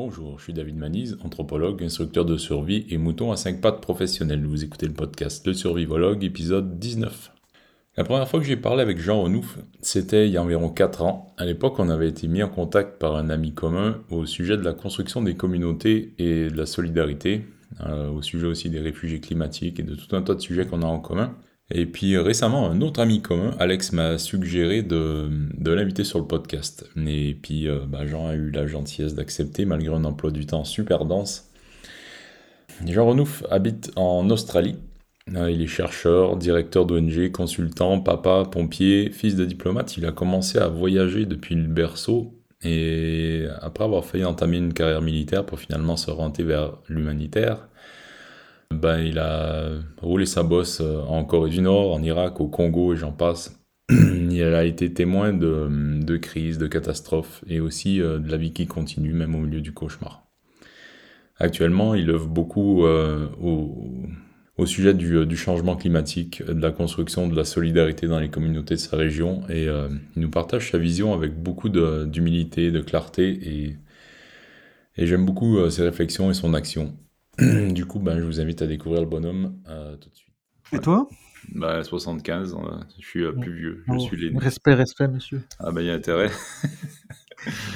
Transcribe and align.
Bonjour, 0.00 0.38
je 0.38 0.44
suis 0.44 0.52
David 0.52 0.76
Manise, 0.76 1.18
anthropologue, 1.24 1.82
instructeur 1.82 2.24
de 2.24 2.36
survie 2.36 2.86
et 2.88 2.98
mouton 2.98 3.32
à 3.32 3.36
5 3.36 3.60
pattes 3.60 3.80
professionnel. 3.80 4.46
Vous 4.46 4.62
écoutez 4.62 4.86
le 4.86 4.92
podcast 4.92 5.44
Le 5.44 5.54
Survivologue, 5.54 6.22
épisode 6.22 6.78
19. 6.78 7.32
La 7.96 8.04
première 8.04 8.28
fois 8.28 8.38
que 8.38 8.46
j'ai 8.46 8.56
parlé 8.56 8.82
avec 8.82 9.00
Jean 9.00 9.22
Renouf, 9.22 9.58
c'était 9.80 10.28
il 10.28 10.32
y 10.32 10.36
a 10.36 10.42
environ 10.44 10.68
4 10.68 11.02
ans. 11.02 11.34
À 11.36 11.44
l'époque, 11.44 11.80
on 11.80 11.88
avait 11.88 12.08
été 12.08 12.28
mis 12.28 12.44
en 12.44 12.48
contact 12.48 13.00
par 13.00 13.16
un 13.16 13.28
ami 13.28 13.52
commun 13.52 14.00
au 14.08 14.24
sujet 14.24 14.56
de 14.56 14.62
la 14.62 14.72
construction 14.72 15.20
des 15.20 15.34
communautés 15.34 16.14
et 16.18 16.48
de 16.48 16.56
la 16.56 16.66
solidarité, 16.66 17.46
euh, 17.84 18.08
au 18.08 18.22
sujet 18.22 18.46
aussi 18.46 18.70
des 18.70 18.78
réfugiés 18.78 19.18
climatiques 19.18 19.80
et 19.80 19.82
de 19.82 19.96
tout 19.96 20.14
un 20.14 20.22
tas 20.22 20.36
de 20.36 20.40
sujets 20.40 20.64
qu'on 20.64 20.82
a 20.82 20.86
en 20.86 21.00
commun. 21.00 21.34
Et 21.70 21.84
puis 21.84 22.16
récemment, 22.16 22.70
un 22.70 22.80
autre 22.80 23.00
ami 23.00 23.20
commun, 23.20 23.54
Alex, 23.58 23.92
m'a 23.92 24.16
suggéré 24.16 24.82
de, 24.82 25.28
l'inviter 25.64 26.02
sur 26.02 26.18
le 26.18 26.24
podcast. 26.26 26.88
Et 27.06 27.34
puis 27.34 27.68
euh, 27.68 27.80
bah, 27.86 28.06
Jean 28.06 28.28
a 28.28 28.34
eu 28.34 28.50
la 28.50 28.66
gentillesse 28.66 29.14
d'accepter 29.14 29.66
malgré 29.66 29.94
un 29.94 30.04
emploi 30.04 30.30
du 30.30 30.46
temps 30.46 30.64
super 30.64 31.04
dense. 31.04 31.50
Jean 32.86 33.06
Renouf 33.06 33.44
habite 33.50 33.92
en 33.96 34.30
Australie. 34.30 34.76
Euh, 35.34 35.50
il 35.50 35.60
est 35.60 35.66
chercheur, 35.66 36.36
directeur 36.36 36.86
d'ONG, 36.86 37.30
consultant, 37.32 38.00
papa, 38.00 38.44
pompier, 38.50 39.10
fils 39.10 39.36
de 39.36 39.44
diplomate. 39.44 39.98
Il 39.98 40.06
a 40.06 40.12
commencé 40.12 40.58
à 40.58 40.68
voyager 40.68 41.26
depuis 41.26 41.54
le 41.54 41.68
berceau 41.68 42.34
et 42.62 43.46
après 43.60 43.84
avoir 43.84 44.04
failli 44.04 44.24
entamer 44.24 44.56
une 44.56 44.72
carrière 44.72 45.02
militaire 45.02 45.44
pour 45.44 45.60
finalement 45.60 45.96
se 45.96 46.10
vers 46.42 46.78
l'humanitaire, 46.88 47.68
ben, 48.78 49.00
il 49.00 49.18
a 49.18 49.70
roulé 50.00 50.24
sa 50.24 50.42
bosse 50.42 50.80
euh, 50.80 51.00
en 51.02 51.24
Corée 51.24 51.50
du 51.50 51.60
Nord, 51.60 51.92
en 51.92 52.02
Irak, 52.02 52.40
au 52.40 52.48
Congo 52.48 52.94
et 52.94 52.96
j'en 52.96 53.12
passe. 53.12 53.60
il 53.90 54.42
a 54.42 54.64
été 54.64 54.92
témoin 54.92 55.32
de, 55.32 56.16
crises, 56.16 56.58
de 56.58 56.66
catastrophes 56.66 57.42
et 57.48 57.60
aussi 57.60 58.00
euh, 58.00 58.18
de 58.18 58.30
la 58.30 58.36
vie 58.36 58.52
qui 58.52 58.66
continue, 58.66 59.12
même 59.12 59.34
au 59.34 59.40
milieu 59.40 59.60
du 59.60 59.72
cauchemar. 59.72 60.24
Actuellement, 61.38 61.94
il 61.94 62.10
œuvre 62.10 62.28
beaucoup 62.28 62.84
euh, 62.84 63.28
au, 63.40 64.66
sujet 64.66 64.94
du, 64.94 65.36
changement 65.36 65.76
climatique, 65.76 66.44
de 66.44 66.60
la 66.60 66.72
construction 66.72 67.28
de 67.28 67.36
la 67.36 67.44
solidarité 67.44 68.06
dans 68.06 68.18
les 68.18 68.28
communautés 68.28 68.74
de 68.74 68.80
sa 68.80 68.96
région 68.96 69.42
et 69.48 69.66
il 69.66 70.20
nous 70.20 70.30
partage 70.30 70.72
sa 70.72 70.78
vision 70.78 71.14
avec 71.14 71.40
beaucoup 71.40 71.68
d'humilité, 71.68 72.72
de, 72.72 72.80
clarté 72.80 73.78
et 74.96 75.06
j'aime 75.06 75.24
beaucoup 75.24 75.70
ses 75.70 75.84
réflexions 75.84 76.28
et 76.32 76.34
son 76.34 76.54
action. 76.54 76.96
du 77.70 77.86
coup, 77.86 78.00
ben, 78.00 78.18
je 78.18 78.24
vous 78.24 78.40
invite 78.40 78.62
à 78.62 78.66
découvrir 78.66 79.00
le 79.00 79.06
bonhomme 79.06 79.60
euh, 79.68 79.96
tout 79.96 80.08
de 80.10 80.14
suite. 80.14 80.34
Et 80.72 80.78
toi? 80.78 81.08
Bah, 81.54 81.84
75, 81.84 82.54
euh, 82.54 82.58
je 83.00 83.06
suis 83.06 83.22
euh, 83.22 83.32
plus 83.32 83.54
vieux, 83.54 83.84
je 83.86 83.92
oh, 83.92 83.98
suis 84.00 84.16
l'aîné. 84.16 84.38
Respect, 84.38 84.74
respect, 84.74 85.06
monsieur. 85.06 85.42
Ah 85.60 85.70
bah 85.70 85.80
il 85.80 85.86
y 85.86 85.90
a 85.90 85.94
intérêt. 85.94 86.30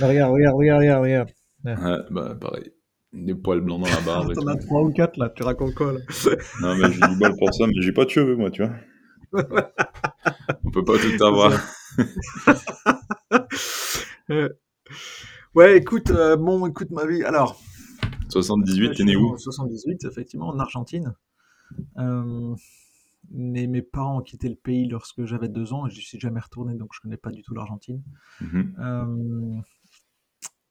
Bah, 0.00 0.08
regarde, 0.08 0.32
regarde, 0.32 0.56
regarde, 0.56 1.02
regarde. 1.02 1.28
Ouais, 1.64 1.74
bah 2.10 2.36
pareil. 2.38 2.72
Des 3.12 3.32
poils 3.32 3.60
blancs 3.60 3.80
dans 3.80 3.88
la 3.88 4.00
barbe. 4.00 4.34
T'en 4.34 4.48
as 4.48 4.56
3 4.56 4.82
ou 4.82 4.90
4 4.90 5.16
là, 5.18 5.32
tu 5.36 5.44
racontes 5.44 5.74
quoi 5.74 5.92
là? 5.92 6.00
Non 6.60 6.74
mais 6.74 6.90
j'ai 6.92 7.00
du 7.00 7.16
bol 7.16 7.32
pour 7.38 7.54
ça, 7.54 7.68
mais 7.68 7.80
j'ai 7.80 7.92
pas 7.92 8.04
de 8.04 8.10
cheveux 8.10 8.34
moi, 8.34 8.50
tu 8.50 8.64
vois. 8.64 8.74
On 10.64 10.70
peut 10.72 10.84
pas 10.84 10.94
tout 10.98 11.24
avoir. 11.24 11.52
ouais, 15.54 15.76
écoute, 15.78 16.10
bon, 16.10 16.66
écoute 16.66 16.90
ma 16.90 17.06
vie. 17.06 17.22
Alors, 17.22 17.62
78, 18.32 18.94
t'es 18.94 19.04
né 19.04 19.16
où 19.16 19.36
78, 19.36 20.04
effectivement, 20.04 20.48
en 20.48 20.58
Argentine. 20.58 21.14
Euh, 21.98 22.54
mais 23.30 23.66
mes 23.66 23.82
parents 23.82 24.18
ont 24.18 24.22
quitté 24.22 24.48
le 24.48 24.56
pays 24.56 24.88
lorsque 24.88 25.24
j'avais 25.24 25.48
deux 25.48 25.72
ans 25.72 25.86
et 25.86 25.90
je 25.90 26.00
suis 26.00 26.18
jamais 26.18 26.40
retourné, 26.40 26.74
donc 26.74 26.90
je 26.92 27.00
connais 27.00 27.16
pas 27.16 27.30
du 27.30 27.42
tout 27.42 27.54
l'Argentine. 27.54 28.02
Mhm. 28.40 28.74
Euh, 28.78 29.60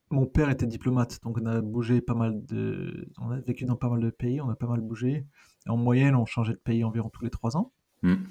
mon 0.09 0.26
père 0.26 0.50
était 0.50 0.68
diplomate, 0.68 1.20
donc 1.23 1.38
on 1.42 1.45
a 1.45 1.62
bougé 1.62 2.02
pas 2.02 2.14
mal 2.14 2.45
de, 2.45 3.08
on 3.18 3.31
a 3.31 3.40
vécu 3.40 3.66
dans 3.66 3.78
pas 3.78 3.90
mal 3.90 4.02
de 4.02 4.09
pays, 4.09 4.42
on 4.42 4.50
a 4.50 4.56
pas 4.56 4.68
mal 4.68 4.81
bougé. 4.81 5.25
en 5.68 5.78
moyenne, 5.78 6.16
on 6.16 6.25
changeait 6.25 6.53
de 6.53 6.59
pays 6.59 6.84
environ 6.84 7.09
tous 7.09 7.23
les 7.23 7.30
trois 7.30 7.56
ans. 7.56 7.72
Mhm. 8.03 8.25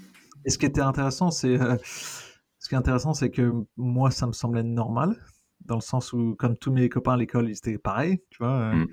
Et 0.45 0.51
ce 0.51 0.59
qui 0.59 0.67
était 0.67 0.81
intéressant, 0.81 1.31
c'est 1.31 1.61
euh, 1.61 1.77
ce 1.83 2.69
qui 2.69 2.75
est 2.75 2.79
intéressant, 2.79 3.15
c'est 3.15 3.31
que 3.31 3.53
moi, 3.77 4.11
ça 4.11 4.27
me 4.27 4.33
semblait 4.33 4.63
normal 4.63 5.17
dans 5.65 5.77
le 5.77 5.81
sens 5.81 6.13
où, 6.13 6.35
comme 6.37 6.57
tous 6.57 6.73
mes 6.73 6.89
copains 6.89 7.15
à 7.15 7.17
l'école, 7.17 7.49
ils 7.49 7.57
étaient 7.57 7.79
pareils, 7.79 8.23
tu 8.31 8.39
vois. 8.39 8.75
Mmh. 8.75 8.87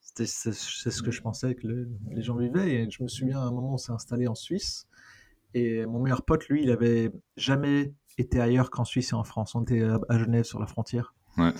C'est 0.00 0.26
ce 0.26 1.02
que 1.02 1.10
je 1.10 1.22
pensais 1.22 1.54
que 1.54 1.66
les 2.10 2.22
gens 2.22 2.36
vivaient. 2.36 2.74
Et 2.74 2.90
je 2.90 3.02
me 3.02 3.08
souviens 3.08 3.40
à 3.40 3.44
un 3.44 3.50
moment, 3.50 3.74
on 3.74 3.78
s'est 3.78 3.92
installé 3.92 4.26
en 4.28 4.34
Suisse. 4.34 4.86
Et 5.54 5.86
mon 5.86 6.00
meilleur 6.00 6.24
pote, 6.24 6.46
lui, 6.48 6.62
il 6.62 6.70
avait 6.70 7.10
jamais 7.36 7.94
été 8.18 8.40
ailleurs 8.40 8.70
qu'en 8.70 8.84
Suisse 8.84 9.12
et 9.12 9.14
en 9.14 9.24
France. 9.24 9.54
On 9.54 9.62
était 9.62 9.82
à 9.82 10.18
Genève, 10.18 10.44
sur 10.44 10.60
la 10.60 10.66
frontière. 10.66 11.14
Ouais. 11.38 11.52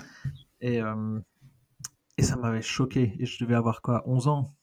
Et, 0.60 0.80
et 2.18 2.22
ça 2.22 2.36
m'avait 2.36 2.60
choqué. 2.60 3.16
Et 3.18 3.24
je 3.24 3.42
devais 3.42 3.54
avoir 3.54 3.80
quoi 3.80 4.02
11 4.06 4.28
ans 4.28 4.54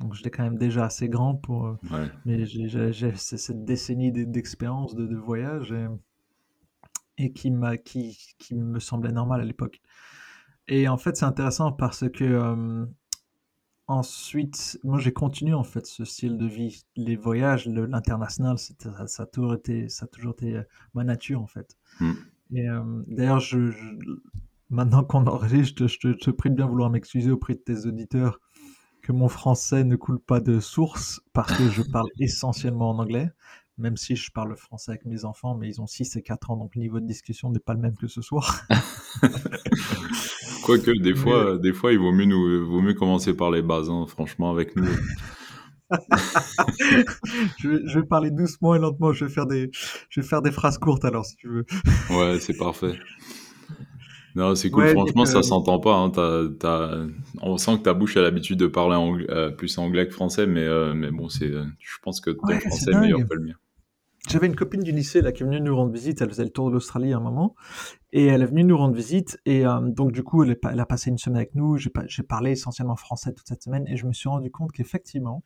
donc 0.00 0.14
j'étais 0.14 0.30
quand 0.30 0.44
même 0.44 0.58
déjà 0.58 0.84
assez 0.84 1.08
grand 1.08 1.34
pour. 1.34 1.76
Mais 2.24 2.44
j'ai 2.44 3.16
cette 3.16 3.64
décennie 3.64 4.12
d'expérience 4.12 4.94
de, 4.94 5.06
de, 5.06 5.16
voyage. 5.16 5.72
Et, 5.72 5.86
et 7.18 7.32
qui, 7.32 7.50
m'a, 7.50 7.76
qui, 7.76 8.16
qui 8.38 8.54
me 8.54 8.80
semblait 8.80 9.12
normal 9.12 9.40
à 9.40 9.44
l'époque. 9.44 9.80
Et 10.68 10.88
en 10.88 10.96
fait, 10.96 11.16
c'est 11.16 11.24
intéressant 11.24 11.72
parce 11.72 12.08
que 12.08 12.24
euh, 12.24 12.86
ensuite, 13.86 14.78
moi, 14.84 14.98
j'ai 14.98 15.12
continué 15.12 15.54
en 15.54 15.64
fait 15.64 15.86
ce 15.86 16.04
style 16.04 16.36
de 16.36 16.46
vie, 16.46 16.84
les 16.96 17.16
voyages, 17.16 17.66
l'international, 17.66 18.58
ça, 18.58 18.74
ça, 19.06 19.22
a 19.22 19.26
toujours 19.26 19.54
été, 19.54 19.88
ça 19.88 20.04
a 20.04 20.08
toujours 20.08 20.32
été 20.32 20.56
euh, 20.56 20.62
ma 20.94 21.04
nature 21.04 21.42
en 21.42 21.46
fait. 21.46 21.76
Hmm. 22.00 22.12
Et 22.54 22.68
euh, 22.68 23.02
d'ailleurs, 23.08 23.40
je, 23.40 23.72
maintenant 24.70 25.04
qu'on 25.04 25.26
enregistre, 25.26 25.86
je 25.86 25.98
te, 25.98 26.08
je 26.08 26.18
te 26.18 26.30
prie 26.30 26.50
de 26.50 26.54
bien 26.54 26.66
vouloir 26.66 26.90
m'excuser 26.90 27.30
auprès 27.30 27.54
de 27.54 27.60
tes 27.60 27.86
auditeurs 27.86 28.40
que 29.02 29.12
mon 29.12 29.28
français 29.28 29.84
ne 29.84 29.96
coule 29.96 30.20
pas 30.20 30.40
de 30.40 30.60
source 30.60 31.22
parce 31.32 31.56
que 31.56 31.68
je 31.70 31.82
parle 31.82 32.08
essentiellement 32.18 32.90
en 32.90 32.98
anglais 32.98 33.30
même 33.78 33.96
si 33.96 34.16
je 34.16 34.30
parle 34.32 34.56
français 34.56 34.90
avec 34.92 35.04
mes 35.04 35.24
enfants, 35.24 35.56
mais 35.56 35.68
ils 35.68 35.80
ont 35.80 35.86
6 35.86 36.16
et 36.16 36.22
4 36.22 36.50
ans, 36.50 36.56
donc 36.56 36.74
le 36.74 36.80
niveau 36.82 37.00
de 37.00 37.06
discussion 37.06 37.50
n'est 37.50 37.60
pas 37.60 37.74
le 37.74 37.80
même 37.80 37.94
que 37.96 38.08
ce 38.08 38.20
soir. 38.20 38.62
Quoique, 40.64 40.90
des 40.98 41.14
fois, 41.14 41.56
des 41.56 41.72
fois, 41.72 41.92
il 41.92 41.98
vaut 41.98 42.12
mieux, 42.12 42.26
nous, 42.26 42.66
vaut 42.66 42.82
mieux 42.82 42.94
commencer 42.94 43.34
par 43.34 43.50
les 43.50 43.62
bases, 43.62 43.88
hein, 43.88 44.04
franchement, 44.06 44.50
avec 44.50 44.76
nous. 44.76 44.84
je, 47.58 47.68
vais, 47.68 47.80
je, 47.86 47.98
vais, 48.00 48.06
parler 48.06 48.30
doucement 48.30 48.74
et 48.74 48.78
lentement, 48.78 49.12
je 49.12 49.24
vais, 49.24 49.30
faire 49.30 49.46
des, 49.46 49.70
je 50.10 50.20
vais 50.20 50.26
faire 50.26 50.42
des 50.42 50.52
phrases 50.52 50.76
courtes 50.76 51.04
alors, 51.04 51.24
si 51.24 51.36
tu 51.36 51.48
veux. 51.48 51.64
ouais, 52.10 52.38
c'est 52.40 52.56
parfait. 52.56 52.98
Non, 54.34 54.54
c'est 54.54 54.70
cool. 54.70 54.88
Franchement, 54.88 55.24
ça 55.24 55.42
s'entend 55.42 55.80
pas. 55.80 55.94
Hein. 55.94 57.08
On 57.40 57.56
sent 57.56 57.78
que 57.78 57.82
ta 57.82 57.94
bouche 57.94 58.16
a 58.16 58.22
l'habitude 58.22 58.58
de 58.58 58.66
parler 58.66 59.24
euh, 59.30 59.50
plus 59.50 59.78
anglais 59.78 60.06
que 60.06 60.12
français, 60.12 60.46
mais, 60.46 60.64
euh, 60.64 60.94
mais 60.94 61.10
bon, 61.10 61.28
c'est, 61.28 61.50
je 61.50 61.96
pense 62.02 62.20
que 62.20 62.30
ton 62.30 62.60
français 62.60 62.90
est 62.92 63.00
meilleur 63.00 63.20
que 63.20 63.34
le 63.34 63.44
mien. 63.44 63.54
J'avais 64.28 64.46
une 64.46 64.56
copine 64.56 64.82
du 64.82 64.92
lycée 64.92 65.22
là, 65.22 65.32
qui 65.32 65.42
est 65.42 65.46
venue 65.46 65.60
nous 65.60 65.74
rendre 65.74 65.92
visite. 65.92 66.20
Elle 66.20 66.28
faisait 66.28 66.44
le 66.44 66.50
tour 66.50 66.68
de 66.68 66.74
l'Australie 66.74 67.14
à 67.14 67.16
un 67.16 67.20
moment. 67.20 67.54
Et 68.12 68.26
elle 68.26 68.42
est 68.42 68.46
venue 68.46 68.62
nous 68.62 68.76
rendre 68.76 68.94
visite. 68.94 69.40
Et 69.46 69.66
euh, 69.66 69.80
donc, 69.80 70.12
du 70.12 70.22
coup, 70.22 70.44
elle, 70.44 70.58
elle, 70.70 70.80
a 70.80 70.86
passé 70.86 71.08
une 71.08 71.16
semaine 71.16 71.38
avec 71.38 71.54
nous. 71.54 71.78
J'ai 71.78 72.22
parlé 72.22 72.50
essentiellement 72.50 72.96
français 72.96 73.32
toute 73.32 73.48
cette 73.48 73.62
semaine. 73.62 73.86
Et 73.88 73.96
je 73.96 74.06
me 74.06 74.12
suis 74.12 74.28
rendu 74.28 74.50
compte 74.50 74.72
qu'effectivement, 74.72 75.42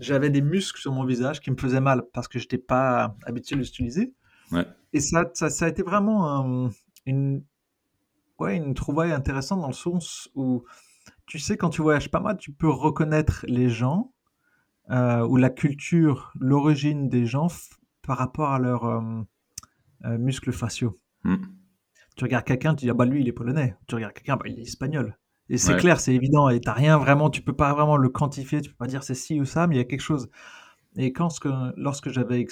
j'avais 0.00 0.30
des 0.30 0.42
muscles 0.42 0.80
sur 0.80 0.92
mon 0.92 1.04
visage 1.04 1.40
qui 1.40 1.52
me 1.52 1.56
faisaient 1.56 1.80
mal 1.80 2.02
parce 2.12 2.26
que 2.26 2.40
je 2.40 2.44
n'étais 2.44 2.58
pas 2.58 3.16
habitué 3.26 3.54
de 3.54 3.60
les 3.60 3.68
utiliser. 3.68 4.12
Ouais. 4.50 4.66
Et 4.92 4.98
ça, 4.98 5.30
ça, 5.34 5.48
ça, 5.48 5.66
a 5.66 5.68
été 5.68 5.82
vraiment 5.82 6.70
une, 7.06 7.44
ouais, 8.40 8.56
une 8.56 8.74
trouvaille 8.74 9.12
intéressante 9.12 9.60
dans 9.60 9.68
le 9.68 9.72
sens 9.72 10.28
où, 10.34 10.64
tu 11.26 11.38
sais, 11.38 11.56
quand 11.56 11.70
tu 11.70 11.80
voyages 11.80 12.10
pas 12.10 12.20
mal, 12.20 12.38
tu 12.38 12.52
peux 12.52 12.68
reconnaître 12.68 13.44
les 13.46 13.68
gens 13.68 14.12
euh, 14.90 15.26
ou 15.26 15.36
la 15.36 15.50
culture, 15.50 16.32
l'origine 16.38 17.08
des 17.08 17.24
gens 17.26 17.48
par 18.06 18.18
rapport 18.18 18.50
à 18.50 18.58
leurs 18.58 18.84
euh, 18.84 19.22
euh, 20.04 20.18
muscles 20.18 20.52
faciaux. 20.52 20.98
Hmm. 21.24 21.36
Tu 22.16 22.24
regardes 22.24 22.44
quelqu'un, 22.44 22.74
tu 22.74 22.84
dis 22.84 22.90
ah 22.90 22.94
bah 22.94 23.06
lui 23.06 23.22
il 23.22 23.28
est 23.28 23.32
polonais. 23.32 23.76
Tu 23.88 23.94
regardes 23.94 24.12
quelqu'un, 24.12 24.36
bah, 24.36 24.44
il 24.46 24.58
est 24.58 24.62
espagnol. 24.62 25.18
Et 25.50 25.58
c'est 25.58 25.76
clair, 25.76 26.00
c'est 26.00 26.14
évident. 26.14 26.48
Et 26.48 26.60
t'as 26.60 26.72
rien 26.72 26.96
vraiment, 26.96 27.28
tu 27.28 27.42
peux 27.42 27.52
pas 27.52 27.74
vraiment 27.74 27.98
le 27.98 28.08
quantifier. 28.08 28.62
Tu 28.62 28.70
peux 28.70 28.76
pas 28.76 28.86
dire 28.86 29.02
c'est 29.02 29.14
ci 29.14 29.40
ou 29.40 29.44
ça, 29.44 29.66
mais 29.66 29.74
il 29.74 29.78
y 29.78 29.80
a 29.80 29.84
quelque 29.84 30.00
chose. 30.00 30.30
Et 30.96 31.12
quand 31.12 31.28
lorsque 31.76 32.08
j'avais 32.08 32.46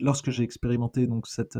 lorsque 0.00 0.30
j'ai 0.30 0.42
expérimenté 0.42 1.06
donc 1.06 1.26
cette 1.26 1.58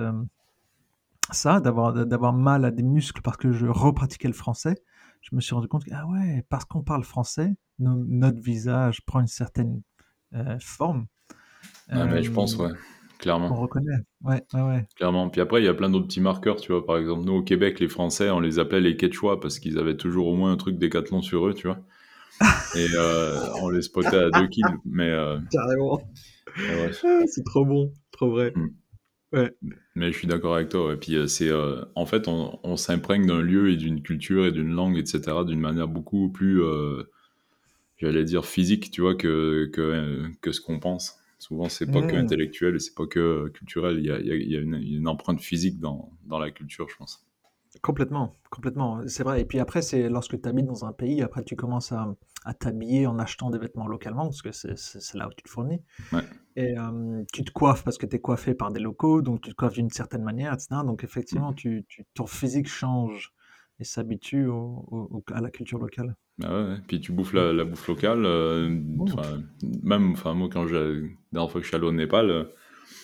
ça, 1.31 1.61
d'avoir 1.61 1.93
d'avoir 1.93 2.33
mal 2.33 2.65
à 2.65 2.71
des 2.71 2.83
muscles 2.83 3.23
parce 3.23 3.37
que 3.37 3.53
je 3.53 3.67
repratiquais 3.67 4.29
le 4.29 4.35
français, 4.35 4.75
je 5.23 5.35
me 5.35 5.41
suis 5.41 5.55
rendu 5.55 5.69
compte 5.69 5.85
que 5.85 5.91
ah 5.95 6.07
ouais, 6.07 6.45
parce 6.51 6.65
qu'on 6.67 6.83
parle 6.83 7.05
français, 7.05 7.57
notre 7.79 8.41
visage 8.41 9.05
prend 9.07 9.21
une 9.21 9.27
certaine 9.27 9.81
euh, 10.35 10.59
forme. 10.61 11.07
Ah, 11.89 12.05
mais 12.07 12.23
je 12.23 12.31
pense, 12.31 12.57
ouais, 12.57 12.73
clairement. 13.25 13.51
On 13.53 13.63
reconnaît, 13.63 13.97
ouais, 14.25 14.43
ouais, 14.55 14.61
ouais. 14.63 14.87
Clairement. 14.97 15.29
Puis 15.29 15.41
après, 15.41 15.61
il 15.61 15.65
y 15.65 15.69
a 15.69 15.75
plein 15.75 15.91
d'autres 15.91 16.07
petits 16.07 16.21
marqueurs, 16.21 16.57
tu 16.57 16.73
vois. 16.73 16.87
Par 16.87 16.99
exemple, 16.99 17.25
nous 17.25 17.35
au 17.35 17.43
Québec, 17.43 17.81
les 17.81 17.89
Français, 17.89 18.31
on 18.31 18.41
les 18.41 18.59
appelait 18.59 18.81
les 18.81 18.97
Quechua 18.97 19.41
parce 19.41 19.59
qu'ils 19.59 19.79
avaient 19.79 19.97
toujours 19.97 20.29
au 20.29 20.35
moins 20.35 20.53
un 20.53 20.57
truc 20.57 20.79
décathlon 20.79 21.23
sur 21.23 21.49
eux, 21.49 21.55
tu 21.55 21.67
vois. 21.67 21.79
Et 22.77 22.87
euh, 22.97 23.41
on 23.63 23.71
les 23.71 23.83
spottait 23.83 24.17
à 24.17 24.31
2 24.31 24.47
kills, 24.49 24.65
mais. 24.85 25.11
Euh, 25.11 25.39
Carrément. 25.51 26.03
Ouais. 26.57 26.91
Ah, 27.03 27.21
c'est 27.27 27.45
trop 27.45 27.65
bon, 27.65 27.93
trop 28.13 28.31
vrai. 28.31 28.53
Mm. 28.55 28.69
Mais 29.95 30.13
je 30.13 30.19
suis 30.19 30.27
d'accord 30.27 30.55
avec 30.55 30.69
toi. 30.69 30.93
Et 30.93 30.97
puis, 30.97 31.17
euh, 31.17 31.27
c'est, 31.27 31.49
euh, 31.49 31.85
en 31.95 32.07
fait, 32.07 32.29
on, 32.29 32.77
s'imprègne 32.77 33.27
d'un 33.27 33.41
lieu 33.41 33.71
et 33.71 33.77
d'une 33.77 34.03
culture 34.03 34.47
et 34.47 34.53
d'une 34.53 34.73
langue, 34.73 34.97
etc., 34.97 35.23
d'une 35.47 35.61
manière 35.61 35.89
beaucoup 35.89 36.31
plus, 36.31 36.63
euh, 36.63 37.05
j'allais 37.97 38.25
dire, 38.25 38.45
physique, 38.45 38.91
tu 38.91 39.01
vois, 39.01 39.15
que, 39.15 39.71
que, 39.73 40.29
que 40.41 40.53
ce 40.53 40.61
qu'on 40.61 40.79
pense. 40.79 41.19
Souvent, 41.45 41.69
c'est 41.69 41.85
pas 41.85 42.01
que 42.01 42.17
mmh. 42.17 42.21
intellectuel 42.21 42.77
et 42.77 42.79
c'est 42.79 42.95
pas 42.95 43.07
que 43.07 43.49
culturel. 43.49 43.99
Il 43.99 44.07
y 44.07 44.11
a, 44.11 44.19
il 44.19 44.51
y 44.51 44.57
a 44.57 44.61
une, 44.61 44.77
une, 44.77 45.07
empreinte 45.07 45.43
physique 45.43 45.79
dans, 45.79 46.11
dans 46.25 46.39
la 46.39 46.51
culture, 46.51 46.89
je 46.89 46.97
pense. 46.97 47.27
Complètement, 47.83 48.35
complètement, 48.49 49.03
c'est 49.09 49.25
vrai. 49.25 49.43
Et 49.43 49.45
puis 49.45 49.59
après, 49.59 49.83
c'est 49.83 50.09
lorsque 50.09 50.41
tu 50.41 50.49
habites 50.49 50.65
dans 50.65 50.87
un 50.87 50.93
pays, 50.93 51.21
après 51.21 51.45
tu 51.45 51.55
commences 51.55 51.93
à, 51.93 52.17
à 52.47 52.55
t'habiller 52.55 53.07
en 53.07 53.19
achetant 53.19 53.51
des 53.51 53.59
vêtements 53.59 53.87
localement, 53.87 54.25
parce 54.25 54.41
que 54.41 54.53
c'est 54.53 55.15
là 55.19 55.29
où 55.29 55.33
tu 55.37 55.43
te 55.43 55.51
fournis. 55.51 55.83
Et 56.57 56.77
tu 57.31 57.45
te 57.45 57.51
coiffes 57.51 57.85
parce 57.85 57.99
que 57.99 58.07
tu 58.07 58.17
es 58.17 58.21
coiffé 58.21 58.55
par 58.55 58.73
des 58.73 58.81
locaux, 58.81 59.21
donc 59.21 59.43
tu 59.43 59.51
te 59.51 59.55
coiffes 59.55 59.75
d'une 59.75 59.91
certaine 59.91 60.23
manière, 60.23 60.55
etc. 60.55 60.77
Donc 60.87 61.05
effectivement, 61.05 61.51
mmh. 61.51 61.57
tu, 61.57 61.87
ton 62.15 62.27
physique 62.27 62.69
change 62.69 63.35
et 63.81 63.85
s'habitue 63.85 64.49
à 65.33 65.41
la 65.41 65.51
culture 65.51 65.79
locale. 65.79 66.17
Ah 66.43 66.65
ouais, 66.65 66.77
Puis 66.89 67.01
tu 67.01 67.13
bouffes 67.13 67.33
la, 67.33 67.65
bouffe 67.65 67.89
locale. 67.89 68.25
Euh, 68.25 68.69
même, 69.83 70.13
enfin, 70.13 70.35
moi, 70.35 70.49
quand 70.53 70.67
j'ai, 70.67 70.75
la 70.75 71.09
dernière 71.33 71.51
fois 71.51 71.61
que 71.61 71.65
je 71.65 71.69
suis 71.69 71.77
allé 71.77 71.87
au 71.87 71.93
Népal, 71.93 72.31
euh, 72.31 72.45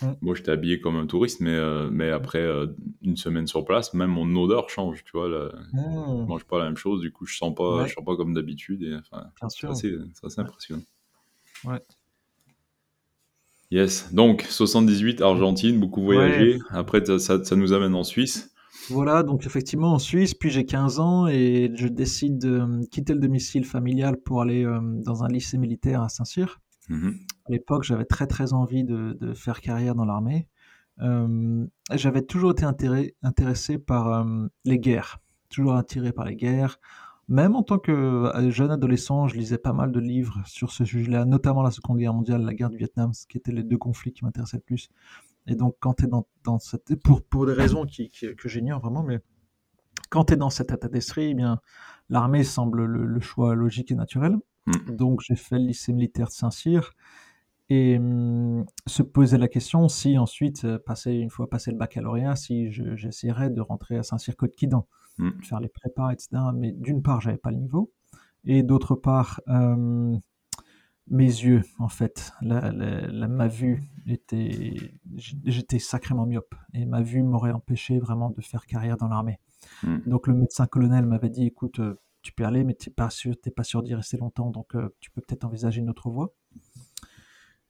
Mm. 0.03 0.13
Moi, 0.23 0.35
j'étais 0.35 0.51
habillé 0.51 0.81
comme 0.81 0.97
un 0.97 1.07
touriste, 1.07 1.41
mais, 1.41 1.55
euh, 1.55 1.89
mais 1.91 2.11
après 2.11 2.47
une 3.03 3.17
semaine 3.17 3.47
sur 3.47 3.65
place, 3.65 3.95
même 3.95 4.11
mon 4.11 4.35
odeur 4.37 4.71
change, 4.71 5.05
tu 5.05 5.13
vois. 5.13 5.29
Là, 5.29 5.51
mm. 5.73 6.23
Je 6.23 6.27
mange 6.27 6.45
pas 6.45 6.59
la 6.59 6.65
même 6.65 6.77
chose, 6.77 7.01
du 7.01 7.13
coup, 7.13 7.27
je 7.27 7.37
sens 7.37 7.55
pas, 7.55 7.87
je 7.87 7.95
sens 7.95 8.05
pas 8.05 8.17
comme 8.17 8.35
d'habitude. 8.35 8.83
Et, 8.83 8.97
C'est 9.49 9.67
assez, 9.69 9.97
impressionnant. 10.39 10.83
Ouais. 11.65 11.81
Yes. 13.71 14.13
Donc, 14.13 14.43
78, 14.43 15.21
Argentine, 15.21 15.79
beaucoup 15.79 16.03
voyagé. 16.03 16.59
Après, 16.71 17.05
ça, 17.19 17.45
ça, 17.45 17.57
nous 17.57 17.73
amène 17.73 17.95
en 17.95 18.05
Suisse. 18.05 18.53
Voilà, 18.89 19.23
donc 19.23 19.47
effectivement 19.47 19.93
en 19.93 19.99
Suisse, 19.99 20.35
puis 20.35 20.51
j'ai 20.51 20.65
15 20.65 21.01
ans 21.01 21.27
et 21.27 21.71
je 21.75 21.87
décide 21.87 22.39
de 22.39 22.61
euh, 22.61 22.83
quitter 22.91 23.13
le 23.13 23.21
domicile 23.21 23.65
familial 23.65 24.17
pour 24.17 24.41
aller 24.41 24.65
dans 25.05 25.23
un 25.23 25.29
lycée 25.29 25.59
militaire 25.59 26.03
à 26.03 26.09
Saint-Cyr. 26.09 26.61
Mm-hmm. 26.89 27.15
À 27.47 27.53
l'époque, 27.53 27.85
j'avais 27.85 28.05
très 28.05 28.27
très 28.27 28.53
envie 28.53 28.85
de, 28.85 29.33
faire 29.35 29.61
carrière 29.61 29.95
dans 29.95 30.05
l'armée. 30.05 30.49
Euh, 31.01 31.67
j'avais 31.93 32.23
toujours 32.23 32.53
été 32.53 32.65
intéressé 33.23 33.79
par 33.79 34.09
euh, 34.09 34.47
les 34.65 34.79
guerres, 34.79 35.19
toujours 35.49 35.77
attiré 35.77 36.13
par 36.13 36.25
les 36.25 36.37
guerres. 36.37 36.79
Même 37.29 37.55
en 37.55 37.63
tant 37.63 37.79
que 37.79 37.93
euh, 37.93 38.51
jeune 38.51 38.73
adolescent, 38.73 39.29
je 39.29 39.37
lisais 39.37 39.57
pas 39.57 39.73
mal 39.73 39.93
de 39.93 40.01
livres 40.01 40.41
sur 40.47 40.73
ce 40.73 40.85
sujet-là, 40.85 41.25
notamment 41.25 41.63
la 41.63 41.71
Seconde 41.71 41.99
Guerre 41.99 42.13
mondiale, 42.13 42.43
la 42.43 42.55
guerre 42.55 42.71
du 42.71 42.77
Vietnam, 42.77 43.13
ce 43.13 43.27
qui 43.27 43.39
étaient 43.39 43.53
les 43.53 43.63
deux 43.63 43.79
conflits 43.79 44.13
qui 44.13 44.25
m'intéressaient 44.25 44.57
le 44.57 44.63
plus. 44.63 44.91
Et 45.47 45.55
donc, 45.55 45.77
quand 45.81 45.95
tu 45.95 46.05
es 46.05 46.07
dans, 46.07 46.27
dans, 46.45 46.59
cette. 46.59 46.95
Pour, 47.03 47.23
pour 47.23 47.47
des 47.47 47.53
raisons 47.53 47.87
qui, 47.87 48.11
que 48.11 48.49
j'ignore 48.49 48.81
vraiment, 48.81 49.03
mais 49.03 49.21
quand 50.11 50.25
tu 50.27 50.35
es 50.35 50.37
dans 50.37 50.51
cet 50.51 50.73
état 50.73 50.89
d'esprit, 50.89 51.31
eh 51.31 51.35
bien, 51.35 51.61
l'armée 52.09 52.45
semble 52.45 52.85
le, 52.85 53.21
choix 53.21 53.55
logique 53.55 53.91
et 53.91 53.95
naturel. 53.95 54.37
Mm. 54.67 54.97
Donc 54.97 55.21
j'ai 55.23 55.37
fait 55.37 55.59
le 55.59 55.67
lycée 55.67 55.93
militaire 55.93 56.27
de 56.27 56.33
Saint-Cyr 56.33 56.93
et 57.69 57.99
mm, 57.99 58.67
se 58.87 59.03
poser 59.03 59.39
la 59.39 59.49
question 59.49 59.89
si 59.89 60.19
ensuite, 60.19 60.65
euh, 60.65 60.79
passer, 60.79 61.13
une 61.13 61.31
fois 61.31 61.49
passé 61.49 61.71
le 61.71 61.79
baccalauréat, 61.79 62.37
si 62.37 62.71
j'essaierais 62.73 63.51
de 63.51 63.61
rentrer 63.61 63.97
à 63.97 64.03
Saint-Cyr-Côte-Quidan, 64.03 64.87
mm. 65.19 65.43
faire 65.43 65.61
les 65.61 65.69
prépas, 65.69 66.11
etc. 66.11 66.29
Mais 66.55 66.73
d'une 66.73 67.03
part, 67.03 67.21
j'avais 67.21 67.39
pas 67.39 67.53
le 67.53 67.59
niveau, 67.59 67.93
et 68.45 68.63
d'autre 68.63 68.97
part, 68.97 69.41
euh, 69.49 70.17
mes 71.11 71.25
yeux, 71.25 71.63
en 71.79 71.89
fait, 71.89 72.33
la, 72.41 72.71
ma 73.29 73.49
vue 73.49 73.83
était, 74.07 74.95
j'étais 75.17 75.81
sacrément 75.81 76.25
myope, 76.25 76.55
et 76.73 76.87
ma 76.87 77.03
vue 77.03 77.23
m'aurait 77.23 77.53
empêché 77.53 77.99
vraiment 77.99 78.31
de 78.31 78.41
faire 78.41 78.65
carrière 78.67 78.97
dans 78.97 79.09
l'armée. 79.09 79.41
Donc 80.07 80.27
le 80.27 80.35
médecin 80.35 80.67
colonel 80.67 81.07
m'avait 81.07 81.29
dit, 81.29 81.47
écoute, 81.47 81.81
euh, 81.81 82.01
tu 82.23 82.33
peux 82.33 82.45
aller, 82.45 82.65
mais 82.65 82.75
tu 82.75 82.89
n'es 82.89 82.95
pas 82.95 83.11
sûr, 83.11 83.35
pas 83.55 83.65
sûr 83.65 83.83
d'y 83.83 83.95
rester 83.95 84.17
longtemps, 84.17 84.51
donc 84.51 84.75
euh, 84.75 84.89
tu 85.01 85.11
peux 85.11 85.21
peut-être 85.21 85.45
envisager 85.45 85.81
une 85.81 85.91
autre 85.91 86.11
voie. 86.11 86.33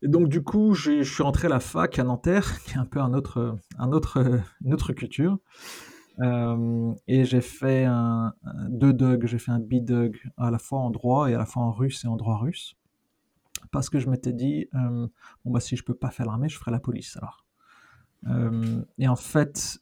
Et 0.03 0.09
donc 0.09 0.29
du 0.29 0.43
coup, 0.43 0.75
je 0.75 1.03
suis 1.03 1.23
rentré 1.23 1.47
à 1.47 1.51
la 1.51 1.61
fac 1.61 1.99
à 1.99 2.05
Nanterre, 2.05 2.63
qui 2.65 2.75
est 2.75 2.79
un 2.79 2.87
peu 2.87 3.01
un 3.01 3.15
autre, 3.15 3.59
un 3.79 3.93
autre, 3.93 4.41
une 4.65 4.75
autre 4.75 4.93
culture. 4.93 5.39
Euh, 6.21 6.93
et 7.07 7.25
j'ai 7.25 7.41
fait 7.41 7.85
un, 7.85 8.35
deux 8.69 8.93
DUG, 8.93 9.27
j'ai 9.27 9.39
fait 9.39 9.53
un 9.53 9.61
bidug 9.61 10.21
à 10.37 10.51
la 10.51 10.59
fois 10.59 10.81
en 10.81 10.91
droit 10.91 11.31
et 11.31 11.35
à 11.35 11.39
la 11.39 11.47
fois 11.47 11.63
en 11.63 11.73
russe 11.73 12.05
et 12.05 12.09
en 12.09 12.17
droit 12.17 12.37
russe. 12.37 12.77
Parce 13.71 13.91
que 13.91 13.99
je 13.99 14.09
m'étais 14.11 14.33
dit, 14.33 14.69
euh, 14.75 15.07
bon 15.45 15.51
bah 15.53 15.61
si 15.61 15.77
je 15.77 15.85
peux 15.85 15.95
pas 15.95 16.11
faire 16.11 16.27
l'armée, 16.27 16.49
je 16.49 16.59
ferai 16.59 16.71
la 16.71 16.81
police 16.81 17.17
alors. 17.17 17.47
et 18.99 19.09
en 19.09 19.17
fait, 19.17 19.81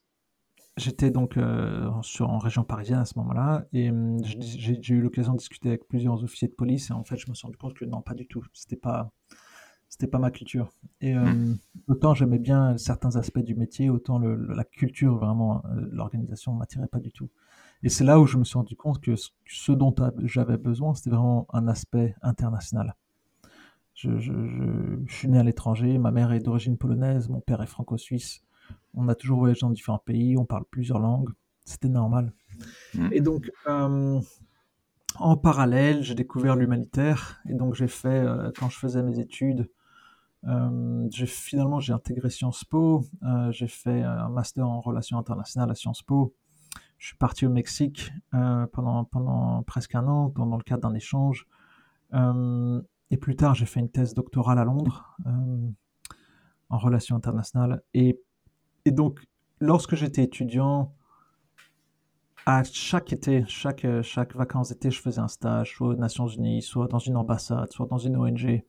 J'étais 0.79 1.11
donc 1.11 1.37
euh, 1.37 1.91
sur, 2.03 2.31
en 2.31 2.39
région 2.39 2.63
parisienne 2.63 3.01
à 3.01 3.05
ce 3.05 3.19
moment-là 3.19 3.65
et 3.73 3.91
j'ai 4.23 4.95
eu 4.95 5.01
l'occasion 5.01 5.33
de 5.33 5.39
discuter 5.39 5.71
avec 5.71 5.89
plusieurs 5.89 6.23
officiers 6.23 6.47
de 6.47 6.55
police 6.55 6.91
et 6.91 6.93
en 6.93 7.03
fait 7.03 7.17
je 7.17 7.29
me 7.29 7.35
suis 7.35 7.47
rendu 7.47 7.57
compte 7.57 7.75
que 7.75 7.85
non 7.85 8.01
pas 8.01 8.15
du 8.15 8.29
tout 8.29 8.45
c'était 8.53 8.77
pas 8.77 9.11
c'était 9.89 10.07
pas 10.07 10.19
ma 10.19 10.31
culture 10.31 10.71
et 11.01 11.15
mmh. 11.15 11.59
autant 11.89 12.15
j'aimais 12.15 12.39
bien 12.39 12.77
certains 12.79 13.17
aspects 13.17 13.41
du 13.41 13.57
métier 13.57 13.91
autant 13.91 14.21
le, 14.21 14.37
la 14.55 14.63
culture 14.63 15.17
vraiment 15.17 15.65
euh, 15.65 15.89
l'organisation 15.91 16.53
m'attirait 16.53 16.87
pas 16.87 17.01
du 17.01 17.11
tout 17.11 17.29
et 17.83 17.89
c'est 17.89 18.05
là 18.05 18.21
où 18.21 18.27
je 18.27 18.37
me 18.37 18.45
suis 18.45 18.57
rendu 18.57 18.77
compte 18.77 19.01
que 19.01 19.15
ce, 19.17 19.73
dont 19.73 19.93
j'avais 20.25 20.59
besoin 20.59 20.95
c'était 20.95 21.11
vraiment 21.11 21.49
un 21.53 21.67
aspect 21.67 22.15
international 22.23 22.95
je, 23.99 24.19
je, 24.19 24.33
je 25.07 25.15
suis 25.15 25.29
né 25.29 25.39
à 25.39 25.43
l'étranger 25.43 25.99
ma 25.99 26.11
mère 26.11 26.33
est 26.33 26.41
d'origine 26.41 26.77
polonaise 26.77 27.29
mon 27.29 27.41
père 27.41 27.63
est 27.63 27.67
franco-suisse 27.67 28.43
on 28.95 29.09
a 29.09 29.15
toujours 29.15 29.39
voyagé 29.39 29.61
dans 29.61 29.71
différents 29.71 29.99
pays, 29.99 30.37
on 30.37 30.45
parle 30.45 30.65
plusieurs 30.71 30.99
langues, 30.99 31.31
c'était 31.65 31.89
normal. 31.89 32.33
Mm. 32.95 33.09
Et 33.13 33.21
donc, 33.21 33.51
euh, 33.67 34.21
en 35.17 35.37
parallèle, 35.37 36.03
j'ai 36.03 36.15
découvert 36.15 36.57
l'humanitaire, 36.57 37.41
et 37.49 37.55
donc 37.55 37.75
j'ai 37.75 37.89
fait, 37.89 38.09
euh, 38.09 38.51
quand 38.59 38.69
je 38.69 38.79
faisais 38.79 39.03
mes 39.03 39.19
études, 39.19 39.71
euh, 40.47 41.09
finalement 41.27 41.81
j'ai 41.81 41.93
intégré 41.93 42.31
Sciences 42.31 42.65
Po, 42.65 43.05
j'ai 43.51 43.67
fait 43.67 44.03
un 44.03 44.29
master 44.29 44.69
en 44.69 44.81
relations 44.81 45.19
internationales 45.19 45.71
à 45.71 45.75
Sciences 45.75 46.03
Po. 46.03 46.35
Je 46.97 47.09
suis 47.09 47.17
parti 47.17 47.47
au 47.47 47.51
Mexique 47.51 48.13
pendant, 48.33 49.05
pendant 49.05 49.63
presque 49.63 49.95
un 49.95 50.07
an, 50.09 50.33
dans, 50.35 50.47
dans 50.47 50.57
le 50.57 50.63
cadre 50.63 50.89
d'un 50.89 50.95
échange. 50.95 51.47
Et 53.11 53.17
plus 53.17 53.37
tard, 53.37 53.55
j'ai 53.55 53.67
fait 53.67 53.81
une 53.81 53.91
thèse 53.91 54.15
doctorale 54.15 54.59
à 54.59 54.65
Londres 54.65 55.17
en 56.71 56.79
relations 56.79 57.17
internationales. 57.17 57.83
Et 57.95 58.21
donc, 58.87 59.21
lorsque 59.61 59.95
j'étais 59.95 60.23
étudiant, 60.23 60.95
à 62.49 62.63
chaque 62.65 63.13
été, 63.13 63.45
chaque, 63.47 63.85
euh, 63.85 64.03
chaque 64.03 64.35
vacances 64.35 64.71
d'été, 64.71 64.91
je 64.91 65.03
faisais 65.03 65.21
un 65.21 65.29
stage, 65.29 65.75
soit 65.75 65.89
aux 65.89 65.97
Nations 65.97 66.29
Unies, 66.29 66.63
soit 66.63 66.89
dans 66.89 66.99
une 66.99 67.19
ambassade, 67.19 67.71
soit 67.73 67.85
dans 67.85 67.99
une 67.99 68.17
ONG. 68.17 68.65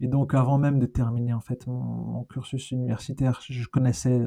Et 0.00 0.08
donc, 0.08 0.34
avant 0.34 0.58
même 0.58 0.80
de 0.80 0.86
terminer 0.86 1.32
en 1.32 1.40
fait 1.40 1.68
mon, 1.68 2.24
cursus 2.24 2.72
universitaire, 2.72 3.40
je 3.48 3.64
connaissais 3.68 4.24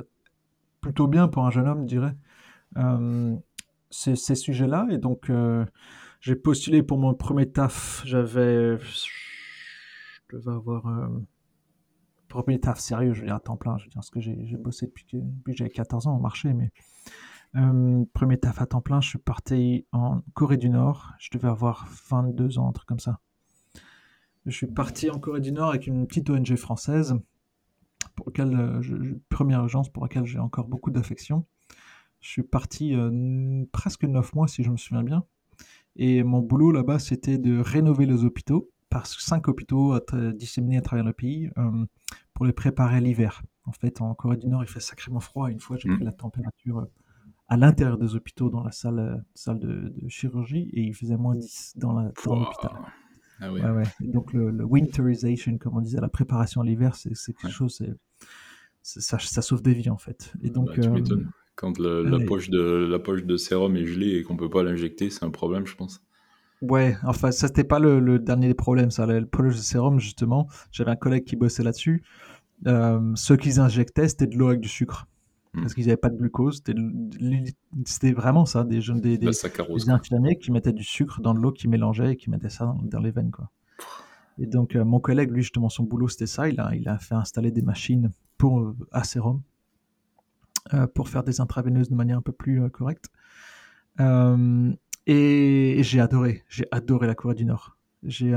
plutôt 0.79 1.07
bien 1.07 1.27
pour 1.27 1.45
un 1.45 1.51
jeune 1.51 1.67
homme, 1.67 1.85
dirais, 1.85 2.15
euh, 2.77 3.35
ces, 3.89 4.15
sujets-là. 4.15 4.87
Et 4.89 4.97
donc, 4.97 5.29
euh, 5.29 5.65
j'ai 6.21 6.37
postulé 6.37 6.81
pour 6.81 6.97
mon 6.97 7.13
premier 7.13 7.51
taf. 7.51 8.01
J'avais, 8.05 8.77
je 10.35 10.39
devais 10.39 10.55
avoir 10.55 10.85
premier 12.27 12.59
taf 12.59 12.79
sérieux, 12.79 13.13
je 13.13 13.21
veux 13.21 13.27
dire 13.27 13.35
à 13.35 13.39
temps 13.39 13.57
plein, 13.57 13.77
je 13.77 13.85
veux 13.85 13.89
dire, 13.89 13.95
parce 13.95 14.09
que 14.09 14.19
j'ai 14.19 14.57
bossé 14.57 14.87
depuis 14.87 15.05
que, 15.05 15.17
j'avais 15.53 15.69
14 15.69 16.07
ans 16.07 16.17
au 16.17 16.19
marché, 16.19 16.53
mais 16.53 16.71
euh, 17.55 18.03
premier 18.13 18.37
taf 18.37 18.61
à 18.61 18.65
temps 18.65 18.81
plein, 18.81 19.01
je 19.01 19.09
suis 19.09 19.19
parti 19.19 19.85
en 19.91 20.21
Corée 20.33 20.57
du 20.57 20.69
Nord, 20.69 21.13
je 21.19 21.29
devais 21.31 21.47
avoir 21.47 21.87
22 22.09 22.59
ans, 22.59 22.69
un 22.69 22.71
truc 22.71 22.87
comme 22.87 22.99
ça. 22.99 23.19
Je 24.45 24.51
suis 24.51 24.67
parti 24.67 25.09
en 25.09 25.19
Corée 25.19 25.39
du 25.39 25.51
Nord 25.51 25.69
avec 25.69 25.87
une 25.87 26.05
petite 26.07 26.29
ONG 26.29 26.55
française, 26.55 27.15
pour 28.15 28.27
laquelle, 28.27 28.55
euh, 28.55 29.21
première 29.29 29.61
agence 29.63 29.89
pour 29.89 30.03
laquelle 30.03 30.25
j'ai 30.25 30.39
encore 30.39 30.67
beaucoup 30.67 30.91
d'affection. 30.91 31.45
Je 32.21 32.29
suis 32.29 32.43
parti 32.43 32.95
euh, 32.95 33.65
presque 33.71 34.03
9 34.03 34.33
mois, 34.33 34.47
si 34.47 34.63
je 34.63 34.69
me 34.69 34.77
souviens 34.77 35.03
bien. 35.03 35.25
Et 35.95 36.23
mon 36.23 36.41
boulot 36.41 36.71
là-bas, 36.71 36.99
c'était 36.99 37.37
de 37.37 37.59
rénover 37.59 38.05
les 38.05 38.25
hôpitaux, 38.25 38.69
que 39.03 39.21
cinq 39.21 39.47
hôpitaux 39.47 39.99
disséminés 40.33 40.77
à 40.77 40.81
travers 40.81 41.05
le 41.05 41.13
pays, 41.13 41.49
pour 42.35 42.45
les 42.45 42.53
préparer 42.53 42.97
à 42.97 42.99
l'hiver. 42.99 43.41
En 43.65 43.71
fait, 43.71 44.01
en 44.01 44.13
Corée 44.13 44.37
du 44.37 44.47
Nord, 44.47 44.63
il 44.63 44.69
fait 44.69 44.79
sacrément 44.79 45.19
froid. 45.19 45.49
Une 45.49 45.59
fois, 45.59 45.77
j'ai 45.77 45.89
pris 45.89 46.03
mm. 46.03 46.05
la 46.05 46.11
température 46.11 46.79
euh, 46.79 46.85
à 47.47 47.57
l'intérieur 47.57 47.97
des 47.97 48.15
hôpitaux 48.15 48.49
dans 48.49 48.63
la 48.63 48.71
salle, 48.71 48.99
euh, 48.99 49.17
salle 49.33 49.59
de, 49.59 49.91
chirurgie 50.07 50.69
et 50.73 50.81
il 50.81 50.93
faisait 50.93 51.17
moins 51.17 51.35
10 51.35 51.73
dans 51.77 51.93
l'hôpital. 51.93 52.71
Ah 53.39 53.51
ouais. 53.51 53.61
Ouais, 53.61 53.83
Donc 54.01 54.33
le, 54.33 54.63
winterization, 54.63 55.57
comme 55.57 55.77
on 55.77 55.81
disait, 55.81 55.99
la 55.99 56.09
préparation 56.09 56.61
à 56.61 56.65
l'hiver, 56.65 56.95
c'est 56.95 57.33
quelque 57.33 57.51
chose, 57.51 57.83
ça, 58.81 59.17
ça, 59.19 59.41
sauve 59.41 59.61
des 59.61 59.73
vies 59.73 59.89
en 59.89 59.97
fait. 59.97 60.33
Et 60.41 60.49
donc, 60.49 60.67
bah, 60.67 60.73
tu 60.75 60.81
euh, 60.81 60.91
m'étonnes. 60.91 61.29
Quand 61.55 61.79
la, 61.79 62.19
poche 62.25 62.49
de, 62.49 62.59
la 62.59 62.99
poche 62.99 63.23
de 63.23 63.37
sérum 63.37 63.77
est 63.77 63.85
gelée 63.85 64.17
et 64.17 64.23
qu'on 64.23 64.35
peut 64.35 64.49
pas 64.49 64.61
l'injecter, 64.61 65.09
c'est 65.09 65.23
un 65.23 65.29
problème, 65.31 65.65
je 65.65 65.75
pense. 65.75 66.01
Ouais, 66.61 66.95
enfin, 67.03 67.31
ça, 67.31 67.47
c'était 67.47 67.63
pas 67.63 67.79
le, 67.79 68.19
dernier 68.19 68.47
des 68.47 68.53
problèmes, 68.53 68.91
ça. 68.91 69.05
Le 69.05 69.21
de 69.21 69.51
sérum, 69.51 69.99
justement, 69.99 70.47
j'avais 70.71 70.91
un 70.91 70.95
collègue 70.95 71.25
qui 71.25 71.35
bossait 71.35 71.63
là-dessus. 71.63 72.03
Euh, 72.67 73.11
ce 73.15 73.33
qu'ils 73.33 73.59
injectaient, 73.59 74.07
c'était 74.07 74.27
de 74.27 74.37
l'eau 74.37 74.47
avec 74.47 74.61
du 74.61 74.69
sucre. 74.69 75.07
hmm. 75.53 75.61
parce 75.61 75.73
qu'ils 75.73 75.85
n'avaient 75.85 75.97
pas 75.97 76.09
de 76.09 76.17
glucose. 76.17 76.63
C'était 77.85 78.13
vraiment 78.13 78.45
ça, 78.45 78.63
des, 78.63 78.81
jeunes, 78.81 79.01
des, 79.01 79.17
des, 79.17 79.27
infirmiers 79.89 80.37
qui 80.37 80.51
mettaient 80.51 80.73
du 80.73 80.83
sucre 80.83 81.21
dans 81.21 81.33
l'eau, 81.33 81.51
qui 81.51 81.67
mélangeaient 81.67 82.13
et 82.13 82.15
qui 82.15 82.29
mettaient 82.29 82.49
ça 82.49 82.73
dans, 82.83 82.99
les 82.99 83.11
veines. 83.11 83.31
Quoi. 83.31 83.51
Et 84.37 84.47
donc, 84.47 84.75
mon 84.75 84.99
collègue, 84.99 85.31
lui, 85.31 85.41
justement, 85.43 85.69
son 85.69 85.83
boulot, 85.83 86.07
c'était 86.07 86.25
ça. 86.25 86.47
Il 86.47 86.59
a, 86.59 86.73
il 86.75 86.87
a 86.87 86.97
fait 86.97 87.15
installer 87.15 87.51
des 87.51 87.61
machines 87.61 88.11
pour 88.37 88.73
à 88.91 89.03
sérum 89.03 89.41
pour 90.95 91.09
faire 91.09 91.23
des 91.23 91.41
intraveineuses 91.41 91.89
de 91.89 91.95
manière 91.95 92.17
un 92.17 92.23
peu 92.23 92.31
plus 92.31 92.67
correcte. 92.71 93.05
Et 95.07 95.79
j'ai 95.83 95.99
adoré, 95.99 96.43
j'ai 96.49 96.65
adoré 96.71 97.07
la 97.07 97.15
Corée 97.15 97.35
du 97.35 97.45
Nord. 97.45 97.77
J'ai 98.03 98.35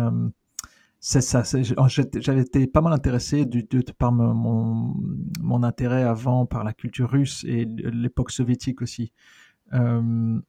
c'est 1.01 1.21
ça. 1.21 1.43
J'avais 1.45 2.41
été 2.41 2.67
pas 2.67 2.81
mal 2.81 2.93
intéressé 2.93 3.45
du, 3.47 3.65
par 3.99 4.11
mon, 4.11 4.95
mon, 5.41 5.63
intérêt 5.63 6.03
avant 6.03 6.45
par 6.45 6.65
la 6.65 6.73
culture 6.73 7.09
russe 7.09 7.45
et 7.45 7.65
l'époque 7.65 8.33
soviétique 8.33 8.83
aussi, 8.83 9.13
euh, 9.75 10.41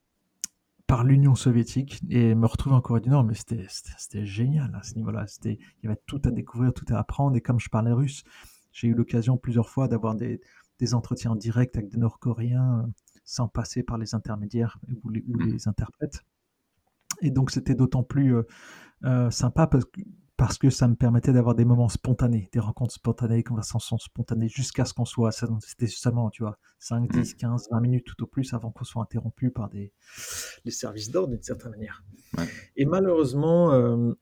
par 0.88 1.04
l'Union 1.04 1.36
soviétique 1.36 2.02
et 2.10 2.34
me 2.34 2.48
retrouver 2.48 2.76
en 2.76 2.82
Corée 2.82 3.02
du 3.02 3.10
Nord, 3.10 3.24
mais 3.26 3.36
c'était 3.36 4.26
génial 4.26 4.74
à 4.74 4.82
ce 4.82 4.96
niveau-là. 4.96 5.26
Il 5.46 5.58
y 5.84 5.88
avait 5.88 6.02
tout 6.08 6.22
à 6.26 6.32
découvrir, 6.32 6.74
tout 6.74 6.86
à 6.90 6.98
apprendre. 6.98 7.38
Et 7.38 7.42
comme 7.42 7.60
je 7.60 7.70
parlais 7.70 7.92
russe, 7.92 8.24
j'ai 8.72 8.88
eu 8.88 8.96
l'occasion 8.96 9.38
plusieurs 9.38 9.70
fois 9.70 9.88
d'avoir 9.88 10.16
des, 10.16 10.42
des, 10.80 10.94
entretiens 10.96 11.36
directs 11.36 11.76
avec 11.76 11.90
des 11.90 11.98
Nord-Coréens 11.98 12.86
euh, 12.86 12.92
sans 13.30 13.48
passer 13.48 13.84
par 13.84 13.98
les 14.00 14.16
intermédiaires 14.16 14.80
ou 15.04 15.10
les, 15.10 15.24
les 15.46 15.68
interprètes. 15.68 16.26
Et 17.22 17.30
donc 17.30 17.52
c'était 17.52 17.76
d'autant 17.76 18.04
plus 18.04 18.36
euh, 19.06 19.30
sympa 19.30 19.68
parce 19.68 19.86
que 19.86 20.02
parce 20.36 20.58
que 20.58 20.70
ça 20.70 20.88
me 20.88 20.96
permettait 20.96 21.34
d'avoir 21.34 21.54
des 21.54 21.66
moments 21.66 21.90
spontanés, 21.90 22.48
des 22.54 22.62
rencontres 22.62 22.94
spontanées, 22.94 23.36
des 23.36 23.44
conversations 23.44 23.98
spontanées, 23.98 24.48
jusqu'à 24.48 24.86
ce 24.86 24.94
qu'on 24.94 25.04
soit, 25.04 25.34
c'était 25.34 25.88
seulement, 25.88 26.30
tu 26.30 26.44
vois, 26.44 26.58
5, 26.80 27.12
10, 27.12 27.34
15, 27.34 27.68
20 27.70 27.82
minutes 27.82 28.06
tout 28.06 28.24
au 28.24 28.26
plus 28.26 28.54
avant 28.54 28.72
qu'on 28.72 28.86
soit 28.86 29.02
interrompu 29.02 29.52
par 29.52 29.68
des, 29.68 29.92
les 30.64 30.72
services 30.72 31.12
d'ordre 31.12 31.34
d'une 31.34 31.44
certaine 31.44 31.72
manière. 31.72 32.06
Et 32.78 32.86
malheureusement, 32.86 33.74
euh, 33.74 34.14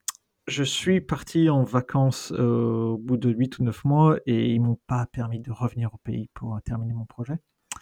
je 0.47 0.63
suis 0.63 1.01
parti 1.01 1.51
en 1.51 1.61
vacances 1.63 2.31
euh, 2.31 2.93
au 2.93 2.97
bout 2.97 3.17
de 3.17 3.29
8 3.29 3.59
ou 3.59 3.65
9 3.65 3.85
mois 3.85 4.17
et 4.25 4.55
ils 4.55 4.59
m'ont 4.59 4.79
pas 4.87 5.05
permis 5.05 5.39
de 5.39 5.51
revenir 5.51 5.93
au 5.93 5.97
pays 5.97 6.31
pour 6.33 6.59
terminer 6.65 6.93
mon 6.93 7.05
projet. 7.05 7.37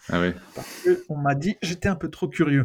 Ah 0.08 0.20
oui. 0.20 0.32
Parce 0.54 0.88
qu'on 1.06 1.16
m'a 1.16 1.34
dit, 1.34 1.56
j'étais 1.62 1.88
un 1.88 1.96
peu 1.96 2.10
trop 2.10 2.28
curieux. 2.28 2.64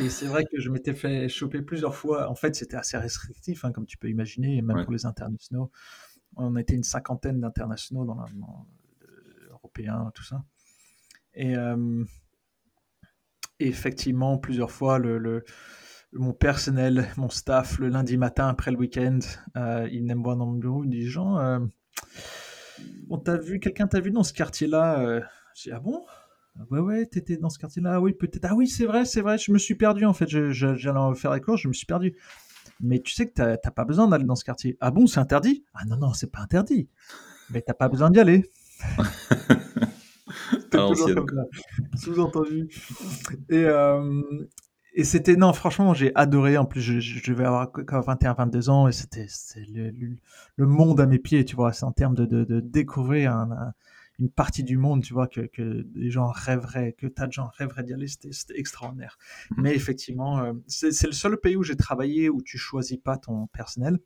Et 0.00 0.08
c'est 0.08 0.26
vrai 0.26 0.44
que 0.44 0.60
je 0.60 0.70
m'étais 0.70 0.94
fait 0.94 1.28
choper 1.28 1.60
plusieurs 1.60 1.94
fois. 1.94 2.30
En 2.30 2.34
fait, 2.34 2.54
c'était 2.54 2.76
assez 2.76 2.96
restrictif, 2.96 3.64
hein, 3.64 3.72
comme 3.72 3.86
tu 3.86 3.98
peux 3.98 4.08
imaginer, 4.08 4.62
même 4.62 4.84
pour 4.84 4.92
les 4.92 5.06
internationaux. 5.06 5.70
On 6.36 6.56
était 6.56 6.74
une 6.74 6.84
cinquantaine 6.84 7.40
d'internationaux 7.40 8.04
dans, 8.04 8.18
euh, 8.20 9.48
européens, 9.50 10.10
tout 10.14 10.24
ça. 10.24 10.42
Et, 11.34 11.56
euh, 11.56 12.04
effectivement, 13.60 14.38
plusieurs 14.38 14.70
fois, 14.70 14.98
le, 14.98 15.44
mon 16.12 16.32
personnel, 16.32 17.08
mon 17.16 17.28
staff, 17.28 17.78
le 17.78 17.88
lundi 17.88 18.16
matin 18.16 18.48
après 18.48 18.70
le 18.70 18.78
week-end, 18.78 19.18
euh, 19.56 19.88
ils 19.92 20.04
n'aiment 20.04 20.22
pas 20.22 20.34
dans 20.34 20.46
mon 20.46 20.58
bureau, 20.58 20.82
ils 20.84 20.90
disent 20.90 21.08
Jean, 21.08 21.38
euh, 21.38 21.60
on 23.10 23.18
t'a 23.18 23.36
vu, 23.36 23.60
quelqu'un 23.60 23.86
t'a 23.86 24.00
vu 24.00 24.10
dans 24.10 24.24
ce 24.24 24.32
quartier-là 24.32 25.20
J'ai 25.54 25.72
ah 25.72 25.78
bon? 25.78 26.04
Ouais, 26.70 26.78
ouais, 26.78 27.06
t'étais 27.06 27.36
dans 27.36 27.50
ce 27.50 27.58
quartier-là. 27.58 27.94
Ah 27.94 28.00
oui, 28.00 28.12
peut-être. 28.12 28.46
Ah 28.48 28.54
oui, 28.54 28.68
c'est 28.68 28.86
vrai, 28.86 29.04
c'est 29.04 29.20
vrai. 29.20 29.38
Je 29.38 29.50
me 29.52 29.58
suis 29.58 29.74
perdu 29.74 30.04
en 30.04 30.12
fait. 30.12 30.28
J'allais 30.28 31.14
faire 31.14 31.30
la 31.30 31.40
course, 31.40 31.62
je 31.62 31.68
me 31.68 31.72
suis 31.72 31.86
perdu. 31.86 32.16
Mais 32.80 33.00
tu 33.00 33.12
sais 33.12 33.28
que 33.28 33.32
t'as 33.34 33.70
pas 33.70 33.84
besoin 33.84 34.08
d'aller 34.08 34.24
dans 34.24 34.36
ce 34.36 34.44
quartier. 34.44 34.76
Ah 34.80 34.90
bon, 34.90 35.06
c'est 35.06 35.20
interdit? 35.20 35.64
Ah 35.74 35.84
non, 35.86 35.96
non, 35.96 36.12
c'est 36.12 36.30
pas 36.30 36.40
interdit. 36.40 36.88
Mais 37.50 37.60
t'as 37.60 37.74
pas 37.74 37.88
besoin 37.88 38.10
d'y 38.10 38.20
aller. 38.20 38.50
Sous-entendu. 41.96 42.68
Et, 43.48 43.64
euh, 43.64 44.22
et 44.94 45.04
c'était. 45.04 45.36
Non, 45.36 45.52
franchement, 45.52 45.94
j'ai 45.94 46.12
adoré. 46.14 46.56
En 46.56 46.64
plus, 46.64 46.80
je, 46.80 47.32
vais 47.32 47.44
avoir 47.44 47.70
21-22 47.72 48.70
ans 48.70 48.88
et 48.88 48.92
c'était 48.92 49.26
le, 49.72 49.90
le, 50.56 50.66
monde 50.66 51.00
à 51.00 51.06
mes 51.06 51.18
pieds, 51.18 51.44
tu 51.44 51.56
vois. 51.56 51.72
C'est 51.72 51.84
en 51.84 51.92
termes 51.92 52.14
de, 52.14 52.26
de, 52.26 52.44
de 52.44 52.60
découvrir 52.60 53.32
un 53.32 53.72
une 54.18 54.30
partie 54.30 54.62
du 54.62 54.76
monde, 54.76 55.02
tu 55.02 55.12
vois, 55.12 55.26
que, 55.26 55.42
que 55.42 55.82
des 55.82 56.10
gens 56.10 56.28
rêveraient, 56.28 56.92
que 56.92 57.06
tas 57.06 57.26
de 57.26 57.32
gens 57.32 57.50
rêveraient 57.56 57.82
d'y 57.82 57.92
aller, 57.92 58.06
c'était 58.06 58.58
extraordinaire. 58.58 59.18
Mhm. 59.50 59.62
Mais 59.62 59.74
effectivement, 59.74 60.38
euh, 60.38 60.52
c'est 60.66 61.06
le 61.06 61.12
seul 61.12 61.36
pays 61.38 61.56
où 61.56 61.62
j'ai 61.62 61.76
travaillé 61.76 62.28
où 62.28 62.40
tu 62.42 62.58
choisis 62.58 62.98
pas 62.98 63.16
ton 63.16 63.46
personnel. 63.48 63.98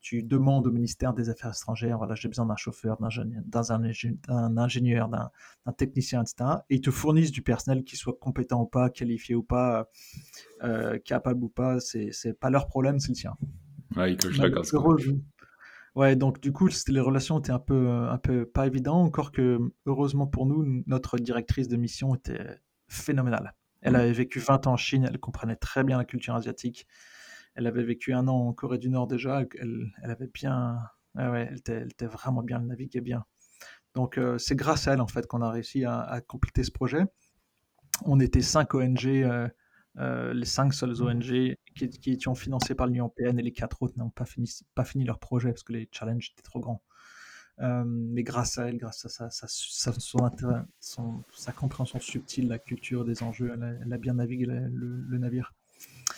Tu 0.00 0.24
demandes 0.24 0.66
au 0.66 0.72
ministère 0.72 1.14
des 1.14 1.30
Affaires 1.30 1.52
étrangères, 1.56 1.96
voilà, 1.96 2.16
j'ai 2.16 2.26
besoin 2.26 2.44
d'un 2.44 2.56
chauffeur, 2.56 2.98
d'un 2.98 4.56
ingénieur, 4.56 5.08
d'un 5.08 5.72
technicien, 5.72 6.22
etc. 6.22 6.56
Et 6.70 6.76
ils 6.76 6.80
te 6.80 6.90
fournissent 6.90 7.30
du 7.30 7.42
personnel 7.42 7.84
qui 7.84 7.96
soit 7.96 8.18
compétent 8.20 8.60
ou 8.62 8.66
pas, 8.66 8.90
qualifié 8.90 9.36
ou 9.36 9.44
pas, 9.44 9.88
euh, 10.64 10.98
capable 10.98 11.44
ou 11.44 11.48
pas. 11.48 11.78
C'est 11.78 12.38
pas 12.38 12.50
leur 12.50 12.66
problème, 12.66 12.98
c'est 12.98 13.10
le 13.10 13.14
tien. 13.14 13.36
Ouais, 13.96 14.14
ils 14.14 14.38
la 14.38 14.50
Ouais, 15.94 16.16
donc 16.16 16.40
du 16.40 16.52
coup, 16.52 16.68
les 16.88 17.00
relations 17.00 17.38
étaient 17.38 17.52
un 17.52 17.58
peu, 17.58 17.88
un 17.88 18.18
peu 18.18 18.46
pas 18.46 18.66
évidentes, 18.66 19.06
encore 19.06 19.30
que 19.30 19.58
heureusement 19.84 20.26
pour 20.26 20.46
nous, 20.46 20.82
notre 20.86 21.18
directrice 21.18 21.68
de 21.68 21.76
mission 21.76 22.14
était 22.14 22.60
phénoménale. 22.88 23.54
Elle 23.82 23.92
mmh. 23.92 23.96
avait 23.96 24.12
vécu 24.12 24.38
20 24.38 24.66
ans 24.66 24.72
en 24.72 24.76
Chine, 24.76 25.06
elle 25.08 25.18
comprenait 25.18 25.56
très 25.56 25.84
bien 25.84 25.98
la 25.98 26.04
culture 26.04 26.34
asiatique. 26.34 26.86
Elle 27.54 27.66
avait 27.66 27.82
vécu 27.82 28.14
un 28.14 28.26
an 28.28 28.48
en 28.48 28.52
Corée 28.54 28.78
du 28.78 28.88
Nord 28.88 29.06
déjà, 29.06 29.42
elle, 29.58 29.92
elle 30.02 30.10
avait 30.10 30.30
bien, 30.32 30.78
ouais, 31.16 31.48
elle, 31.50 31.58
était, 31.58 31.72
elle, 31.74 31.90
était, 31.90 32.06
vraiment 32.06 32.42
bien, 32.42 32.60
elle 32.60 32.68
naviguait 32.68 33.02
bien. 33.02 33.24
Donc 33.94 34.16
euh, 34.16 34.38
c'est 34.38 34.56
grâce 34.56 34.88
à 34.88 34.94
elle 34.94 35.02
en 35.02 35.06
fait 35.06 35.26
qu'on 35.26 35.42
a 35.42 35.50
réussi 35.50 35.84
à, 35.84 36.22
compléter 36.26 36.64
ce 36.64 36.70
projet. 36.70 37.04
On 38.06 38.20
était 38.20 38.40
cinq 38.40 38.74
ONG 38.74 39.06
euh, 39.06 39.48
euh, 39.98 40.32
les 40.32 40.46
cinq 40.46 40.72
seules 40.72 40.96
mmh. 40.96 41.02
ONG 41.02 41.56
qui, 41.74 41.88
qui 41.88 42.12
étaient 42.12 42.34
financées 42.34 42.74
par 42.74 42.86
l'Union 42.86 43.04
européenne 43.04 43.38
et 43.38 43.42
les 43.42 43.52
quatre 43.52 43.82
autres 43.82 43.98
n'ont 43.98 44.10
pas 44.10 44.24
fini, 44.24 44.50
pas 44.74 44.84
fini 44.84 45.04
leur 45.04 45.18
projet 45.18 45.50
parce 45.50 45.62
que 45.62 45.72
les 45.72 45.88
challenges 45.92 46.30
étaient 46.32 46.42
trop 46.42 46.60
grands. 46.60 46.82
Euh, 47.60 47.84
mais 47.84 48.22
grâce 48.22 48.58
à 48.58 48.68
elle, 48.68 48.78
grâce 48.78 49.04
à 49.04 49.08
sa, 49.10 49.30
sa, 49.30 49.46
son 49.46 50.24
intérêt, 50.24 50.62
son, 50.80 51.22
sa 51.32 51.52
compréhension 51.52 52.00
subtile, 52.00 52.48
la 52.48 52.58
culture 52.58 53.04
des 53.04 53.22
enjeux, 53.22 53.52
elle 53.54 53.92
a, 53.92 53.98
bien 53.98 54.14
navigué 54.14 54.46
le, 54.46 55.18
navire. 55.18 55.52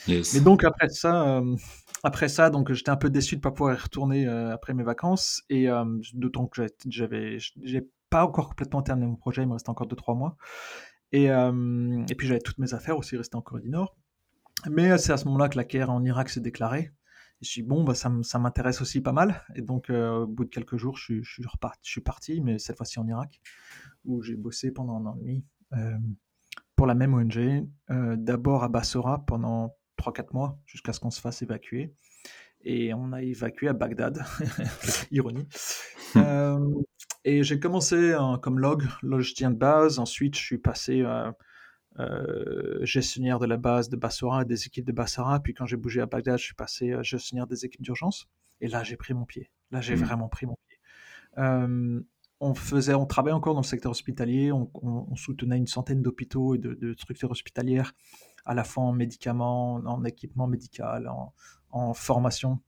Mais 0.07 0.41
donc 0.41 0.63
après 0.63 0.89
ça, 0.91 1.39
euh, 1.39 1.57
après 2.05 2.29
ça, 2.29 2.51
donc 2.51 2.73
j'étais 2.73 2.91
un 2.91 2.97
peu 2.97 3.11
déçu 3.11 3.37
de 3.37 3.41
pas 3.41 3.51
pouvoir 3.51 3.75
y 3.75 3.79
retourner 3.79 4.27
après 4.27 4.75
mes 4.75 4.85
vacances 4.85 5.43
et 5.51 5.67
d'autant 6.13 6.47
que 6.47 6.67
j'avais, 6.87 7.39
j'ai 7.63 7.89
pas 8.11 8.25
encore 8.25 8.49
complètement 8.51 8.83
terminé 8.83 9.09
mon 9.09 9.17
projet, 9.17 9.43
il 9.43 9.49
me 9.49 9.55
restait 9.55 9.71
encore 9.71 9.89
2-3 9.89 10.17
mois. 10.17 10.37
Et, 11.15 11.31
euh, 11.31 12.05
et 12.09 12.17
puis 12.17 12.27
j'avais 12.27 12.41
toutes 12.41 12.59
mes 12.59 12.75
affaires 12.75 12.99
aussi 12.99 13.17
restées 13.17 13.37
en 13.37 13.41
Corée 13.41 13.63
du 13.63 13.71
Nord. 13.71 13.97
Mais 14.69 14.91
euh, 14.91 14.99
c'est 14.99 15.13
à 15.13 15.17
ce 15.17 15.27
moment-là 15.27 15.49
que 15.49 15.57
la 15.57 15.63
guerre 15.63 15.91
en 15.91 16.03
Irak 16.05 16.29
s'est 16.29 16.41
déclarée. 16.41 16.91
Et 17.41 17.45
je 17.45 17.51
suis 17.51 17.63
bon, 17.63 17.85
bah, 17.85 17.95
ça, 17.95 18.09
m'intéresse 18.41 18.81
aussi 18.81 19.01
pas 19.01 19.13
mal. 19.13 19.41
Et 19.55 19.63
donc, 19.63 19.91
euh, 19.91 20.23
au 20.23 20.27
bout 20.27 20.45
de 20.45 20.51
quelques 20.51 20.77
jours, 20.77 20.97
je, 20.97 21.23
je, 21.23 21.35
suis, 21.35 21.47
reparti, 21.47 21.79
je 21.85 21.91
suis 21.93 22.01
parti, 22.01 22.41
mais 22.41 22.59
cette 22.59 22.77
fois-ci 22.77 22.99
en 22.99 23.07
Irak, 23.07 23.41
où 24.05 24.23
j'ai 24.23 24.35
bossé 24.35 24.73
pendant 24.73 24.97
un 24.97 25.07
an 25.07 25.17
et 25.21 25.21
demi 25.21 25.45
pour 26.75 26.87
la 26.87 26.95
même 26.95 27.15
ONG. 27.15 27.69
D'abord 27.89 28.65
à 28.65 28.69
Bassora 28.69 29.25
pendant 29.25 29.77
3-4 29.99 30.33
mois, 30.33 30.59
jusqu'à 30.67 30.93
ce 30.93 30.99
qu'on 30.99 31.11
se 31.11 31.21
fasse 31.21 31.43
évacuer. 31.43 31.95
Et 32.63 32.93
on 32.93 33.13
a 33.13 33.23
évacué 33.23 33.69
à 33.69 33.73
Bagdad. 33.73 34.25
Ironie. 35.13 35.47
Hmm. 37.25 37.29
Et 37.29 37.43
j'ai 37.43 37.59
commencé 37.59 38.15
comme 38.43 38.59
log, 38.59 38.85
logicien 39.03 39.51
de 39.51 39.57
base. 39.57 39.99
Ensuite, 39.99 40.37
je 40.37 40.43
suis 40.43 40.59
passé 40.59 41.03
euh, 41.03 41.31
euh, 41.99 42.85
gestionnaire 42.85 43.39
de 43.39 43.47
la 43.47 43.57
base 43.57 43.89
de 43.89 43.97
Bassora, 43.97 44.45
des 44.45 44.67
équipes 44.67 44.87
de 44.87 44.93
Bassora. 44.93 45.41
Puis 45.41 45.55
quand 45.55 45.67
j'ai 45.67 45.77
bougé 45.77 46.01
à 46.01 46.07
Bagdad, 46.07 46.39
je 46.39 46.45
suis 46.45 46.55
passé 46.55 46.93
euh, 46.93 47.03
gestionnaire 47.03 47.47
des 47.47 47.65
équipes 47.65 47.83
d'urgence. 47.83 48.27
Et 48.61 48.69
là, 48.69 48.83
j'ai 48.83 48.97
pris 48.97 49.15
mon 49.15 49.25
pied. 49.25 49.51
Là, 49.71 49.81
j'ai 49.81 49.97
mmh. 49.97 50.05
vraiment 50.05 50.29
pris 50.29 50.47
mon 50.47 50.57
pied. 50.67 50.79
on 52.41 52.55
faisait, 52.55 52.95
on 52.95 53.07
travaillait 53.07 53.35
encore 53.35 53.55
dans 53.55 53.61
le 53.61 53.67
secteur 53.67 53.91
hospitalier. 53.91 54.53
On, 54.53 55.17
soutenait 55.17 55.57
une 55.57 55.67
centaine 55.67 56.03
d'hôpitaux 56.03 56.55
et 56.55 56.59
de, 56.59 56.95
structures 56.99 57.31
hospitalières, 57.31 57.93
à 58.45 58.55
la 58.55 58.65
fois 58.65 58.85
en 58.85 58.93
médicaments, 58.93 59.75
en 59.75 60.05
équipement 60.05 60.47
médical, 60.47 61.09
en, 61.09 61.35
en 61.71 61.95
formation. 61.95 62.61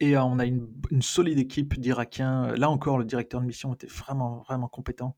Et 0.00 0.16
euh, 0.16 0.22
on 0.22 0.38
a 0.38 0.46
une, 0.46 0.68
solide 1.00 1.38
équipe 1.38 1.78
d'Irakiens. 1.78 2.54
Là 2.54 2.70
encore, 2.70 2.98
le 2.98 3.04
directeur 3.04 3.40
de 3.40 3.46
mission 3.46 3.74
était 3.74 3.88
vraiment, 3.88 4.42
vraiment 4.42 4.68
compétent, 4.68 5.16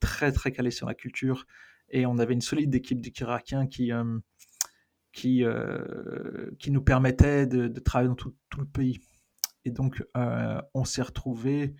très, 0.00 0.32
très 0.32 0.52
calé 0.52 0.70
sur 0.70 0.86
la 0.86 0.94
culture. 0.94 1.46
Et 1.90 2.06
on 2.06 2.18
avait 2.18 2.34
une 2.34 2.40
solide 2.40 2.74
équipe 2.74 3.00
d'Irakiens 3.00 3.66
qui, 3.66 3.92
euh, 3.92 4.18
qui, 5.12 5.44
euh, 5.44 6.50
qui 6.58 6.70
nous 6.70 6.82
permettait 6.82 7.46
de, 7.46 7.68
travailler 7.80 8.08
dans 8.08 8.14
tout, 8.14 8.34
le 8.58 8.66
pays. 8.66 9.00
Et 9.66 9.70
donc, 9.70 10.02
on 10.14 10.84
s'est 10.84 11.02
retrouvé 11.02 11.74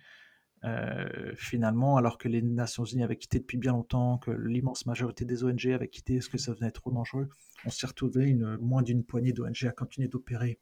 finalement, 1.35 1.97
alors 1.97 2.17
que 2.17 2.27
les 2.27 2.41
Nations 2.41 2.83
Unies 2.83 3.03
avaient 3.03 3.17
quitté 3.17 3.37
depuis 3.37 3.59
bien 3.59 3.73
longtemps, 3.73 4.17
que 4.17 4.31
l'immense 4.31 4.87
majorité 4.87 5.23
des 5.23 5.43
ONG 5.43 5.67
avaient 5.67 5.87
quitté 5.87 6.15
parce 6.15 6.27
que 6.27 6.39
ça 6.39 6.53
devenait 6.53 6.71
trop 6.71 6.91
dangereux, 6.91 7.29
on 7.65 7.69
s'est 7.69 7.85
retrouvé 7.85 8.25
une, 8.25 8.57
moins 8.57 8.81
d'une 8.81 9.03
poignée 9.03 9.31
d'ONG 9.31 9.65
à 9.67 9.71
continuer 9.71 10.07
d'opérer 10.07 10.59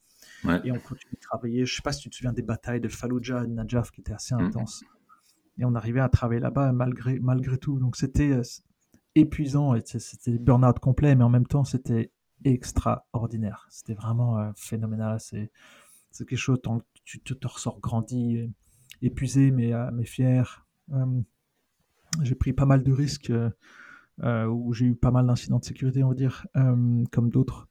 et 0.63 0.71
on 0.71 0.79
continue 0.79 1.13
de 1.13 1.19
travailler. 1.19 1.65
Je 1.65 1.75
sais 1.75 1.81
pas 1.81 1.91
si 1.91 2.01
tu 2.01 2.09
te 2.09 2.15
souviens 2.15 2.33
des 2.33 2.41
batailles 2.41 2.81
de 2.81 2.88
Fallujah 2.88 3.43
et 3.43 3.47
de 3.47 3.53
Najaf 3.53 3.91
qui 3.91 4.01
étaient 4.01 4.13
assez 4.13 4.35
mm. 4.35 4.39
intenses. 4.39 4.83
Et 5.59 5.65
on 5.65 5.75
arrivait 5.75 6.00
à 6.00 6.09
travailler 6.09 6.39
là-bas 6.39 6.71
malgré, 6.71 7.19
malgré 7.19 7.57
tout. 7.57 7.79
Donc 7.79 7.95
c'était, 7.95 8.31
euh, 8.31 8.41
épuisant, 9.15 9.75
c'était 9.85 10.38
burn-out 10.39 10.79
complet, 10.79 11.15
mais 11.15 11.23
en 11.23 11.29
même 11.29 11.45
temps, 11.45 11.63
c'était 11.63 12.12
extraordinaire. 12.43 13.67
C'était 13.69 13.93
vraiment 13.93 14.51
phénoménal. 14.55 15.19
C'est 15.19 15.51
quelque 16.17 16.35
chose, 16.35 16.59
tu 17.05 17.21
te, 17.21 17.33
te 17.33 17.47
ressors 17.47 17.79
grandi, 17.79 18.51
épuisé, 19.01 19.51
mais, 19.51 19.71
mais 19.93 20.05
fier. 20.05 20.65
j'ai 22.21 22.35
pris 22.35 22.53
pas 22.53 22.65
mal 22.65 22.83
de 22.83 22.91
risques 22.91 23.31
où 24.21 24.73
j'ai 24.73 24.85
eu 24.88 24.95
pas 24.95 25.12
mal 25.12 25.27
d'incidents 25.27 25.59
de 25.59 25.65
sécurité, 25.65 26.03
on 26.03 26.09
va 26.09 26.15
dire, 26.15 26.47
comme 27.12 27.29
d'autres, 27.29 27.69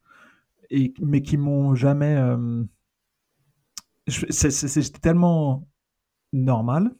et 0.73 0.93
mais 1.01 1.21
qui 1.21 1.37
m'ont 1.37 1.75
jamais. 1.75 2.17
C'était 4.07 4.99
tellement 4.99 5.67
normal 6.33 6.95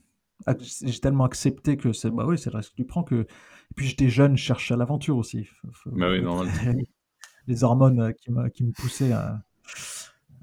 j'ai 0.60 1.00
tellement 1.00 1.26
accepté 1.26 1.78
que 1.78 1.94
c'est 1.94 2.12
bah 2.12 2.26
oui 2.28 2.38
c'est 2.38 2.52
le 2.52 2.58
risque 2.58 2.72
que 2.72 2.76
tu 2.76 2.86
prends 2.86 3.04
que 3.04 3.22
et 3.22 3.74
puis 3.76 3.88
j'étais 3.88 4.10
jeune 4.10 4.38
je 4.38 4.44
cherchais 4.44 4.76
l'aventure 4.76 5.18
aussi 5.18 5.48
bah 5.86 6.10
oui 6.10 6.22
normal 6.22 6.48
les 7.48 7.64
hormones 7.64 8.00
euh, 8.02 8.12
qui 8.12 8.32
me 8.32 8.50
qui 8.50 8.64
me 8.64 8.72
poussaient 8.72 9.12
à, 9.12 9.42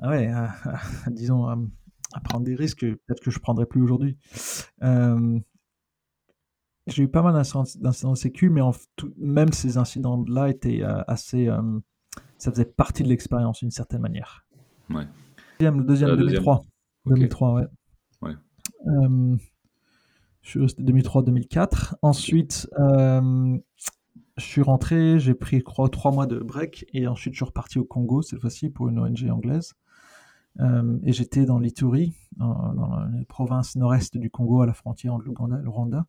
ouais 0.03 0.31
disons 1.09 1.47
à, 1.47 2.21
prendre 2.25 2.45
des 2.45 2.55
risques 2.55 2.81
peut-être 2.81 3.21
que 3.21 3.31
je 3.31 3.39
prendrais 3.39 3.67
plus 3.67 3.83
aujourd'hui 3.83 4.17
euh, 4.83 5.39
j'ai 6.87 7.03
eu 7.05 7.09
pas 7.09 7.23
mal 7.23 7.35
d'incidents 7.35 8.13
de 8.13 8.17
sécu 8.17 8.49
mais 8.49 8.63
en, 8.63 8.73
même 9.19 9.53
ces 9.53 9.77
incidents 9.77 10.25
là 10.29 10.49
étaient 10.49 10.83
euh, 10.83 11.03
assez 11.07 11.49
ça 12.41 12.51
faisait 12.51 12.65
partie 12.65 13.03
de 13.03 13.09
l'expérience 13.09 13.61
d'une 13.61 13.71
certaine 13.71 14.01
manière. 14.01 14.47
Ouais. 14.91 15.07
Le 15.61 15.83
deuxième, 15.85 16.17
2003 16.17 16.63
2003 17.07 17.55
ouais. 17.55 17.67
Ouais. 18.23 18.35
Je 20.43 20.49
suis 20.49 20.61
resté 20.61 20.83
2003-2004. 20.83 21.95
Ensuite, 22.03 22.69
euh, 22.79 23.59
je 24.37 24.45
suis 24.45 24.63
rentré, 24.63 25.19
j'ai 25.19 25.35
pris 25.35 25.63
crois, 25.63 25.89
trois 25.89 26.13
mois 26.13 26.27
de 26.27 26.39
break 26.39 26.87
et 26.93 27.07
ensuite 27.07 27.35
je 27.35 27.39
suis 27.39 27.45
reparti 27.45 27.79
au 27.79 27.85
Congo, 27.85 28.23
cette 28.23 28.41
fois-ci 28.41 28.71
pour 28.71 28.89
une 28.89 28.99
ONG 28.99 29.29
anglaise. 29.31 29.75
Euh, 30.59 30.99
et 31.05 31.13
j'étais 31.13 31.45
dans 31.45 31.59
l'Ituri, 31.59 32.15
dans, 32.37 33.07
les 33.17 33.25
provinces 33.25 33.77
nord-est 33.77 34.17
du 34.17 34.31
Congo, 34.31 34.63
à 34.63 34.67
la 34.67 34.73
frontière 34.73 35.15
entre 35.15 35.27
l'Ouganda 35.27 35.59
et 35.59 35.63
le 35.63 35.69
Rwanda. 35.69 36.07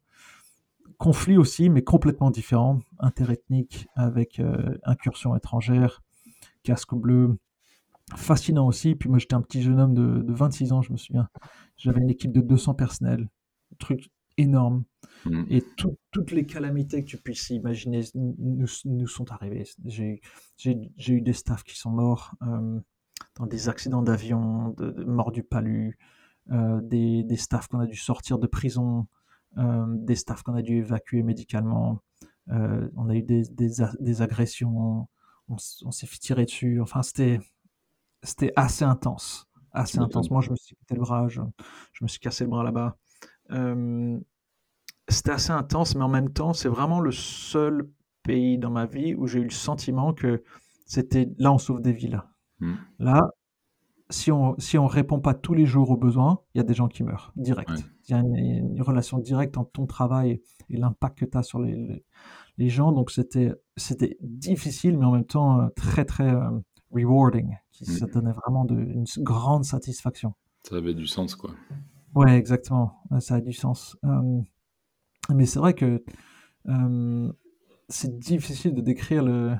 Conflit 0.97 1.37
aussi, 1.37 1.69
mais 1.69 1.83
complètement 1.83 2.31
différent, 2.31 2.79
interethnique, 2.99 3.87
avec 3.95 4.39
euh, 4.39 4.77
incursion 4.83 5.35
étrangère, 5.35 6.01
casque 6.63 6.95
bleu, 6.95 7.37
fascinant 8.15 8.67
aussi. 8.67 8.95
Puis 8.95 9.09
moi, 9.09 9.19
j'étais 9.19 9.35
un 9.35 9.41
petit 9.41 9.61
jeune 9.61 9.79
homme 9.79 9.93
de, 9.93 10.21
de 10.21 10.33
26 10.33 10.71
ans, 10.73 10.81
je 10.81 10.91
me 10.91 10.97
souviens. 10.97 11.29
J'avais 11.77 12.01
une 12.01 12.09
équipe 12.09 12.31
de 12.31 12.41
200 12.41 12.73
personnels, 12.75 13.27
truc 13.79 14.09
énorme. 14.37 14.83
Mm. 15.25 15.43
Et 15.49 15.63
toutes 16.11 16.31
les 16.31 16.45
calamités 16.45 17.03
que 17.03 17.09
tu 17.09 17.17
puisses 17.17 17.49
imaginer 17.49 18.01
nous, 18.15 18.67
nous 18.85 19.07
sont 19.07 19.31
arrivées. 19.31 19.65
J'ai 19.85 20.21
eu 21.07 21.21
des 21.21 21.33
staffs 21.33 21.63
qui 21.63 21.77
sont 21.77 21.91
morts 21.91 22.33
euh, 22.43 22.79
dans 23.35 23.45
des 23.45 23.69
accidents 23.69 24.01
d'avion, 24.01 24.69
de, 24.77 25.03
morts 25.03 25.31
du 25.31 25.43
palu, 25.43 25.97
euh, 26.51 26.81
des, 26.81 27.23
des, 27.23 27.37
staffs 27.37 27.67
qu'on 27.67 27.79
a 27.79 27.85
dû 27.85 27.95
sortir 27.95 28.39
de 28.39 28.47
prison, 28.47 29.07
euh, 29.57 29.85
des 29.87 30.15
staffs 30.15 30.43
qu'on 30.43 30.55
a 30.55 30.61
dû 30.61 30.77
évacuer 30.77 31.23
médicalement. 31.23 32.01
on 32.47 33.09
a 33.09 33.15
eu 33.15 33.21
des, 33.21 33.43
des, 33.49 34.21
agressions, 34.21 35.07
on, 35.49 35.57
s'est 35.57 36.07
fait 36.07 36.17
tirer 36.17 36.45
dessus. 36.45 36.81
Enfin, 36.81 37.01
c'était 37.03 37.39
assez 38.55 38.85
intense. 38.85 39.47
Assez 39.73 39.99
intense. 39.99 40.29
Moi, 40.29 40.41
je 40.41 40.51
me 40.51 40.55
suis 40.55 40.75
cassé 40.75 40.95
le 40.95 41.01
bras, 41.01 41.27
je, 41.27 41.41
je 41.93 42.03
me 42.03 42.07
suis 42.07 42.19
cassé 42.19 42.43
le 42.43 42.49
bras 42.49 42.63
là-bas 42.63 42.97
c'était 45.11 45.31
assez 45.31 45.51
intense, 45.51 45.95
mais 45.95 46.03
en 46.03 46.09
même 46.09 46.31
temps, 46.31 46.53
c'est 46.53 46.69
vraiment 46.69 46.99
le 46.99 47.11
seul 47.11 47.89
pays 48.23 48.57
dans 48.57 48.71
ma 48.71 48.85
vie 48.85 49.15
où 49.15 49.27
j'ai 49.27 49.39
eu 49.39 49.43
le 49.43 49.49
sentiment 49.49 50.13
que 50.13 50.43
c'était 50.85 51.29
là, 51.37 51.51
on 51.51 51.57
sauve 51.57 51.81
des 51.81 51.93
vies. 51.93 52.15
Mmh. 52.59 52.73
Là, 52.99 53.29
si 54.09 54.31
on 54.31 54.55
si 54.59 54.77
on 54.77 54.87
répond 54.87 55.19
pas 55.19 55.33
tous 55.33 55.53
les 55.53 55.65
jours 55.65 55.89
aux 55.89 55.97
besoins, 55.97 56.39
il 56.53 56.59
y 56.59 56.61
a 56.61 56.63
des 56.63 56.73
gens 56.73 56.87
qui 56.87 57.03
meurent 57.03 57.31
direct. 57.35 57.71
Il 58.07 58.11
y 58.11 58.13
a 58.13 58.19
une, 58.19 58.81
relation 58.81 59.19
directe 59.19 59.57
entre 59.57 59.71
ton 59.71 59.85
travail 59.85 60.41
et 60.69 60.77
l'impact 60.77 61.19
que 61.19 61.25
tu 61.25 61.37
as 61.37 61.43
sur 61.43 61.59
les, 61.59 61.75
les, 61.75 62.05
gens. 62.69 62.91
Donc 62.91 63.11
c'était 63.11 63.51
c'était 63.77 64.17
difficile, 64.21 64.97
mais 64.97 65.05
en 65.05 65.11
même 65.11 65.25
temps 65.25 65.69
très 65.75 66.05
très 66.05 66.33
rewarding. 66.91 67.55
Qui, 67.71 67.85
Ça 67.85 68.05
mmh. 68.05 68.11
donnait 68.11 68.33
vraiment 68.33 68.65
de, 68.65 68.75
une 68.75 69.05
grande 69.19 69.65
satisfaction. 69.65 70.33
Ça 70.67 70.75
avait 70.75 70.93
du 70.93 71.07
sens, 71.07 71.35
quoi. 71.35 71.51
Ouais, 72.13 72.37
exactement. 72.37 73.01
Ça 73.19 73.35
a 73.35 73.41
du 73.41 73.53
sens. 73.53 73.97
mais 75.29 75.45
c'est 75.45 75.59
vrai 75.59 75.73
que 75.73 76.03
c'est 77.89 78.19
difficile 78.19 78.73
de 78.73 78.81
décrire 78.81 79.23
le. 79.23 79.55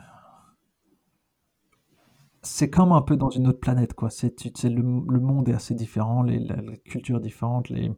C'est 2.44 2.72
comme 2.72 2.92
un 2.92 3.04
peu 3.04 3.18
dans 3.18 3.30
une 3.30 3.48
autre 3.48 3.60
planète, 3.60 3.94
quoi. 3.94 4.10
C'est, 4.10 4.34
le, 4.64 4.82
le 4.82 5.20
monde 5.20 5.48
est 5.48 5.54
assez 5.54 5.76
différent, 5.76 6.24
les, 6.24 6.40
la, 6.40 6.56
culture 6.86 7.18
est 7.18 7.22
différente, 7.22 7.70
les, 7.70 7.92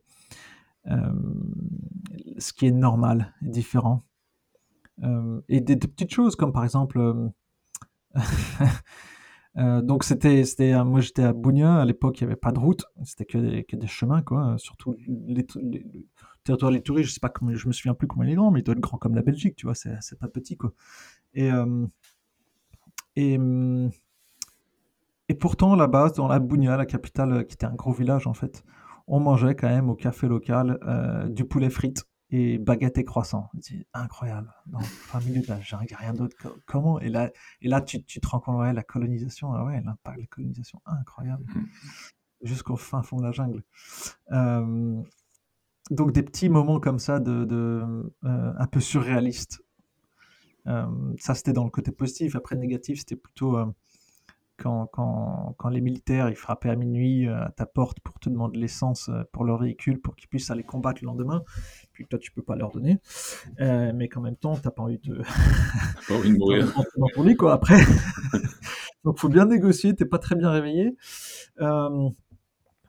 ce 2.38 2.54
qui 2.54 2.66
est 2.68 2.72
normal 2.72 3.34
est 3.46 3.50
différent. 3.50 4.04
Et 5.49 5.62
des, 5.62 5.75
petites 5.75 6.13
choses 6.13 6.36
comme 6.36 6.53
par 6.53 6.63
exemple 6.63 7.32
Euh, 9.58 9.82
donc 9.82 10.03
c'était, 10.03 10.43
moi 10.84 11.01
j'étais 11.01 11.23
à 11.23 11.34
Bounia 11.34 11.82
à 11.82 11.86
l'époque, 11.86 12.19
il 12.21 12.23
n'y 12.25 12.32
avait 12.32 12.39
pas 12.39 12.51
de 12.51 12.60
route, 12.60 12.86
c'était 13.03 13.25
que 13.25 13.38
des, 13.38 13.63
que 13.63 13.75
des 13.75 13.88
chemins 13.88 14.21
quoi. 14.21 14.56
Surtout 14.58 14.95
les, 15.08 15.45
les, 15.56 15.79
le 15.79 16.06
territoire 16.43 16.71
touristes, 16.84 17.10
je 17.10 17.13
sais 17.15 17.19
pas 17.19 17.29
comment, 17.29 17.53
je 17.53 17.67
me 17.67 17.73
souviens 17.73 17.93
plus 17.93 18.08
comment 18.08 18.23
il 18.23 18.32
est 18.32 18.36
grand, 18.36 18.51
mais 18.51 18.60
il 18.60 18.63
doit 18.63 18.73
être 18.73 18.82
grand 18.82 18.97
comme 18.97 19.15
la 19.15 19.21
Belgique, 19.21 19.56
tu 19.56 19.65
vois, 19.65 19.75
c'est, 19.75 20.19
pas 20.19 20.27
petit 20.27 20.58
quoi. 20.58 20.73
Et 21.34 21.51
euh, 21.51 21.86
et 23.15 23.39
et 25.29 25.36
pourtant 25.36 25.75
là-bas, 25.75 26.10
dans 26.12 26.27
la 26.27 26.39
Bounia, 26.39 26.77
la 26.77 26.86
capitale, 26.86 27.45
qui 27.47 27.53
était 27.53 27.65
un 27.65 27.75
gros 27.75 27.93
village 27.93 28.27
en 28.27 28.34
fait, 28.34 28.63
on 29.08 29.19
mangeait 29.19 29.56
quand 29.56 29.69
même 29.69 29.89
au 29.89 29.95
café 29.95 30.27
local 30.27 30.79
euh, 30.84 31.27
du 31.29 31.45
poulet 31.45 31.69
frites 31.69 32.06
et 32.34 32.58
baguette 32.58 32.98
et 32.98 33.06
croissant. 33.06 33.52
C'est 33.62 33.86
incroyable. 33.93 34.52
Dans 34.65 34.80
le 34.80 35.26
milieu 35.26 35.41
de 35.41 35.48
la 35.48 35.62
jungle, 35.62 35.86
il 35.86 35.91
n'y 35.91 35.93
a 35.93 35.98
rien 35.98 36.13
d'autre. 36.15 36.36
Comment? 36.65 37.00
Et 37.00 37.10
là, 37.10 37.32
et 37.62 37.67
là 37.67 37.80
tu, 37.80 38.04
tu 38.04 38.19
te 38.19 38.28
rends 38.28 38.39
compte, 38.39 38.60
ouais, 38.60 38.74
la 38.74 38.82
colonisation, 38.82 39.54
ah 39.54 39.63
ouais, 39.63 39.82
l'impact 39.82 40.17
de 40.17 40.22
la 40.22 40.28
colonisation, 40.28 40.82
incroyable. 40.88 41.46
Mmh. 41.54 41.65
Jusqu'au 42.41 42.76
fin 42.76 43.04
fond 43.04 43.17
de 43.17 43.24
la 43.24 43.32
jungle. 43.32 43.63
Euh, 44.32 45.00
donc 45.91 46.12
des 46.12 46.24
petits 46.24 46.50
moments 46.50 46.80
comme 46.80 46.98
ça, 46.98 47.19
de, 47.19 47.46
de 47.46 48.12
euh, 48.24 48.54
un 48.58 48.67
peu 48.67 48.80
surréalistes. 48.80 49.62
Euh, 50.65 50.88
ça, 51.19 51.36
c'était 51.36 51.54
dans 51.54 51.65
le 51.65 51.69
côté 51.69 51.91
positif. 51.91 52.36
Après, 52.36 52.56
négatif, 52.56 53.00
c'était 53.00 53.15
plutôt 53.15 53.58
quand, 54.58 54.88
quand, 54.88 55.56
quand, 55.58 55.70
les 55.70 55.82
militaires 55.82 56.30
ils 56.30 56.36
frappaient 56.36 56.70
à 56.70 56.76
minuit 56.76 57.28
à 57.28 57.52
ta 57.56 57.66
porte 57.66 58.00
pour 58.02 58.20
te 58.20 58.30
demander 58.30 58.60
l'essence 58.60 59.10
pour 59.32 59.44
leur 59.44 59.58
véhicule 59.58 60.00
pour 60.00 60.16
qu'ils 60.16 60.30
puissent 60.30 60.52
aller 60.52 60.63
combattre 60.63 61.00
le 61.02 61.08
lendemain 61.08 61.44
puis 61.94 62.06
toi 62.08 62.20
tu 62.20 62.32
peux 62.32 62.42
pas 62.42 62.56
leur 62.56 62.72
donner, 62.72 63.00
euh, 63.62 63.92
mais 63.96 64.10
qu'en 64.10 64.22
même 64.22 64.36
temps 64.36 64.58
t'as 64.58 64.72
pas 64.72 64.84
envie 64.84 64.98
de, 64.98 65.22
pas 66.08 66.16
envie 66.16 66.32
de 66.32 66.38
mourir 66.38 66.74
dans 66.98 67.08
ton 67.13 67.24
lit 67.24 67.36
quoi 67.36 67.54
après. 67.54 67.80
Donc 69.04 69.20
faut 69.20 69.30
bien 69.30 69.46
négocier, 69.46 69.96
t'es 69.96 70.06
pas 70.06 70.18
très 70.18 70.36
bien 70.36 70.50
réveillé. 70.50 70.98
Euh, 71.62 72.10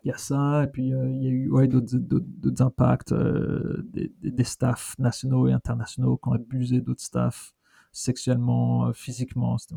il 0.05 0.09
y 0.09 0.13
a 0.13 0.19
ça, 0.19 0.65
et 0.65 0.67
puis 0.67 0.93
euh, 0.93 1.09
il 1.11 1.23
y 1.23 1.27
a 1.27 1.31
eu 1.31 1.51
ouais, 1.51 1.67
d'autres 1.67 2.63
impacts, 2.63 3.15
des, 3.15 4.13
des, 4.23 4.45
staffs 4.45 4.95
nationaux 4.99 5.49
et 5.49 5.53
internationaux 5.53 6.19
qui 6.19 6.29
ont 6.29 6.33
abusé 6.33 6.81
d'autres 6.81 7.03
staffs 7.03 7.55
sexuellement, 7.91 8.93
physiquement. 8.93 9.57
C'était, 9.57 9.77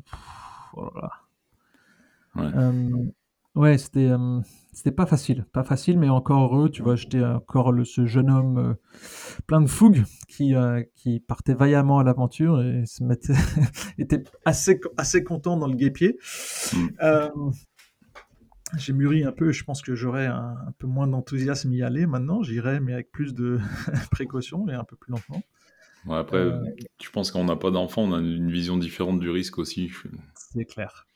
oh 0.76 0.90
Ouais. 2.38 2.52
Ouais, 3.58 3.80
c'était 3.80 4.12
euh, 4.12 4.40
c'était 4.72 4.92
pas 4.92 5.08
facile, 5.08 5.44
pas 5.52 5.64
facile, 5.64 5.98
mais 5.98 6.10
encore 6.10 6.54
heureux, 6.54 6.70
tu 6.70 6.84
vois, 6.84 6.96
j'étais 6.96 7.24
encore 7.24 7.72
le, 7.72 7.86
ce 7.86 8.06
jeune 8.06 8.30
homme 8.30 8.58
euh, 8.60 8.74
plein 9.48 9.62
de 9.62 9.68
fougue 9.68 10.04
qui 10.28 10.54
euh, 10.54 10.84
qui 10.96 11.20
partait 11.20 11.56
vaillamment 11.56 11.98
à 11.98 12.04
l'aventure 12.04 12.62
et 12.62 12.86
se 12.86 13.04
mettait 13.04 13.34
était 13.98 14.24
assez 14.46 14.80
assez 14.98 15.24
content 15.24 15.58
dans 15.58 15.66
le 15.66 15.74
guépier. 15.74 16.20
Mmh. 16.72 17.52
j'ai 18.78 18.94
mûri 18.94 19.24
un 19.24 19.32
peu, 19.32 19.52
je 19.52 19.64
pense 19.64 19.82
que 19.82 19.96
j'aurais 19.96 20.28
un, 20.28 20.56
peu 20.78 20.86
moins 20.86 21.08
d'enthousiasme 21.08 21.74
y 21.74 21.82
aller 21.82 22.06
maintenant, 22.06 22.44
j'irai 22.44 22.80
mais 22.80 22.94
avec 22.94 23.12
plus 23.12 23.34
de 23.34 23.60
précaution 24.12 24.70
et 24.70 24.76
un 24.76 24.84
peu 24.84 24.96
plus 24.98 25.14
lentement. 25.14 25.42
Ouais, 26.06 26.18
après, 26.18 26.48
tu 27.00 27.10
penses 27.10 27.32
qu'on 27.32 27.46
n'a 27.46 27.56
pas 27.56 27.72
d'enfant, 27.72 28.04
on 28.04 28.14
a 28.14 28.20
une 28.20 28.52
vision 28.52 28.78
différente 28.78 29.20
du 29.20 29.32
risque 29.32 29.58
aussi. 29.58 29.90
C'est 30.36 30.66
clair. 30.66 31.08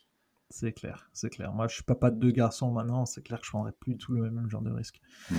C'est 0.51 0.73
clair, 0.73 1.09
c'est 1.13 1.29
clair. 1.29 1.53
Moi, 1.53 1.67
je 1.67 1.75
suis 1.75 1.83
papa 1.83 2.11
de 2.11 2.19
deux 2.19 2.31
garçons 2.31 2.71
maintenant, 2.71 3.05
c'est 3.05 3.21
clair 3.21 3.39
que 3.39 3.45
je 3.45 3.51
prendrais 3.51 3.71
plus 3.71 3.93
du 3.93 3.97
tout 3.97 4.11
le 4.11 4.29
même 4.29 4.49
genre 4.49 4.61
de 4.61 4.71
risque. 4.71 5.01
Mm. 5.29 5.35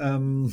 Euh, 0.00 0.48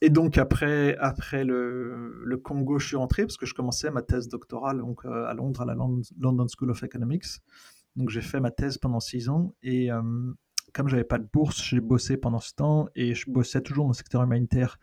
et 0.00 0.10
donc 0.10 0.38
après, 0.38 0.96
après 0.96 1.44
le, 1.44 2.22
le, 2.24 2.36
Congo, 2.36 2.78
je 2.78 2.88
suis 2.88 2.96
rentré 2.96 3.22
parce 3.22 3.36
que 3.36 3.46
je 3.46 3.54
commençais 3.54 3.90
ma 3.90 4.02
thèse 4.02 4.28
doctorale 4.28 4.78
donc, 4.78 5.04
euh, 5.04 5.26
à 5.26 5.34
Londres, 5.34 5.60
à 5.60 5.64
la 5.64 5.74
London 5.74 6.46
School 6.48 6.70
of 6.70 6.82
Economics. 6.82 7.26
Donc 7.96 8.10
j'ai 8.10 8.22
fait 8.22 8.40
ma 8.40 8.50
thèse 8.50 8.78
pendant 8.78 9.00
six 9.00 9.28
ans 9.28 9.54
et 9.62 9.92
euh, 9.92 10.02
comme 10.72 10.88
j'avais 10.88 11.04
pas 11.04 11.18
de 11.18 11.28
bourse, 11.32 11.62
j'ai 11.62 11.80
bossé 11.80 12.16
pendant 12.16 12.40
ce 12.40 12.54
temps 12.54 12.88
et 12.96 13.14
je 13.14 13.30
bossais 13.30 13.60
toujours 13.60 13.84
dans 13.84 13.90
le 13.90 13.96
secteur 13.96 14.22
humanitaire 14.22 14.78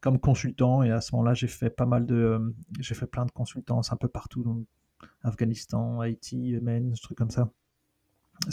comme 0.00 0.18
consultant. 0.18 0.82
Et 0.82 0.90
à 0.90 1.00
ce 1.00 1.14
moment-là, 1.14 1.34
j'ai 1.34 1.46
fait 1.46 1.70
pas 1.70 1.86
mal 1.86 2.06
de, 2.06 2.54
j'ai 2.80 2.94
fait 2.94 3.06
plein 3.06 3.24
de 3.24 3.30
consultances 3.30 3.92
un 3.92 3.96
peu 3.96 4.08
partout, 4.08 4.42
donc 4.42 4.66
Afghanistan, 5.22 6.00
Haïti, 6.00 6.36
Yémen, 6.36 6.90
des 6.90 6.98
trucs 6.98 7.18
comme 7.18 7.30
ça. 7.30 7.50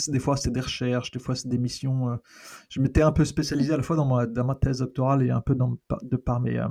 Des 0.07 0.19
fois, 0.19 0.37
c'est 0.37 0.51
des 0.51 0.61
recherches, 0.61 1.11
des 1.11 1.19
fois, 1.19 1.35
c'est 1.35 1.49
des 1.49 1.57
missions. 1.57 2.17
je 2.69 2.79
m'étais 2.79 3.01
un 3.01 3.11
peu 3.11 3.25
spécialisé 3.25 3.73
à 3.73 3.77
la 3.77 3.83
fois 3.83 3.97
dans 3.97 4.05
ma, 4.05 4.25
dans 4.25 4.45
ma 4.45 4.55
thèse 4.55 4.79
doctorale 4.79 5.23
et 5.23 5.29
un 5.29 5.41
peu 5.41 5.55
dans, 5.55 5.77
de 6.03 6.15
par 6.15 6.39
mes, 6.39 6.63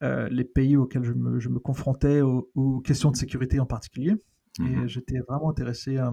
les 0.00 0.44
pays 0.44 0.76
auxquels 0.76 1.04
je 1.04 1.12
me, 1.12 1.38
je 1.38 1.50
me 1.50 1.58
confrontais, 1.58 2.22
aux, 2.22 2.80
questions 2.80 3.10
de 3.10 3.16
sécurité 3.16 3.60
en 3.60 3.66
particulier. 3.66 4.16
Et 4.58 4.62
mmh 4.62 4.88
j'étais 4.88 5.18
vraiment 5.28 5.50
intéressé 5.50 5.98
à, 5.98 6.10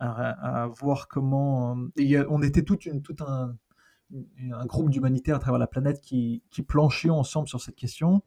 à, 0.00 0.68
voir 0.68 1.08
comment. 1.08 1.76
on 2.28 2.42
était 2.42 2.62
tout, 2.62 2.78
un, 3.20 3.54
un 4.52 4.66
groupe 4.66 4.90
d'humanitaires 4.90 5.36
à 5.36 5.38
travers 5.38 5.58
la 5.58 5.66
planète 5.66 6.00
qui, 6.00 6.42
qui 6.50 6.62
planchait 6.62 7.10
ensemble 7.10 7.48
sur 7.48 7.60
cette 7.60 7.76
question. 7.76 8.22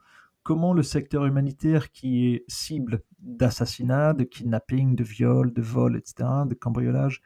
Comment 0.48 0.72
le 0.72 0.82
secteur 0.82 1.26
humanitaire 1.26 1.92
qui 1.92 2.28
est 2.28 2.46
cible 2.48 3.02
d'assassinat, 3.20 4.14
de 4.14 4.24
kidnapping, 4.24 4.96
de 4.96 5.04
viol, 5.04 5.52
de 5.52 5.62
vol, 5.62 5.98
etc., 5.98 6.30
de 6.46 6.54
cambriolage, 6.54 7.22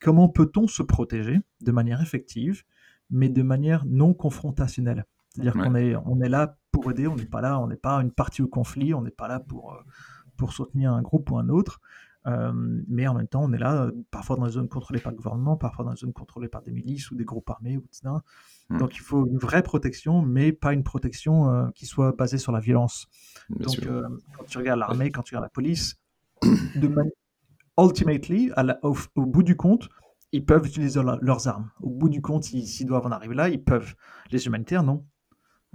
comment 0.00 0.28
peut-on 0.28 0.66
se 0.66 0.82
protéger 0.82 1.38
de 1.60 1.70
manière 1.70 2.02
effective, 2.02 2.64
mais 3.10 3.28
de 3.28 3.42
manière 3.42 3.84
non 3.86 4.12
confrontationnelle? 4.12 5.06
C'est-à-dire 5.28 5.52
qu'on 5.52 5.76
est, 5.76 5.94
on 6.04 6.20
est 6.20 6.28
là 6.28 6.58
pour 6.72 6.90
aider, 6.90 7.06
on 7.06 7.14
n'est 7.14 7.26
pas 7.26 7.42
là, 7.42 7.60
on 7.60 7.68
n'est 7.68 7.76
pas 7.76 7.94
une 8.00 8.10
partie 8.10 8.42
au 8.42 8.48
conflit, 8.48 8.92
on 8.92 9.02
n'est 9.02 9.12
pas 9.12 9.28
là 9.28 9.38
pour, 9.38 9.74
euh, 9.74 9.78
pour 10.36 10.52
soutenir 10.52 10.92
un 10.92 11.02
groupe 11.02 11.30
ou 11.30 11.38
un 11.38 11.50
autre. 11.50 11.80
Euh, 12.26 12.52
mais 12.88 13.06
en 13.06 13.14
même 13.14 13.28
temps, 13.28 13.42
on 13.44 13.52
est 13.52 13.58
là, 13.58 13.84
euh, 13.84 13.92
parfois 14.10 14.36
dans 14.36 14.44
des 14.44 14.52
zones 14.52 14.68
contrôlées 14.68 15.00
par 15.00 15.12
le 15.12 15.16
gouvernement, 15.16 15.56
parfois 15.56 15.84
dans 15.84 15.92
des 15.92 15.98
zones 15.98 16.12
contrôlées 16.12 16.48
par 16.48 16.62
des 16.62 16.72
milices 16.72 17.10
ou 17.10 17.14
des 17.14 17.24
groupes 17.24 17.48
armés, 17.48 17.74
etc. 17.74 18.08
Hmm. 18.68 18.78
Donc 18.78 18.96
il 18.96 19.00
faut 19.00 19.26
une 19.26 19.38
vraie 19.38 19.62
protection, 19.62 20.22
mais 20.22 20.52
pas 20.52 20.72
une 20.72 20.82
protection 20.82 21.50
euh, 21.50 21.68
qui 21.74 21.86
soit 21.86 22.12
basée 22.12 22.38
sur 22.38 22.52
la 22.52 22.60
violence. 22.60 23.06
Donc 23.48 23.80
quand 24.36 24.44
tu 24.46 24.58
regardes 24.58 24.80
l'armée, 24.80 25.10
quand 25.10 25.22
tu 25.22 25.34
regardes 25.34 25.46
la 25.46 25.50
police, 25.50 25.96
de 26.42 26.90
ultimately, 27.78 28.50
au, 28.82 28.94
bout 29.16 29.42
du 29.42 29.56
compte, 29.56 29.88
ils 30.32 30.44
peuvent 30.44 30.66
utiliser 30.66 31.00
leurs 31.22 31.48
armes. 31.48 31.70
Au 31.80 31.88
bout 31.88 32.08
du 32.08 32.20
compte, 32.20 32.44
s'ils 32.44 32.86
doivent 32.86 33.06
en 33.06 33.12
arriver 33.12 33.34
là, 33.34 33.48
ils 33.48 33.62
peuvent. 33.62 33.94
Les 34.30 34.46
humanitaires, 34.46 34.82
non. 34.82 35.04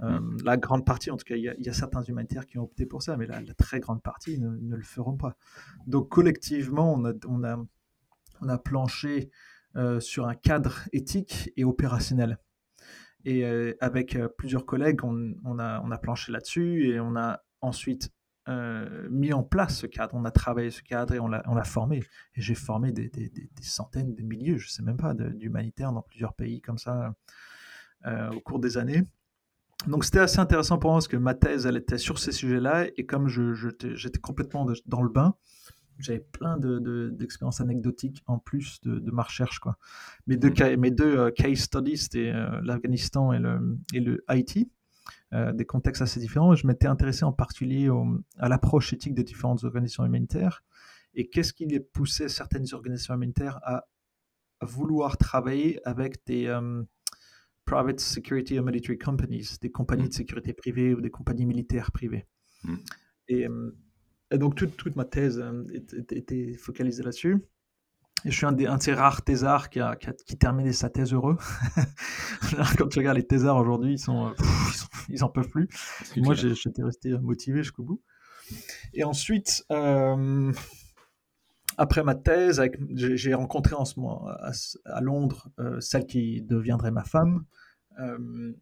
Euh, 0.02 0.20
mm. 0.20 0.38
La 0.44 0.56
grande 0.56 0.84
partie, 0.84 1.10
en 1.10 1.16
tout 1.16 1.24
cas, 1.24 1.36
il 1.36 1.42
y, 1.42 1.68
a 1.68 1.72
certains 1.72 2.02
humanitaires 2.02 2.46
qui 2.46 2.58
ont 2.58 2.64
opté 2.64 2.86
pour 2.86 3.02
ça, 3.02 3.16
mais 3.16 3.26
la, 3.26 3.42
très 3.54 3.80
grande 3.80 4.02
partie 4.02 4.38
ne, 4.38 4.76
le 4.76 4.82
feront 4.82 5.16
pas. 5.16 5.36
Donc 5.86 6.08
collectivement, 6.08 6.92
on 6.92 7.04
a, 7.04 7.12
on 7.28 7.44
a, 7.44 7.64
on 8.40 8.48
a 8.48 8.58
planché 8.58 9.30
euh, 9.76 10.00
sur 10.00 10.26
un 10.26 10.34
cadre 10.34 10.80
éthique 10.92 11.52
et 11.56 11.64
opérationnel. 11.64 12.38
Et 13.24 13.44
euh, 13.44 13.74
avec 13.80 14.18
plusieurs 14.36 14.66
collègues, 14.66 15.04
on, 15.04 15.34
on, 15.44 15.58
a, 15.58 15.80
on 15.82 15.90
a 15.90 15.98
planché 15.98 16.30
là-dessus 16.32 16.88
et 16.88 17.00
on 17.00 17.16
a 17.16 17.42
ensuite 17.60 18.10
mis 19.08 19.32
en 19.32 19.42
place 19.42 19.78
ce 19.78 19.86
cadre. 19.86 20.14
On 20.14 20.26
a 20.26 20.30
travaillé 20.30 20.70
ce 20.70 20.82
cadre 20.82 21.14
et 21.14 21.18
on 21.18 21.28
l'a 21.28 21.64
formé. 21.64 22.04
Et 22.34 22.42
j'ai 22.42 22.54
formé 22.54 22.92
des, 22.92 23.08
des, 23.08 23.30
des, 23.30 23.48
centaines, 23.62 24.14
des 24.14 24.22
milliers, 24.22 24.58
je 24.58 24.66
ne 24.66 24.70
sais 24.70 24.82
même 24.82 24.98
pas, 24.98 25.14
d'humanitaires 25.14 25.92
dans 25.92 26.02
plusieurs 26.02 26.34
pays 26.34 26.60
comme 26.60 26.76
ça 26.76 27.14
au 28.04 28.40
cours 28.40 28.58
des 28.58 28.76
années. 28.76 29.06
Donc 29.86 30.04
c'était 30.04 30.20
assez 30.20 30.38
intéressant 30.38 30.78
pour 30.78 30.90
moi 30.90 30.98
parce 30.98 31.08
que 31.08 31.16
ma 31.16 31.34
thèse, 31.34 31.66
elle 31.66 31.76
était 31.76 31.98
sur 31.98 32.18
ces 32.18 32.32
sujets-là 32.32 32.86
et 32.96 33.04
comme 33.04 33.28
j'étais 33.28 33.96
je, 33.96 34.08
complètement 34.20 34.66
dans 34.86 35.02
le 35.02 35.10
bain, 35.10 35.34
j'avais 35.98 36.20
plein 36.20 36.58
d'expériences 36.58 37.58
de, 37.58 37.64
anecdotiques 37.64 38.22
en 38.26 38.38
plus 38.38 38.80
de, 38.82 39.10
ma 39.10 39.22
recherche. 39.22 39.58
Quoi. 39.58 39.76
Mes 40.26 40.36
deux, 40.36 40.50
mmh. 40.50 40.76
mes 40.76 40.90
deux 40.90 41.18
euh, 41.18 41.30
case 41.30 41.58
studies, 41.58 41.98
c'était 41.98 42.32
euh, 42.34 42.60
l'Afghanistan 42.62 43.32
et 43.32 43.38
le, 43.38 43.78
et 43.92 44.00
le 44.00 44.24
Haïti, 44.26 44.70
euh, 45.32 45.52
des 45.52 45.64
contextes 45.64 46.02
assez 46.02 46.18
différents. 46.18 46.54
je 46.54 46.66
m'étais 46.66 46.86
intéressé 46.86 47.24
en 47.24 47.32
particulier 47.32 47.88
à 48.38 48.48
l'approche 48.48 48.92
éthique 48.92 49.14
des 49.14 49.24
différentes 49.24 49.64
organisations 49.64 50.04
humanitaires 50.04 50.64
et 51.14 51.28
qu'est-ce 51.28 51.52
qui 51.52 51.66
les 51.66 51.80
poussait 51.80 52.28
certaines 52.28 52.66
organisations 52.72 53.14
humanitaires 53.14 53.60
à, 53.62 53.84
à 54.60 54.66
vouloir 54.66 55.16
travailler 55.16 55.80
avec 55.86 56.24
des 56.26 56.48
private 57.64 58.00
security 58.00 58.58
or 58.58 58.64
military 58.64 58.98
companies, 58.98 59.58
des 59.60 59.70
compagnies 59.70 60.04
mm. 60.04 60.08
de 60.08 60.14
sécurité 60.14 60.52
privée 60.52 60.94
ou 60.94 61.00
des 61.00 61.10
compagnies 61.10 61.46
militaires 61.46 61.92
privées. 61.92 62.26
Mm. 62.64 62.74
Euh, 63.32 63.70
et, 64.30 64.38
donc 64.38 64.54
toute, 64.54 64.76
toute 64.76 64.96
ma 64.96 65.04
thèse 65.04 65.38
euh, 65.38 65.64
était, 66.10 66.54
focalisée 66.54 67.02
là-dessus. 67.02 67.38
Et 68.24 68.30
je 68.30 68.36
suis 68.36 68.46
un, 68.46 68.52
des, 68.52 68.66
un 68.66 68.78
de 68.78 68.82
ces 68.82 68.94
rares 68.94 69.22
thésards 69.22 69.68
qui 69.68 69.80
a, 69.80 69.96
qui, 69.96 70.38
terminé 70.38 70.72
sa 70.72 70.88
thèse 70.88 71.12
heureux. 71.12 71.36
Quand 72.78 72.88
tu 72.88 72.98
regardes 72.98 73.18
les 73.18 73.26
thésards 73.26 73.56
aujourd'hui, 73.56 73.94
ils, 73.94 73.98
sont, 73.98 74.28
euh, 74.28 74.32
ils, 75.10 75.22
en 75.24 75.28
peuvent 75.28 75.48
plus. 75.48 75.68
Moi, 76.16 76.34
j'étais 76.34 76.82
resté 76.82 77.10
motivé 77.18 77.62
jusqu'au 77.62 77.82
bout. 77.82 78.02
Et 78.94 79.04
ensuite, 79.04 79.64
après 81.78 82.02
ma 82.04 82.14
thèse, 82.14 82.62
j'ai 82.90 83.34
rencontré 83.34 83.74
en 83.74 83.84
ce 83.84 83.98
moment 83.98 84.26
à, 84.28 85.00
Londres 85.00 85.48
euh, 85.58 85.80
celle 85.80 86.06
qui 86.06 86.42
deviendrait 86.42 86.90
ma 86.90 87.04
femme. 87.04 87.44
Euh, 87.98 88.52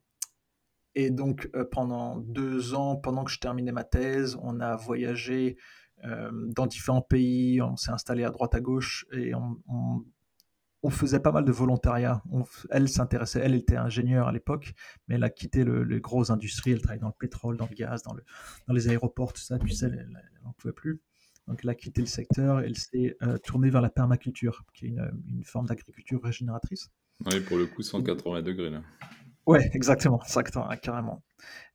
et 0.95 1.11
donc 1.11 1.49
euh, 1.55 1.65
pendant 1.65 2.19
deux 2.19 2.75
ans, 2.75 2.97
pendant 2.97 3.25
que 3.25 3.31
je 3.31 3.39
terminais 3.39 3.73
ma 3.73 3.85
thèse, 3.85 4.39
on 4.43 4.61
a 4.61 4.77
voyagé 4.77 5.57
dans 6.05 6.67
différents 6.67 7.01
pays, 7.01 7.63
on 7.63 7.77
s'est 7.77 7.93
installé 7.93 8.25
à 8.25 8.31
droite 8.31 8.57
à 8.57 8.61
gauche 8.61 9.07
et 9.13 9.37
on, 9.37 10.91
faisait 10.91 11.21
pas 11.21 11.31
mal 11.31 11.45
de 11.45 11.53
volontariat. 11.53 12.25
elle 12.71 12.89
s'intéressait, 12.89 13.39
elle 13.39 13.55
était 13.55 13.77
ingénieure 13.77 14.27
à 14.27 14.33
l'époque, 14.33 14.75
mais 15.07 15.15
elle 15.15 15.23
a 15.23 15.31
quitté 15.31 15.63
le, 15.63 15.85
les 15.85 16.01
grosses 16.01 16.31
industries, 16.31 16.73
elle 16.73 16.83
travaillait 16.83 17.03
dans 17.03 17.07
le 17.07 17.15
pétrole, 17.17 17.57
dans 17.57 17.69
le 17.69 17.77
gaz, 17.77 18.03
dans 18.03 18.75
les 18.75 18.89
aéroports, 18.89 19.33
tout 19.33 19.43
ça, 19.43 19.61
puis 19.61 19.79
elle 19.81 20.09
n'en 20.43 20.53
pouvait 20.55 20.75
plus. 20.75 21.01
Donc 21.53 21.61
elle 21.65 21.69
a 21.71 21.75
quitté 21.75 22.01
le 22.01 22.07
secteur, 22.07 22.61
elle 22.61 22.79
s'est 22.79 23.15
euh, 23.21 23.37
tournée 23.37 23.69
vers 23.69 23.83
la 23.83 23.91
permaculture, 23.91 24.65
qui 24.73 24.87
est 24.87 24.89
une, 24.89 25.45
forme 25.45 25.67
d'agriculture 25.67 26.19
régénératrice. 26.23 26.89
Oui, 27.27 27.41
pour 27.41 27.59
le 27.59 27.67
coup, 27.67 27.83
180 27.83 28.41
degrés 28.41 28.71
là. 28.71 28.81
Ouais, 29.45 29.71
exactement, 29.75 30.19
carrément. 30.81 31.23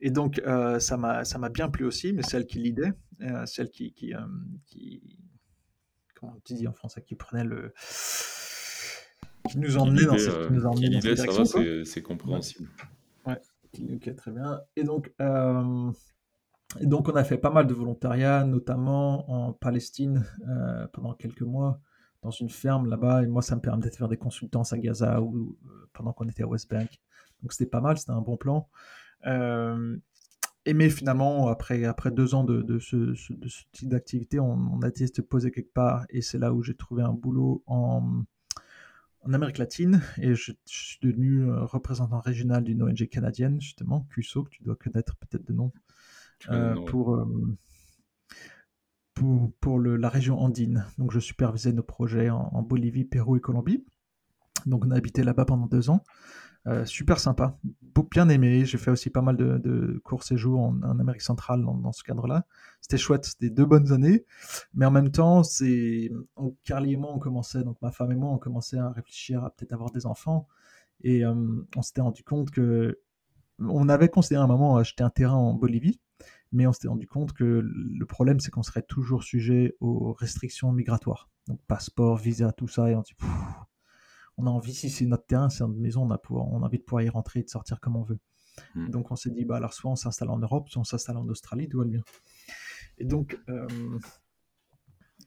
Et 0.02 0.10
donc 0.10 0.40
euh, 0.40 0.80
ça 0.80 0.98
m'a 0.98 1.50
bien 1.50 1.70
plu 1.70 1.86
aussi, 1.86 2.12
mais 2.12 2.24
celle 2.24 2.48
qui 2.48 2.58
l'idée, 2.58 2.92
euh, 3.22 3.46
celle 3.46 3.70
qui 3.70 3.94
qui, 3.94 5.20
comment 6.16 6.36
tu 6.44 6.56
dis 6.56 6.68
en 6.68 6.74
français, 6.74 7.04
qui 7.04 7.14
prenait 7.14 7.44
le 7.44 7.72
qui 9.48 9.60
nous 9.60 9.78
emmenait 9.78 10.06
dans 10.06 10.18
cette, 10.18 10.50
nous 10.50 10.66
emmenait 10.66 10.90
dans 10.90 11.02
cette 11.02 11.30
direction. 11.30 11.84
C'est 11.86 12.02
compréhensible. 12.02 12.68
Ouais. 13.28 13.40
Ok, 13.94 14.16
très 14.16 14.32
bien. 14.32 14.60
Et 14.76 14.84
donc 14.84 15.14
donc, 16.82 17.10
on 17.10 17.16
a 17.16 17.24
fait 17.24 17.38
pas 17.38 17.50
mal 17.50 17.68
de 17.68 17.74
volontariat, 17.74 18.44
notamment 18.44 19.30
en 19.32 19.54
Palestine 19.54 20.26
euh, 20.48 20.88
pendant 20.94 21.14
quelques 21.14 21.42
mois, 21.42 21.80
dans 22.22 22.32
une 22.32 22.50
ferme 22.50 22.90
là-bas. 22.90 23.24
Et 23.24 23.28
moi, 23.28 23.42
ça 23.42 23.56
me 23.56 23.62
permettait 23.62 23.90
de 23.90 23.96
faire 23.96 24.08
des 24.08 24.18
consultances 24.18 24.74
à 24.74 24.78
Gaza 24.78 25.22
ou 25.22 25.58
euh, 25.66 25.90
pendant 25.94 26.14
qu'on 26.14 26.28
était 26.28 26.44
à 26.44 26.48
West 26.48 26.70
Bank. 26.70 26.90
Donc, 27.42 27.54
c'était 27.54 27.70
pas 27.70 27.82
mal, 27.82 27.98
c'était 27.98 28.12
un 28.12 28.22
bon 28.22 28.38
plan. 28.38 28.70
Euh, 29.26 29.98
et 30.66 30.74
mais 30.74 30.90
finalement, 30.90 31.48
après, 31.48 31.82
deux 32.12 32.36
ans 32.36 32.44
de, 32.44 32.80
ce, 32.80 33.14
type 33.72 33.90
d'activité, 33.90 34.40
on, 34.40 34.82
a 34.82 34.90
de 34.90 35.06
se 35.06 35.22
poser 35.22 35.52
quelque 35.52 35.74
part. 35.74 36.06
Et 36.10 36.22
c'est 36.22 36.38
là 36.38 36.54
où 36.54 36.62
j'ai 36.62 36.76
trouvé 36.76 37.04
un 37.04 37.14
boulot 37.14 37.64
en, 37.68 38.24
en 39.22 39.34
Amérique 39.34 39.60
latine. 39.60 40.02
Et 40.18 40.36
je, 40.36 40.52
je 40.52 40.78
suis 40.78 41.00
devenu 41.02 41.50
représentant 41.52 42.20
régional 42.20 42.66
d'une 42.66 42.84
ONG 42.84 43.08
canadienne, 43.08 43.62
justement, 43.62 44.06
CUSO, 44.10 44.44
que 44.44 44.50
tu 44.50 44.64
dois 44.64 44.76
connaître 44.76 45.16
peut-être 45.16 45.46
de 45.48 45.54
nom. 45.54 45.72
Euh, 46.50 46.76
pour, 46.86 47.16
euh, 47.16 47.58
pour, 49.14 49.52
pour 49.60 49.80
le, 49.80 49.98
la 49.98 50.10
région 50.10 50.40
andine. 50.40 50.86
Donc 50.98 51.12
je 51.12 51.20
supervisais 51.20 51.74
nos 51.74 51.84
projets 51.84 52.30
en, 52.30 52.62
Bolivie, 52.62 53.06
Pérou 53.06 53.36
et 53.36 53.42
Colombie. 53.42 53.86
Donc 54.66 54.86
on 54.86 54.92
a 54.92 54.96
habité 54.96 55.24
là-bas 55.24 55.46
pendant 55.46 55.66
deux 55.66 55.90
ans. 55.90 56.04
Euh, 56.68 56.84
super 56.84 57.20
sympa, 57.20 57.58
bien 58.12 58.28
aimé. 58.28 58.66
J'ai 58.66 58.78
fait 58.78 58.92
aussi 58.92 59.10
pas 59.10 59.22
mal 59.22 59.38
de, 59.38 59.58
de 59.58 60.02
courts 60.04 60.24
séjours 60.24 60.60
en, 60.60 61.00
Amérique 61.00 61.22
centrale 61.22 61.64
dans, 61.64 61.92
ce 61.94 62.04
cadre-là. 62.04 62.46
C'était 62.82 62.98
chouette, 62.98 63.26
c'était 63.26 63.50
deux 63.50 63.66
bonnes 63.66 63.94
années. 63.94 64.26
Mais 64.74 64.86
en 64.86 64.92
même 64.92 65.12
temps, 65.12 65.44
c'est 65.44 66.12
Carly 66.66 66.94
et 66.94 66.98
moi, 66.98 67.12
on 67.14 67.20
commençait, 67.20 67.64
donc 67.64 67.82
ma 67.82 67.92
femme 67.92 68.12
et 68.12 68.16
moi, 68.16 68.32
on 68.32 68.38
commençait 68.38 68.78
à 68.78 68.92
réfléchir 68.92 69.46
à 69.46 69.50
peut-être 69.52 69.74
avoir 69.74 69.92
des 69.92 70.06
enfants. 70.06 70.48
Et 71.04 71.26
on 71.26 71.82
s'était 71.82 72.02
rendu 72.02 72.24
compte 72.24 72.52
que 72.52 73.00
on 73.60 73.90
avait 73.90 74.10
considéré 74.10 74.42
à 74.42 74.44
un 74.44 74.48
moment 74.48 74.78
acheter 74.78 75.04
un 75.04 75.10
terrain 75.10 75.38
en 75.38 75.54
Bolivie 75.54 76.00
mais 76.52 76.68
on 76.68 76.74
s'était 76.74 76.88
rendu 76.88 77.08
compte 77.08 77.34
que 77.34 77.44
le 77.44 78.06
problème, 78.06 78.40
c'est 78.40 78.52
qu'on 78.52 78.64
serait 78.64 78.84
toujours 78.84 79.24
sujet 79.24 79.76
aux 79.80 80.14
restrictions 80.14 80.72
migratoires. 80.72 81.30
Donc 81.48 81.62
passeport, 81.68 82.18
visa, 82.18 82.52
tout 82.52 82.68
ça, 82.68 82.90
et 82.92 82.96
on 82.96 83.02
dit, 83.02 83.16
on 84.38 84.46
a 84.46 84.50
envie, 84.50 84.74
si 84.74 84.90
c'est 84.90 85.06
notre 85.06 85.26
terrain, 85.26 85.50
c'est 85.50 85.64
notre 85.66 85.80
maison, 85.80 86.04
on 86.04 86.12
a, 86.12 86.22
on 86.30 86.62
a 86.62 86.66
envie 86.66 86.78
de 86.78 86.84
pouvoir 86.84 87.04
y 87.04 87.10
rentrer 87.10 87.40
et 87.40 87.44
de 87.44 87.50
sortir 87.50 87.80
comme 87.80 87.96
on 87.96 88.04
veut. 88.04 88.20
Hmm. 88.76 88.90
Donc 88.90 89.12
on 89.12 89.16
s'est 89.16 89.30
dit, 89.30 89.46
bah 89.46 89.58
alors 89.58 89.74
soit 89.74 89.92
on 89.92 89.96
s'installe 89.96 90.30
en 90.30 90.40
Europe, 90.40 90.70
soit 90.70 90.82
on 90.82 90.86
s'installe 90.86 91.18
en 91.18 91.28
Australie, 91.28 91.68
d'où 91.68 91.82
elle 91.84 91.90
vient. 91.90 92.04
Et 92.98 93.06
donc 93.06 93.40
euh, 93.50 93.68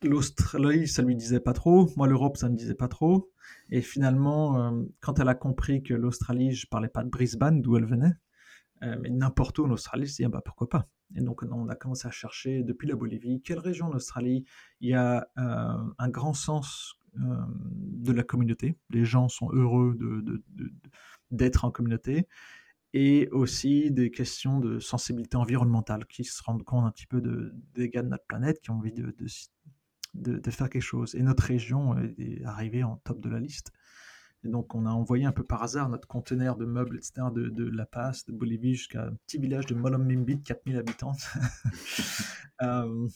l'Australie, 0.02 0.88
ça 0.88 1.02
lui 1.02 1.16
disait 1.16 1.40
pas 1.40 1.52
trop, 1.52 1.90
moi 1.96 2.06
l'Europe, 2.06 2.36
ça 2.36 2.48
me 2.48 2.56
disait 2.56 2.74
pas 2.74 2.88
trop. 2.88 3.30
Et 3.70 3.82
finalement, 3.82 4.60
euh, 4.60 4.82
quand 5.00 5.18
elle 5.18 5.28
a 5.28 5.34
compris 5.34 5.82
que 5.82 5.94
l'Australie, 5.94 6.52
je 6.52 6.66
parlais 6.68 6.88
pas 6.88 7.04
de 7.04 7.08
Brisbane, 7.08 7.62
d'où 7.62 7.76
elle 7.76 7.86
venait, 7.86 8.12
mais 8.80 9.10
n'importe 9.10 9.58
où 9.58 9.64
en 9.64 9.70
Australie, 9.70 10.06
je 10.06 10.14
dis, 10.14 10.24
ah 10.24 10.28
bah, 10.28 10.40
pourquoi 10.44 10.68
pas? 10.68 10.88
Et 11.16 11.20
donc, 11.20 11.42
on 11.42 11.68
a 11.68 11.74
commencé 11.74 12.06
à 12.06 12.10
chercher 12.10 12.62
depuis 12.62 12.86
la 12.88 12.94
Bolivie, 12.94 13.40
quelle 13.42 13.58
région 13.58 13.86
en 13.86 13.92
Australie 13.92 14.44
il 14.80 14.90
y 14.90 14.94
a 14.94 15.28
un 15.36 16.08
grand 16.08 16.34
sens 16.34 16.96
de 17.14 18.12
la 18.12 18.22
communauté. 18.22 18.76
Les 18.90 19.04
gens 19.04 19.28
sont 19.28 19.50
heureux 19.52 19.98
d'être 21.30 21.64
en 21.64 21.70
communauté 21.70 22.26
et 22.92 23.28
aussi 23.30 23.90
des 23.90 24.10
questions 24.10 24.58
de 24.58 24.80
sensibilité 24.80 25.36
environnementale, 25.36 26.06
qui 26.06 26.24
se 26.24 26.42
rendent 26.42 26.64
compte 26.64 26.84
un 26.84 26.90
petit 26.90 27.06
peu 27.06 27.20
de, 27.20 27.54
des 27.74 27.88
gars 27.88 28.02
de 28.02 28.08
notre 28.08 28.26
planète, 28.26 28.60
qui 28.60 28.70
ont 28.70 28.74
envie 28.74 28.92
de, 28.92 29.14
de, 30.14 30.50
faire 30.50 30.68
quelque 30.68 30.82
chose. 30.82 31.14
Et 31.14 31.22
notre 31.22 31.44
région 31.44 31.96
est 32.18 32.44
arrivée 32.44 32.82
en 32.82 32.96
top 32.96 33.20
de 33.20 33.28
la 33.28 33.38
liste. 33.38 33.72
Et 34.44 34.48
donc 34.48 34.74
on 34.74 34.86
a 34.86 34.90
envoyé 34.90 35.24
un 35.26 35.32
peu 35.32 35.44
par 35.44 35.62
hasard 35.62 35.88
notre 35.88 36.08
conteneur 36.08 36.56
de 36.56 36.64
meubles, 36.64 36.96
etc., 36.96 37.26
de, 37.32 37.64
La 37.70 37.86
Paz, 37.86 38.24
de 38.26 38.32
Bolivie, 38.32 38.74
jusqu'à 38.74 39.04
un 39.04 39.14
petit 39.26 39.38
village 39.38 39.66
de 39.66 39.74
Molombimbi 39.74 40.36
de 40.36 40.42
4000 40.42 40.76
habitants. 40.76 41.12
euh, 42.62 43.08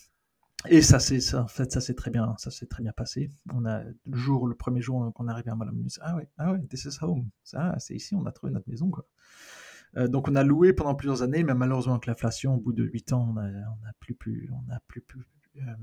et 0.69 0.83
ça 0.83 0.99
c'est 0.99 1.21
ça, 1.21 1.43
en 1.43 1.49
fait, 1.49 1.73
ça 1.73 1.81
s'est 1.81 1.95
très 1.95 2.11
bien, 2.11 2.35
ça 2.39 2.51
s'est 2.51 2.67
très 2.67 2.83
bien 2.83 2.93
passé. 2.93 3.31
On 3.53 3.65
a 3.65 3.83
le 3.83 4.17
jour, 4.17 4.47
le 4.47 4.55
premier 4.55 4.83
jour 4.83 5.13
qu'on 5.15 5.29
est 5.29 5.31
arrivé 5.31 5.51
à 5.51 5.55
Molombimbi, 5.55 5.95
ah 6.01 6.17
ouais, 6.17 6.29
ah 6.39 6.53
ouais, 6.53 6.61
this 6.67 6.85
is 6.85 6.99
home. 7.03 7.29
Ça, 7.43 7.75
c'est 7.79 7.95
ici, 7.95 8.15
on 8.15 8.27
a 8.27 8.33
trouvé 8.33 8.53
notre 8.53 8.69
maison, 8.69 8.91
quoi. 8.91 9.07
Euh, 9.97 10.09
donc 10.09 10.29
on 10.29 10.35
a 10.35 10.43
loué 10.43 10.73
pendant 10.73 10.95
plusieurs 10.95 11.23
années, 11.23 11.45
mais 11.45 11.55
malheureusement 11.55 11.95
avec 11.95 12.07
l'inflation, 12.07 12.55
au 12.57 12.61
bout 12.61 12.73
de 12.73 12.85
8 12.85 13.13
ans, 13.13 13.29
on 13.31 13.33
n'a 13.35 13.93
plus, 14.01 14.15
plus, 14.15 14.51
on 14.53 14.73
a 14.73 14.81
plus, 14.89 15.01
plus 15.01 15.25
euh, 15.57 15.75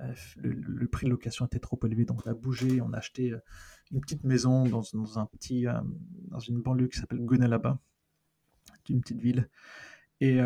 euh, 0.00 0.12
le, 0.36 0.86
prix 0.88 1.06
de 1.06 1.10
location 1.10 1.46
était 1.46 1.58
trop 1.58 1.78
élevé, 1.84 2.04
donc 2.04 2.26
on 2.26 2.30
a 2.30 2.34
bougé, 2.34 2.80
on 2.80 2.92
a 2.92 2.98
acheté 2.98 3.34
une 3.90 4.00
petite 4.00 4.24
maison 4.24 4.64
dans, 4.64 4.82
dans 4.92 5.18
un 5.18 5.26
petit, 5.26 5.66
dans 6.28 6.38
une 6.38 6.60
banlieue 6.60 6.88
qui 6.88 6.98
s'appelle 6.98 7.20
Gunalaba, 7.20 7.78
une 8.88 9.00
petite 9.00 9.20
ville. 9.20 9.48
Et 10.20 10.40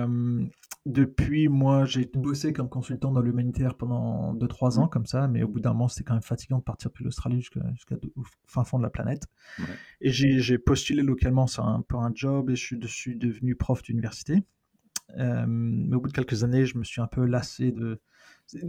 depuis, 0.87 1.49
moi, 1.49 1.85
j'ai 1.85 2.07
bossé 2.07 2.55
comme 2.55 2.71
consultant 2.71 3.13
dans 3.13 3.21
l'humanitaire 3.21 3.75
pendant 3.77 4.35
2-3 4.35 4.79
ans, 4.79 4.89
comme 4.89 5.05
ça, 5.05 5.29
mais 5.29 5.43
au 5.43 5.49
bout 5.49 5.61
d'un 5.61 5.73
moment, 5.73 5.89
c'était 5.89 6.05
quand 6.05 6.15
même 6.15 6.23
fatigant 6.23 6.59
de 6.59 6.63
partir 6.63 6.89
depuis 6.91 7.05
l'Australie 7.05 7.43
jusqu'à 7.43 7.97
fin 8.47 8.65
fond 8.65 8.79
de 8.79 8.83
la 8.83 8.91
planète. 8.91 9.27
Et 10.01 10.11
j'ai 10.11 10.59
postulé 10.59 11.03
localement 11.03 11.47
sur 11.47 11.67
un, 11.67 11.83
pour 11.83 12.03
un 12.03 12.13
job 12.15 12.49
et 12.51 12.57
je 12.57 12.87
suis, 12.87 13.17
devenu 13.17 13.55
prof 13.55 13.83
d'université. 13.83 14.45
mais 15.17 15.95
au 15.95 16.01
bout 16.01 16.09
de 16.09 16.15
quelques 16.15 16.43
années, 16.43 16.65
je 16.65 16.79
me 16.79 16.85
suis 16.85 17.01
un 17.01 17.07
peu 17.07 17.25
lassé 17.27 17.71
de. 17.71 18.01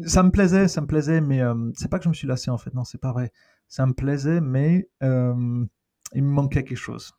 Ça 0.05 0.23
me 0.23 0.31
plaisait, 0.31 0.67
ça 0.67 0.81
me 0.81 0.87
plaisait, 0.87 1.21
mais 1.21 1.41
c'est 1.75 1.89
pas 1.89 1.99
que 1.99 2.03
je 2.03 2.09
me 2.09 2.13
suis 2.13 2.27
lassé 2.27 2.51
en 2.51 2.57
fait, 2.57 2.73
non, 2.73 2.83
c'est 2.83 2.97
pas 2.97 3.13
vrai. 3.13 3.31
Ça 3.67 3.85
me 3.85 3.93
plaisait, 3.93 4.41
mais 4.41 4.89
il 5.01 5.07
me 5.07 5.69
manquait 6.15 6.63
quelque 6.63 6.77
chose. 6.77 7.13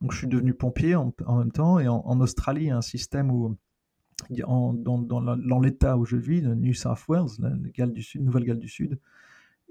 Donc 0.00 0.12
je 0.12 0.18
suis 0.18 0.28
devenu 0.28 0.54
pompier 0.54 0.94
en, 0.94 1.12
même 1.26 1.52
temps, 1.52 1.78
et 1.78 1.88
en, 1.88 2.20
Australie, 2.20 2.64
il 2.64 2.68
y 2.68 2.70
a 2.70 2.76
un 2.76 2.82
système 2.82 3.30
où 3.30 3.56
dans, 4.28 5.60
l'État 5.60 5.96
où 5.96 6.04
je 6.04 6.16
vis, 6.16 6.40
le 6.40 6.54
New 6.54 6.74
South 6.74 7.06
Wales, 7.08 7.28
la 7.38 7.50
Nouvelle-Galles 7.50 8.58
du 8.58 8.68
Sud, 8.68 8.98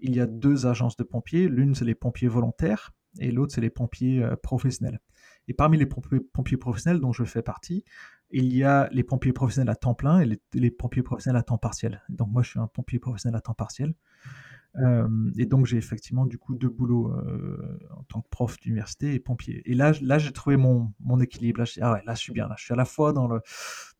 il 0.01 0.15
y 0.15 0.19
a 0.19 0.25
deux 0.25 0.65
agences 0.65 0.97
de 0.97 1.03
pompiers. 1.03 1.47
L'une, 1.47 1.75
c'est 1.75 1.85
les 1.85 1.95
pompiers 1.95 2.27
volontaires 2.27 2.93
et 3.19 3.31
l'autre, 3.31 3.53
c'est 3.53 3.61
les 3.61 3.69
pompiers 3.69 4.23
euh, 4.23 4.35
professionnels. 4.35 4.99
Et 5.47 5.53
parmi 5.53 5.77
les 5.77 5.85
pompiers, 5.85 6.57
professionnels 6.57 7.01
dont 7.01 7.11
je 7.11 7.23
fais 7.23 7.41
partie, 7.41 7.83
il 8.31 8.55
y 8.55 8.63
a 8.63 8.89
les 8.91 9.03
pompiers 9.03 9.33
professionnels 9.33 9.71
à 9.71 9.75
temps 9.75 9.95
plein 9.95 10.19
et 10.19 10.39
les 10.53 10.71
pompiers 10.71 11.03
professionnels 11.03 11.39
à 11.39 11.43
temps 11.43 11.57
partiel. 11.57 12.03
Donc 12.09 12.29
moi, 12.31 12.43
je 12.43 12.51
suis 12.51 12.59
un 12.59 12.67
pompier 12.67 12.99
professionnel 12.99 13.37
à 13.37 13.41
temps 13.41 13.53
partiel. 13.53 13.93
Euh, 14.75 15.31
et 15.37 15.47
donc 15.47 15.65
j'ai 15.65 15.77
effectivement 15.77 16.27
du 16.27 16.37
coup 16.37 16.53
deux 16.53 16.69
boulots 16.69 17.11
euh, 17.11 17.79
en 17.97 18.03
tant 18.03 18.21
que 18.21 18.29
prof 18.29 18.59
d'université 18.59 19.15
et 19.15 19.19
pompier. 19.19 19.63
Et 19.65 19.73
là, 19.73 19.93
là 20.01 20.19
j'ai 20.19 20.31
trouvé 20.31 20.57
mon, 20.57 20.93
mon 20.99 21.19
équilibre. 21.19 21.59
Là 21.59 21.65
je, 21.65 21.79
ah 21.81 21.93
ouais, 21.93 22.03
là 22.05 22.13
je 22.13 22.19
suis 22.19 22.33
bien. 22.33 22.47
Là 22.47 22.55
je 22.57 22.65
suis 22.65 22.73
à 22.73 22.77
la 22.77 22.85
fois 22.85 23.11
dans 23.11 23.27
le 23.27 23.41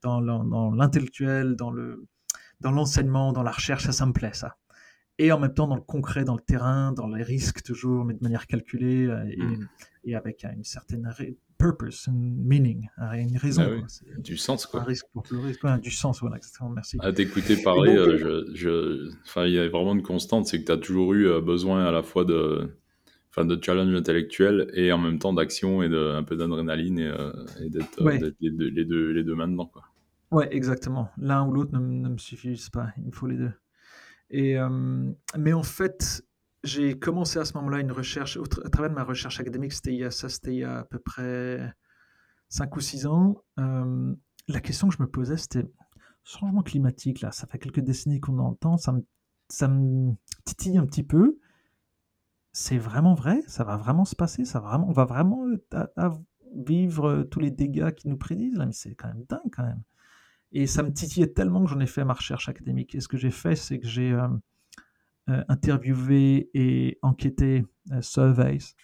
dans 0.04 0.72
l'intellectuel, 0.72 1.56
dans 1.56 1.72
le 1.72 2.06
dans 2.60 2.72
l'enseignement, 2.72 3.34
dans 3.34 3.44
la 3.44 3.52
recherche, 3.52 3.86
ça, 3.86 3.92
ça 3.92 4.06
me 4.06 4.14
plaît 4.14 4.34
ça. 4.34 4.58
Et 5.18 5.32
en 5.32 5.40
même 5.40 5.54
temps 5.54 5.68
dans 5.68 5.76
le 5.76 5.82
concret, 5.82 6.24
dans 6.24 6.36
le 6.36 6.42
terrain, 6.42 6.94
dans 6.94 7.08
les 7.08 7.24
risques 7.24 7.64
toujours, 7.64 8.06
mais 8.06 8.14
de 8.14 8.22
manière 8.22 8.46
calculée 8.48 9.08
euh, 9.08 9.26
et, 9.28 9.42
mmh. 9.42 9.68
et 10.06 10.16
avec 10.16 10.46
une 10.46 10.64
certaine 10.64 11.08
purpose, 11.60 12.08
meaning, 12.12 12.88
une 13.14 13.38
raison. 13.38 13.64
Ah 13.68 14.20
du 14.20 14.38
sens, 14.38 14.66
quoi. 14.66 14.82
Un 14.82 14.86
risque 14.86 15.06
pour 15.14 15.24
le 15.30 15.40
risque, 15.40 15.66
du 15.82 15.92
sens, 15.92 16.22
voilà, 16.22 16.38
exactement, 16.38 16.70
merci. 16.70 16.98
À 17.02 17.12
t'écouter 17.12 17.62
parler, 17.62 17.96
euh, 17.96 18.18
je, 18.18 18.56
je... 18.56 19.12
Enfin, 19.26 19.46
il 19.46 19.54
y 19.54 19.60
a 19.60 19.68
vraiment 19.68 19.94
une 19.94 20.02
constante, 20.02 20.48
c'est 20.48 20.62
que 20.62 20.66
tu 20.66 20.72
as 20.72 20.78
toujours 20.78 21.14
eu 21.14 21.28
euh, 21.28 21.42
besoin 21.42 21.86
à 21.86 21.92
la 21.92 22.02
fois 22.02 22.24
de, 22.24 22.70
enfin, 23.30 23.44
de 23.44 23.60
challenge 23.62 23.94
intellectuel 23.94 24.72
et 24.74 24.92
en 24.94 24.98
même 24.98 25.20
temps 25.20 25.34
d'action 25.34 25.84
et 25.84 25.90
de, 25.90 26.14
un 26.16 26.24
peu 26.24 26.38
d'adrénaline 26.38 26.98
et, 26.98 27.08
euh, 27.08 27.32
d'être 27.68 28.10
les, 28.40 28.50
deux, 28.50 28.70
les, 28.70 28.86
deux, 28.86 29.12
les 29.12 29.24
deux 29.24 29.36
maintenant, 29.36 29.66
quoi. 29.66 29.84
Ouais, 30.32 30.48
exactement. 30.56 31.10
L'un 31.18 31.46
ou 31.46 31.52
l'autre 31.52 31.78
ne, 31.78 31.80
ne, 31.80 32.10
me 32.10 32.18
suffisent 32.18 32.70
pas, 32.70 32.88
il 32.98 33.08
me 33.08 33.12
faut 33.12 33.28
les 33.28 33.38
deux. 33.38 33.52
Et, 34.32 34.58
mais 35.36 35.54
en 35.54 35.64
fait, 35.64 36.24
j'ai 36.64 36.98
commencé 37.00 37.40
à 37.40 37.46
ce 37.46 37.54
moment-là 37.56 37.80
une 37.80 37.92
recherche, 37.92 38.38
à 38.64 38.70
travers 38.70 38.92
ma 38.92 39.04
recherche 39.04 39.40
académique, 39.40 39.74
c'était 39.74 39.94
il 39.94 40.00
y 40.00 40.04
a, 40.04 40.12
ça 40.12 40.30
c'était 40.30 40.54
il 40.54 40.60
y 40.60 40.64
a 40.64 40.80
à 40.80 40.84
peu 40.84 41.00
près 41.00 41.74
5 42.50 42.76
ou 42.76 42.82
6 42.82 43.06
ans. 43.06 43.44
Euh, 43.60 44.14
la 44.48 44.62
question 44.62 44.90
que 44.90 44.96
je 44.96 45.02
me 45.02 45.08
posais, 45.08 45.38
c'était 45.38 45.66
changement 46.24 46.62
climatique, 46.62 47.22
là, 47.22 47.32
ça 47.32 47.48
fait 47.48 47.60
quelques 47.60 47.80
décennies 47.80 48.20
qu'on 48.20 48.40
entend, 48.40 48.78
ça 48.78 48.92
me, 48.92 49.06
ça 49.50 49.68
me 49.68 50.14
titille 50.46 50.78
un 50.78 50.86
petit 50.86 51.04
peu. 51.04 51.40
C'est 52.52 52.78
vraiment 52.78 53.14
vrai? 53.14 53.42
Ça 53.48 53.64
va 53.64 53.78
vraiment 53.78 54.06
se 54.06 54.16
passer? 54.16 54.44
Ça 54.44 54.60
vraiment, 54.60 54.90
On 54.90 54.92
va 54.92 55.06
vraiment 55.06 55.46
euh, 55.74 56.10
vivre 56.56 57.24
tous 57.24 57.40
les 57.40 57.52
dégâts 57.52 57.92
qui 57.92 58.08
nous 58.08 58.18
prédisent 58.18 58.58
là, 58.58 58.66
mais 58.66 58.74
c'est 58.74 58.96
quand 58.96 59.08
même 59.08 59.24
dingue 59.30 59.52
quand 59.52 59.64
même. 59.64 59.84
Et 60.52 60.68
ça 60.68 60.84
me 60.84 60.92
titillait 60.92 61.28
tellement 61.28 61.64
que 61.64 61.70
j'en 61.70 61.80
ai 61.80 61.86
fait 61.86 62.04
ma 62.04 62.14
recherche 62.14 62.50
académique. 62.50 62.96
Et 62.96 63.02
ce 63.02 63.08
que 63.08 63.18
j'ai 63.18 63.32
fait, 63.32 63.56
c'est 63.56 63.80
que 63.80 63.88
j'ai 63.88 64.12
euh, 64.12 64.28
euh, 64.28 64.38
interviewé 65.48 66.50
et 66.54 66.98
enquêté, 67.02 67.66
euh, 67.92 68.02
surveys, 68.02 68.76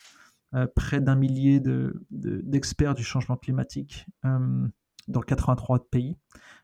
euh, 0.53 0.67
près 0.75 1.01
d'un 1.01 1.15
millier 1.15 1.61
d'experts 2.09 2.95
du 2.95 3.03
changement 3.03 3.37
climatique 3.37 4.05
dans 5.07 5.21
83 5.21 5.89
pays. 5.89 6.17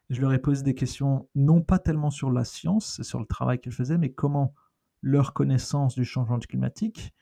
Je 0.09 0.21
leur 0.21 0.33
ai 0.33 0.39
posé 0.39 0.63
des 0.63 0.75
questions, 0.75 1.29
non 1.35 1.61
pas 1.61 1.79
tellement 1.79 2.09
sur 2.09 2.31
la 2.31 2.43
science, 2.43 3.01
sur 3.01 3.19
le 3.19 3.25
travail 3.25 3.59
qu'ils 3.59 3.71
faisaient, 3.71 3.97
mais 3.97 4.11
comment 4.11 4.53
leur 5.01 5.33
connaissance 5.33 5.95
du 5.95 6.05
changement 6.05 6.39
climatique 6.39 7.13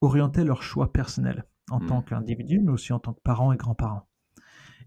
orientait 0.00 0.44
leur 0.44 0.62
choix 0.62 0.92
personnel 0.92 1.44
en 1.70 1.80
mmh. 1.80 1.86
tant 1.86 2.02
qu'individu, 2.02 2.60
mais 2.60 2.72
aussi 2.72 2.92
en 2.92 2.98
tant 2.98 3.12
que 3.12 3.20
parents 3.20 3.52
et 3.52 3.56
grands-parents. 3.56 4.08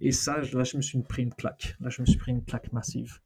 Et 0.01 0.11
ça, 0.11 0.41
là, 0.41 0.63
je 0.63 0.77
me 0.77 0.81
suis 0.81 1.01
pris 1.01 1.23
une 1.23 1.33
claque. 1.33 1.75
Là, 1.79 1.89
je 1.89 2.01
me 2.01 2.05
suis 2.05 2.17
pris 2.17 2.31
une 2.31 2.43
claque 2.43 2.71
massive 2.73 3.21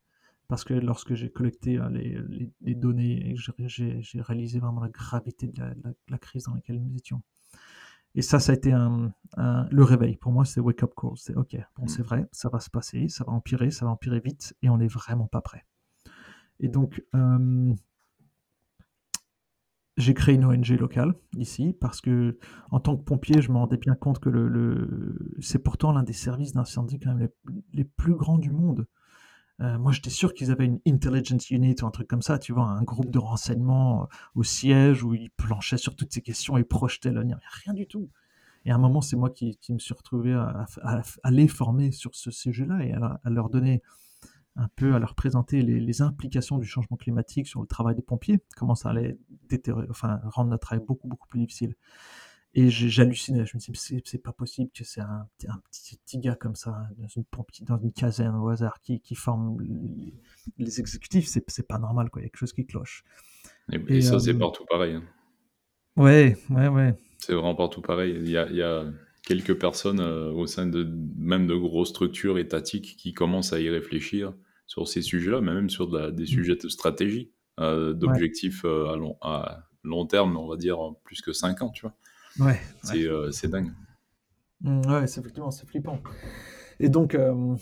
parce 0.50 0.64
que 0.64 0.74
lorsque 0.74 1.14
j'ai 1.14 1.30
collecté 1.30 1.78
euh, 1.78 1.90
les, 1.90 2.52
les, 2.60 2.76
données 2.76 3.32
et 3.32 3.36
j'ai 3.38 4.22
réalisé 4.22 4.60
vraiment 4.60 4.82
la 4.82 4.90
gravité 4.90 5.48
de 5.48 5.62
la, 6.10 6.18
crise 6.18 6.46
dans 6.46 6.56
laquelle 6.56 6.82
nous 6.82 6.96
étions. 6.96 7.22
Et 8.16 8.24
ça, 8.24 8.40
ça 8.40 8.52
a 8.52 8.56
été 8.56 8.74
un, 8.74 9.14
le 9.38 9.84
réveil. 9.84 10.18
Pour 10.18 10.32
moi, 10.32 10.44
c'est 10.46 10.60
wake-up 10.60 10.94
call. 11.00 11.12
C'est 11.16 11.36
OK, 11.36 11.56
bon, 11.78 11.88
c'est 11.88 12.02
vrai, 12.02 12.28
ça 12.32 12.50
va 12.50 12.60
se 12.60 12.72
passer, 12.72 13.08
ça 13.08 13.24
va 13.24 13.32
empirer, 13.32 13.70
ça 13.70 13.86
va 13.86 13.92
empirer 13.92 14.20
vite, 14.20 14.56
et 14.64 14.70
on 14.70 14.78
n'est 14.78 14.88
vraiment 14.88 15.28
pas 15.28 15.42
prêt. 15.42 15.68
Et 16.60 16.68
donc, 16.68 17.06
euh, 17.14 17.72
j'ai 19.98 20.16
créé 20.16 20.34
une 20.34 20.46
ONG 20.46 20.70
locale 20.70 21.14
ici 21.38 21.78
parce 21.80 22.02
que, 22.02 22.40
en 22.72 22.80
tant 22.80 22.98
que 22.98 23.04
pompier, 23.04 23.44
je 23.44 23.52
me 23.52 23.58
rendais 23.58 23.78
bien 23.78 23.94
compte 23.94 24.18
que 24.18 24.30
le, 24.30 25.36
c'est 25.42 25.60
pourtant 25.60 25.92
l'un 25.92 26.04
des 26.04 26.14
services 26.14 26.54
d'incendie 26.54 27.00
quand 27.00 27.14
même 27.14 27.20
les, 27.20 27.62
les, 27.74 27.84
plus 27.84 28.16
grands 28.16 28.40
du 28.40 28.50
monde. 28.50 28.88
Euh, 29.62 29.78
moi, 29.78 29.92
j'étais 29.92 30.10
sûr 30.10 30.34
qu'ils 30.34 30.52
avaient 30.52 30.66
une 30.66 30.80
intelligence 30.88 31.50
unit 31.50 31.76
ou 31.82 31.86
un 31.86 31.92
truc 31.92 32.08
comme 32.08 32.22
ça, 32.22 32.40
tu 32.40 32.54
vois, 32.54 32.66
un 32.66 32.84
groupe 32.84 33.12
de 33.12 33.20
renseignement 33.20 34.04
euh, 34.04 34.06
au 34.36 34.44
siège 34.44 35.04
où 35.04 35.14
ils 35.14 35.30
planchaient 35.32 35.78
sur 35.78 35.96
toutes 35.96 36.14
ces 36.14 36.22
questions 36.22 36.58
et 36.58 36.64
projetaient 36.64 37.12
l'avenir. 37.12 37.40
Rien 37.66 37.74
du 37.74 37.86
tout. 37.86 38.10
Et 38.66 38.72
à 38.72 38.76
un 38.76 38.78
moment, 38.78 39.02
c'est 39.02 39.16
moi 39.16 39.30
qui, 39.30 39.58
me 39.70 39.80
suis 39.80 39.94
retrouvé 39.94 40.34
à, 40.34 41.32
les 41.32 41.48
former 41.48 41.92
sur 41.92 42.16
ce 42.16 42.32
sujet-là 42.32 42.84
et 42.86 42.94
à, 42.94 43.20
leur 43.26 43.50
donner 43.50 43.82
un 44.56 44.68
peu, 44.76 44.96
à 44.96 45.00
leur 45.00 45.16
présenter 45.16 45.62
les, 45.62 46.02
implications 46.02 46.58
du 46.58 46.68
changement 46.68 46.98
climatique 46.98 47.48
sur 47.48 47.62
le 47.62 47.68
travail 47.68 47.96
des 47.96 48.02
pompiers, 48.02 48.44
comment 48.58 48.76
ça 48.76 48.90
allait 48.90 49.18
enfin, 49.90 50.20
rendre 50.26 50.50
notre 50.50 50.68
travail 50.68 50.86
beaucoup, 50.86 51.08
beaucoup 51.08 51.28
plus 51.28 51.40
difficile. 51.40 51.76
Et 52.56 52.70
j'hallucinais, 52.72 53.46
je 53.46 53.56
me 53.56 53.60
dis, 53.60 54.02
c'est 54.04 54.18
pas 54.18 54.32
possible 54.32 54.72
que 54.74 54.84
c'est 54.84 55.02
un, 55.02 55.28
un 55.48 55.58
petit, 55.70 55.98
petit, 55.98 56.18
gars 56.18 56.36
comme 56.36 56.56
ça, 56.56 56.90
dans 56.98 57.08
une, 57.08 57.24
dans 57.62 57.78
une 57.78 57.94
caserne 57.94 58.36
au 58.38 58.50
hasard, 58.50 58.82
qui, 58.82 59.00
qui 59.02 59.14
forme 59.14 59.62
les, 60.58 60.80
exécutifs, 60.80 61.28
c'est 61.28 61.68
pas 61.68 61.78
normal, 61.78 62.10
quoi. 62.10 62.22
il 62.22 62.26
y 62.26 62.26
a 62.26 62.30
quelque 62.30 62.40
chose 62.40 62.54
qui 62.54 62.66
cloche. 62.66 63.04
Et, 63.72 64.02
ça, 64.02 64.20
c'est 64.20 64.34
euh, 64.34 64.40
partout 64.40 64.66
pareil. 64.68 64.96
Hein. 64.96 65.04
Ouais, 65.96 66.36
ouais, 66.50 66.68
ouais. 66.70 66.96
C'est 67.20 67.34
vraiment 67.34 67.54
partout 67.54 67.82
pareil. 67.82 68.16
Il 68.20 68.30
y 68.30 68.38
a, 68.38 68.48
il 68.50 68.56
y 68.56 68.64
a 68.64 68.86
quelques 69.24 69.60
personnes 69.60 70.00
euh, 70.00 70.32
au 70.32 70.48
sein 70.48 70.66
de 70.66 70.90
même 71.18 71.46
de 71.46 71.56
grosses 71.56 71.90
structures 71.90 72.40
étatiques 72.40 72.96
qui 72.98 73.14
commencent 73.14 73.54
à 73.54 73.60
y 73.60 73.70
réfléchir 73.70 74.34
sur 74.66 74.88
ces 74.88 75.04
sujets-là, 75.04 75.42
mais 75.42 75.54
même 75.54 75.70
sur 75.70 75.88
des 76.12 76.24
mmh. 76.24 76.28
sujets 76.28 76.56
de 76.56 76.68
stratégie, 76.68 77.32
euh, 77.60 77.94
d'objectifs 77.94 78.66
à, 78.66 78.96
long, 78.96 79.18
à 79.22 79.68
long 79.84 80.08
terme, 80.08 80.36
on 80.36 80.48
va 80.48 80.58
dire 80.58 80.80
plus 81.04 81.22
que 81.22 81.32
5 81.32 81.62
ans, 81.62 81.70
tu 81.70 81.82
vois. 81.82 81.94
Ouais. 82.38 82.60
C'est 82.84 83.48
dingue. 83.48 83.72
Mmh, 84.62 84.82
ouais, 84.88 85.08
c'est 85.08 85.22
effectivement, 85.22 85.52
c'est 85.52 85.68
flippant. 85.68 86.00
Et 86.80 86.90
donc, 86.90 87.16
euh, 87.16 87.56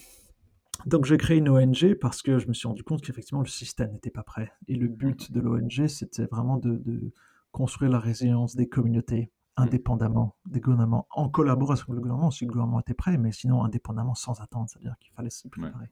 donc 0.85 1.05
j'ai 1.05 1.17
créé 1.17 1.37
une 1.37 1.49
ONG 1.49 1.95
parce 1.95 2.21
que 2.21 2.39
je 2.39 2.47
me 2.47 2.53
suis 2.53 2.67
rendu 2.67 2.83
compte 2.83 3.01
qu'effectivement 3.01 3.41
le 3.41 3.47
système 3.47 3.91
n'était 3.91 4.09
pas 4.09 4.23
prêt. 4.23 4.51
Et 4.67 4.75
le 4.75 4.87
but 4.87 5.31
de 5.31 5.39
l'ONG, 5.39 5.87
c'était 5.87 6.25
vraiment 6.25 6.57
de, 6.57 6.77
de, 6.77 7.11
construire 7.51 7.91
la 7.91 7.99
résilience 7.99 8.55
des 8.55 8.67
communautés 8.67 9.31
mmh. 9.57 9.63
indépendamment 9.63 10.35
des 10.45 10.59
gouvernements, 10.59 11.07
en 11.11 11.29
collaboration 11.29 11.85
avec 11.85 11.95
le 11.95 12.01
gouvernement, 12.01 12.31
si 12.31 12.45
le 12.45 12.51
gouvernement 12.51 12.79
était 12.79 12.93
prêt, 12.93 13.17
mais 13.17 13.31
sinon 13.31 13.63
indépendamment, 13.63 14.15
sans 14.15 14.39
attendre, 14.41 14.69
c'est-à-dire 14.69 14.95
qu'il 14.99 15.11
fallait 15.13 15.29
se 15.29 15.47
préparer. 15.47 15.89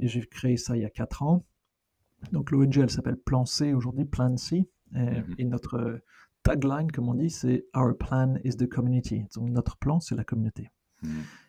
Et 0.00 0.06
j'ai 0.06 0.24
créé 0.26 0.56
ça 0.56 0.76
il 0.76 0.82
y 0.82 0.84
a 0.84 0.90
quatre 0.90 1.22
ans. 1.22 1.44
Donc 2.32 2.50
l'ONG, 2.50 2.78
elle 2.78 2.90
s'appelle 2.90 3.16
Plan 3.16 3.44
C 3.44 3.72
aujourd'hui, 3.72 4.04
Plan 4.04 4.36
C. 4.36 4.68
Et, 4.94 4.98
mmh 4.98 5.34
et, 5.38 5.44
notre 5.44 6.00
tagline, 6.48 6.90
comme 6.90 7.08
on 7.08 7.14
dit, 7.14 7.30
c'est 7.30 7.66
Our 7.76 7.96
plan 7.96 8.36
is 8.44 8.56
the 8.56 8.68
community. 8.68 9.26
Donc 9.34 9.50
notre 9.50 9.76
plan, 9.76 10.00
c'est 10.00 10.14
la 10.14 10.24
communauté. 10.24 10.70
Mmh. 11.02 11.08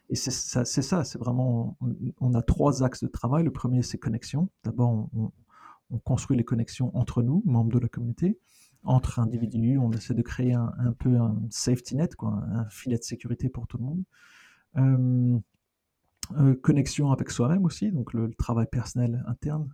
Et 0.10 0.16
c'est 0.16 0.32
ça, 0.32 0.66
c'est 0.66 0.82
ça, 0.82 1.04
c'est 1.04 1.20
vraiment, 1.20 1.78
on, 2.20 2.34
a 2.34 2.42
trois 2.42 2.84
axes 2.84 3.04
de 3.04 3.08
travail. 3.08 3.44
Le 3.44 3.52
premier, 3.52 3.84
c'est 3.84 3.98
connexion. 3.98 4.50
D'abord, 4.64 5.10
on, 5.16 5.32
construit 6.04 6.38
les 6.38 6.44
connexions 6.44 6.96
entre 6.96 7.24
nous, 7.24 7.42
membres 7.46 7.72
de 7.72 7.80
la 7.80 7.88
communauté, 7.88 8.40
entre 8.84 9.20
individus. 9.20 9.78
On 9.78 9.92
essaie 9.92 10.14
de 10.14 10.22
créer 10.22 10.54
un, 10.54 10.94
peu 10.98 11.18
un 11.18 11.36
safety 11.50 11.96
net, 11.96 12.16
quoi, 12.16 12.44
un 12.52 12.70
filet 12.70 12.98
de 12.98 13.04
sécurité 13.04 13.50
pour 13.50 13.68
tout 13.68 13.78
le 13.78 13.86
monde. 13.86 14.04
Euh, 14.78 15.40
euh, 16.38 16.56
connexion 16.56 17.12
avec 17.12 17.32
soi-même 17.32 17.66
aussi, 17.66 17.92
donc 17.92 18.14
le, 18.14 18.32
travail 18.36 18.68
personnel 18.72 19.24
interne, 19.28 19.74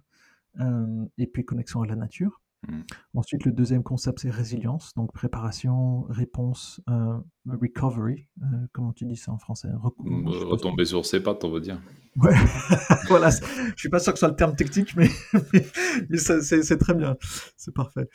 euh, 0.62 1.06
et 1.18 1.28
puis 1.28 1.44
connexion 1.44 1.82
à 1.82 1.86
la 1.86 1.98
nature. 1.98 2.42
Mmh. 2.68 2.82
Ensuite, 3.16 3.46
le 3.46 3.52
deuxième 3.52 3.84
concept, 3.84 4.20
c'est 4.20 4.30
résilience, 4.30 4.94
donc 4.96 5.14
préparation, 5.14 6.06
réponse, 6.10 6.82
euh, 6.90 7.18
recovery. 7.48 8.28
Euh, 8.42 8.46
comment 8.72 8.94
tu 8.94 9.06
dis 9.06 9.16
ça 9.16 9.32
en 9.32 9.38
français? 9.38 9.70
Mmh, 10.00 10.28
Retomber 10.28 10.86
sur 10.86 11.06
ses 11.06 11.22
pattes, 11.22 11.44
on 11.44 11.52
va 11.52 11.60
dire. 11.60 11.80
Ouais, 12.18 12.34
voilà. 13.08 13.30
Je 13.30 13.74
suis 13.78 13.90
pas 13.90 14.00
sûr 14.00 14.14
que 14.14 14.20
ce 14.20 14.22
soit 14.22 14.30
le 14.30 14.36
terme 14.36 14.56
technique, 14.56 14.96
mais, 14.96 15.10
mais, 16.10 16.18
c'est 16.18 16.78
très 16.78 16.94
bien. 16.94 17.18
C'est 17.58 17.74
parfait. 17.74 18.10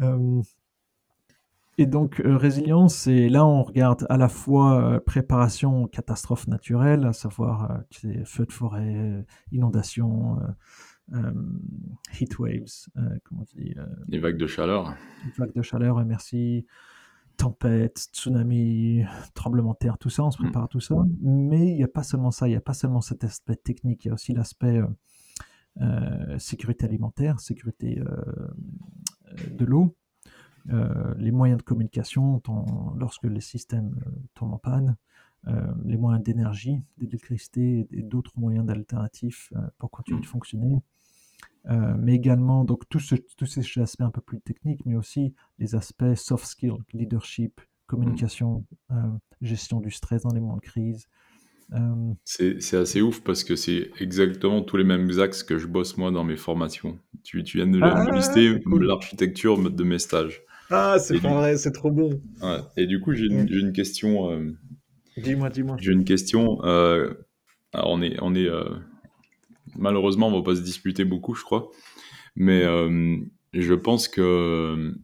Euh, 0.00 0.42
et 1.78 1.86
donc, 1.86 2.20
résilience, 2.22 2.94
c'est 2.94 3.28
là, 3.30 3.46
on 3.46 3.62
regarde 3.62 4.06
à 4.10 4.18
la 4.18 4.28
fois 4.28 5.00
préparation 5.06 5.84
aux 5.84 5.86
catastrophes 5.86 6.46
naturelles, 6.46 7.06
à 7.06 7.14
savoir 7.14 7.80
feux 8.24 8.44
de 8.44 8.52
forêt, 8.52 9.24
inondations 9.52 10.38
euh, 10.40 10.46
heat 12.12 12.38
waves, 12.38 12.88
euh, 12.96 13.18
comment 13.24 13.44
tu 13.44 13.56
dis 13.56 13.74
Les 14.08 14.18
vagues 14.18 14.36
de 14.36 14.46
chaleur. 14.46 14.94
Les 15.24 15.32
vagues 15.36 15.54
de 15.54 15.62
chaleur, 15.62 16.04
merci 16.04 16.66
tempête, 17.36 18.10
tsunami, 18.12 19.04
tremblement 19.34 19.72
de 19.72 19.78
terre, 19.78 19.98
tout 19.98 20.10
ça, 20.10 20.22
on 20.22 20.30
se 20.30 20.40
mm. 20.40 20.44
prépare 20.44 20.64
à 20.64 20.68
tout 20.68 20.80
ça. 20.80 20.94
Mais 21.22 21.68
il 21.68 21.76
n'y 21.76 21.82
a 21.82 21.88
pas 21.88 22.02
seulement 22.02 22.30
ça, 22.30 22.46
il 22.46 22.50
n'y 22.50 22.56
a 22.56 22.60
pas 22.60 22.74
seulement 22.74 23.00
cet 23.00 23.24
aspect 23.24 23.56
technique, 23.56 24.04
il 24.04 24.08
y 24.08 24.10
a 24.10 24.14
aussi 24.14 24.32
l'aspect 24.32 24.80
euh, 25.80 26.38
sécurité 26.38 26.84
alimentaire, 26.84 27.40
sécurité 27.40 28.02
de 29.50 29.64
l'eau, 29.64 29.96
les 30.66 31.32
moyens 31.32 31.58
de 31.58 31.64
communication 31.64 32.40
lorsque 32.96 33.24
les 33.24 33.40
systèmes 33.40 33.94
tombent 34.34 34.52
en 34.52 34.58
panne, 34.58 34.96
les 35.84 35.96
moyens 35.96 36.22
d'énergie, 36.22 36.82
d'électricité 36.98 37.88
et 37.90 38.02
d'autres 38.02 38.38
moyens 38.38 38.66
d'alternatifs 38.66 39.52
pour 39.78 39.90
continuer 39.90 40.20
de 40.20 40.26
mm. 40.26 40.28
fonctionner. 40.28 40.82
Euh, 41.70 41.94
mais 41.96 42.14
également 42.14 42.64
donc 42.64 42.88
tous 42.88 43.00
ces 43.00 43.80
aspects 43.80 44.02
un 44.02 44.10
peu 44.10 44.20
plus 44.20 44.40
techniques, 44.40 44.84
mais 44.84 44.96
aussi 44.96 45.34
les 45.58 45.74
aspects 45.74 46.14
soft 46.16 46.44
skills, 46.44 46.78
leadership, 46.92 47.60
communication, 47.86 48.64
euh, 48.90 48.94
gestion 49.40 49.80
du 49.80 49.90
stress 49.90 50.22
dans 50.22 50.32
les 50.32 50.40
moments 50.40 50.56
de 50.56 50.62
crise. 50.62 51.06
Euh, 51.72 52.12
c'est 52.24 52.76
assez 52.76 53.00
ouf 53.00 53.22
parce 53.22 53.44
que 53.44 53.56
c'est 53.56 53.90
exactement 53.98 54.60
tous 54.62 54.76
les 54.76 54.84
mêmes 54.84 55.08
axes 55.20 55.42
que 55.42 55.56
je 55.56 55.66
bosse 55.66 55.96
moi 55.96 56.10
dans 56.10 56.24
mes 56.24 56.36
formations. 56.36 56.98
Tu, 57.22 57.42
tu 57.44 57.58
viens 57.58 57.66
de 57.66 57.80
ah, 57.80 58.10
lister 58.12 58.60
l'architecture 58.66 59.70
de 59.70 59.84
mes 59.84 59.98
stages. 59.98 60.42
Ah, 60.68 60.96
c'est 60.98 61.20
pas 61.20 61.32
vrai, 61.32 61.56
c'est 61.56 61.72
trop 61.72 61.90
bon. 61.90 62.20
Ouais. 62.42 62.58
Et 62.76 62.86
du 62.86 63.00
coup, 63.00 63.12
j'ai 63.12 63.26
une, 63.26 63.48
une, 63.48 63.72
question. 63.72 64.52
dis-moi, 65.16 65.48
dis-moi. 65.48 65.76
J'ai 65.80 65.92
une 65.92 66.04
question. 66.04 66.60
alors 66.60 67.16
on 67.72 68.02
est, 68.02 68.16
on 68.20 68.34
est 68.34 68.48
malheureusement, 69.76 70.28
on 70.28 70.38
va 70.38 70.42
pas 70.42 70.56
se 70.56 70.62
disputer 70.62 71.04
beaucoup, 71.04 71.34
je 71.34 71.42
crois. 71.42 71.70
Mais 72.36 72.62
euh, 72.62 73.16
je 73.52 73.74
pense 73.74 74.08
que. 74.08 74.94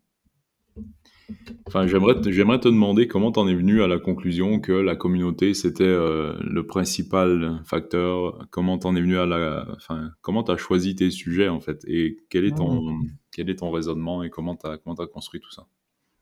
Enfin, 1.67 1.87
j'aimerais, 1.87 2.15
j'aimerais 2.33 2.59
te 2.59 2.69
demander 2.69 3.07
comment 3.07 3.31
tu 3.31 3.39
en 3.39 3.47
es 3.49 3.55
venu 3.55 3.83
à 3.83 3.87
la 3.87 3.99
conclusion 3.99 4.61
que 4.61 4.73
la 4.73 4.97
communauté 4.97 5.53
c'était 5.53 5.85
euh, 5.85 6.35
le 6.41 6.67
principal 6.67 7.61
facteur. 7.67 8.47
Comment 8.51 8.79
tu 8.79 8.87
en 8.87 8.97
es 8.97 9.01
venu 9.03 9.19
à 9.19 9.27
la. 9.27 9.67
Enfin, 9.77 10.11
comment 10.23 10.43
tu 10.43 10.53
as 10.53 10.57
choisi 10.57 10.97
tes 10.97 11.11
sujets 11.11 11.49
en 11.49 11.61
fait? 11.61 11.85
Et 11.87 12.17
quel 12.31 12.47
est 12.47 12.57
ton, 12.57 12.99
quel 13.31 13.51
est 13.51 13.57
ton 13.57 13.71
raisonnement 13.71 14.23
et 14.23 14.31
comment 14.31 14.57
tu 14.57 14.67
as, 14.67 14.79
comment 14.79 14.97
as 14.97 15.07
construit 15.07 15.41
tout 15.41 15.51
ça? 15.51 15.67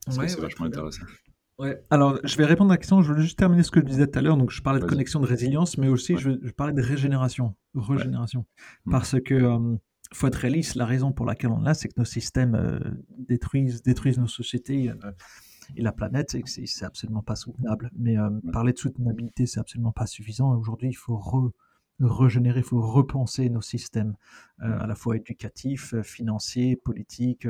Parce 0.05 0.19
que 0.19 0.27
c'est 0.27 0.41
vachement 0.41 0.67
intéressant. 0.67 1.05
Ouais. 1.59 1.83
Alors, 1.91 2.19
je 2.23 2.37
vais 2.37 2.45
répondre 2.45 2.71
à 2.71 2.75
la 2.75 2.79
question. 2.79 3.01
Je 3.01 3.11
voulais 3.11 3.23
juste 3.23 3.39
terminer 3.39 3.63
ce 3.63 3.71
que 3.71 3.81
je 3.81 3.87
disais 3.87 4.07
tout 4.07 4.19
à 4.19 4.23
l'heure. 4.23 4.37
Donc, 4.37 4.51
je 4.51 4.61
parlais 4.61 4.81
de 4.81 4.85
connexion 4.85 5.21
de 5.21 5.27
résilience, 5.27 5.79
mais 5.79 5.89
aussi 5.89 6.17
je, 6.19 6.33
je, 6.43 6.53
parlais 6.53 6.75
de 6.75 6.83
régénération. 6.83 7.55
Régénération. 7.75 8.45
Parce 8.91 9.19
que, 9.21 9.35
euh, 9.35 9.77
faut 10.13 10.27
être 10.27 10.37
réaliste, 10.37 10.75
la 10.75 10.85
raison 10.85 11.13
pour 11.13 11.25
laquelle 11.25 11.51
on 11.51 11.61
l'a, 11.61 11.75
c'est 11.75 11.89
que 11.89 11.99
nos 11.99 12.05
systèmes 12.05 12.55
euh, 12.55 12.79
détruisent, 13.19 13.83
détruisent 13.83 14.19
nos 14.19 14.27
sociétés 14.27 14.91
euh, 14.91 15.13
et 15.77 15.83
la 15.83 15.93
planète, 15.93 16.35
et 16.35 16.43
c'est 16.47 16.85
absolument 16.85 17.23
pas 17.23 17.37
soutenable. 17.37 17.91
Mais 17.99 18.17
parler 18.53 18.73
de 18.73 18.79
soutenabilité, 18.79 19.47
c'est 19.47 19.59
absolument 19.59 19.91
pas 19.91 20.07
suffisant. 20.07 20.55
Aujourd'hui, 20.57 20.91
il 20.91 20.95
faut 20.95 21.21
régénérer, 21.99 22.61
il 22.61 22.65
faut 22.65 22.81
repenser 22.81 23.51
nos 23.51 23.63
systèmes, 23.63 24.15
à 24.61 24.87
la 24.87 24.95
fois 24.95 25.17
éducatifs, 25.17 26.01
financiers, 26.03 26.77
politiques 26.77 27.49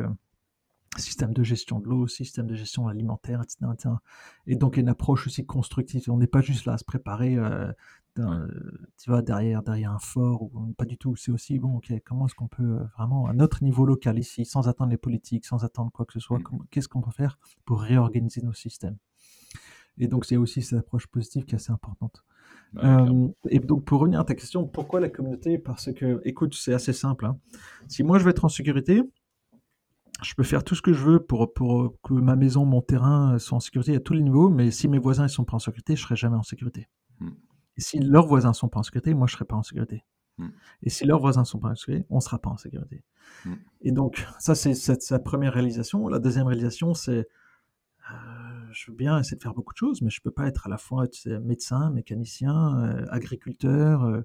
système 0.99 1.33
de 1.33 1.43
gestion 1.43 1.81
de 1.81 1.89
l'eau, 1.89 2.07
système 2.07 2.47
de 2.47 2.55
gestion 2.55 2.89
alimentaire, 2.89 3.43
etc., 3.43 3.95
Et 4.47 4.57
donc 4.57 4.77
une 4.77 4.89
approche 4.89 5.27
aussi 5.27 5.45
constructive. 5.45 6.03
On 6.09 6.19
n'est 6.19 6.27
pas 6.27 6.41
juste 6.41 6.67
là 6.67 6.75
à 6.75 6.79
se 6.79 6.85
préparer, 6.85 7.37
euh, 7.37 7.73
tu 8.17 9.11
vois, 9.11 9.23
derrière, 9.23 9.63
derrière 9.63 9.93
un 9.93 9.99
fort, 9.99 10.43
ou 10.43 10.75
pas 10.77 10.85
du 10.85 10.97
tout. 10.97 11.17
C'est 11.17 11.31
aussi, 11.31 11.59
bon, 11.59 11.77
ok, 11.77 11.93
comment 12.05 12.27
est-ce 12.27 12.35
qu'on 12.35 12.49
peut 12.49 12.63
euh, 12.63 12.85
vraiment, 12.97 13.27
à 13.27 13.33
notre 13.33 13.63
niveau 13.63 13.85
local 13.85 14.19
ici, 14.19 14.45
sans 14.45 14.69
attendre 14.69 14.91
les 14.91 14.97
politiques, 14.97 15.45
sans 15.45 15.65
attendre 15.65 15.91
quoi 15.93 16.07
que 16.07 16.13
ce 16.13 16.21
soit, 16.21 16.39
mmh. 16.39 16.67
qu'est-ce 16.71 16.89
qu'on 16.89 17.03
peut 17.03 17.11
faire 17.11 17.39
pour 17.65 17.81
réorganiser 17.81 18.43
nos 18.43 18.53
systèmes? 18.53 18.97
Et 19.99 20.09
donc 20.09 20.27
c'est 20.27 20.37
aussi 20.37 20.63
cette 20.63 20.81
approche 20.81 21.07
positive 21.07 21.45
qui 21.45 21.55
est 21.55 21.57
assez 21.57 21.73
importante. 21.73 22.25
Euh, 22.79 23.29
et 23.49 23.59
donc 23.61 23.85
pour 23.85 24.01
revenir 24.01 24.21
à 24.21 24.25
ta 24.25 24.35
question, 24.35 24.67
pourquoi 24.67 25.01
la 25.01 25.09
communauté? 25.09 25.59
Parce 25.59 25.93
que, 25.93 26.21
écoute, 26.25 26.55
c'est 26.55 26.75
assez 26.75 26.93
simple. 26.93 27.27
Hein. 27.27 27.39
Si 27.89 28.03
moi 28.03 28.19
je 28.19 28.25
veux 28.25 28.31
être 28.31 28.45
en 28.45 28.49
sécurité, 28.49 29.03
je 30.23 30.35
peux 30.35 30.43
faire 30.43 30.65
tout 30.65 30.75
ce 30.75 30.83
que 30.83 30.93
je 30.93 31.03
veux 31.03 31.21
pour, 31.21 31.53
pour 31.53 31.95
que 32.03 32.15
ma 32.15 32.37
maison, 32.37 32.65
mon 32.65 32.83
terrain 32.83 33.39
soient 33.39 33.57
en 33.57 33.61
sécurité 33.61 33.97
à 33.97 34.01
tous 34.01 34.15
les 34.15 34.23
niveaux, 34.23 34.49
mais 34.49 34.71
si 34.71 34.89
mes 34.89 34.99
voisins 34.99 35.25
ne 35.25 35.29
sont 35.29 35.45
pas 35.45 35.57
en 35.57 35.59
sécurité, 35.59 35.97
je 35.97 36.03
serai 36.03 36.17
jamais 36.17 36.37
en 36.37 36.43
sécurité. 36.43 36.89
Hmm. 37.21 37.31
Et 37.77 37.81
si 37.81 37.99
leurs 37.99 38.27
voisins 38.27 38.51
ne 38.51 38.55
sont 38.55 38.69
pas 38.69 38.81
en 38.81 38.83
sécurité, 38.83 39.15
moi 39.15 39.27
je 39.27 39.35
ne 39.35 39.37
serai 39.37 39.45
pas 39.45 39.57
en 39.57 39.63
sécurité. 39.63 40.05
Hmm. 40.39 40.49
Et 40.83 40.91
si 40.91 41.05
leurs 41.05 41.21
voisins 41.21 41.43
ne 41.43 41.47
sont 41.47 41.59
pas 41.59 41.69
en 41.69 41.75
sécurité, 41.75 42.07
on 42.11 42.17
ne 42.17 42.21
sera 42.21 42.39
pas 42.39 42.51
en 42.51 42.57
sécurité. 42.57 43.05
Hmm. 43.45 43.55
Et 43.83 43.93
donc, 43.93 44.27
ça, 44.39 44.55
c'est 44.55 44.75
sa 44.75 45.19
première 45.19 45.53
réalisation. 45.53 46.09
La 46.09 46.19
deuxième 46.19 46.47
réalisation, 46.47 46.95
c'est 46.95 47.29
euh, 48.13 48.15
je 48.73 48.91
veux 48.91 48.97
bien 48.97 49.19
essayer 49.19 49.37
de 49.37 49.43
faire 49.43 49.55
beaucoup 49.55 49.73
de 49.73 49.79
choses, 49.79 50.03
mais 50.03 50.11
je 50.11 50.21
ne 50.21 50.23
peux 50.23 50.31
pas 50.31 50.47
être 50.47 50.67
à 50.67 50.71
la 50.71 50.79
fois 50.79 51.07
médecin, 51.43 51.91
mécanicien, 51.91 52.79
euh, 52.79 53.07
agriculteur, 53.11 54.05
euh, 54.05 54.23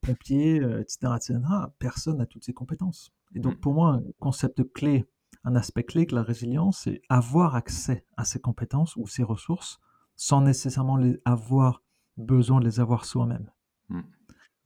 pompier, 0.00 0.56
etc., 0.56 1.12
etc. 1.16 1.40
Personne 1.78 2.18
n'a 2.18 2.26
toutes 2.26 2.44
ces 2.44 2.52
compétences. 2.52 3.12
Et 3.34 3.40
donc, 3.40 3.56
mmh. 3.56 3.60
pour 3.60 3.74
moi, 3.74 3.94
un 3.94 4.02
concept 4.18 4.62
clé, 4.72 5.06
un 5.44 5.54
aspect 5.56 5.84
clé 5.84 6.06
de 6.06 6.14
la 6.14 6.22
résilience, 6.22 6.80
c'est 6.84 7.02
avoir 7.08 7.54
accès 7.54 8.06
à 8.16 8.24
ces 8.24 8.40
compétences 8.40 8.96
ou 8.96 9.06
ces 9.06 9.22
ressources 9.22 9.78
sans 10.16 10.40
nécessairement 10.40 10.96
les 10.96 11.20
avoir 11.24 11.82
besoin 12.16 12.60
de 12.60 12.64
les 12.64 12.80
avoir 12.80 13.04
soi-même. 13.04 13.50
Mmh. 13.88 14.00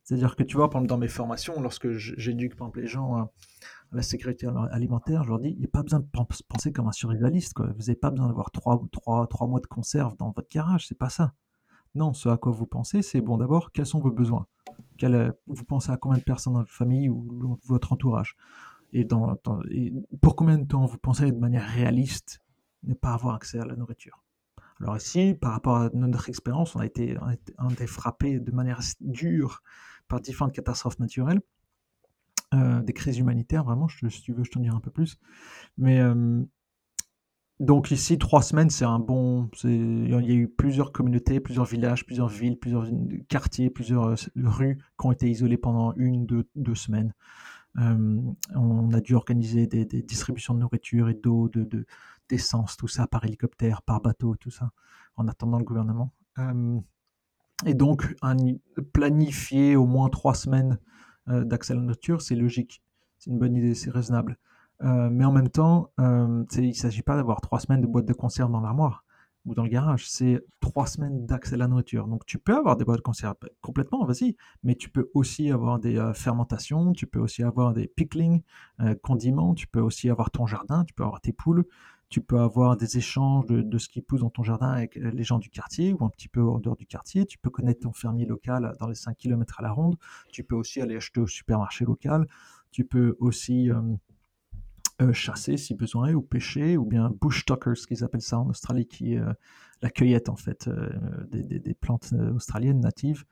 C'est-à-dire 0.05 0.35
que 0.35 0.43
tu 0.43 0.57
vois, 0.57 0.69
dans 0.69 0.99
mes 0.99 1.09
formations, 1.09 1.61
lorsque 1.61 1.91
j'éduque 1.93 2.57
par 2.57 2.67
exemple 2.67 2.81
les 2.81 2.87
gens 2.87 3.17
à 3.17 3.31
la 3.93 4.03
sécurité 4.03 4.49
alimentaire, 4.71 5.23
je 5.23 5.29
leur 5.29 5.39
dis, 5.39 5.51
il 5.51 5.59
n'y 5.59 5.65
a 5.65 5.69
pas 5.69 5.83
besoin 5.83 6.01
de 6.01 6.07
penser 6.49 6.73
comme 6.73 6.89
un 6.89 6.93
survivaliste. 6.93 7.55
Quoi. 7.55 7.67
Vous 7.67 7.81
n'avez 7.81 7.95
pas 7.95 8.11
besoin 8.11 8.27
d'avoir 8.27 8.51
trois, 8.51 8.83
trois, 8.91 9.27
trois 9.29 9.47
mois 9.47 9.61
de 9.61 9.67
conserve 9.67 10.17
dans 10.17 10.31
votre 10.31 10.49
garage, 10.49 10.89
c'est 10.89 10.99
pas 10.99 11.11
ça. 11.11 11.35
Non, 11.95 12.15
ce 12.15 12.29
à 12.29 12.37
quoi 12.37 12.53
vous 12.53 12.67
pensez, 12.67 13.03
c'est 13.03 13.21
bon 13.21 13.37
d'abord, 13.37 13.71
quels 13.71 13.87
sont 13.87 14.01
vos 14.01 14.11
besoins? 14.11 14.47
Euh, 15.05 15.33
Vous 15.47 15.65
pensez 15.65 15.91
à 15.91 15.97
combien 15.97 16.19
de 16.19 16.23
personnes 16.23 16.55
dans 16.55 16.61
votre 16.61 16.73
famille 16.73 17.09
ou 17.09 17.59
votre 17.67 17.93
entourage? 17.93 18.37
Et, 18.93 19.07
pour 20.21 20.37
combien 20.37 20.59
de 20.59 20.67
temps 20.67 20.85
vous 20.85 20.99
pensez 20.99 21.33
de 21.33 21.39
manière 21.39 21.67
réaliste 21.67 22.41
ne 22.83 22.95
pas 22.95 23.15
avoir 23.15 23.35
accès 23.35 23.59
à 23.59 23.65
la 23.65 23.77
nourriture? 23.77 24.23
Alors 24.81 24.97
ici, 24.97 25.35
par 25.41 25.53
rapport 25.53 25.77
à 25.77 25.91
notre 25.95 26.29
expérience, 26.29 26.75
on 26.75 26.81
a 26.81 26.87
été, 26.87 27.17
été, 27.71 27.87
frappé 27.87 28.41
de 28.41 28.51
manière 28.51 28.81
dure 29.01 29.63
par 30.09 30.21
différentes 30.21 30.53
catastrophes 30.53 30.99
naturelles, 30.99 31.41
euh, 32.53 32.83
des 32.83 32.93
crises 32.93 33.19
humanitaires, 33.19 33.65
vraiment, 33.65 33.89
si 33.89 34.23
tu 34.23 34.33
veux, 34.33 34.45
je 34.45 34.51
t'en 34.51 34.61
dirai 34.61 34.77
un 34.77 34.81
peu 34.81 34.91
plus. 34.91 35.19
Mais 35.79 36.01
euh, 36.01 36.43
donc 37.61 37.91
ici, 37.91 38.19
trois 38.19 38.43
semaines, 38.43 38.71
c'est 38.71 38.85
un 38.85 38.99
bon. 38.99 39.49
Il 39.63 40.09
y 40.09 40.15
a 40.15 40.35
eu 40.35 40.49
plusieurs 40.49 40.91
communautés, 40.91 41.39
plusieurs 41.39 41.65
villages, 41.65 42.05
plusieurs 42.05 42.29
villes, 42.29 42.59
plusieurs 42.59 42.89
quartiers, 43.29 43.71
plusieurs 43.71 44.17
rues 44.37 44.79
qui 44.99 45.07
ont 45.07 45.13
été 45.13 45.31
isolées 45.31 45.59
pendant 45.59 45.93
une, 45.95 46.27
deux, 46.27 46.49
deux 46.57 46.75
semaines. 46.75 47.15
on 47.77 48.93
a 48.93 49.01
dû 49.01 49.15
organiser 49.15 49.67
des, 49.67 49.85
distributions 50.03 50.55
de 50.55 50.61
nourriture 50.61 51.09
et 51.09 51.15
d'eau, 51.15 51.49
de, 51.49 51.87
d'essence, 52.29 52.77
tout 52.77 52.89
ça 52.89 53.07
par 53.07 53.25
hélicoptère, 53.25 53.83
par 53.83 54.01
bateau, 54.01 54.35
tout 54.37 54.51
ça, 54.51 54.73
en 55.17 55.29
attendant 55.29 55.59
le 55.59 55.65
gouvernement. 55.65 56.13
et 57.65 57.75
donc, 57.75 58.17
planifier 58.93 59.77
au 59.77 59.87
moins 59.87 60.09
trois 60.09 60.35
semaines 60.35 60.79
d'accès 61.29 61.75
à 61.75 61.77
la 61.77 61.83
nature, 61.83 62.23
c'est 62.23 62.35
logique. 62.35 62.83
C'est 63.19 63.31
une 63.31 63.39
bonne 63.39 63.55
idée, 63.55 63.75
c'est 63.77 63.91
raisonnable. 63.91 64.37
Euh, 64.85 65.09
mais 65.11 65.25
en 65.25 65.33
même 65.33 65.49
temps, 65.49 65.91
euh, 66.01 66.45
il 66.57 66.69
ne 66.69 66.73
s'agit 66.73 67.03
pas 67.03 67.17
d'avoir 67.17 67.41
trois 67.41 67.61
semaines 67.61 67.81
de 67.81 67.87
boîtes 67.87 68.07
de 68.07 68.13
conserve 68.13 68.51
dans 68.51 68.61
l'armoire 68.61 69.05
ou 69.45 69.55
dans 69.55 69.63
le 69.63 69.69
garage. 69.69 70.09
C'est 70.09 70.41
trois 70.61 70.87
semaines 70.87 71.27
d'accès 71.27 71.55
à 71.55 71.59
la 71.59 71.69
nourriture. 71.69 72.07
Donc 72.09 72.27
tu 72.27 72.39
peux 72.39 72.57
avoir 72.57 72.77
des 72.77 72.85
boîtes 72.85 72.99
de 72.99 73.03
conserve 73.03 73.37
bah, 73.41 73.49
complètement, 73.61 74.05
vas-y. 74.05 74.37
Mais 74.63 74.75
tu 74.75 74.89
peux 74.89 75.11
aussi 75.15 75.51
avoir 75.51 75.79
des 75.79 75.99
euh, 75.99 76.15
fermentations, 76.15 76.93
tu 76.93 77.07
peux 77.07 77.21
aussi 77.21 77.43
avoir 77.43 77.73
des 77.73 77.87
pickling, 77.87 78.43
condiments, 79.03 79.55
tu 79.55 79.67
peux 79.67 79.81
aussi 79.81 80.11
avoir 80.11 80.31
ton 80.31 80.47
jardin, 80.47 80.85
tu 80.85 80.95
peux 80.95 81.05
avoir 81.05 81.21
tes 81.21 81.33
poules, 81.33 81.65
tu 82.09 82.21
peux 82.21 82.41
avoir 82.41 82.77
des 82.77 82.99
échanges 82.99 83.47
de, 83.47 83.63
de, 83.63 83.79
ce 83.79 83.89
qui 83.89 84.03
pousse 84.03 84.21
dans 84.21 84.31
ton 84.31 84.43
jardin 84.43 84.69
avec 84.69 84.97
les 84.97 85.25
gens 85.25 85.39
du 85.39 85.49
quartier 85.49 85.93
ou 85.93 86.05
un 86.05 86.09
petit 86.09 86.29
peu 86.29 86.43
en 86.43 86.59
dehors 86.59 86.77
du 86.77 86.87
quartier. 86.87 87.25
Tu 87.27 87.39
peux 87.39 87.51
connaître 87.51 87.81
ton 87.81 87.93
fermier 87.93 88.27
local 88.27 88.75
dans 88.81 88.89
les 88.89 88.95
5 88.95 89.17
km 89.17 89.61
à 89.61 89.63
la 89.63 89.71
ronde. 89.71 89.97
Tu 90.31 90.43
peux 90.43 90.57
aussi 90.57 90.81
aller 90.81 90.97
acheter 90.97 91.21
au 91.21 91.27
supermarché 91.27 91.85
local. 91.85 92.27
Tu 92.71 92.85
peux 92.85 93.17
aussi 93.21 93.71
euh, 95.03 95.13
chasser 95.13 95.57
si 95.57 95.75
besoin, 95.75 96.13
ou 96.13 96.23
pêcher, 96.23 96.77
ou 96.77 96.85
bien 96.85 97.11
bush 97.21 97.45
ce 97.47 97.87
qu'ils 97.87 98.05
appellent 98.05 98.21
ça 98.21 98.39
en 98.39 98.49
Australie, 98.49 98.87
qui 98.87 99.15
est 99.15 99.19
euh, 99.19 99.33
la 99.83 99.91
cueillette 99.91 100.29
en 100.29 100.37
fait 100.37 100.69
euh, 100.69 100.91
des, 101.31 101.75
plantes 101.75 102.13
australiennes 102.35 102.81
natives. 102.81 103.25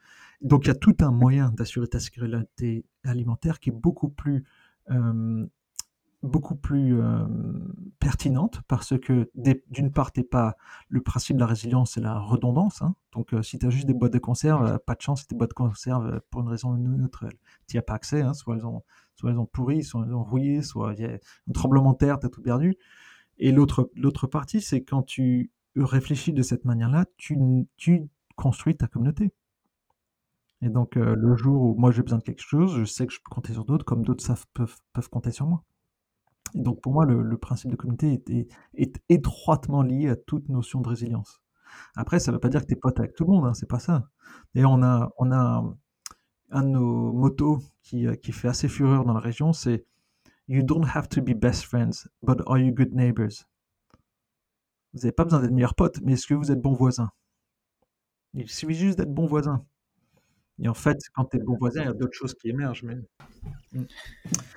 Donc 0.43 0.64
il 0.64 0.68
y 0.68 0.71
a 0.71 0.75
tout 0.75 0.97
un 1.01 1.11
moyen 1.11 1.51
d'assurer 1.51 1.87
ta 1.87 2.01
sécurité 2.01 2.85
alimentaire 3.05 3.61
qui 3.61 3.71
est 3.71 3.75
beaucoup 3.75 4.09
plus 4.09 4.45
beaucoup 6.23 6.55
plus 6.55 7.01
pertinente 7.99 8.61
parce 8.68 8.99
que 8.99 9.31
d'une 9.35 9.91
part, 9.91 10.12
t'es 10.12 10.23
pas 10.23 10.57
le 10.89 11.01
principe 11.01 11.37
de 11.37 11.41
la 11.41 11.47
résilience, 11.47 11.93
c'est 11.93 12.01
la 12.01 12.18
redondance. 12.18 12.83
Hein. 12.83 12.95
Donc, 13.12 13.35
si 13.43 13.59
tu 13.59 13.66
as 13.66 13.71
juste 13.71 13.87
des 13.87 13.95
boîtes 13.95 14.12
de 14.12 14.18
conserve, 14.18 14.79
pas 14.81 14.95
de 14.95 15.01
chance, 15.01 15.27
tes 15.27 15.35
boîtes 15.35 15.51
de 15.51 15.55
conserve, 15.55 16.21
pour 16.31 16.43
une 16.43 16.49
raison 16.49 16.73
ou 16.73 16.77
une 16.77 17.05
autre, 17.05 17.27
tu 17.66 17.77
n'y 17.77 17.79
as 17.79 17.83
pas 17.83 17.95
accès. 17.95 18.21
Hein. 18.23 18.35
Soit 18.35 18.57
elles 18.57 18.66
ont 18.66 18.83
soit 19.21 19.31
elles 19.31 19.39
ont 19.39 19.47
pourri, 19.47 19.83
soit 19.83 20.05
elles 20.07 20.14
ont 20.14 20.25
rouillé, 20.25 20.62
soit 20.62 20.95
il 20.95 21.01
y 21.01 21.05
a 21.05 21.11
un 21.12 21.53
tremblement 21.53 21.93
de 21.93 21.99
terre, 21.99 22.18
tu 22.18 22.27
as 22.27 22.31
tout 22.31 22.43
perdu. 22.43 22.77
Et 23.39 23.53
l'autre, 23.53 23.91
l'autre 23.95 24.27
partie, 24.27 24.61
c'est 24.61 24.83
quand 24.83 25.03
tu 25.03 25.51
réfléchis 25.77 26.33
de 26.33 26.43
cette 26.43 26.64
manière-là, 26.64 27.07
tu, 27.16 27.39
tu 27.77 28.09
construis 28.37 28.77
ta 28.77 28.87
communauté. 28.87 29.33
Et 30.62 30.68
donc, 30.68 30.97
euh, 30.97 31.14
le 31.16 31.37
jour 31.37 31.62
où 31.62 31.75
moi 31.75 31.91
j'ai 31.91 32.03
besoin 32.03 32.18
de 32.18 32.23
quelque 32.23 32.43
chose, 32.43 32.77
je 32.79 32.85
sais 32.85 33.07
que 33.07 33.12
je 33.12 33.18
peux 33.18 33.31
compter 33.31 33.53
sur 33.53 33.64
d'autres, 33.64 33.85
comme 33.85 34.05
d'autres 34.05 34.25
savent, 34.25 34.47
peuvent, 34.53 34.77
peuvent 34.93 35.09
compter 35.09 35.31
sur 35.31 35.47
moi. 35.47 35.64
Et 36.55 36.61
donc, 36.61 36.80
pour 36.80 36.92
moi, 36.92 37.05
le, 37.05 37.36
principe 37.36 37.70
de 37.70 37.76
communauté 37.76 38.22
est, 38.74 39.03
étroitement 39.09 39.82
lié 39.82 40.09
à 40.09 40.16
toute 40.16 40.48
notion 40.48 40.80
de 40.80 40.88
résilience. 40.88 41.40
Après, 41.94 42.18
ça 42.18 42.30
ne 42.30 42.36
veut 42.36 42.40
pas 42.40 42.48
dire 42.48 42.62
que 42.62 42.66
tu 42.66 42.72
es 42.72 42.76
pote 42.76 42.98
avec 42.98 43.14
tout 43.14 43.24
le 43.24 43.30
monde, 43.30 43.46
hein, 43.46 43.55
c'est 43.55 43.68
pas 43.68 43.78
ça. 43.78 44.09
D'ailleurs, 44.55 44.72
on 44.72 44.82
a, 44.82 45.64
un 46.53 46.62
de 46.62 46.68
nos 46.68 47.12
motos 47.12 47.61
qui, 47.82 48.09
euh, 48.09 48.16
qui 48.16 48.32
fait 48.32 48.48
assez 48.48 48.66
fureur 48.66 49.05
dans 49.05 49.12
la 49.12 49.20
région, 49.20 49.53
c'est 49.53 49.86
You 50.48 50.64
don't 50.64 50.84
have 50.96 51.09
to 51.11 51.22
be 51.22 51.32
best 51.32 51.62
friends, 51.62 52.09
but 52.24 52.40
are 52.48 52.59
you 52.59 52.74
good 52.74 52.92
neighbors? 52.92 53.46
Vous 54.92 54.98
n'avez 54.98 55.12
pas 55.12 55.22
besoin 55.22 55.40
d'être 55.40 55.53
meilleurs 55.53 55.76
potes, 55.76 56.01
mais 56.03 56.14
est-ce 56.14 56.26
que 56.26 56.34
vous 56.34 56.51
êtes 56.51 56.61
bons 56.61 56.74
voisins? 56.74 57.12
Il 58.34 58.48
suffit 58.48 58.74
juste 58.74 58.98
d'être 58.98 59.14
bon 59.14 59.26
voisin. 59.26 59.64
Et 60.62 60.68
en 60.68 60.74
fait, 60.74 60.98
quand 61.14 61.24
tu 61.26 61.38
es 61.38 61.40
bon 61.40 61.56
voisin, 61.56 61.82
il 61.82 61.86
y 61.86 61.88
a 61.88 61.94
d'autres 61.94 62.14
choses 62.14 62.34
qui 62.34 62.48
émergent. 62.50 62.82
Mais... 62.82 62.96
Mm. 63.72 63.84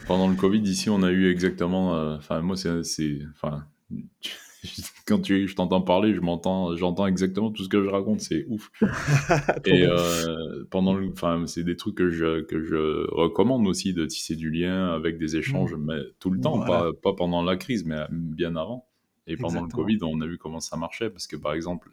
Pendant 0.07 0.27
le 0.27 0.35
Covid, 0.35 0.61
ici, 0.61 0.89
on 0.89 1.01
a 1.03 1.11
eu 1.11 1.29
exactement. 1.29 1.95
Euh, 1.95 2.17
enfin, 2.17 2.41
moi, 2.41 2.55
c'est. 2.57 3.19
Enfin, 3.31 3.65
quand 5.05 5.19
tu, 5.19 5.47
je 5.47 5.55
t'entends 5.55 5.81
parler, 5.81 6.13
je 6.13 6.19
m'entends, 6.19 6.75
j'entends 6.75 7.07
exactement 7.07 7.51
tout 7.51 7.63
ce 7.63 7.69
que 7.69 7.83
je 7.83 7.89
raconte, 7.89 8.19
c'est 8.19 8.45
ouf. 8.49 8.69
et 9.65 9.85
euh, 9.85 10.65
pendant, 10.69 11.01
enfin, 11.07 11.45
c'est 11.47 11.63
des 11.63 11.77
trucs 11.77 11.95
que 11.95 12.09
je, 12.09 12.41
que 12.41 12.61
je 12.61 13.09
recommande 13.11 13.67
aussi 13.67 13.93
de 13.93 14.05
tisser 14.05 14.35
du 14.35 14.49
lien 14.49 14.89
avec 14.93 15.17
des 15.17 15.37
échanges, 15.37 15.73
mmh. 15.73 15.85
mais 15.85 15.99
tout 16.19 16.31
le 16.31 16.39
temps, 16.39 16.59
pas, 16.65 16.91
pas 17.01 17.13
pendant 17.13 17.43
la 17.43 17.55
crise, 17.55 17.85
mais 17.85 18.05
bien 18.09 18.55
avant. 18.55 18.87
Et 19.25 19.37
pendant 19.37 19.61
le 19.61 19.69
Covid, 19.69 19.99
on 20.01 20.19
a 20.19 20.27
vu 20.27 20.37
comment 20.37 20.59
ça 20.59 20.75
marchait, 20.75 21.09
parce 21.09 21.27
que 21.27 21.37
par 21.37 21.53
exemple, 21.53 21.89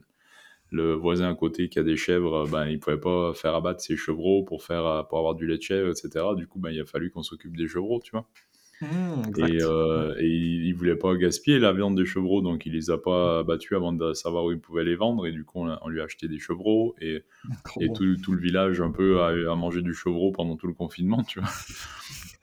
le 0.70 0.94
voisin 0.94 1.30
à 1.30 1.34
côté 1.34 1.68
qui 1.68 1.78
a 1.78 1.82
des 1.82 1.96
chèvres, 1.96 2.48
ben, 2.48 2.66
il 2.66 2.78
pouvait 2.78 3.00
pas 3.00 3.34
faire 3.34 3.54
abattre 3.54 3.80
ses 3.80 3.96
chevreaux 3.96 4.44
pour, 4.44 4.62
faire, 4.62 5.06
pour 5.08 5.18
avoir 5.18 5.34
du 5.34 5.46
lait 5.46 5.56
de 5.56 5.62
chèvre, 5.62 5.90
etc. 5.90 6.26
Du 6.36 6.46
coup, 6.46 6.58
ben, 6.58 6.70
il 6.70 6.80
a 6.80 6.86
fallu 6.86 7.10
qu'on 7.10 7.22
s'occupe 7.22 7.56
des 7.56 7.68
chevreaux, 7.68 8.00
tu 8.02 8.12
vois. 8.12 8.26
Mmh, 8.82 9.46
et, 9.46 9.62
euh, 9.62 10.14
et, 10.18 10.26
il, 10.26 10.72
voulait 10.72 10.96
pas 10.96 11.14
gaspiller 11.14 11.58
la 11.58 11.72
viande 11.72 11.96
des 11.96 12.06
chevreaux, 12.06 12.40
donc 12.40 12.64
il 12.64 12.72
les 12.72 12.90
a 12.90 12.96
pas 12.96 13.42
battus 13.42 13.76
avant 13.76 13.92
de 13.92 14.14
savoir 14.14 14.46
où 14.46 14.52
il 14.52 14.58
pouvait 14.58 14.84
les 14.84 14.96
vendre. 14.96 15.26
Et 15.26 15.32
du 15.32 15.44
coup, 15.44 15.60
on, 15.62 15.88
lui 15.88 16.00
a 16.00 16.04
acheté 16.04 16.28
des 16.28 16.38
chevreaux 16.38 16.94
et, 16.98 17.22
et 17.78 17.92
tout, 17.92 18.16
tout, 18.16 18.32
le 18.32 18.40
village 18.40 18.80
un 18.80 18.90
peu 18.90 19.20
a, 19.20 19.52
a, 19.52 19.54
mangé 19.54 19.82
du 19.82 19.92
chevreau 19.92 20.32
pendant 20.32 20.56
tout 20.56 20.66
le 20.66 20.72
confinement, 20.72 21.22
tu 21.24 21.40
vois. 21.40 21.50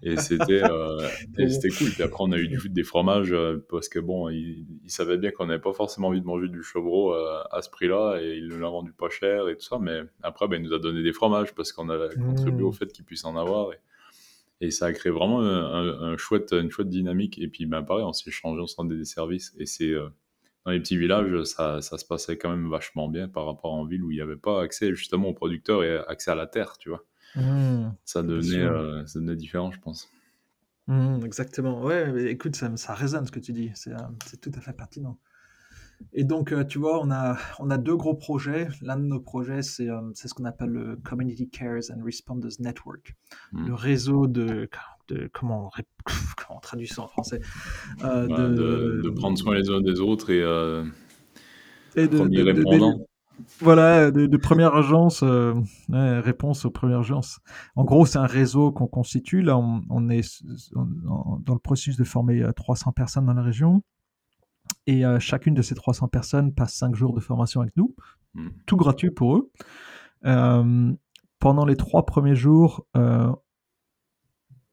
Et 0.03 0.15
c'était 0.17 0.63
euh, 0.63 1.07
c'était 1.49 1.69
cool. 1.69 1.89
Puis 1.89 2.03
après, 2.03 2.23
on 2.23 2.31
a 2.31 2.37
eu 2.37 2.47
du, 2.47 2.69
des 2.69 2.83
fromages 2.83 3.33
euh, 3.33 3.65
parce 3.69 3.89
que 3.89 3.99
bon, 3.99 4.29
il, 4.29 4.65
il 4.83 4.91
savait 4.91 5.17
bien 5.17 5.31
qu'on 5.31 5.47
n'avait 5.47 5.61
pas 5.61 5.73
forcément 5.73 6.09
envie 6.09 6.21
de 6.21 6.25
manger 6.25 6.47
du 6.49 6.61
chevreau 6.61 7.13
euh, 7.13 7.41
à 7.51 7.61
ce 7.63 7.69
prix-là 7.69 8.19
et 8.21 8.37
il 8.37 8.47
nous 8.47 8.59
l'a 8.59 8.69
vendu 8.69 8.93
pas 8.93 9.09
cher 9.09 9.47
et 9.47 9.55
tout 9.55 9.65
ça. 9.65 9.79
Mais 9.79 10.01
après, 10.21 10.47
ben, 10.47 10.61
il 10.61 10.67
nous 10.67 10.73
a 10.73 10.79
donné 10.79 11.01
des 11.01 11.13
fromages 11.13 11.55
parce 11.55 11.71
qu'on 11.71 11.89
a 11.89 12.09
contribué 12.15 12.63
au 12.63 12.69
mmh. 12.69 12.73
fait 12.73 12.91
qu'il 12.91 13.05
puisse 13.05 13.25
en 13.25 13.35
avoir. 13.35 13.73
Et, 13.73 13.79
et 14.59 14.71
ça 14.71 14.87
a 14.87 14.93
créé 14.93 15.11
vraiment 15.11 15.41
un, 15.41 16.17
chouette, 16.17 16.53
une 16.53 16.71
chouette 16.71 16.89
dynamique. 16.89 17.39
Et 17.39 17.47
puis, 17.47 17.65
ben, 17.65 17.83
pareil, 17.83 18.03
on 18.03 18.13
s'est 18.13 18.29
échangé, 18.29 18.61
on 18.61 18.67
se 18.67 18.75
rendait 18.75 18.97
des 18.97 19.05
services. 19.05 19.55
Et 19.59 19.65
c'est 19.65 19.91
euh, 19.91 20.09
dans 20.65 20.71
les 20.71 20.79
petits 20.79 20.97
villages, 20.97 21.43
ça, 21.43 21.81
ça, 21.81 21.97
se 21.97 22.05
passait 22.05 22.37
quand 22.37 22.49
même 22.49 22.69
vachement 22.69 23.07
bien 23.07 23.27
par 23.27 23.45
rapport 23.45 23.73
à 23.73 23.75
en 23.75 23.85
ville 23.85 24.03
où 24.03 24.11
il 24.11 24.15
n'y 24.15 24.21
avait 24.21 24.35
pas 24.35 24.61
accès 24.61 24.93
justement 24.95 25.29
aux 25.29 25.33
producteurs 25.33 25.83
et 25.83 25.97
accès 26.07 26.31
à 26.31 26.35
la 26.35 26.47
terre, 26.47 26.77
tu 26.79 26.89
vois. 26.89 27.03
Mmh, 27.37 27.93
ça, 28.03 28.23
devenait, 28.23 28.63
euh, 28.63 29.05
ça 29.05 29.19
devenait 29.19 29.35
différent, 29.35 29.71
je 29.71 29.79
pense. 29.79 30.09
Mmh, 30.87 31.23
exactement. 31.23 31.83
Ouais, 31.83 32.31
écoute, 32.31 32.55
ça, 32.55 32.75
ça 32.77 32.93
résonne 32.93 33.25
ce 33.25 33.31
que 33.31 33.39
tu 33.39 33.53
dis. 33.53 33.71
C'est 33.75 33.93
euh, 33.93 33.97
tout 34.41 34.51
à 34.55 34.61
fait 34.61 34.73
pertinent. 34.73 35.17
Et 36.13 36.23
donc, 36.23 36.51
euh, 36.51 36.63
tu 36.63 36.79
vois, 36.79 37.03
on 37.03 37.11
a, 37.11 37.37
on 37.59 37.69
a 37.69 37.77
deux 37.77 37.95
gros 37.95 38.13
projets. 38.13 38.67
L'un 38.81 38.97
de 38.97 39.03
nos 39.03 39.19
projets, 39.19 39.61
c'est 39.61 39.89
euh, 39.89 40.01
ce 40.13 40.33
qu'on 40.33 40.45
appelle 40.45 40.69
le 40.69 40.95
Community 40.97 41.49
Cares 41.49 41.91
and 41.91 42.03
Responders 42.03 42.59
Network, 42.59 43.15
hmm. 43.51 43.67
le 43.67 43.73
réseau 43.73 44.27
de, 44.27 44.69
de 45.07 45.29
comment, 45.33 45.71
comment 46.37 46.57
on 46.57 46.59
traduit 46.59 46.87
ça 46.87 47.03
en 47.03 47.07
français 47.07 47.39
euh, 48.03 48.27
bah, 48.27 48.47
de, 48.49 49.01
de, 49.03 49.09
prendre 49.09 49.37
soin 49.37 49.55
les 49.55 49.69
uns 49.69 49.81
des 49.81 49.99
autres 49.99 50.29
et, 50.29 50.39
et 51.95 52.07
de, 52.07 52.41
répondants. 52.41 53.07
Voilà, 53.59 54.11
de, 54.11 54.37
première 54.37 54.75
agence, 54.75 55.23
réponse 55.89 56.65
aux 56.65 56.71
premières 56.71 56.99
agences. 56.99 57.39
En 57.75 57.83
gros, 57.83 58.05
c'est 58.05 58.17
un 58.17 58.25
réseau 58.25 58.71
qu'on 58.71 58.87
constitue. 58.87 59.41
Là, 59.41 59.57
on, 59.57 59.81
on 59.89 60.09
est 60.09 60.43
dans 60.73 61.53
le 61.53 61.59
processus 61.59 61.97
de 61.97 62.03
former 62.03 62.43
300 62.55 62.91
personnes 62.93 63.25
dans 63.25 63.33
la 63.33 63.43
région. 63.43 63.83
Et 64.85 65.05
euh, 65.05 65.19
chacune 65.19 65.53
de 65.53 65.61
ces 65.61 65.75
300 65.75 66.07
personnes 66.07 66.53
passe 66.53 66.73
5 66.73 66.95
jours 66.95 67.13
de 67.13 67.19
formation 67.19 67.61
avec 67.61 67.75
nous, 67.75 67.95
hmm. 68.33 68.49
tout 68.65 68.77
gratuit 68.77 69.11
pour 69.11 69.37
eux. 69.37 69.51
Euh, 70.25 70.93
pendant 71.39 71.65
les 71.65 71.75
trois 71.75 72.05
premiers 72.05 72.35
jours, 72.35 72.85
euh, 72.95 73.31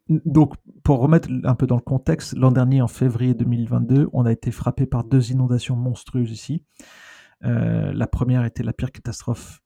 donc 0.08 0.54
pour 0.82 1.00
remettre 1.00 1.28
un 1.44 1.54
peu 1.54 1.66
dans 1.66 1.76
le 1.76 1.82
contexte, 1.82 2.34
l'an 2.34 2.52
dernier, 2.52 2.80
en 2.80 2.88
février 2.88 3.34
2022, 3.34 4.08
on 4.12 4.24
a 4.24 4.32
été 4.32 4.50
frappé 4.50 4.86
par 4.86 5.04
deux 5.04 5.30
inondations 5.30 5.76
monstrueuses 5.76 6.30
ici. 6.30 6.62
La 7.40 8.06
première 8.06 8.44
était 8.44 8.62
la 8.62 8.72
pire 8.72 8.92
catastrophe 8.92 9.60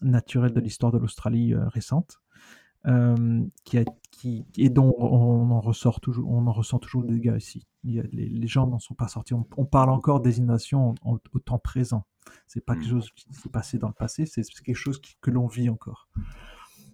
naturelle 0.00 0.52
de 0.52 0.60
l'histoire 0.60 0.92
de 0.92 0.98
l'Australie 0.98 1.54
récente. 1.54 2.20
qui, 2.84 3.78
a, 3.78 3.84
qui, 4.10 4.46
et 4.56 4.70
dont 4.70 4.94
on 4.98 5.50
en, 5.50 5.60
ressort 5.60 6.00
toujours, 6.00 6.30
on 6.30 6.46
en 6.46 6.52
ressent 6.52 6.78
toujours 6.78 7.04
des 7.04 7.14
dégâts 7.14 7.36
ici 7.36 7.66
les, 7.84 8.46
gens 8.46 8.66
n'en 8.66 8.78
sont 8.78 8.94
pas 8.94 9.08
sortis. 9.08 9.34
On, 9.34 9.64
parle 9.64 9.90
encore 9.90 10.20
des 10.20 10.38
inondations 10.38 10.94
au 11.04 11.38
temps 11.38 11.58
présent. 11.58 12.06
C'est 12.46 12.64
pas 12.64 12.74
quelque 12.74 12.86
mmh. 12.86 12.90
chose 12.90 13.10
qui 13.14 13.34
s'est 13.34 13.48
passé 13.48 13.78
dans 13.78 13.88
le 13.88 13.94
passé, 13.94 14.26
c'est 14.26 14.42
quelque 14.42 14.76
chose 14.76 15.00
que 15.20 15.30
l'on 15.30 15.46
vit 15.46 15.70
encore. 15.70 16.08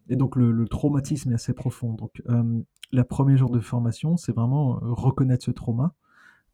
Et 0.09 0.17
donc 0.17 0.37
le, 0.37 0.67
traumatisme 0.69 1.33
est 1.33 1.35
assez 1.35 1.55
profond. 1.55 1.95
Donc 1.95 2.23
euh, 2.29 2.63
la 2.93 3.05
premier 3.05 3.37
jour 3.37 3.51
de 3.51 3.61
formation, 3.61 4.17
c'est 4.17 4.35
vraiment 4.35 4.77
euh, 4.77 4.93
reconnaître 4.93 5.45
ce 5.45 5.51
trauma 5.51 5.95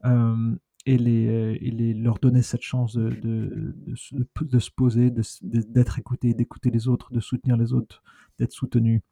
euh, 0.05 0.55
et, 0.85 0.97
les, 0.97 1.59
les, 1.59 1.93
leur 1.93 2.19
donner 2.19 2.41
cette 2.41 2.61
chance 2.61 2.93
de, 2.93 3.09
de, 3.09 3.75
de, 4.41 4.59
se 4.59 4.71
poser, 4.71 5.11
d'être 5.41 5.99
écouté, 5.99 6.33
d'écouter 6.33 6.71
les 6.71 6.87
autres, 6.87 7.11
de 7.13 7.19
soutenir 7.19 7.57
les 7.57 7.73
autres, 7.73 8.03
d'être 8.39 8.51
soutenu. 8.53 9.03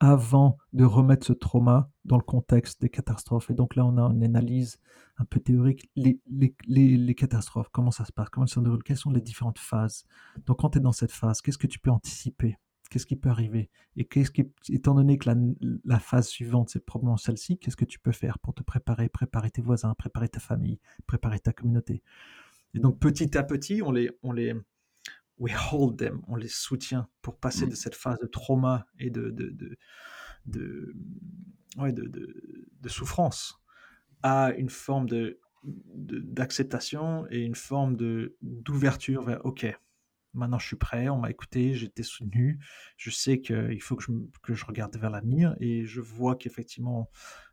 avant 0.00 0.58
de 0.72 0.84
remettre 0.84 1.26
ce 1.26 1.32
trauma 1.32 1.90
dans 2.04 2.16
le 2.16 2.22
contexte 2.22 2.80
des 2.80 2.88
catastrophes. 2.90 3.50
Et 3.50 3.54
donc 3.54 3.76
là, 3.76 3.86
on 3.86 3.96
a 3.96 4.02
une 4.12 4.24
analyse 4.24 4.78
un 5.18 5.24
peu 5.24 5.40
théorique. 5.40 5.88
Les, 5.96 6.20
les, 6.28 6.54
les, 6.96 7.14
catastrophes, 7.14 7.68
comment 7.72 7.90
ça 7.90 8.04
se 8.04 8.12
passe? 8.12 8.28
Comment 8.30 8.46
ça 8.46 8.56
se 8.56 8.60
déroule 8.60 8.82
Quelles 8.82 8.96
sont 8.96 9.10
les 9.10 9.20
différentes 9.20 9.58
phases? 9.58 10.04
Donc 10.46 10.58
quand 10.58 10.70
tu 10.70 10.78
es 10.78 10.80
dans 10.80 10.92
cette 10.92 11.12
phase, 11.12 11.40
qu'est-ce 11.40 11.58
que 11.58 11.66
tu 11.68 11.78
peux 11.78 11.90
anticiper? 11.90 12.56
Qu'est-ce 12.90 13.06
qui 13.06 13.16
peut 13.16 13.28
arriver? 13.30 13.70
Et 13.96 14.04
qu'est-ce 14.04 14.30
qui, 14.30 14.52
étant 14.68 14.94
donné 14.94 15.18
que 15.18 15.28
la, 15.28 15.36
la 15.84 15.98
phase 15.98 16.28
suivante, 16.28 16.68
c'est 16.70 16.84
probablement 16.84 17.16
celle-ci, 17.16 17.58
qu'est-ce 17.58 17.76
que 17.76 17.84
tu 17.84 17.98
peux 17.98 18.12
faire 18.12 18.38
pour 18.38 18.54
te 18.54 18.62
préparer, 18.62 19.08
préparer 19.08 19.50
tes 19.50 19.62
voisins, 19.62 19.94
préparer 19.94 20.28
ta 20.28 20.40
famille, 20.40 20.78
préparer 21.06 21.40
ta 21.40 21.52
communauté? 21.52 22.02
Et 22.74 22.78
donc 22.78 23.00
petit 23.00 23.36
à 23.36 23.42
petit, 23.42 23.82
on 23.82 23.90
les, 23.90 24.10
on 24.22 24.32
les, 24.32 24.54
we 25.38 25.52
hold 25.72 25.96
them, 25.96 26.22
on 26.28 26.36
les 26.36 26.48
soutient 26.48 27.08
pour 27.22 27.38
passer 27.38 27.66
mmh. 27.66 27.70
de 27.70 27.74
cette 27.74 27.94
phase 27.94 28.18
de 28.20 28.26
trauma 28.26 28.86
et 28.98 29.10
de, 29.10 29.30
de, 29.30 29.50
de, 29.50 29.78
de, 30.46 30.96
ouais, 31.78 31.92
de, 31.92 32.06
de 32.06 32.88
souffrance 32.88 33.60
à 34.22 34.52
une 34.52 34.70
forme 34.70 35.08
de 35.08 35.40
d'acceptation 35.66 37.26
et 37.30 37.40
une 37.40 37.54
forme 37.54 37.96
de 37.96 38.36
d'ouverture 38.42 39.22
vers 39.22 39.44
ok 39.46 39.66
maintenant 40.34 40.58
je 40.58 40.66
suis 40.66 40.76
prêt 40.76 41.08
on 41.08 41.18
m'a 41.18 41.30
écouté 41.30 41.74
j'étais 41.74 42.02
soutenu. 42.02 42.58
Je 42.96 43.10
sais 43.10 43.40
qu'il 43.40 43.80
faut 43.82 43.96
que 43.96 44.54
je, 44.54 44.64
regarde 44.64 44.96
vers 44.96 45.10
l'avenir 45.10 45.56
et 45.60 45.86
je 45.86 46.00
vois 46.00 46.36
qu'effectivement 46.36 47.10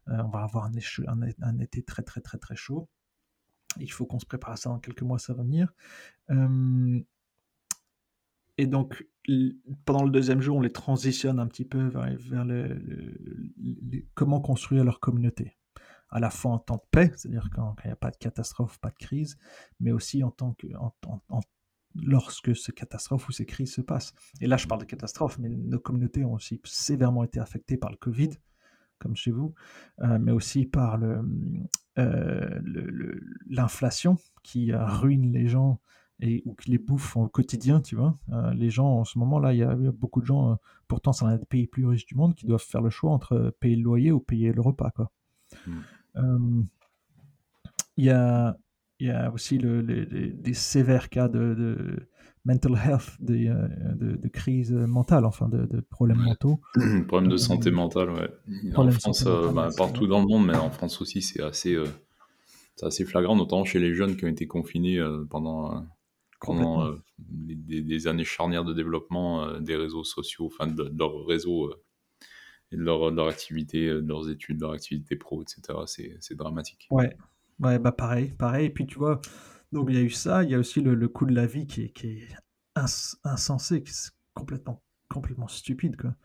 euh, 0.08 0.18
on 0.26 0.30
va 0.30 0.44
avoir 0.44 0.66
un, 0.66 1.60
été 1.60 1.84
très 1.84 2.04
très 2.04 2.22
très 2.22 2.38
très 2.38 2.56
chaud. 2.56 2.90
Il 3.80 3.92
faut 3.92 4.06
qu'on 4.06 4.20
se 4.20 4.26
prépare 4.26 4.52
à 4.52 4.58
ça 4.58 4.70
dans 4.70 4.80
quelques 4.80 5.04
mois 5.04 5.20
ça 5.20 5.34
va 5.34 5.44
venir. 5.44 5.74
Et 8.62 8.68
donc, 8.68 9.08
pendant 9.86 10.04
le 10.04 10.12
deuxième 10.12 10.40
jour, 10.40 10.58
on 10.58 10.62
les 10.62 10.72
transitionne 10.72 11.40
un 11.40 11.48
petit 11.48 11.66
peu 11.66 11.88
vers, 11.88 12.08
comment 14.14 14.40
construire 14.40 14.84
leur 14.84 15.00
communauté. 15.00 15.58
À 16.10 16.20
la 16.20 16.30
fois 16.30 16.52
en 16.52 16.60
temps 16.60 16.76
de 16.76 16.88
paix, 16.92 17.12
c'est-à-dire 17.16 17.50
quand 17.56 17.76
il 17.84 17.88
n'y 17.88 17.94
a 17.94 17.96
pas 17.96 18.12
de 18.12 18.18
catastrophe, 18.18 18.78
pas 18.80 18.90
de 18.90 18.98
crise, 19.04 19.40
mais 19.80 19.92
aussi 19.92 20.24
en 20.24 20.30
tant 20.30 20.54
que, 20.54 20.68
lorsque 21.96 22.56
ces 22.56 22.72
catastrophes 22.72 23.28
ou 23.30 23.32
ces 23.32 23.46
crises 23.46 23.74
se 23.74 23.82
passent. 23.82 24.14
Et 24.40 24.48
là, 24.48 24.58
je 24.58 24.68
parle 24.68 24.82
de 24.82 24.86
catastrophes, 24.86 25.38
mais 25.40 25.50
nos 25.50 25.80
communautés 25.80 26.24
ont 26.24 26.34
aussi 26.34 26.62
sévèrement 26.64 27.24
été 27.24 27.40
affectées 27.40 27.78
par 27.78 27.92
le 27.92 27.98
Covid, 27.98 28.30
comme 29.00 29.16
chez 29.16 29.32
vous, 29.32 29.54
euh, 30.02 30.20
mais 30.20 30.32
aussi 30.32 30.66
par 30.66 31.00
euh, 31.98 32.62
l'inflation 33.50 34.18
qui 34.44 34.74
ruine 34.74 35.32
les 35.32 35.48
gens 35.48 35.80
et 36.22 36.44
ou 36.46 36.54
qui 36.54 36.70
les 36.72 36.78
bouffent 36.78 37.18
au 37.18 37.28
quotidien, 37.28 37.82
tu 37.82 37.96
vois. 37.96 38.14
Euh, 38.32 38.54
les 38.54 38.70
gens, 38.70 39.00
en 39.00 39.04
ce 39.04 39.18
moment-là, 39.20 39.54
il 39.54 39.60
y 39.60 39.64
a 39.64 39.76
beaucoup 39.92 40.22
de 40.22 40.26
gens, 40.26 40.52
euh, 40.52 40.56
pourtant 40.88 41.14
c'est 41.14 41.26
un 41.26 41.36
des 41.36 41.46
pays 41.46 41.68
plus 41.68 41.86
riches 41.86 42.06
du 42.06 42.16
monde, 42.16 42.36
qui 42.36 42.46
doivent 42.46 42.64
faire 42.64 42.82
le 42.82 42.90
choix 42.90 43.12
entre 43.12 43.56
payer 43.60 43.76
le 43.76 43.84
loyer 43.84 44.12
ou 44.12 44.20
payer 44.20 44.54
le 44.54 44.62
repas, 44.62 44.92
quoi. 44.92 45.12
Hmm. 45.68 45.80
Euh, 46.18 46.64
il 47.98 48.06
y, 48.06 48.10
a, 48.10 48.58
y 49.08 49.12
a 49.12 49.32
aussi 49.32 49.58
le, 49.58 49.84
des 49.84 50.54
sévères 50.54 51.10
cas 51.10 51.28
de, 51.28 52.08
mental 52.46 52.74
health, 52.74 53.18
de, 53.20 54.16
de, 54.16 54.28
crise 54.28 54.72
mentale, 54.72 55.26
enfin 55.26 55.48
de, 55.50 55.82
problèmes 55.90 56.20
mentaux. 56.20 56.60
Problèmes 57.08 57.32
de 57.32 57.38
santé 57.38 57.72
mentale, 57.72 58.12
ouais. 58.12 58.30
En 58.76 58.90
France, 58.92 59.26
bah, 59.54 59.70
partout 59.76 60.08
dans 60.08 60.22
le 60.22 60.28
monde, 60.28 60.46
mais 60.46 60.56
en 60.56 60.72
France 60.72 61.02
aussi, 61.02 61.22
c'est 61.22 61.42
assez, 61.42 61.78
assez 62.82 63.06
flagrant, 63.06 63.36
notamment 63.36 63.66
chez 63.66 63.80
les 63.80 63.94
jeunes 63.94 64.16
qui 64.16 64.26
ont 64.26 64.30
été 64.30 64.48
confinés 64.48 65.00
pendant 65.30 65.86
pendant 66.42 66.86
euh, 66.88 66.96
des, 67.20 68.08
années 68.08 68.26
charnières 68.26 68.66
de 68.66 68.74
développement 68.74 69.46
euh, 69.46 69.60
des 69.60 69.76
réseaux 69.76 70.04
sociaux, 70.04 70.48
enfin 70.48 70.68
de, 70.68 70.92
leur 70.98 71.26
réseau 71.26 71.68
euh, 71.68 71.84
et 72.72 72.76
de 72.76 72.82
leur, 72.82 73.12
leur, 73.12 73.28
activité, 73.28 73.88
de 73.88 74.08
leurs 74.08 74.30
études, 74.30 74.58
de 74.58 74.64
leur 74.64 74.72
activité 74.72 75.16
pro, 75.16 75.44
etc. 75.44 75.62
C'est 76.20 76.36
dramatique. 76.36 76.88
Ouais. 76.90 77.16
Ouais, 77.62 77.80
bah 77.80 77.92
pareil, 77.92 78.34
pareil. 78.38 78.68
Et 78.68 78.70
puis 78.70 78.86
tu 78.86 78.98
vois, 78.98 79.22
donc 79.72 79.88
il 79.90 79.96
y 79.96 80.00
a 80.00 80.02
eu 80.02 80.10
ça, 80.10 80.44
il 80.44 80.50
y 80.50 80.56
a 80.56 80.60
aussi 80.60 80.82
le, 80.82 80.96
le 80.96 81.08
coût 81.08 81.26
de 81.26 81.34
la 81.34 81.46
vie 81.46 81.68
qui 81.68 81.84
est, 81.84 81.90
qui 81.90 82.08
est 82.08 82.28
insensé, 82.76 83.84
qui 83.84 83.92
est 83.92 84.12
complètement, 84.34 84.82
complètement 85.10 85.48
stupide. 85.48 85.96
Quoi. 85.98 86.16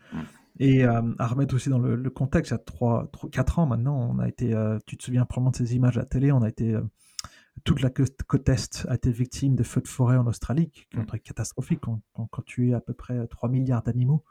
Et 0.58 0.84
à 0.84 1.26
remettre 1.26 1.54
aussi 1.54 1.68
dans 1.68 1.78
le, 1.78 2.10
contexte, 2.10 2.50
il 2.50 2.54
y 2.54 2.56
a 2.56 2.58
3, 2.58 3.10
4 3.30 3.58
ans 3.58 3.66
maintenant, 3.66 3.98
on 4.14 4.18
a 4.18 4.28
été, 4.28 4.54
tu 4.86 4.96
te 4.96 5.04
souviens 5.04 5.26
probablement 5.26 5.50
de 5.50 5.56
ces 5.56 5.74
images 5.76 5.98
à 5.98 6.00
la 6.00 6.06
télé, 6.06 6.32
on 6.32 6.42
a 6.42 6.48
été 6.48 6.76
toute 7.64 7.80
la 7.80 7.90
côte 7.90 8.48
est 8.48 8.86
a 8.88 8.94
été 8.94 9.10
victime 9.10 9.56
de 9.56 9.62
feux 9.62 9.80
de 9.80 9.88
forêt 9.88 10.16
en 10.16 10.26
Australie, 10.26 10.70
qui 10.70 10.86
mm. 10.94 11.06
très 11.06 11.20
catastrophiques, 11.20 11.80
qui 11.80 11.88
ont, 11.88 12.28
tué 12.44 12.74
à 12.74 12.80
peu 12.80 12.92
près 12.92 13.26
3 13.28 13.48
milliards 13.48 13.82
d'animaux, 13.82 14.24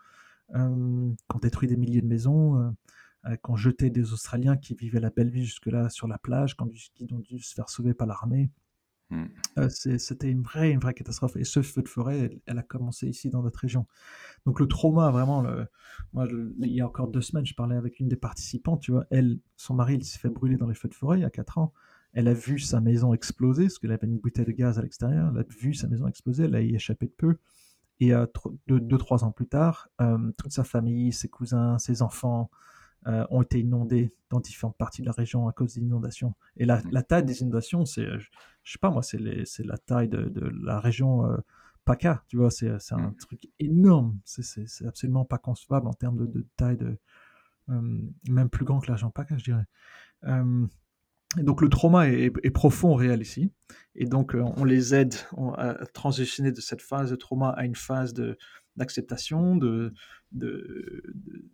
euh, 0.56 1.12
qui 1.30 1.36
ont 1.36 1.40
détruit 1.40 1.68
des 1.68 1.78
milliers 1.78 2.02
de 2.02 2.08
maisons, 2.08 2.76
euh, 3.26 3.32
euh, 3.32 3.38
ont 3.48 3.56
jeté 3.56 3.90
des 3.90 4.14
Australiens 4.14 4.58
qui 4.58 4.76
vivaient 4.76 5.00
la 5.00 5.10
belle 5.10 5.30
vie 5.30 5.46
jusque-là 5.46 5.90
sur 5.90 6.08
la 6.08 6.18
plage, 6.18 6.56
qui 6.56 7.14
ont 7.14 7.20
dû 7.20 7.40
se 7.40 7.54
faire 7.54 7.70
sauver 7.70 7.94
par 7.94 8.08
l'armée. 8.08 8.52
Mm. 9.10 9.26
C'était 9.70 10.30
une 10.30 10.42
vraie, 10.42 10.72
une 10.72 10.80
vraie 10.80 10.94
catastrophe. 10.94 11.36
Et 11.36 11.44
ce 11.44 11.62
feu 11.62 11.82
de 11.82 11.88
forêt, 11.88 12.40
elle, 12.46 12.58
a 12.58 12.64
commencé 12.64 13.08
ici 13.08 13.30
dans 13.30 13.44
notre 13.44 13.60
région. 13.60 13.86
Donc 14.46 14.60
le 14.60 14.68
trauma, 14.68 15.12
vraiment, 15.12 15.42
le, 15.42 15.68
moi, 16.14 16.28
il 16.60 16.74
y 16.74 16.82
a 16.82 16.88
encore 16.88 17.08
deux 17.08 17.22
semaines, 17.22 17.46
je 17.46 17.56
parlais 17.56 17.76
avec 17.76 18.00
une 18.00 18.08
des 18.08 18.16
participantes, 18.16 18.82
tu 18.82 18.92
vois, 18.92 19.06
elle, 19.12 19.40
son 19.58 19.76
mari, 19.76 19.96
il 19.96 20.06
s'est 20.06 20.20
fait 20.20 20.30
brûler 20.30 20.58
dans 20.58 20.68
les 20.68 20.76
feux 20.76 20.90
de 20.90 20.96
forêt 20.96 21.20
il 21.20 21.22
y 21.22 21.26
a 21.26 21.30
4 21.30 21.58
ans. 21.58 21.74
Elle 22.14 22.30
a 22.30 22.34
vu 22.34 22.60
sa 22.60 22.80
maison 22.80 23.14
exploser, 23.14 23.64
parce 23.64 23.78
qu'elle 23.78 23.92
avait 23.92 24.08
une 24.08 24.20
bouteille 24.20 24.46
de 24.46 24.52
gaz 24.54 24.80
à 24.80 24.82
l'extérieur. 24.82 25.32
Elle 25.34 25.42
a 25.42 25.46
vu 25.60 25.74
sa 25.74 25.88
maison 25.88 26.08
exploser, 26.08 26.46
elle 26.46 26.56
a 26.56 26.62
y 26.62 26.74
échappé 26.74 27.08
de 27.08 27.12
peu. 27.12 27.36
Et 28.00 28.14
euh, 28.14 28.26
deux, 28.68 28.98
trois 28.98 29.24
ans 29.24 29.32
plus 29.32 29.48
tard, 29.48 29.90
euh, 30.02 30.32
toute 30.38 30.52
sa 30.52 30.64
famille, 30.64 31.14
ses 31.14 31.28
cousins, 31.28 31.78
ses 31.78 32.02
enfants 32.02 32.50
euh, 33.08 33.26
ont 33.30 33.42
été 33.42 33.60
inondés 33.60 34.14
dans 34.30 34.40
différentes 34.40 34.78
parties 34.78 35.02
de 35.02 35.08
la 35.08 35.12
région 35.12 35.48
à 35.48 35.54
cause 35.54 35.76
des 35.76 35.82
inondations. 35.82 36.34
Et 36.58 36.66
la, 36.66 36.82
taille 37.04 37.26
des 37.26 37.42
inondations, 37.42 37.86
c'est, 37.86 38.06
je, 38.20 38.30
sais 38.64 38.80
pas 38.80 38.90
moi, 38.90 39.04
c'est, 39.04 39.20
la 39.20 39.78
taille 39.78 40.10
de, 40.10 40.52
la 40.64 40.80
région 40.80 41.24
PACA, 41.86 42.24
tu 42.28 42.38
vois, 42.38 42.52
c'est, 42.52 42.70
un 42.70 42.98
mmh. 42.98 43.16
truc 43.18 43.48
énorme. 43.60 44.18
C'est, 44.26 44.86
absolument 44.86 45.26
pas 45.26 45.38
concevable 45.38 45.88
en 45.88 45.94
termes 45.94 46.18
de, 46.18 46.26
de 46.26 46.46
taille 46.58 46.78
de. 46.78 46.98
même 47.68 48.50
plus 48.50 48.66
grand 48.66 48.80
que 48.80 48.88
la 48.88 48.96
région 48.96 49.12
PACA, 49.12 49.38
je 49.38 49.44
dirais. 49.44 49.66
Et 51.38 51.44
donc 51.44 51.62
le 51.62 51.70
trauma 51.70 52.08
est, 52.08 52.52
profond, 52.52 52.96
réel 52.96 53.22
ici. 53.22 53.52
Et 53.96 54.06
donc 54.06 54.36
euh, 54.36 54.44
on 54.58 54.64
les 54.64 54.96
aide 54.96 55.16
à 55.58 55.86
transitionner 55.94 56.52
de 56.52 56.62
cette 56.62 56.82
phase 56.82 57.12
de 57.12 57.16
trauma 57.16 57.50
à 57.50 57.66
une 57.66 57.76
phase 57.76 58.14
d'acceptation, 58.76 59.56
de, 59.56 59.94
de, 60.32 61.04
de, 61.14 61.46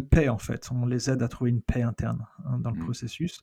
paix 0.00 0.28
en 0.28 0.38
fait. 0.38 0.68
On 0.72 0.86
les 0.86 1.10
aide 1.10 1.22
à 1.22 1.28
trouver 1.28 1.50
une 1.50 1.62
paix 1.62 1.82
interne 1.82 2.26
hein, 2.44 2.58
dans 2.58 2.70
le 2.70 2.78
mmh. 2.78 2.84
processus. 2.84 3.42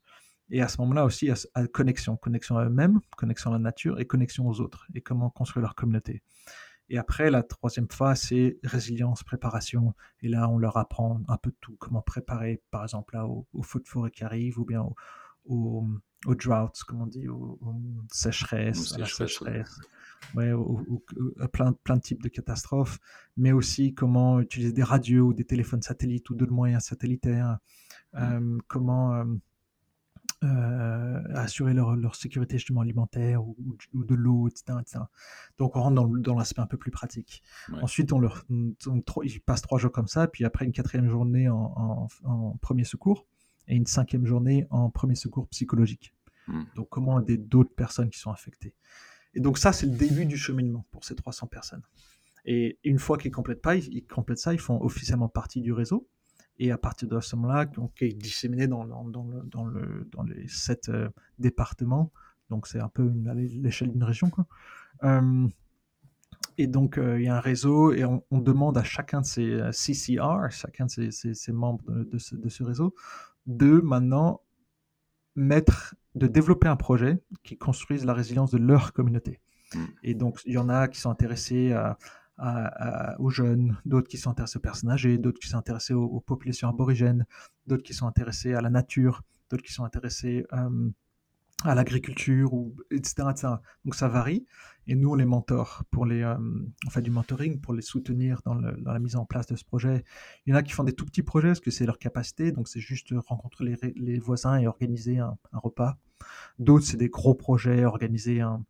Et 0.52 0.62
à 0.62 0.68
ce 0.68 0.80
moment-là 0.82 1.06
aussi, 1.06 1.30
à, 1.32 1.36
à 1.56 1.66
connexion, 1.68 2.18
connexion 2.18 2.58
à 2.58 2.66
eux-mêmes, 2.66 3.00
connexion 3.18 3.50
à 3.50 3.54
la 3.54 3.60
nature 3.60 4.00
et 4.00 4.06
connexion 4.06 4.48
aux 4.48 4.62
autres, 4.62 4.86
et 4.94 5.02
comment 5.02 5.30
construire 5.30 5.64
leur 5.64 5.76
communauté. 5.76 6.22
Et 6.90 6.98
après, 6.98 7.32
la 7.32 7.42
troisième 7.42 7.90
phase, 7.90 8.22
c'est 8.22 8.60
résilience, 8.64 9.24
préparation. 9.24 9.96
Et 10.22 10.28
là, 10.28 10.48
on 10.50 10.58
leur 10.58 10.78
apprend 10.78 11.22
un 11.28 11.38
peu 11.38 11.52
tout, 11.60 11.76
comment 11.80 12.02
préparer, 12.02 12.62
par 12.70 12.84
exemple, 12.84 13.16
là, 13.16 13.26
au, 13.26 13.48
feu 13.64 13.80
de 13.80 13.88
forêt 13.88 14.12
qui 14.12 14.24
arrive, 14.24 14.60
ou 14.60 14.66
bien 14.66 14.82
au, 14.82 14.96
au, 15.46 15.88
au 16.28 16.36
drought, 16.36 16.80
comme 16.88 17.02
on 17.02 17.08
dit, 17.08 17.28
aux, 17.28 17.60
sécheresses, 18.12 18.94
à 18.94 19.00
la 19.00 19.08
sécheresse. 19.08 19.78
Ouais, 19.78 19.86
plein, 21.52 21.74
plein 21.74 21.98
de 21.98 22.02
types 22.02 22.24
de 22.24 22.30
catastrophes, 22.30 23.00
mais 23.38 23.52
aussi 23.52 23.94
comment 23.94 24.40
utiliser 24.40 24.74
des 24.74 24.84
radios 24.84 25.28
ou 25.28 25.34
des 25.34 25.46
téléphones 25.46 25.82
satellites 25.82 26.30
ou 26.30 26.36
d'autres 26.36 26.54
moyens 26.54 26.84
satellitaires, 26.84 27.58
mmh. 28.14 28.18
euh, 28.18 28.58
comment 28.68 29.14
euh, 29.14 29.26
euh, 30.44 31.22
assurer 31.34 31.74
leur, 31.74 31.96
leur, 31.96 32.16
sécurité 32.16 32.58
justement 32.58 32.82
alimentaire 32.82 33.44
ou, 33.44 33.56
de 33.94 34.16
l'eau, 34.16 34.48
etc., 34.48 34.78
Donc 35.58 35.76
on 35.76 35.82
rentre 35.82 35.96
dans, 35.96 36.08
dans 36.08 36.38
l'aspect 36.38 36.62
un 36.62 36.68
peu 36.68 36.78
plus 36.78 36.92
pratique. 36.92 37.42
Ensuite, 37.82 38.12
on 38.14 38.20
leur, 38.20 38.46
ils 38.50 39.42
passent 39.42 39.62
trois 39.62 39.80
jours 39.80 39.92
comme 39.92 40.08
ça, 40.08 40.28
puis 40.28 40.46
après 40.46 40.66
une 40.66 40.72
quatrième 40.72 41.10
journée 41.10 41.50
en, 41.50 42.08
en, 42.24 42.58
premier 42.62 42.84
secours 42.84 43.26
et 43.68 43.76
une 43.76 43.86
cinquième 43.86 44.26
journée 44.26 44.68
en 44.70 44.90
premier 44.90 45.16
secours 45.16 45.48
psychologique. 45.48 46.14
Hmm. 46.48 46.64
Donc 46.76 46.90
comment 46.90 47.20
aider 47.20 47.38
d'autres 47.38 47.74
personnes 47.74 48.10
qui 48.10 48.20
sont 48.20 48.32
affectées. 48.32 48.74
Et 49.36 49.42
donc 49.42 49.58
ça, 49.58 49.74
c'est 49.74 49.86
le 49.86 49.96
début 49.96 50.26
du 50.26 50.38
cheminement 50.38 50.86
pour 50.92 51.04
ces 51.04 51.16
300 51.16 51.48
personnes. 51.48 51.84
Et 52.46 52.80
une 52.84 53.00
fois 53.00 53.18
qu'ils 53.18 53.32
complètent 53.32 53.62
pas, 53.62 53.76
ils 53.76 54.06
ça, 54.36 54.54
ils 54.54 54.60
font 54.60 54.82
officiellement 54.82 55.30
partie 55.30 55.62
du 55.62 55.74
réseau 55.74 56.08
et 56.58 56.72
à 56.72 56.78
partir 56.78 57.08
de 57.08 57.20
ce 57.20 57.36
moment-là, 57.36 57.66
donc, 57.66 58.02
est 58.02 58.14
disséminé 58.14 58.68
dans, 58.68 58.86
dans, 58.86 59.04
dans, 59.04 59.26
le, 59.26 59.42
dans, 59.44 59.66
le, 59.66 60.08
dans 60.12 60.24
les 60.24 60.48
sept 60.48 60.90
euh, 60.90 61.10
départements. 61.38 62.12
Donc 62.50 62.68
c'est 62.68 62.80
un 62.80 62.90
peu 62.90 63.12
l'échelle 63.34 63.92
d'une 63.92 64.04
région. 64.04 64.32
Euh, 65.04 65.48
et 66.58 66.68
donc 66.68 66.98
euh, 66.98 67.20
il 67.20 67.26
y 67.26 67.28
a 67.28 67.36
un 67.36 67.42
réseau 67.42 67.92
et 67.92 68.06
on, 68.06 68.22
demande 68.32 68.78
à 68.78 68.84
chacun 68.84 69.22
de 69.22 69.26
ces 69.26 69.60
CCR, 69.72 70.50
chacun 70.52 70.86
de 70.86 71.10
ces, 71.12 71.52
membres 71.52 71.84
de, 71.92 72.18
ce, 72.18 72.64
réseau, 72.64 72.96
de 73.48 73.82
maintenant 73.82 74.42
mettre, 75.36 75.96
de 76.16 76.28
développer 76.28 76.68
un 76.68 76.76
projet 76.76 77.22
qui 77.44 77.58
construise 77.58 78.06
la 78.06 78.14
résilience 78.14 78.52
de 78.52 78.58
leur 78.58 78.94
communauté. 78.94 79.40
Mm. 79.74 79.86
Et 80.04 80.14
donc 80.16 80.40
il 80.46 80.54
y 80.54 80.58
en 80.58 80.70
a 80.70 80.88
qui 80.88 81.00
sont 81.00 81.10
intéressés 81.10 81.74
à 81.74 81.98
aux 82.38 83.30
jeunes, 83.30 83.78
d'autres 83.86 84.08
qui 84.08 84.18
sont 84.18 84.30
intéressés 84.30 84.58
aux 84.58 84.62
personnes 84.62 84.90
âgées, 84.90 85.18
d'autres 85.18 85.40
qui 85.40 85.48
sont 85.48 85.58
intéressés 85.58 85.94
aux, 85.94 86.20
populations 86.20 86.70
aborigènes, 86.70 87.26
d'autres 87.68 87.84
qui 87.84 87.94
sont 87.94 88.08
intéressés 88.08 88.54
à 88.54 88.62
la 88.62 88.70
nature, 88.70 89.22
d'autres 89.50 89.64
qui 89.64 89.74
sont 89.74 89.86
intéressés 89.86 90.46
euh, 90.54 90.90
à 91.68 91.76
l'agriculture, 91.76 92.54
ou, 92.54 92.76
etc., 92.92 93.24
Donc 93.84 93.96
ça 93.96 94.08
varie. 94.08 94.46
Et 94.88 94.96
nous, 94.96 95.10
on 95.10 95.16
les 95.16 95.26
mentors 95.26 95.84
pour 95.90 96.06
les, 96.06 96.22
euh, 96.22 96.38
on 96.86 96.90
fait 96.90 97.02
du 97.02 97.10
mentoring 97.10 97.60
pour 97.60 97.74
les 97.74 97.82
soutenir 97.82 98.42
dans, 98.46 98.54
la 98.54 99.00
mise 99.00 99.16
en 99.16 99.26
place 99.26 99.48
de 99.48 99.56
ce 99.56 99.66
projet. 99.66 100.04
Il 100.46 100.52
y 100.52 100.54
en 100.54 100.58
a 100.58 100.64
qui 100.64 100.74
font 100.74 100.84
des 100.84 100.94
tout 100.94 101.06
petits 101.06 101.24
projets 101.24 101.50
parce 101.50 101.60
que 101.60 101.72
c'est 101.72 101.86
leur 101.86 101.98
capacité, 101.98 102.52
donc 102.52 102.68
c'est 102.68 102.80
juste 102.80 103.14
rencontrer 103.26 103.76
les, 103.96 104.20
voisins 104.20 104.58
et 104.58 104.68
organiser 104.68 105.20
un, 105.20 105.38
repas. 105.54 105.98
D'autres, 106.60 106.86
c'est 106.86 106.98
des 106.98 107.10
gros 107.10 107.34
projets, 107.34 107.84
organiser 107.86 108.42
un, 108.42 108.64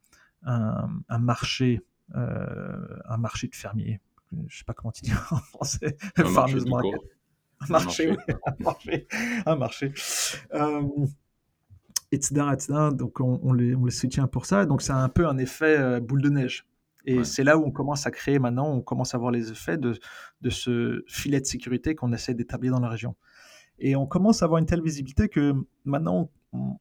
marché, 1.20 1.82
euh, 2.16 3.00
un 3.06 3.18
marché 3.18 3.48
de 3.48 3.56
fermiers. 3.56 4.00
Je 4.48 4.58
sais 4.58 4.64
pas 4.64 4.74
comment 4.74 4.92
tu 4.92 5.04
dis 5.04 5.14
en 5.32 5.38
français. 5.38 5.98
Un 6.16 6.30
marché, 6.30 6.60
un 7.60 7.68
marché, 7.68 8.18
un 8.30 8.64
marché, 8.64 9.08
un 9.46 9.56
marché. 9.56 9.94
Euh, 10.54 11.08
etc., 12.16 12.90
Donc 12.94 13.20
on, 13.20 13.54
les, 13.54 13.76
on, 13.76 13.86
les, 13.86 13.92
soutient 13.92 14.28
pour 14.28 14.46
ça. 14.46 14.66
Donc 14.66 14.82
c'est 14.82 14.94
un 14.94 15.10
peu 15.10 15.28
un 15.28 15.38
effet 15.38 15.78
euh, 15.78 16.00
boule 16.00 16.22
de 16.22 16.30
neige. 16.30 16.66
Et 17.08 17.24
c'est 17.24 17.44
là 17.44 17.56
où 17.56 17.64
on 17.64 17.72
commence 17.72 18.08
à 18.08 18.12
créer 18.12 18.40
maintenant, 18.40 18.68
on 18.68 18.82
commence 18.82 19.14
à 19.14 19.20
voir 19.20 19.30
les 19.30 19.52
effets 19.52 19.78
de, 19.78 19.96
de 20.42 20.50
ce 20.50 21.04
filet 21.08 21.40
de 21.40 21.46
sécurité 21.46 21.94
qu'on 21.94 22.12
essaie 22.12 22.34
d'établir 22.34 22.72
dans 22.72 22.80
la 22.80 22.90
région. 22.90 23.16
Et 23.78 23.96
on 23.96 24.08
commence 24.08 24.42
à 24.42 24.46
avoir 24.46 24.60
une 24.60 24.66
telle 24.66 24.82
visibilité 24.82 25.30
que 25.30 25.54
maintenant 25.84 26.32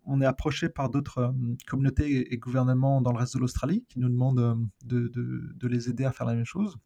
on, 0.07 0.21
est 0.21 0.27
approché 0.27 0.69
par 0.69 0.89
d'autres 0.89 1.19
euh, 1.19 1.33
communautés 1.67 2.33
et 2.33 2.39
gouvernements 2.39 3.01
dans 3.01 3.13
le 3.13 3.19
reste 3.19 3.35
de 3.35 3.41
l'Australie 3.41 3.85
qui 3.89 3.99
nous 3.99 4.09
demandent 4.09 4.39
euh, 4.39 4.55
de, 4.85 5.09
de, 5.09 5.53
de, 5.55 5.69
les 5.69 5.89
aider 5.91 6.05
à 6.05 6.13
faire 6.13 6.27
la 6.27 6.35
même 6.35 6.45
chose. 6.45 6.77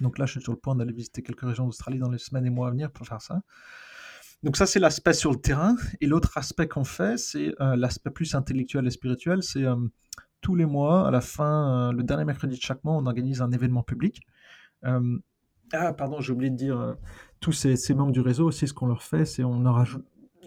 Donc 0.00 0.18
là, 0.18 0.26
je 0.26 0.32
suis 0.32 0.40
sur 0.40 0.52
le 0.52 0.58
point 0.58 0.76
d'aller 0.76 0.92
visiter 0.92 1.22
quelques 1.22 1.40
régions 1.40 1.66
d'Australie 1.66 1.98
dans 1.98 2.10
les 2.10 2.18
semaines 2.18 2.46
et 2.46 2.50
mois 2.50 2.68
à 2.68 2.70
venir 2.70 2.90
pour 2.90 3.06
faire 3.06 3.20
ça. 3.20 3.42
Donc 4.42 4.56
ça, 4.56 4.66
c'est 4.66 4.78
l'aspect 4.78 5.12
sur 5.12 5.30
le 5.32 5.38
terrain. 5.38 5.76
Et 6.00 6.06
l'autre 6.06 6.36
aspect 6.38 6.68
qu'on 6.68 6.84
fait, 6.84 7.18
c'est 7.18 7.54
euh, 7.60 7.76
l'aspect 7.76 8.10
plus 8.10 8.34
intellectuel 8.34 8.86
et 8.86 8.90
spirituel. 8.90 9.42
C'est 9.42 9.64
euh, 9.64 9.76
tous 10.40 10.54
les 10.54 10.66
mois, 10.66 11.08
à 11.08 11.10
la 11.10 11.20
fin, 11.20 11.88
euh, 11.88 11.92
le 11.92 12.04
dernier 12.04 12.24
mercredi 12.24 12.56
de 12.56 12.62
chaque 12.62 12.82
mois, 12.84 12.94
on 12.94 13.06
organise 13.06 13.42
un 13.42 13.50
événement 13.50 13.82
public. 13.82 14.20
ah, 15.72 15.92
pardon, 15.92 16.20
j'ai 16.20 16.32
oublié 16.32 16.50
de 16.50 16.56
dire, 16.56 16.96
tous 17.40 17.52
ces, 17.52 17.76
membres 17.94 18.12
du 18.12 18.20
réseau 18.20 18.46
aussi, 18.46 18.66
ce 18.66 18.72
qu'on 18.72 18.86
leur 18.86 19.02
fait, 19.02 19.24
c'est 19.24 19.44
on 19.44 19.60
leur 19.60 19.84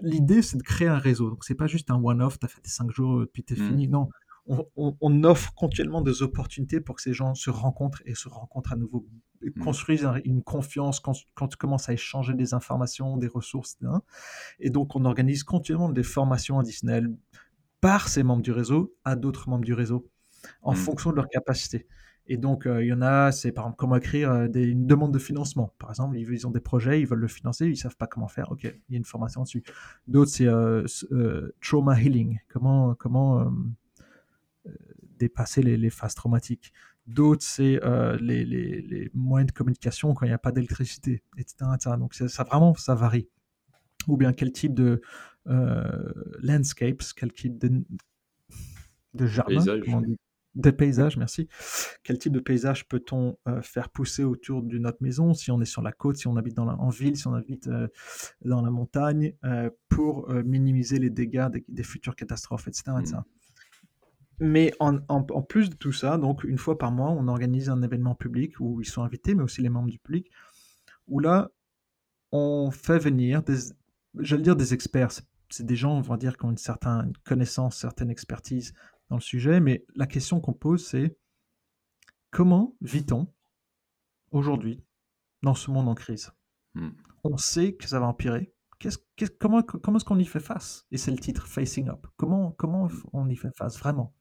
L'idée, 0.01 0.41
c'est 0.41 0.57
de 0.57 0.63
créer 0.63 0.87
un 0.87 0.97
réseau. 0.97 1.29
Donc, 1.29 1.43
c'est 1.43 1.53
pas 1.53 1.67
juste 1.67 1.91
un 1.91 2.01
one-off, 2.03 2.39
tu 2.39 2.45
as 2.47 2.49
fait 2.49 2.59
tes 2.61 2.71
cinq 2.71 2.89
jours, 2.89 3.23
puis 3.31 3.43
t'es 3.43 3.53
mmh. 3.53 3.67
fini. 3.67 3.87
Non, 3.87 4.09
on, 4.47 5.23
offre 5.23 5.53
continuellement 5.53 6.01
des 6.01 6.23
opportunités 6.23 6.81
pour 6.81 6.95
que 6.95 7.01
ces 7.01 7.13
gens 7.13 7.35
se 7.35 7.49
rencontrent 7.49 8.01
et 8.05 8.15
se 8.15 8.27
rencontrent 8.27 8.73
à 8.73 8.75
nouveau, 8.75 9.05
mmh. 9.43 9.63
construisent 9.63 10.07
une 10.25 10.43
confiance 10.43 10.99
quand, 10.99 11.13
quand, 11.33 11.47
tu 11.47 11.57
commences 11.57 11.89
à 11.89 11.93
échanger 11.93 12.33
des 12.33 12.53
informations, 12.53 13.17
des 13.17 13.27
ressources. 13.27 13.77
Et 14.59 14.69
donc, 14.69 14.95
on 14.95 15.05
organise 15.05 15.43
continuellement 15.43 15.89
des 15.89 16.03
formations 16.03 16.59
additionnelles 16.59 17.13
par 17.79 18.07
ces 18.07 18.23
membres 18.23 18.43
du 18.43 18.51
réseau 18.51 18.95
à 19.03 19.15
d'autres 19.15 19.49
membres 19.49 19.65
du 19.65 19.73
réseau 19.73 20.09
en 20.61 20.73
mmh. 20.73 20.75
fonction 20.75 21.11
de 21.11 21.15
leur 21.15 21.27
capacité. 21.27 21.87
Et 22.27 22.37
donc, 22.37 22.65
euh, 22.65 22.83
il 22.83 22.87
y 22.87 22.93
en 22.93 23.01
a, 23.01 23.31
c'est 23.31 23.51
par 23.51 23.65
exemple 23.65 23.77
comment 23.77 23.95
écrire 23.95 24.31
euh, 24.31 24.47
des, 24.47 24.63
une 24.63 24.85
demande 24.85 25.13
de 25.13 25.19
financement. 25.19 25.73
Par 25.79 25.89
exemple, 25.89 26.17
ils, 26.17 26.47
ont 26.47 26.51
des 26.51 26.59
projets, 26.59 27.01
ils 27.01 27.07
veulent 27.07 27.19
le 27.19 27.27
financer, 27.27 27.67
ils 27.67 27.75
savent 27.75 27.97
pas 27.97 28.07
comment 28.07 28.27
faire. 28.27 28.51
Ok, 28.51 28.63
il 28.63 28.93
y 28.93 28.95
a 28.95 28.97
une 28.97 29.05
formation 29.05 29.41
dessus. 29.41 29.63
D'autres, 30.07 30.31
c'est 30.31 30.45
euh, 30.45 30.85
trauma 31.61 31.99
healing. 31.99 32.39
Comment, 32.47 32.95
comment 32.95 33.51
dépasser 35.21 35.61
les, 35.61 35.89
phases 35.89 36.15
traumatiques. 36.15 36.73
D'autres, 37.13 37.43
c'est 37.43 37.83
euh, 37.83 38.17
les, 38.21 39.11
moyens 39.13 39.51
de 39.51 39.53
communication 39.53 40.13
quand 40.13 40.25
il 40.25 40.29
n'y 40.29 40.33
a 40.33 40.39
pas 40.39 40.51
d'électricité, 40.51 41.23
etc., 41.37 41.55
Donc 41.97 42.13
ça, 42.13 42.43
vraiment, 42.43 42.73
ça 42.75 42.95
varie. 42.95 43.27
Ou 44.07 44.17
bien 44.17 44.31
quel 44.33 44.51
type 44.51 44.73
de 44.73 45.01
euh, 45.47 46.13
landscapes, 46.41 47.03
quel 47.15 47.33
type 47.33 47.57
de, 47.57 47.83
de 49.13 49.25
jardin, 49.25 49.61
des 50.53 50.73
paysages, 50.73 51.15
merci. 51.15 51.47
Quel 52.03 52.17
type 52.17 52.33
de 52.33 52.39
paysage 52.39 52.85
peut-on 52.87 53.37
euh, 53.47 53.61
faire 53.61 53.89
pousser 53.89 54.25
autour 54.25 54.63
de 54.63 54.77
notre 54.77 55.01
maison? 55.01 55.33
Si 55.33 55.49
on 55.49 55.61
est 55.61 55.65
sur 55.65 55.81
la 55.81 55.93
côte, 55.93 56.17
si 56.17 56.27
on 56.27 56.35
habite 56.35 56.55
dans 56.55 56.65
la, 56.65 56.75
en 56.75 56.89
ville, 56.89 57.15
si 57.15 57.27
on 57.27 57.33
habite 57.33 57.69
dans 58.41 58.61
la 58.61 58.69
montagne, 58.69 59.33
pour 59.89 60.29
minimiser 60.29 60.97
les 60.99 61.09
dégâts 61.09 61.47
des, 61.67 61.83
futures 61.83 62.15
catastrophes, 62.15 62.67
etc. 62.67 62.91
Mais 64.39 64.73
en, 64.79 65.21
plus 65.43 65.69
de 65.69 65.75
tout 65.75 65.91
ça, 65.91 66.17
donc 66.17 66.43
une 66.43 66.57
fois 66.57 66.77
par 66.77 66.91
mois, 66.91 67.11
on 67.11 67.27
organise 67.27 67.69
un 67.69 67.81
événement 67.83 68.15
public 68.15 68.59
où 68.59 68.81
ils 68.81 68.87
sont 68.87 69.03
invités, 69.03 69.35
mais 69.35 69.43
aussi 69.43 69.61
les 69.61 69.69
membres 69.69 69.89
du 69.89 69.99
public, 69.99 70.31
où 71.07 71.19
là, 71.19 71.51
on 72.31 72.71
fait 72.71 72.97
venir 72.97 73.43
des, 73.43 73.57
j'allais 74.17 74.43
dire 74.43 74.55
des 74.55 74.73
experts. 74.73 75.11
C'est 75.49 75.65
des 75.65 75.75
gens, 75.75 75.91
on 75.91 76.01
va 76.01 76.17
dire, 76.17 76.37
qui 76.37 76.45
ont 76.45 76.51
une 76.51 76.57
certaine 76.57 77.13
connaissance, 77.23 77.77
certaine 77.77 78.09
expertise 78.09 78.73
dans 79.09 79.17
le 79.17 79.21
sujet, 79.21 79.59
mais 79.59 79.85
la 79.95 80.07
question 80.07 80.39
qu'on 80.39 80.53
pose, 80.53 80.85
c'est 80.85 81.17
comment 82.31 82.75
vit-on 82.81 83.27
aujourd'hui 84.31 84.83
dans 85.43 85.53
ce 85.53 85.69
monde 85.69 85.89
en 85.89 85.95
crise? 85.95 86.31
Hmm. 86.73 86.91
On 87.23 87.37
sait 87.37 87.73
que 87.73 87.87
ça 87.87 87.99
va 87.99 88.07
empirer. 88.07 88.53
comment, 89.39 89.61
comment 89.61 89.97
est-ce 89.97 90.05
qu'on 90.05 90.17
y 90.17 90.25
fait 90.25 90.39
face? 90.39 90.87
Et 90.91 90.97
c'est 90.97 91.11
le 91.11 91.19
titre 91.19 91.45
Facing 91.47 91.89
Up. 91.89 92.07
Comment, 92.15 92.51
comment 92.51 92.87
on 93.13 93.29
y 93.29 93.35
fait 93.35 93.55
face 93.55 93.77
vraiment? 93.77 94.15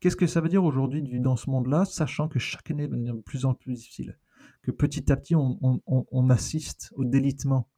Qu'est-ce 0.00 0.16
que 0.16 0.26
ça 0.26 0.40
veut 0.40 0.48
dire 0.48 0.64
aujourd'hui 0.64 1.02
dans 1.20 1.36
ce 1.36 1.48
monde-là, 1.50 1.84
sachant 1.84 2.28
que 2.28 2.38
chaque 2.38 2.70
année 2.70 2.88
devient 2.88 3.14
de 3.14 3.22
plus 3.22 3.44
en 3.44 3.54
plus 3.54 3.72
difficile? 3.74 4.18
Que 4.62 4.70
petit 4.70 5.10
à 5.10 5.16
petit, 5.16 5.34
on, 5.34 6.30
assiste 6.30 6.92
au 6.96 7.04
délitement 7.04 7.68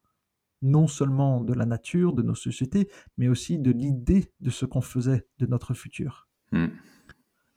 non 0.61 0.87
seulement 0.87 1.41
de 1.41 1.53
la 1.53 1.65
nature, 1.65 2.13
de 2.13 2.21
nos 2.21 2.35
sociétés, 2.35 2.89
mais 3.17 3.29
aussi 3.29 3.59
de 3.59 3.71
l'idée 3.71 4.33
de 4.41 4.49
ce 4.49 4.65
qu'on 4.65 4.81
faisait 4.81 5.25
de 5.39 5.45
notre 5.45 5.73
futur. 5.73 6.27
Hmm. 6.51 6.67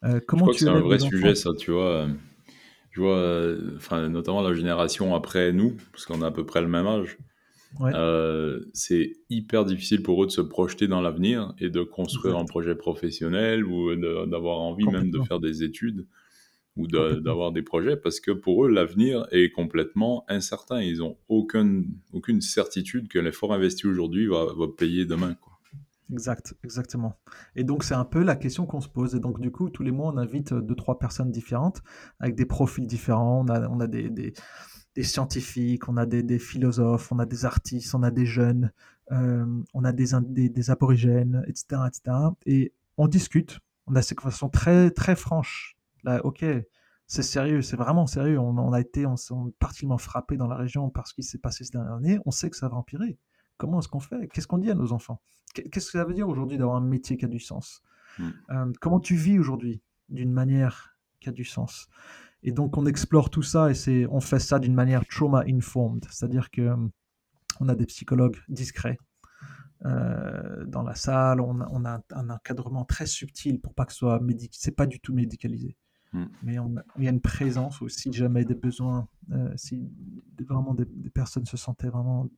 Euh, 0.05 0.21
comment 0.25 0.51
Je 0.51 0.51
crois 0.51 0.53
que 0.53 0.59
c'est 0.59 0.67
un 0.69 0.79
vrai 0.79 0.99
sujet, 0.99 1.35
ça, 1.35 1.49
tu 1.57 1.71
vois. 1.71 2.07
Je 2.91 3.01
vois, 3.01 3.17
euh, 3.17 3.73
enfin, 3.75 4.07
notamment 4.07 4.41
la 4.41 4.53
génération 4.53 5.15
après 5.15 5.51
nous, 5.51 5.75
parce 5.91 6.05
qu'on 6.05 6.21
a 6.21 6.27
à 6.27 6.31
peu 6.31 6.45
près 6.45 6.61
le 6.61 6.67
même 6.67 6.87
âge. 6.87 7.17
Euh, 7.81 8.59
c'est 8.73 9.13
hyper 9.29 9.65
difficile 9.65 10.03
pour 10.03 10.23
eux 10.23 10.27
de 10.27 10.31
se 10.31 10.41
projeter 10.41 10.87
dans 10.87 11.01
l'avenir 11.01 11.53
et 11.59 11.69
de 11.69 11.81
construire 11.81 12.37
un 12.37 12.45
projet 12.45 12.75
professionnel 12.75 13.65
ou 13.65 13.95
d'avoir 14.27 14.59
envie 14.59 14.85
même 14.85 15.11
de 15.11 15.21
faire 15.21 15.39
des 15.39 15.63
études 15.63 16.05
ou 16.75 16.87
d'avoir 16.87 17.51
des 17.51 17.61
projets 17.61 17.97
parce 17.97 18.19
que 18.19 18.31
pour 18.31 18.65
eux, 18.65 18.69
l'avenir 18.69 19.27
est 19.31 19.51
complètement 19.51 20.25
incertain. 20.27 20.81
Ils 20.81 20.99
n'ont 20.99 21.17
aucune, 21.29 21.95
aucune 22.11 22.41
certitude 22.41 23.07
que 23.07 23.19
l'effort 23.19 23.53
investi 23.53 23.87
aujourd'hui 23.87 24.27
va, 24.27 24.45
va, 24.55 24.67
payer 24.67 25.05
demain. 25.05 25.35
Quoi. 25.35 25.53
Exact, 26.11 26.55
exactement. 26.63 27.15
Et 27.55 27.63
donc, 27.63 27.83
c'est 27.83 27.93
un 27.93 28.05
peu 28.05 28.23
la 28.23 28.35
question 28.35 28.65
qu'on 28.65 28.81
se 28.81 28.89
pose. 28.89 29.15
Et 29.15 29.19
donc, 29.19 29.39
du 29.39 29.51
coup, 29.51 29.69
tous 29.69 29.83
les 29.83 29.91
mois, 29.91 30.11
on 30.13 30.17
invite 30.17 30.53
deux, 30.53 30.75
trois 30.75 30.99
personnes 30.99 31.31
différentes 31.31 31.81
avec 32.19 32.35
des 32.35 32.45
profils 32.45 32.85
différents. 32.85 33.45
On 33.45 33.51
a, 33.51 33.67
on 33.69 33.79
a 33.79 33.87
des, 33.87 34.09
des 34.09 34.33
des 34.95 35.03
scientifiques, 35.03 35.89
on 35.89 35.97
a 35.97 36.05
des, 36.05 36.39
philosophes, 36.39 37.11
on 37.11 37.19
a 37.19 37.25
des 37.25 37.45
artistes, 37.45 37.95
on 37.95 38.03
a 38.03 38.11
des 38.11 38.25
jeunes, 38.25 38.71
euh, 39.11 39.45
on 39.73 39.83
a 39.83 39.91
des, 39.91 40.09
des, 40.49 40.69
aborigènes, 40.69 41.43
etc., 41.47 41.81
etc. 41.87 42.17
Et 42.45 42.73
on 42.97 43.07
discute, 43.07 43.59
on 43.87 43.95
a 43.95 44.01
ces 44.01 44.15
conversations 44.15 44.49
très, 44.49 44.91
très 44.91 45.15
franches. 45.15 45.77
Là, 46.03 46.23
ok, 46.25 46.45
c'est 47.07 47.23
sérieux, 47.23 47.61
c'est 47.61 47.75
vraiment 47.75 48.07
sérieux. 48.07 48.39
On, 48.39 48.71
a 48.71 48.79
été 48.79 49.05
on, 49.05 49.15
particulièrement 49.59 49.97
frappé 49.97 50.37
dans 50.37 50.47
la 50.47 50.55
région 50.55 50.89
par 50.89 51.07
ce 51.07 51.13
qui 51.13 51.23
s'est 51.23 51.37
passé 51.37 51.63
ces 51.63 51.71
dernières 51.71 51.93
années. 51.93 52.19
On 52.25 52.31
sait 52.31 52.49
que 52.49 52.55
ça 52.55 52.67
va 52.67 52.75
empirer. 52.75 53.17
Comment 53.57 53.79
est-ce 53.79 53.87
qu'on 53.87 53.99
fait? 53.99 54.27
Qu'est-ce 54.27 54.47
qu'on 54.47 54.57
dit 54.57 54.71
à 54.71 54.75
nos 54.75 54.93
enfants? 54.93 55.21
Qu'est-ce 55.53 55.91
que 55.91 55.97
ça 55.99 56.05
veut 56.05 56.13
dire 56.13 56.27
aujourd'hui 56.27 56.57
d'avoir 56.57 56.77
un 56.77 56.81
métier 56.81 57.17
qui 57.17 57.25
a 57.25 57.27
du 57.27 57.39
sens? 57.39 57.81
Hmm. 58.19 58.29
euh, 58.51 58.71
Comment 58.79 58.99
tu 58.99 59.15
vis 59.15 59.39
aujourd'hui 59.39 59.81
d'une 60.09 60.31
manière 60.31 60.97
qui 61.19 61.29
a 61.29 61.31
du 61.31 61.43
sens? 61.43 61.87
Et 62.43 62.51
donc 62.51 62.77
on 62.77 62.85
explore 62.85 63.29
tout 63.29 63.41
ça 63.41 63.71
et 63.71 63.73
c'est, 63.73 64.05
on 64.07 64.19
fait 64.19 64.39
ça 64.39 64.59
d'une 64.59 64.73
manière 64.73 65.05
trauma 65.05 65.43
informed, 65.47 66.05
c'est-à-dire 66.09 66.51
que 66.51 66.61
euh, 66.61 66.75
on 67.59 67.69
a 67.69 67.75
des 67.75 67.85
psychologues 67.85 68.37
discrets 68.49 68.97
euh, 69.85 70.65
dans 70.65 70.83
la 70.83 70.95
salle, 70.95 71.41
on 71.41 71.85
a, 71.85 72.01
un 72.11 72.29
encadrement 72.29 72.85
très 72.85 73.05
subtil 73.05 73.59
pour 73.59 73.73
pas 73.73 73.85
que 73.85 73.93
ce 73.93 73.99
soit 73.99 74.19
médic, 74.19 74.53
c'est 74.57 74.75
pas 74.75 74.85
du 74.85 74.99
tout 74.99 75.13
médicalisé. 75.13 75.77
Hmm. 76.13 76.25
Mais 76.43 76.57
il 76.97 77.03
y 77.03 77.07
a 77.07 77.11
une 77.11 77.21
présence 77.21 77.81
aussi, 77.81 78.01
si 78.01 78.13
jamais 78.13 78.45
des 78.45 78.55
besoins, 78.55 79.07
euh, 79.31 79.51
si 79.55 79.89
vraiment 80.39 80.73
des, 80.73 80.85
personnes 81.09 81.45
se 81.45 81.57
sentaient 81.57 81.89
vraiment 81.89 82.29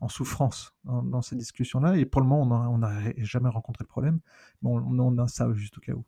en 0.00 0.08
souffrance 0.08 0.74
dans, 0.84 1.20
ces 1.20 1.36
discussions-là. 1.36 1.96
Et 1.96 2.06
pour 2.06 2.22
le 2.22 2.28
moment, 2.28 2.70
on 2.72 2.78
n'a 2.78 3.12
jamais 3.18 3.48
rencontré 3.48 3.84
de 3.84 3.88
problème. 3.88 4.20
Mais 4.62 4.70
on, 4.70 4.76
on, 4.76 5.18
a 5.18 5.28
ça 5.28 5.52
juste 5.52 5.76
au 5.76 5.80
cas 5.80 5.92
où 5.92 6.04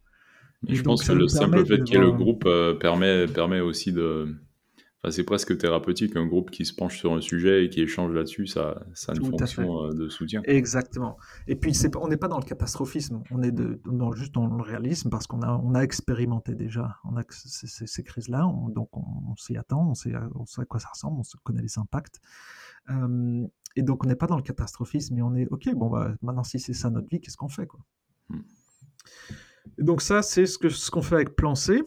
je 0.68 0.82
pense 0.82 1.04
que 1.06 1.12
le 1.12 1.28
simple 1.28 1.64
fait 1.66 1.82
qu'il 1.82 1.94
y 1.94 1.98
ait 1.98 2.00
le 2.00 2.12
groupe 2.12 2.44
euh, 2.46 2.74
permet, 2.74 3.26
permet 3.26 3.60
aussi 3.60 3.92
de. 3.92 4.34
c'est 5.10 5.24
presque 5.24 5.56
thérapeutique, 5.58 6.16
un 6.16 6.26
groupe 6.26 6.50
qui 6.50 6.64
se 6.64 6.74
penche 6.74 6.98
sur 6.98 7.12
un 7.12 7.20
sujet 7.20 7.64
et 7.64 7.68
qui 7.68 7.80
échange 7.80 8.12
là-dessus, 8.12 8.46
ça, 8.46 8.84
ça 8.94 9.12
a 9.12 9.14
une 9.16 9.24
fonction 9.24 9.84
euh, 9.84 9.92
de 9.92 10.08
soutien. 10.08 10.42
Exactement. 10.44 11.16
Et 11.46 11.56
puis, 11.56 11.72
on 11.96 12.08
n'est 12.08 12.16
pas 12.16 12.28
dans 12.28 12.38
le 12.38 12.44
catastrophisme, 12.44 13.22
on 13.30 13.42
est 13.42 13.52
dans, 13.52 14.12
juste 14.12 14.34
dans 14.34 14.46
le 14.46 14.62
réalisme 14.62 15.10
parce 15.10 15.26
qu'on 15.26 15.42
a, 15.42 15.60
on 15.64 15.74
a 15.74 15.80
expérimenté 15.80 16.54
déjà 16.54 16.96
on 17.04 17.16
a 17.16 17.22
ces, 17.28 18.02
crises-là, 18.02 18.46
donc 18.74 18.88
on, 18.92 19.34
s'y 19.36 19.56
attend, 19.56 19.90
on 19.90 19.94
sait, 19.94 20.12
on 20.34 20.46
sait, 20.46 20.62
à 20.62 20.64
quoi 20.64 20.80
ça 20.80 20.88
ressemble, 20.92 21.20
on 21.20 21.38
connaît 21.42 21.62
les 21.62 21.78
impacts. 21.78 22.20
Euh, 22.90 23.46
et 23.76 23.82
donc, 23.82 24.04
on 24.04 24.08
n'est 24.08 24.16
pas 24.16 24.26
dans 24.26 24.36
le 24.36 24.42
catastrophisme, 24.42 25.14
mais 25.14 25.22
on 25.22 25.34
est, 25.34 25.46
OK, 25.50 25.72
bon, 25.74 25.88
bah, 25.88 26.14
maintenant, 26.22 26.44
si 26.44 26.58
c'est 26.58 26.74
ça 26.74 26.90
notre 26.90 27.08
vie, 27.08 27.20
qu'est-ce 27.20 27.36
qu'on 27.36 27.48
fait 27.48 27.66
quoi? 27.66 27.80
Hmm. 28.28 28.40
Donc, 29.78 30.02
ça, 30.02 30.22
c'est 30.22 30.46
ce 30.46 30.58
qu'on 30.58 30.70
ce 30.70 30.90
qu'on 30.90 31.02
fait 31.02 31.14
avec 31.16 31.36
Plan 31.36 31.54
C. 31.54 31.82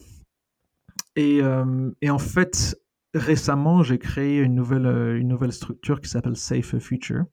Et, 1.15 1.41
euh, 1.41 1.91
et, 2.01 2.09
en 2.09 2.19
fait, 2.19 2.77
récemment, 3.13 3.83
j'ai 3.83 3.97
créé 3.97 4.39
une 4.39 4.55
nouvelle, 4.55 4.85
euh, 4.85 5.19
une 5.19 5.29
nouvelle 5.29 5.53
structure 5.53 6.01
qui 6.01 6.09
s'appelle 6.09 6.35
Safe 6.35 6.77
Future, 6.79 7.23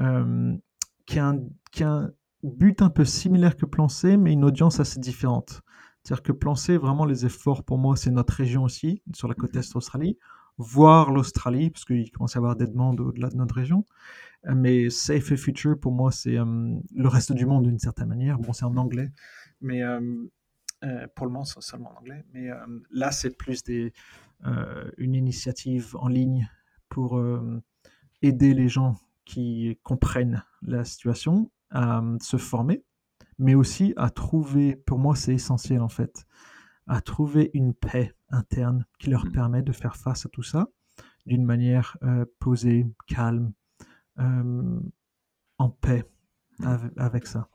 euh, 0.00 0.54
qui, 1.06 1.18
a 1.18 1.28
un, 1.28 1.40
qui, 1.70 1.84
a 1.84 1.90
un, 1.90 2.10
but 2.42 2.82
un 2.82 2.90
peu 2.90 3.04
similaire 3.04 3.56
que 3.56 3.66
Plan 3.66 3.88
C, 3.88 4.16
mais 4.16 4.32
une 4.32 4.44
audience 4.44 4.80
assez 4.80 5.00
différente. 5.00 5.62
C'est-à-dire 6.02 6.22
que 6.22 6.32
Plan 6.32 6.54
C, 6.54 6.76
vraiment, 6.76 7.04
les 7.04 7.24
efforts 7.24 7.64
pour 7.64 7.78
moi, 7.78 7.96
c'est 7.96 8.10
notre 8.10 8.34
région 8.34 8.64
aussi, 8.64 9.02
sur 9.14 9.28
la 9.28 9.34
côte 9.34 9.56
est 9.56 9.72
d'Australie, 9.72 10.18
voire 10.58 11.10
l'Australie, 11.10 11.70
parce 11.70 11.84
qu'il 11.84 12.10
commence 12.10 12.36
à 12.36 12.38
y 12.38 12.40
avoir 12.40 12.56
des 12.56 12.66
demandes 12.66 13.00
au-delà 13.00 13.28
de 13.30 13.36
notre 13.36 13.54
région. 13.54 13.86
Mais 14.46 14.90
Safe 14.90 15.34
Future, 15.36 15.78
pour 15.80 15.92
moi, 15.92 16.12
c'est 16.12 16.36
le 16.36 17.08
reste 17.08 17.32
du 17.32 17.46
monde 17.46 17.64
d'une 17.64 17.78
certaine 17.78 18.08
manière. 18.08 18.38
Bon, 18.38 18.52
c'est 18.52 18.66
en 18.66 18.76
anglais, 18.76 19.10
mais 19.64 19.82
pour 21.16 21.26
le 21.26 21.32
moment, 21.32 21.44
c'est 21.44 21.60
seulement 21.60 21.92
en 21.92 22.00
anglais. 22.00 22.24
Mais 22.32 22.50
là, 22.90 23.10
c'est 23.10 23.36
plus 23.36 23.64
des, 23.64 23.92
euh, 24.46 24.90
une 24.98 25.14
initiative 25.14 25.96
en 25.96 26.08
ligne 26.08 26.50
pour 26.90 27.16
euh, 27.16 27.62
aider 28.20 28.52
les 28.52 28.68
gens 28.68 28.96
qui 29.24 29.78
comprennent 29.82 30.44
la 30.60 30.84
situation 30.84 31.50
à 31.70 32.00
euh, 32.00 32.18
se 32.20 32.36
former, 32.36 32.84
mais 33.38 33.54
aussi 33.54 33.94
à 33.96 34.10
trouver, 34.10 34.76
pour 34.76 34.98
moi 34.98 35.16
c'est 35.16 35.32
essentiel 35.32 35.80
en 35.80 35.88
fait, 35.88 36.26
à 36.86 37.00
trouver 37.00 37.50
une 37.54 37.72
paix 37.72 38.12
interne 38.28 38.84
qui 38.98 39.08
leur 39.08 39.24
mmh. 39.24 39.32
permet 39.32 39.62
de 39.62 39.72
faire 39.72 39.96
face 39.96 40.26
à 40.26 40.28
tout 40.28 40.42
ça 40.42 40.68
d'une 41.24 41.44
manière 41.44 41.96
posée, 42.38 42.86
calme, 43.06 43.54
en 44.18 45.70
paix 45.70 46.04
mmh. 46.58 46.88
avec, 46.98 47.26
ça. 47.26 47.48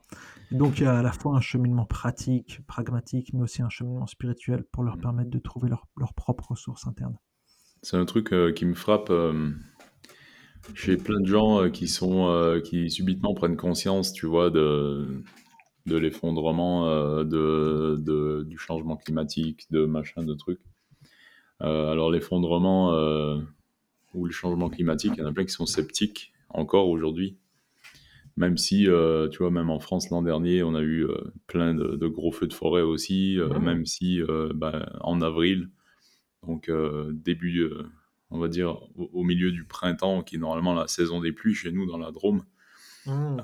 Donc 0.52 0.80
il 0.80 0.84
y 0.84 0.88
a 0.88 0.97
à 0.97 1.02
la 1.04 1.12
fois 1.12 1.36
un 1.36 1.41
cheminement 1.41 1.86
pratique, 1.86 2.62
pragmatique, 2.66 3.34
mais 3.34 3.41
aussi 3.41 3.62
un 3.62 3.70
cheminement 3.70 4.08
spirituel 4.08 4.64
pour 4.72 4.84
leur 4.84 4.97
mmh. 4.97 5.02
permettre 5.02 5.30
de 5.30 5.39
trouver 5.39 5.70
leurs 5.70 5.88
leur 5.97 6.14
propres 6.14 6.52
ressources 6.52 6.88
internes. 6.88 7.18
C'est 7.82 7.97
un 7.97 8.06
truc 8.06 8.34
euh, 8.34 8.52
qui 8.52 8.66
me 8.66 8.74
frappe 8.74 9.10
euh, 9.10 9.52
chez 10.74 10.97
plein 10.97 11.20
de 11.22 11.28
gens 11.28 11.62
euh, 11.62 11.70
qui 11.70 11.88
sont 11.88 12.62
qui 12.64 12.89
subitement 12.89 13.34
prennent 13.34 13.58
conscience, 13.58 14.12
tu 14.12 14.26
vois, 14.26 14.50
de, 14.50 15.24
de 15.86 15.97
l'effondrement, 15.97 16.88
de, 17.24 17.95
de, 18.00 18.43
du 18.47 18.58
changement 18.58 18.97
climatique, 18.97 19.68
de 19.72 19.86
machin, 19.86 20.24
de 20.24 20.34
trucs. 20.34 20.62
alors 21.60 22.12
l'effondrement 22.12 22.91
ou 24.14 24.26
le 24.26 24.32
changement 24.32 24.70
climatique, 24.70 25.14
il 25.16 25.22
y 25.22 25.24
en 25.24 25.28
a 25.28 25.32
plein 25.32 25.45
qui 25.45 25.54
sont 25.54 25.68
sceptiques 25.68 26.34
encore 26.50 26.89
aujourd'hui 26.89 27.38
même 28.40 28.58
si, 28.58 28.88
euh, 28.88 29.28
tu 29.28 29.40
vois, 29.40 29.52
même 29.52 29.70
en 29.70 29.82
France 29.82 30.10
l'an 30.12 30.22
dernier, 30.22 30.64
on 30.64 30.74
a 30.74 30.80
eu 30.80 31.04
euh, 31.04 31.14
plein 31.46 31.74
de, 31.74 32.08
gros 32.08 32.32
feux 32.32 32.48
de 32.48 32.54
forêt 32.54 32.82
aussi, 32.82 33.38
euh, 33.38 33.50
mmh. 33.50 33.64
même 33.64 33.86
si 33.86 34.22
ben, 34.56 34.90
en 35.02 35.22
avril, 35.22 35.70
donc 36.48 36.72
début, 37.12 37.70
on 38.30 38.40
va 38.40 38.48
dire, 38.48 38.80
au, 38.96 39.24
milieu 39.24 39.52
du 39.52 39.66
printemps, 39.66 40.24
qui 40.24 40.38
est 40.38 40.40
normalement 40.40 40.74
la 40.74 40.88
saison 40.88 41.20
des 41.20 41.34
pluies 41.34 41.54
chez 41.54 41.74
nous 41.74 41.86
dans 41.86 41.98
la 41.98 42.12
Drôme, 42.12 42.46
mmh. 43.08 43.42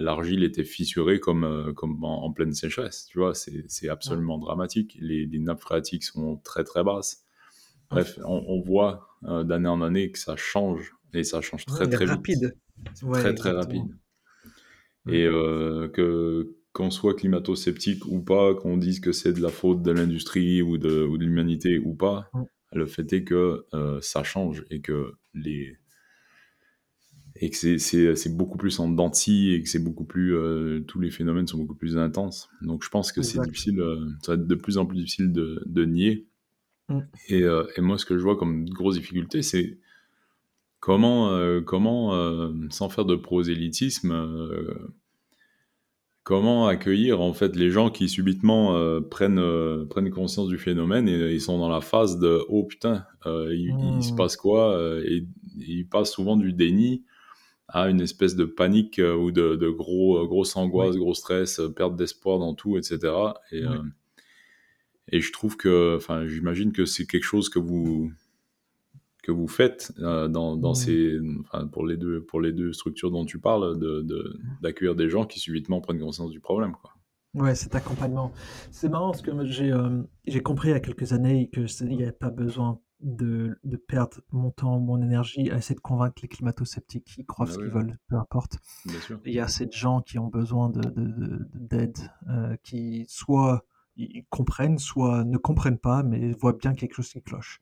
l'argile 0.00 0.44
était 0.44 0.64
fissurée 0.64 1.20
comme, 1.20 1.74
comme 1.74 2.02
en, 2.02 2.32
pleine 2.32 2.54
sécheresse, 2.54 3.04
tu 3.10 3.18
vois, 3.18 3.34
c'est 3.34 3.88
absolument 3.90 4.38
dramatique. 4.38 4.96
Les, 4.98 5.28
nappes 5.38 5.60
phréatiques 5.60 6.04
sont 6.04 6.38
très 6.38 6.64
très 6.64 6.82
basses. 6.82 7.26
Bref, 7.90 8.18
on, 8.24 8.62
voit 8.62 9.10
d'année 9.20 9.68
en 9.68 9.82
année 9.82 10.10
que 10.10 10.18
ça 10.18 10.36
change, 10.36 10.94
et 11.12 11.22
ça 11.22 11.42
change 11.42 11.66
très 11.66 11.86
très 11.86 12.06
rapide. 12.06 12.54
vite. 12.82 13.12
très 13.12 13.34
très 13.34 13.50
rapide. 13.50 13.84
Et 15.08 15.24
euh, 15.24 15.88
que 15.88 16.56
qu'on 16.72 16.90
soit 16.90 17.14
climato-sceptique 17.14 18.04
ou 18.06 18.20
pas, 18.20 18.54
qu'on 18.54 18.76
dise 18.76 19.00
que 19.00 19.10
c'est 19.12 19.32
de 19.32 19.40
la 19.40 19.48
faute 19.48 19.82
de 19.82 19.90
l'industrie 19.92 20.60
ou 20.60 20.76
de, 20.76 21.04
ou 21.04 21.16
de 21.16 21.24
l'humanité 21.24 21.78
ou 21.78 21.94
pas, 21.94 22.30
le 22.72 22.86
fait 22.86 23.10
est 23.14 23.24
que 23.24 23.64
euh, 23.72 23.98
ça 24.02 24.22
change 24.24 24.62
et 24.70 24.82
que 24.82 25.12
les 25.32 25.78
et 27.36 27.50
que 27.50 27.78
c'est 27.78 28.36
beaucoup 28.36 28.58
plus 28.58 28.78
en 28.78 28.88
denti 28.88 29.52
et 29.52 29.62
que 29.62 29.68
c'est 29.68 29.82
beaucoup 29.82 30.04
plus 30.04 30.34
euh, 30.34 30.80
tous 30.86 31.00
les 31.00 31.10
phénomènes 31.10 31.46
sont 31.46 31.58
beaucoup 31.58 31.74
plus 31.74 31.96
intenses. 31.96 32.50
Donc 32.60 32.84
je 32.84 32.90
pense 32.90 33.10
que 33.10 33.22
c'est 33.22 33.40
difficile, 33.40 33.82
ça 34.22 34.32
va 34.32 34.42
être 34.42 34.46
de 34.46 34.54
plus 34.54 34.76
en 34.76 34.84
plus 34.84 34.96
difficile 34.96 35.32
de, 35.32 35.62
de 35.64 35.84
nier. 35.84 36.26
Mm. 36.88 37.00
Et, 37.28 37.40
et, 37.40 37.80
moi, 37.80 37.98
ce 37.98 38.06
que 38.06 38.16
je 38.16 38.22
vois 38.22 38.36
comme 38.36 38.66
grosse 38.68 38.96
difficulté, 38.96 39.42
c'est 39.42 39.78
Comment, 40.80 41.30
euh, 41.30 41.60
comment 41.60 42.14
euh, 42.14 42.52
sans 42.70 42.88
faire 42.88 43.04
de 43.04 43.16
prosélytisme, 43.16 44.12
euh, 44.12 44.74
comment 46.22 46.66
accueillir 46.66 47.20
en 47.20 47.32
fait 47.32 47.56
les 47.56 47.70
gens 47.70 47.90
qui 47.90 48.08
subitement 48.08 49.00
prennent, 49.10 49.86
prennent 49.88 50.10
conscience 50.10 50.48
du 50.48 50.58
phénomène 50.58 51.08
et 51.08 51.32
ils 51.32 51.40
sont 51.40 51.58
dans 51.58 51.68
la 51.68 51.80
phase 51.80 52.18
de 52.18 52.40
oh 52.48 52.64
putain, 52.64 53.04
il, 53.24 53.72
se 54.00 54.12
mmh. 54.12 54.16
passe 54.16 54.36
quoi 54.36 54.76
et, 55.04 55.24
ils 55.56 55.88
passent 55.88 56.12
souvent 56.12 56.36
du 56.36 56.52
déni 56.52 57.04
à 57.68 57.88
une 57.88 58.00
espèce 58.00 58.34
de 58.34 58.44
panique 58.44 59.00
ou 59.00 59.30
de, 59.30 59.54
de 59.54 59.68
gros, 59.68 60.26
grosse 60.26 60.56
angoisse, 60.56 60.96
gros 60.96 61.14
stress, 61.14 61.60
perte 61.76 61.96
d'espoir 61.96 62.38
dans 62.38 62.54
tout, 62.54 62.76
etc. 62.76 63.12
Et, 63.52 63.62
et 65.12 65.20
je 65.20 65.32
trouve 65.32 65.56
que, 65.56 65.96
enfin, 65.96 66.26
j'imagine 66.26 66.72
que 66.72 66.84
c'est 66.84 67.06
quelque 67.06 67.24
chose 67.24 67.48
que 67.48 67.60
vous, 67.60 68.10
que 69.26 69.32
vous 69.32 69.48
faites 69.48 69.92
euh, 69.98 70.28
dans, 70.28 70.56
dans 70.56 70.74
ces, 70.74 71.18
enfin, 71.40 71.66
pour, 71.66 71.84
les 71.84 71.96
deux, 71.96 72.22
pour 72.22 72.40
les 72.40 72.52
deux 72.52 72.72
structures 72.72 73.10
dont 73.10 73.24
tu 73.24 73.40
parles, 73.40 73.76
d'accueillir 74.62 74.94
de, 74.94 75.02
des 75.02 75.10
gens 75.10 75.24
qui 75.24 75.40
subitement 75.40 75.80
prennent 75.80 75.98
conscience 75.98 76.30
du 76.30 76.38
problème. 76.38 76.76
Quoi. 76.80 76.92
Ouais, 77.34 77.56
cet 77.56 77.74
accompagnement. 77.74 78.32
C'est 78.70 78.88
marrant 78.88 79.10
parce 79.10 79.22
que 79.22 79.44
j'ai 79.46 79.72
euh, 79.72 80.02
j'ai 80.26 80.40
compris 80.42 80.68
il 80.68 80.72
y 80.72 80.74
a 80.74 80.80
quelques 80.80 81.12
années 81.12 81.50
qu'il 81.50 81.88
n'y 81.88 82.04
avait 82.04 82.12
pas 82.12 82.30
besoin 82.30 82.80
de, 83.00 83.58
de, 83.64 83.76
perdre 83.76 84.18
mon 84.30 84.52
temps, 84.52 84.78
mon 84.78 85.02
énergie 85.02 85.50
à 85.50 85.56
essayer 85.56 85.74
de 85.74 85.80
convaincre 85.80 86.22
les 86.22 86.28
climato-sceptiques 86.28 87.04
qui 87.04 87.26
croient 87.26 87.46
bah 87.46 87.52
ce 87.52 87.58
qu'ils 87.58 87.66
veulent, 87.66 87.98
peu 88.08 88.16
importe. 88.16 88.58
Il 89.26 89.34
y 89.34 89.40
a 89.40 89.44
assez 89.44 89.66
de 89.66 89.72
gens 89.72 90.00
qui 90.02 90.18
ont 90.18 90.28
besoin 90.28 90.70
d'aide, 90.70 91.98
de, 91.98 92.30
euh, 92.30 92.56
qui 92.62 93.04
soit 93.08 93.66
ils 93.96 94.24
comprennent, 94.30 94.78
soit 94.78 95.24
ne 95.24 95.36
comprennent 95.36 95.78
pas, 95.78 96.02
mais 96.02 96.32
voient 96.32 96.52
bien 96.52 96.74
quelque 96.74 96.94
chose 96.94 97.08
qui 97.08 97.22
cloche. 97.22 97.60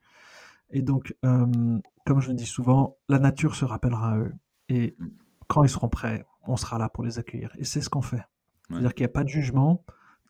Et 0.74 0.82
donc, 0.82 1.14
euh, 1.24 1.78
comme 2.04 2.20
je 2.20 2.28
le 2.28 2.34
dis 2.34 2.46
souvent, 2.46 2.98
la 3.08 3.20
nature 3.20 3.54
se 3.54 3.64
rappellera 3.64 4.14
à 4.14 4.18
eux. 4.18 4.34
Et 4.68 4.96
quand 5.46 5.62
ils 5.62 5.70
seront 5.70 5.88
prêts, 5.88 6.26
on 6.42 6.56
sera 6.56 6.78
là 6.78 6.88
pour 6.88 7.04
les 7.04 7.20
accueillir. 7.20 7.54
Et 7.58 7.64
c'est 7.64 7.80
ce 7.80 7.88
qu'on 7.88 8.02
fait. 8.02 8.22
C'est-à-dire 8.68 8.92
qu'il 8.92 9.04
n'y 9.04 9.10
a 9.10 9.12
pas 9.12 9.22
de 9.22 9.28
jugement. 9.28 9.84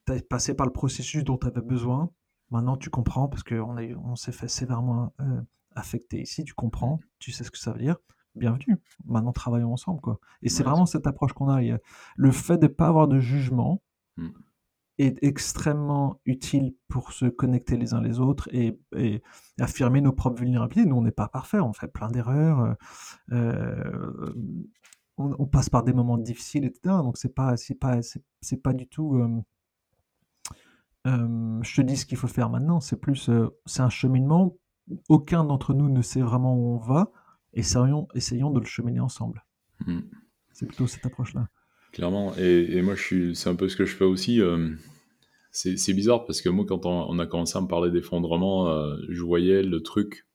Tu 0.07 0.12
as 0.12 0.20
passé 0.20 0.55
par 0.55 0.66
le 0.66 0.72
processus 0.72 1.24
dont 1.24 1.38
tu 1.38 1.47
avais 1.47 1.62
besoin. 1.62 2.11
Maintenant, 2.51 2.76
tu 2.76 2.90
comprends 2.90 3.26
parce 3.26 3.42
qu'on 3.42 3.78
on, 3.78 4.16
s'est 4.16 4.32
fait 4.32 4.49
sévèrement 4.49 5.14
euh, 5.20 5.40
affecté 5.74 6.20
ici. 6.20 6.45
Tu 6.45 6.53
comprends, 6.53 7.01
tu 7.18 7.32
sais 7.32 7.42
ce 7.42 7.51
que 7.51 7.59
ça 7.59 7.72
veut 7.72 7.78
dire. 7.78 7.97
Bienvenue. 8.34 8.78
Maintenant, 9.07 9.32
travaillons 9.32 9.72
ensemble. 9.72 10.03
Quoi. 10.03 10.20
Et 10.42 10.51
c'est 10.51 10.62
vraiment 10.62 10.84
cette 10.84 11.07
approche 11.07 11.32
qu'on 11.32 11.49
a. 11.49 11.62
Le 12.16 12.30
fait 12.30 12.59
de 12.59 12.66
ne 12.66 12.72
pas 12.72 12.88
avoir 12.88 13.09
de 13.09 13.18
jugement, 13.18 13.82
mm 14.18 14.28
est 14.99 15.22
extrêmement 15.22 16.20
utile 16.24 16.74
pour 16.88 17.12
se 17.12 17.26
connecter 17.26 17.76
les 17.76 17.95
uns 17.95 18.01
les 18.01 18.20
autres 18.20 18.49
et, 18.53 18.78
affirmer 19.59 20.01
nos 20.01 20.12
propres 20.12 20.40
vulnérabilités. 20.40 20.88
Nous, 20.88 20.97
on 20.97 21.03
n'est 21.03 21.11
pas 21.11 21.28
parfait, 21.28 21.61
on 21.61 21.72
fait 21.72 21.88
plein 21.88 22.09
d'erreurs, 22.09 22.61
euh, 22.61 22.74
euh, 23.32 24.34
on, 25.16 25.47
passe 25.47 25.68
par 25.68 25.82
des 25.84 25.92
moments 25.92 26.18
difficiles, 26.18 26.64
etc. 26.64 26.97
Donc 27.03 27.16
c'est 27.16 27.34
pas, 27.34 27.57
c'est 27.57 27.74
pas, 27.74 28.01
c'est, 28.03 28.62
pas 28.62 28.72
du 28.72 28.88
tout. 28.88 29.16
Euh, 31.07 31.61
je 31.62 31.76
te 31.76 31.82
dis 31.82 31.97
ce 31.97 32.07
qu'il 32.07 32.18
faut 32.18 32.28
faire 32.28 32.51
maintenant. 32.51 32.80
C'est 32.80 32.97
plus, 32.97 33.30
c'est 33.66 33.82
un 33.82 33.90
cheminement. 33.90 34.57
Aucun 35.09 35.45
d'entre 35.45 35.74
nous 35.74 35.88
ne 35.88 36.03
sait 36.03 36.20
vraiment 36.20 36.55
où 36.57 36.74
on 36.74 36.78
va. 36.78 37.11
Essayons, 37.53 38.09
essayons 38.14 38.51
de 38.51 38.61
le 38.61 38.66
cheminer 38.66 39.01
ensemble. 39.01 39.45
Mmh. 39.86 40.01
C'est 40.53 40.66
plutôt 40.66 40.86
cette 40.86 41.07
approche-là. 41.07 41.49
Clairement. 41.95 42.34
Et, 42.36 42.82
moi, 42.82 42.97
c'est 42.97 43.49
un 43.49 43.55
peu 43.55 43.68
ce 43.68 43.76
que 43.76 43.84
je 43.84 43.95
fais 43.95 44.05
aussi. 44.05 44.40
Euh, 44.40 44.68
c'est, 45.53 45.95
bizarre 45.95 46.26
parce 46.26 46.42
que 46.42 46.49
moi, 46.49 46.64
quand 46.66 46.86
on, 46.86 47.18
a 47.20 47.26
commencé 47.26 47.57
à 47.57 47.61
me 47.61 47.68
parler 47.68 47.92
d'effondrement, 47.92 48.68
euh, 48.68 48.97
je 49.09 49.22
voyais 49.22 49.62
le 49.62 49.80
truc. 49.80 50.26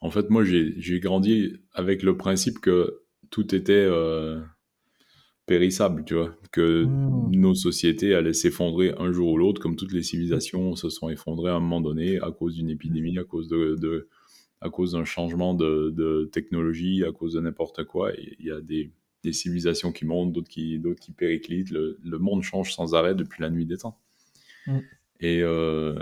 En 0.00 0.10
fait, 0.10 0.28
moi, 0.28 0.42
j'ai, 0.44 1.00
grandi 1.00 1.54
avec 1.72 2.02
le 2.02 2.16
principe 2.16 2.58
que 2.58 3.02
tout 3.30 3.54
était, 3.54 3.74
euh, 3.74 4.40
périssable, 5.46 6.04
tu 6.04 6.14
vois, 6.14 6.34
que 6.50 6.84
mmh. 6.84 7.30
nos 7.30 7.54
sociétés 7.54 8.14
allaient 8.14 8.32
s'effondrer 8.32 8.92
un 8.98 9.12
jour 9.12 9.34
ou 9.34 9.38
l'autre, 9.38 9.60
comme 9.62 9.76
toutes 9.76 9.92
les 9.92 10.02
civilisations 10.02 10.74
se 10.74 10.90
sont 10.90 11.08
effondrées 11.08 11.50
à 11.50 11.54
un 11.54 11.60
moment 11.60 11.80
donné 11.80 12.18
à 12.18 12.32
cause 12.32 12.56
d'une 12.56 12.70
épidémie, 12.70 13.16
à 13.18 13.24
cause 13.24 13.46
de, 13.46 14.08
à 14.60 14.68
cause 14.68 14.92
d'un 14.92 15.04
changement 15.04 15.54
de, 15.54 16.28
technologie, 16.32 17.04
à 17.04 17.12
cause 17.12 17.34
de 17.34 17.40
n'importe 17.40 17.84
quoi. 17.84 18.10
Il 18.16 18.46
y 18.46 18.50
a 18.50 18.60
des, 18.60 18.90
civilisations 19.32 19.92
qui 19.92 20.06
montent, 20.06 20.32
d'autres 20.32 20.48
qui, 20.48 20.78
d'autres 20.78 21.00
qui 21.00 21.12
périclitent. 21.12 21.70
Le, 21.70 22.18
monde 22.18 22.42
change 22.42 22.72
sans 22.74 22.94
arrêt 22.94 23.14
depuis 23.14 23.42
la 23.42 23.50
nuit 23.50 23.66
des 23.66 23.78
temps. 23.78 23.98
Mmh. 24.66 24.78
Et, 25.20 25.42
euh, 25.42 25.94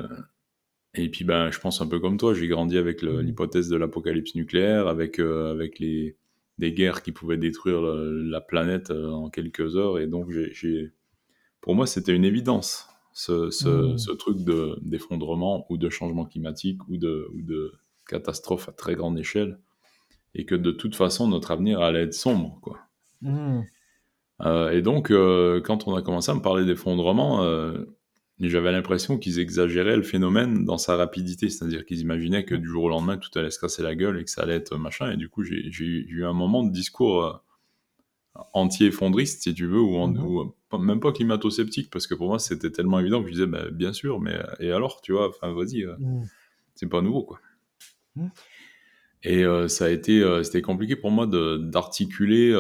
et 0.95 1.09
puis, 1.11 1.25
ben, 1.25 1.51
je 1.51 1.59
pense 1.59 1.81
un 1.81 1.87
peu 1.87 2.01
comme 2.01 2.17
toi, 2.17 2.35
j'ai 2.35 2.49
grandi 2.49 2.79
avec 2.79 3.03
mmh. 3.03 3.21
l'hypothèse 3.21 3.69
de 3.69 3.77
l'apocalypse 3.77 4.35
nucléaire, 4.35 4.89
avec, 4.89 5.19
euh, 5.19 5.53
avec 5.53 5.79
les, 5.79 6.17
des 6.59 6.73
guerres 6.73 7.03
qui 7.03 7.13
pouvaient 7.13 7.37
détruire 7.37 7.83
la 7.83 8.41
planète 8.41 8.91
euh, 8.91 9.11
en 9.11 9.31
quelques 9.31 9.77
heures. 9.77 9.99
Et 9.99 10.07
donc, 10.07 10.31
j'ai, 10.31 10.93
pour 11.61 11.75
moi, 11.75 11.87
c'était 11.87 12.15
une 12.15 12.25
évidence, 12.25 12.89
ce, 13.13 13.51
ce, 13.51 13.95
mmh. 13.95 13.99
ce 13.99 14.13
truc 14.13 14.39
d'effondrement 14.83 15.67
ou 15.71 15.77
de 15.77 15.89
changement 15.89 16.25
climatique 16.25 16.87
ou 16.89 16.97
de, 16.97 17.29
ou 17.35 17.43
de 17.43 17.73
catastrophe 18.07 18.69
à 18.69 18.73
très 18.73 18.95
grande 18.95 19.19
échelle. 19.19 19.59
Et 20.37 20.45
que 20.47 20.57
de 20.57 20.73
toute 20.73 20.97
façon, 20.97 21.29
notre 21.29 21.53
avenir 21.53 21.81
allait 21.81 22.03
être 22.03 22.15
sombre. 22.15 22.59
Quoi. 22.61 22.81
Mmh. 23.25 23.63
Euh, 24.43 24.71
et 24.71 24.83
donc, 24.83 25.11
euh, 25.11 25.61
quand 25.61 25.87
on 25.87 25.95
a 25.95 26.03
commencé 26.03 26.31
à 26.31 26.35
me 26.35 26.43
parler 26.43 26.65
d'effondrement, 26.65 27.43
j'avais 28.41 28.73
l'impression 28.73 29.19
qu'ils 29.19 29.39
exagéraient 29.39 29.97
le 29.97 30.03
phénomène 30.03 30.65
dans 30.65 30.79
sa 30.79 30.97
rapidité, 30.97 31.49
c'est-à-dire 31.49 31.87
qu'ils 31.87 32.01
imaginaient 32.01 32.45
que 32.45 32.55
du 32.55 32.67
jour 32.67 32.85
au 32.85 32.89
lendemain 32.89 33.17
tout 33.17 33.31
allait 33.39 33.51
se 33.51 33.59
casser 33.59 33.83
la 33.83 33.95
gueule 33.95 34.19
et 34.19 34.25
que 34.25 34.31
ça 34.31 34.43
allait 34.43 34.57
être 34.57 34.77
machin. 34.77 35.13
Et 35.13 35.17
du 35.17 35.29
coup, 35.29 35.43
j'ai 35.45 35.71
eu 35.71 36.25
un 36.25 36.33
moment 36.33 36.65
de 36.65 36.73
discours 36.73 37.25
euh, 37.25 37.33
anti-effondriste, 38.53 39.43
si 39.43 39.55
tu 39.55 39.67
veux, 39.67 39.81
ou, 39.81 40.07
mhm. 40.07 40.85
même 40.85 41.01
pas 41.01 41.13
climato-sceptique, 41.13 41.91
parce 41.91 42.07
que 42.07 42.15
pour 42.15 42.29
moi 42.29 42.39
c'était 42.39 42.71
tellement 42.71 42.99
évident 42.99 43.21
que 43.23 43.29
je 43.29 43.33
disais, 43.33 43.47
bah, 43.47 43.71
bien 43.71 43.93
sûr, 43.93 44.21
mais 44.21 44.37
et 44.59 44.73
alors, 44.73 45.01
tu 45.01 45.13
vois, 45.13 45.29
enfin 45.29 45.53
vas-y, 45.53 45.85
euh, 45.85 45.95
mhm. 45.99 46.29
c'est 46.75 46.89
pas 46.89 47.01
nouveau 47.01 47.23
quoi. 47.23 47.41
Et 49.25 49.45
euh, 49.45 49.69
ça 49.69 49.87
a 49.87 49.89
été, 49.89 50.23
c'était 50.45 50.63
compliqué 50.63 50.97
pour 50.97 51.11
moi 51.11 51.27
d'articuler 51.27 52.55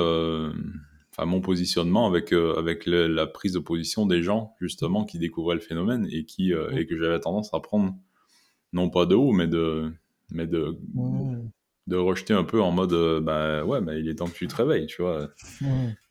enfin 1.16 1.26
mon 1.26 1.40
positionnement 1.40 2.06
avec 2.06 2.32
euh, 2.32 2.54
avec 2.58 2.86
la 2.86 3.26
prise 3.26 3.52
de 3.52 3.58
position 3.58 4.06
des 4.06 4.22
gens 4.22 4.54
justement 4.60 5.04
qui 5.04 5.18
découvraient 5.18 5.54
le 5.54 5.60
phénomène 5.60 6.08
et 6.10 6.24
qui 6.24 6.52
euh, 6.52 6.70
et 6.76 6.86
que 6.86 6.98
j'avais 6.98 7.20
tendance 7.20 7.52
à 7.54 7.60
prendre. 7.60 7.94
Non 8.72 8.90
pas 8.90 9.06
de 9.06 9.14
haut 9.14 9.32
mais 9.32 9.46
de 9.46 9.92
mais 10.30 10.46
de 10.46 10.76
de 11.86 11.96
rejeter 11.96 12.34
un 12.34 12.44
peu 12.44 12.60
en 12.60 12.72
mode 12.72 12.92
euh, 12.92 13.20
bah 13.20 13.64
ouais 13.64 13.80
mais 13.80 14.00
il 14.00 14.08
est 14.08 14.16
temps 14.16 14.26
que 14.26 14.34
tu 14.34 14.48
te 14.48 14.56
réveilles 14.56 14.86
tu 14.86 15.02
vois. 15.02 15.30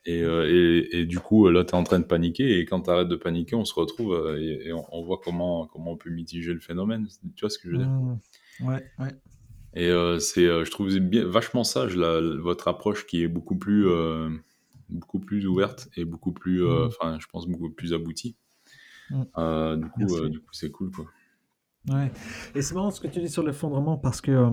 Et, 0.06 0.20
et, 0.20 1.00
et, 1.00 1.06
du 1.06 1.20
coup 1.20 1.50
là 1.50 1.64
tu 1.64 1.72
es 1.72 1.76
en 1.76 1.84
train 1.84 2.00
de 2.00 2.06
paniquer 2.06 2.60
et 2.60 2.66
quand 2.66 2.82
tu 2.82 2.90
arrêtes 2.90 3.08
de 3.08 3.16
paniquer 3.16 3.56
on 3.56 3.66
se 3.66 3.74
retrouve 3.74 4.38
et, 4.38 4.72
on, 4.74 5.04
voit 5.04 5.20
comment 5.24 5.68
comment 5.68 5.92
on 5.92 5.98
peut 5.98 6.10
mitiger 6.10 6.54
le 6.54 6.60
phénomène. 6.60 7.08
Tu 7.36 7.42
vois 7.42 7.50
ce 7.50 7.58
que 7.58 7.70
je 7.70 7.76
veux 7.76 7.80
dire? 7.80 7.92
Ouais 8.62 8.86
ouais 9.00 9.12
et 9.76 9.90
c'est 10.20 10.46
je 10.46 10.70
trouve 10.72 10.90
bien 11.00 11.26
vachement 11.26 11.64
sage 11.64 11.96
là, 11.96 12.20
votre 12.40 12.68
approche 12.68 13.06
qui 13.06 13.24
est 13.24 13.28
beaucoup 13.28 13.58
plus 13.58 13.88
beaucoup 14.94 15.20
plus 15.20 15.48
ouverte 15.48 15.90
et 15.98 16.06
beaucoup 16.06 16.32
plus, 16.32 16.64
euh, 16.64 16.86
mm. 16.86 16.88
enfin, 16.88 17.18
je 17.20 17.28
pense 17.28 17.48
beaucoup 17.48 17.70
plus 17.70 17.94
aboutie. 17.94 18.36
Mm. 19.10 19.24
Euh, 19.38 19.76
du 19.78 19.90
coup, 19.90 20.16
euh, 20.16 20.30
du 20.30 20.40
coup, 20.40 20.54
c'est 20.54 20.72
cool, 20.72 20.92
quoi. 20.92 21.06
Ouais. 21.90 22.12
Et 22.56 22.62
c'est 22.62 22.76
marrant 22.76 22.92
ce 22.92 23.02
que 23.02 23.08
tu 23.08 23.20
dis 23.20 23.30
sur 23.30 23.44
l'effondrement 23.44 23.98
parce 23.98 24.22
que 24.22 24.50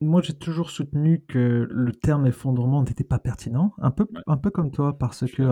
moi 0.00 0.20
j'ai 0.20 0.34
toujours 0.34 0.70
soutenu 0.70 1.24
que 1.26 1.66
le 1.70 1.92
terme 1.92 2.26
effondrement 2.26 2.82
n'était 2.82 3.04
pas 3.04 3.18
pertinent, 3.18 3.72
un 3.78 3.90
peu, 3.90 4.06
un 4.26 4.36
peu 4.36 4.50
comme 4.50 4.70
toi, 4.70 4.98
parce 4.98 5.24
que 5.30 5.42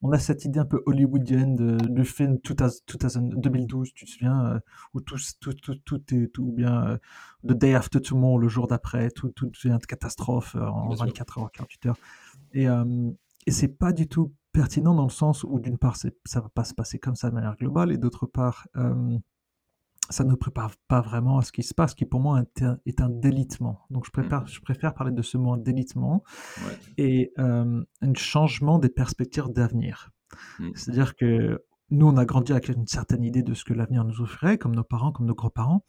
on 0.00 0.12
a 0.12 0.18
cette 0.18 0.44
idée 0.44 0.58
un 0.58 0.64
peu 0.64 0.82
hollywoodienne 0.86 1.54
de, 1.54 1.76
du 1.76 2.04
film 2.04 2.38
2012, 2.38 3.92
tu 3.94 4.04
te 4.06 4.10
souviens, 4.10 4.60
où 4.94 5.00
tout, 5.00 5.16
tout, 5.40 5.52
tout, 5.52 5.74
tout, 5.84 6.14
est 6.14 6.28
tout 6.32 6.52
bien 6.52 6.98
The 7.46 7.52
Day 7.52 7.74
After 7.74 8.00
Tomorrow, 8.00 8.38
le 8.38 8.48
jour 8.48 8.66
d'après, 8.66 9.10
tout, 9.10 9.28
tout 9.30 9.46
devient 9.46 9.78
de 9.80 9.86
catastrophe 9.86 10.56
en 10.56 10.94
24 10.94 11.38
heures, 11.38 11.50
48 11.52 11.86
heures. 11.86 11.98
Et, 12.54 12.66
et 13.46 13.50
c'est 13.50 13.68
pas 13.68 13.92
du 13.92 14.08
tout 14.08 14.32
pertinent 14.52 14.94
dans 14.94 15.04
le 15.04 15.10
sens 15.10 15.44
où 15.44 15.58
d'une 15.60 15.78
part 15.78 15.96
ça 15.96 16.40
va 16.40 16.48
pas 16.48 16.64
se 16.64 16.74
passer 16.74 16.98
comme 16.98 17.16
ça 17.16 17.28
de 17.28 17.34
manière 17.34 17.56
globale 17.56 17.92
et 17.92 17.98
d'autre 17.98 18.26
part 18.26 18.68
ça 20.12 20.24
ne 20.24 20.34
prépare 20.34 20.72
pas 20.88 21.00
vraiment 21.00 21.38
à 21.38 21.42
ce 21.42 21.50
qui 21.50 21.62
se 21.62 21.74
passe, 21.74 21.94
qui 21.94 22.04
pour 22.04 22.20
moi 22.20 22.42
est 22.86 23.00
un, 23.00 23.08
délitement. 23.08 23.80
Donc 23.90 24.06
je 24.06 24.10
préfère, 24.10 24.42
mmh. 24.42 24.48
je 24.48 24.60
préfère 24.60 24.94
parler 24.94 25.12
de 25.12 25.22
ce 25.22 25.36
mot 25.38 25.56
délitement 25.56 26.22
et 26.98 27.32
un 27.36 27.84
changement 28.14 28.78
des 28.78 28.88
perspectives 28.88 29.48
d'avenir. 29.48 30.10
Mmh. 30.58 30.70
C'est-à-dire 30.74 31.16
que 31.16 31.64
nous, 31.92 32.06
on 32.06 32.16
a 32.16 32.24
grandi 32.24 32.52
avec 32.52 32.68
une 32.68 32.86
certaine 32.86 33.22
idée 33.22 33.42
de 33.42 33.52
ce 33.52 33.64
que 33.64 33.74
l'avenir 33.74 34.04
nous 34.04 34.22
offrirait, 34.22 34.56
comme 34.56 34.74
nos 34.74 34.82
parents, 34.82 35.12
comme 35.12 35.26
nos 35.26 35.34
grands-parents. 35.34 35.84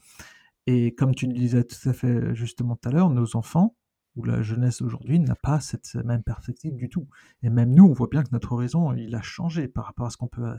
Et 0.68 0.94
comme 0.96 1.16
tu 1.16 1.28
le 1.28 1.34
disais 1.34 1.64
tout 1.64 1.90
à 1.90 1.94
fait 1.94 2.36
justement 2.36 2.76
tout 2.76 2.90
à 2.90 2.92
l'heure, 2.92 3.10
nos 3.10 3.36
enfants, 3.38 3.76
où 4.16 4.24
la 4.24 4.42
jeunesse 4.42 4.82
aujourd'hui 4.82 5.20
n'a 5.20 5.36
pas 5.36 5.60
cette 5.60 5.96
même 5.96 6.24
perspective 6.24 6.76
du 6.76 6.90
tout. 6.90 7.08
Et 7.42 7.50
même 7.50 7.74
nous, 7.74 7.86
on 7.86 7.94
voit 7.94 8.08
bien 8.08 8.24
que 8.24 8.30
notre 8.32 8.52
horizon, 8.52 8.94
il 8.94 9.16
a 9.16 9.22
changé 9.22 9.68
par 9.68 9.86
rapport 9.86 10.06
à 10.06 10.10
ce 10.10 10.18
qu'on 10.18 10.28
peut 10.28 10.46
euh, 10.46 10.58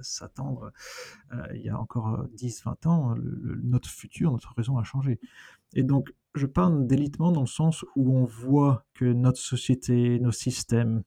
s'attendre 0.00 0.72
euh, 1.32 1.46
il 1.54 1.62
y 1.62 1.68
a 1.68 1.78
encore 1.78 2.26
10-20 2.36 2.68
euh, 2.68 2.88
ans. 2.88 3.14
notre 3.62 3.88
futur, 3.88 4.32
notre 4.32 4.52
horizon 4.52 4.78
a 4.78 4.84
changé. 4.84 5.20
Et 5.74 5.82
donc, 5.82 6.14
je 6.34 6.46
parle 6.46 6.86
d'élitement 6.86 7.32
dans 7.32 7.42
le 7.42 7.46
sens 7.46 7.84
où 7.96 8.16
on 8.16 8.24
voit 8.24 8.84
que 8.94 9.04
notre 9.04 9.40
société, 9.40 10.18
nos 10.20 10.32
systèmes 10.32 11.02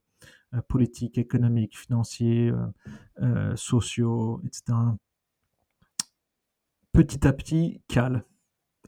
politiques, 0.68 1.20
économiques, 1.20 1.78
financiers, 1.78 2.52
sociaux, 3.56 4.42
etc., 4.44 4.74
petit 6.92 7.28
à 7.28 7.34
petit 7.34 7.84
calent 7.88 8.26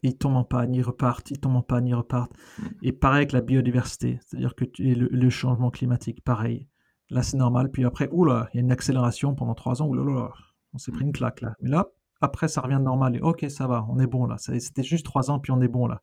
ils 0.03 0.17
tombent 0.17 0.37
en 0.37 0.43
panne, 0.43 0.73
ils 0.73 0.81
repartent, 0.81 1.31
ils 1.31 1.39
tombent 1.39 1.57
en 1.57 1.61
panne, 1.61 1.87
ils 1.87 1.95
repartent. 1.95 2.33
Mm. 2.57 2.65
Et 2.83 2.91
pareil 2.91 3.17
avec 3.17 3.31
la 3.31 3.41
biodiversité, 3.41 4.19
c'est-à-dire 4.25 4.55
que 4.55 4.65
le, 4.79 5.29
changement 5.29 5.69
climatique, 5.69 6.23
pareil. 6.23 6.67
Là, 7.09 7.23
c'est 7.23 7.37
normal. 7.37 7.69
Puis 7.71 7.85
après, 7.85 8.09
oula, 8.11 8.49
il 8.53 8.57
y 8.57 8.59
a 8.59 8.63
une 8.63 8.71
accélération 8.71 9.35
pendant 9.35 9.53
trois 9.53 9.81
ans. 9.81 9.87
Oula, 9.87 10.31
on 10.73 10.77
s'est 10.77 10.91
pris 10.91 11.03
une 11.03 11.11
claque 11.11 11.41
là. 11.41 11.55
Mais 11.61 11.69
là, 11.69 11.87
après, 12.21 12.47
ça 12.47 12.61
revient 12.61 12.79
normal. 12.81 13.15
Et 13.15 13.19
ok, 13.19 13.45
ça 13.49 13.67
va, 13.67 13.85
on 13.89 13.99
est 13.99 14.07
bon 14.07 14.25
là. 14.25 14.37
C'était 14.37 14.83
juste 14.83 15.05
trois 15.05 15.29
ans, 15.29 15.39
puis 15.39 15.51
on 15.51 15.61
est 15.61 15.67
bon 15.67 15.87
là. 15.87 16.01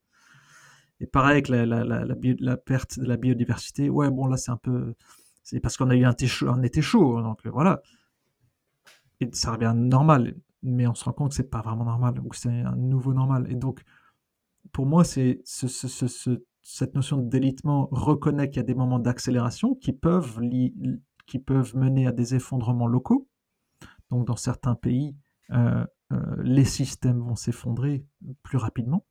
Et 1.00 1.06
pareil 1.06 1.32
avec 1.32 1.48
la, 1.48 1.64
la, 1.64 1.84
la, 1.84 2.56
perte 2.56 2.98
de 2.98 3.06
la 3.06 3.16
biodiversité. 3.16 3.88
Ouais, 3.88 4.10
bon, 4.10 4.26
là, 4.26 4.36
c'est 4.36 4.50
un 4.50 4.56
peu. 4.56 4.94
C'est 5.44 5.60
parce 5.60 5.76
qu'on 5.76 5.90
a 5.90 5.94
eu 5.96 6.04
un 6.04 6.12
été 6.62 6.82
chaud 6.82 7.22
donc 7.22 7.46
voilà. 7.46 7.80
Et 9.20 9.28
ça 9.32 9.52
revient 9.52 9.72
normal 9.74 10.34
mais 10.62 10.86
on 10.86 10.94
se 10.94 11.04
rend 11.04 11.12
compte 11.12 11.30
que 11.30 11.36
c'est 11.36 11.50
pas 11.50 11.62
vraiment 11.62 11.84
normal 11.84 12.18
ou 12.20 12.28
que 12.28 12.36
c'est 12.36 12.48
un 12.48 12.76
nouveau 12.76 13.14
normal. 13.14 13.46
Et 13.50 13.54
donc, 13.54 13.82
pour 14.72 14.86
moi, 14.86 15.04
c'est 15.04 15.40
cette 15.44 16.94
notion 16.94 17.18
de 17.18 17.28
délitement 17.28 17.88
reconnaît 17.90 18.48
qu'il 18.48 18.58
y 18.58 18.60
a 18.60 18.64
des 18.64 18.74
moments 18.74 18.98
d'accélération 18.98 19.74
qui 19.74 19.92
peuvent, 19.92 20.40
qui 21.26 21.38
peuvent 21.38 21.76
mener 21.76 22.06
à 22.06 22.12
des 22.12 22.34
effondrements 22.34 22.86
locaux. 22.86 23.28
Donc, 24.10 24.26
dans 24.26 24.36
certains 24.36 24.74
pays, 24.74 25.16
euh, 25.52 25.84
euh, 26.12 26.36
les 26.42 26.64
systèmes 26.64 27.20
vont 27.20 27.36
s'effondrer 27.36 28.04
plus 28.42 28.58
rapidement, 28.58 29.06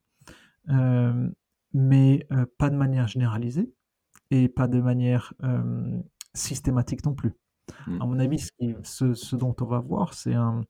euh, 0.69 1.29
mais 1.73 2.27
pas 2.57 2.69
de 2.69 2.75
manière 2.75 3.07
généralisée 3.07 3.71
et 4.31 4.49
pas 4.49 4.67
de 4.67 4.81
manière 4.81 5.33
systématique 6.33 7.05
non 7.05 7.13
plus. 7.13 7.33
Mmh. 7.85 8.01
À 8.01 8.05
mon 8.05 8.19
avis, 8.19 8.39
ce, 8.83 9.13
ce, 9.13 9.35
dont 9.35 9.55
on 9.59 9.65
va 9.65 9.79
voir, 9.79 10.13
c'est 10.13 10.33
un, 10.33 10.61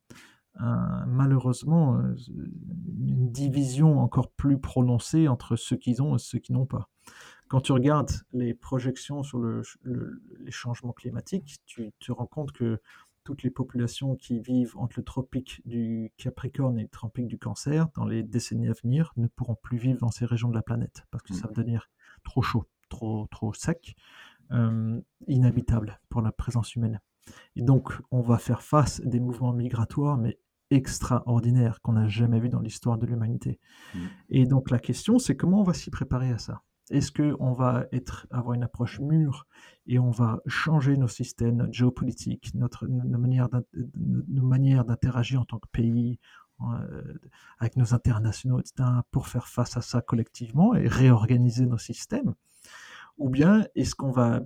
malheureusement 1.08 1.98
euh, 1.98 2.16
une 3.00 3.32
division 3.32 4.00
encore 4.00 4.32
plus 4.32 4.60
prononcée 4.60 5.28
entre 5.28 5.56
ceux 5.56 5.78
qui 5.78 6.00
ont 6.02 6.16
et 6.16 6.20
ceux 6.20 6.40
qui 6.40 6.54
n'ont 6.54 6.66
pas. 6.66 6.90
Quand 7.48 7.62
tu 7.62 7.72
regardes 7.72 8.12
les 8.34 8.54
projections 8.54 9.24
sur 9.24 9.40
le, 9.40 9.62
les 9.84 10.52
changements 10.52 10.92
climatiques, 10.92 11.60
tu 11.66 11.94
te 12.00 12.12
rends 12.12 12.26
compte 12.26 12.52
que 12.52 12.82
toutes 13.24 13.44
les 13.44 13.50
populations 13.50 14.16
qui 14.16 14.40
vivent 14.40 14.78
entre 14.78 15.00
le 15.00 15.04
tropique 15.04 15.62
du 15.66 16.14
Capricorne 16.18 16.80
et 16.80 16.84
le 16.84 16.90
tropique 16.90 17.28
du 17.28 17.38
Cancer, 17.38 17.88
dans 17.96 18.06
les 18.06 18.24
décennies 18.24 18.70
à 18.70 18.74
venir, 18.74 19.12
ne 19.18 19.28
pourront 19.28 19.56
plus 19.56 19.78
vivre 19.78 20.00
dans 20.00 20.12
ces 20.12 20.26
régions 20.26 20.50
de 20.50 20.56
la 20.56 20.62
planète 20.62 21.06
parce 21.12 21.24
que 21.24 21.34
ça 21.34 21.48
va 21.48 21.54
devenir 21.54 21.90
trop 22.24 22.42
chaud, 22.42 22.66
trop, 22.90 23.28
trop 23.28 23.54
sec, 23.54 23.96
euh, 24.52 25.00
inhabitable 25.28 26.00
pour 26.10 26.22
la 26.22 26.32
présence 26.32 26.76
humaine. 26.76 27.02
Et 27.56 27.62
donc, 27.62 27.94
on 28.12 28.22
va 28.22 28.38
faire 28.38 28.62
face 28.62 29.02
à 29.02 29.06
des 29.06 29.20
mouvements 29.20 29.54
migratoires, 29.54 30.18
mais 30.18 30.40
extraordinaire 30.70 31.82
qu'on 31.82 31.94
n'a 31.94 32.08
jamais 32.08 32.40
vu 32.40 32.50
dans 32.50 32.60
l'histoire 32.60 32.98
de 32.98 33.06
l'humanité. 33.06 33.60
Mmh. 33.94 34.00
Et 34.30 34.46
donc 34.46 34.70
la 34.70 34.80
question, 34.80 35.20
c'est 35.20 35.36
comment 35.36 35.62
on 35.62 35.64
va 35.64 35.74
s'y 35.74 35.90
préparer 35.90 36.32
à 36.32 36.38
ça? 36.38 36.64
Est-ce 36.90 37.12
qu'on 37.12 37.52
va 37.52 37.86
être, 37.92 38.28
avoir 38.32 38.54
une 38.54 38.64
approche 38.64 39.00
mûre 39.00 39.46
et 39.88 40.00
on 40.00 40.10
va 40.10 40.40
changer 40.46 40.96
nos 40.96 41.10
systèmes, 41.10 41.58
notre 41.58 41.74
géopolitique, 41.74 42.52
notre, 42.54 42.88
nos 42.88 43.18
manières 43.18 44.86
d'interagir 44.86 45.42
en 45.42 45.46
tant 45.46 45.60
que 45.60 45.68
pays, 45.70 46.18
euh, 46.62 47.14
avec 47.60 47.76
nos 47.76 47.94
internationaux, 47.94 48.60
etc., 48.60 48.90
pour 49.12 49.28
faire 49.28 49.48
face 49.48 49.76
à 49.76 49.82
ça 49.82 50.02
collectivement 50.02 50.76
et 50.76 50.88
réorganiser 50.88 51.66
nos 51.66 51.78
systèmes? 51.78 52.34
Ou 53.18 53.30
bien 53.30 53.66
est-ce 53.76 53.94
qu'on 53.94 54.12
va 54.12 54.42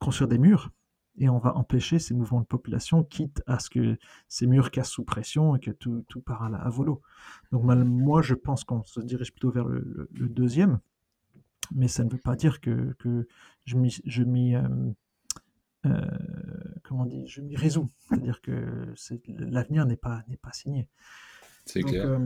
construire 0.00 0.28
des 0.28 0.38
murs 0.38 0.70
et 1.18 1.28
on 1.28 1.38
va 1.38 1.56
empêcher 1.56 1.98
ces 1.98 2.14
mouvements 2.14 2.40
de 2.40 2.46
population, 2.46 3.02
quitte 3.04 3.42
à 3.46 3.58
ce 3.58 3.70
que 3.70 3.98
ces 4.28 4.46
murs 4.46 4.70
cassent 4.70 4.90
sous 4.90 5.04
pression 5.04 5.56
et 5.56 5.60
que 5.60 5.70
tout, 5.70 6.04
tout 6.08 6.20
part 6.20 6.44
à, 6.44 6.48
la, 6.48 6.58
à 6.58 6.68
volo. 6.68 7.02
Donc 7.52 7.64
moi, 7.64 8.22
je 8.22 8.34
pense 8.34 8.64
qu'on 8.64 8.82
se 8.84 9.00
dirige 9.00 9.32
plutôt 9.32 9.50
vers 9.50 9.66
le, 9.66 10.08
deuxième, 10.12 10.80
mais 11.74 11.88
ça 11.88 12.04
ne 12.04 12.10
veut 12.10 12.18
pas 12.18 12.36
dire 12.36 12.60
que, 12.60 12.94
que 12.98 13.26
je 13.64 13.76
m'y... 14.22 14.54
Euh, 14.54 14.62
euh, 15.86 16.00
comment 16.82 17.06
dit, 17.06 17.26
je 17.28 17.40
m'y 17.40 17.56
résous. 17.56 17.90
C'est-à-dire 18.08 18.40
que 18.40 18.94
l'avenir 19.28 19.86
n'est 19.86 19.96
pas, 19.96 20.22
n'est 20.28 20.36
pas 20.36 20.52
signé. 20.52 20.88
C'est 21.64 21.82
clair. 21.82 22.06
Euh, 22.06 22.18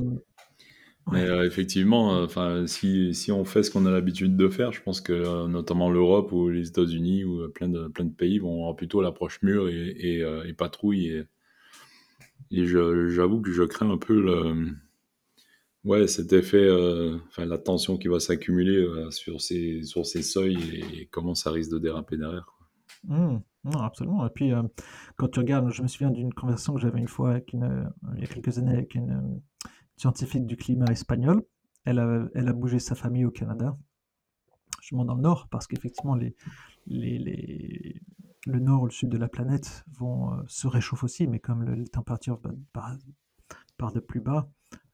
mais 1.11 1.25
euh, 1.25 1.45
effectivement, 1.45 2.15
euh, 2.15 2.25
enfin, 2.25 2.67
si, 2.67 3.15
si, 3.15 3.33
on 3.33 3.45
fait 3.45 3.63
ce 3.63 3.71
qu'on 3.71 3.87
a 3.87 3.91
l'habitude 3.91 4.37
de 4.37 4.49
faire, 4.49 4.73
je 4.73 4.81
pense 4.83 5.01
que 5.01 5.13
euh, 5.13 5.49
notamment 5.49 5.91
l'Europe 5.91 6.31
ou 6.33 6.49
les 6.49 6.69
États-Unis 6.69 7.25
ou 7.25 7.49
plein 7.49 7.69
de, 7.69 7.89
plein 7.89 8.05
de 8.05 8.15
pays 8.15 8.39
vont 8.39 8.61
avoir 8.61 8.77
plutôt 8.77 9.03
l'approche 9.03 9.43
mûre 9.43 9.69
et, 9.69 9.89
et, 9.89 10.19
et, 10.21 10.53
patrouille. 10.53 11.09
Et, 11.09 11.25
et 12.53 12.67
j'avoue 12.67 13.41
que 13.41 13.51
je 13.51 13.65
crains 13.65 13.91
un 13.91 13.99
peu 13.99 14.21
le, 14.21 14.69
ouais, 15.85 16.07
cet 16.07 16.33
effet, 16.33 16.71
enfin, 17.29 17.47
la 17.47 17.59
tension 17.59 17.99
qui 17.99 18.09
va 18.09 18.21
s'accumuler 18.21 18.87
sur, 19.11 19.41
ces, 19.41 19.83
sur 19.83 20.07
ces 20.07 20.23
seuils 20.23 20.85
et, 21.01 21.07
comment 21.07 21.35
ça 21.35 21.51
risque 21.51 21.73
de 21.73 21.79
déraper 21.79 22.17
derrière. 22.17 22.47
Mmh. 23.09 23.39
non, 23.65 23.81
absolument. 23.81 24.25
Et 24.27 24.31
puis, 24.31 24.53
quand 25.17 25.29
tu 25.29 25.41
regardes, 25.41 25.73
je 25.73 25.83
me 25.83 25.89
souviens 25.89 26.11
d'une 26.11 26.33
conversation 26.33 26.75
que 26.75 26.81
j'avais 26.81 27.01
une 27.01 27.09
fois 27.09 27.31
avec 27.31 27.53
une, 27.53 27.91
il 28.15 28.21
y 28.21 28.25
a 28.25 28.29
quelques 28.29 28.59
années 28.59 28.75
avec 28.75 28.95
une 28.95 29.41
scientifique 30.03 30.47
du 30.47 30.57
climat 30.57 30.91
espagnol. 30.91 31.45
Elle 31.85 32.01
a, 32.01 32.29
elle 32.35 32.49
a 32.49 32.53
bougé 32.53 32.81
sa 32.81 32.97
famille 32.97 33.25
au 33.25 33.31
Canada, 33.31 33.77
justement 34.81 35.05
dans 35.05 35.15
le 35.15 35.23
nord, 35.23 35.49
parce 35.49 35.69
qu'effectivement, 35.69 36.17
les, 36.17 36.35
les, 36.87 37.19
les, 37.19 38.01
le 38.47 38.59
nord 38.59 38.83
ou 38.83 38.87
le 38.87 38.91
sud 38.91 39.09
de 39.09 39.17
la 39.17 39.29
planète 39.29 39.85
vont 39.93 40.33
euh, 40.33 40.43
se 40.49 40.67
réchauffer 40.67 41.05
aussi, 41.05 41.27
mais 41.29 41.39
comme 41.39 41.63
le, 41.63 41.75
les 41.75 41.87
températures 41.87 42.41
partent 42.73 43.95
de 43.95 44.01
plus 44.01 44.21
bas, 44.21 44.51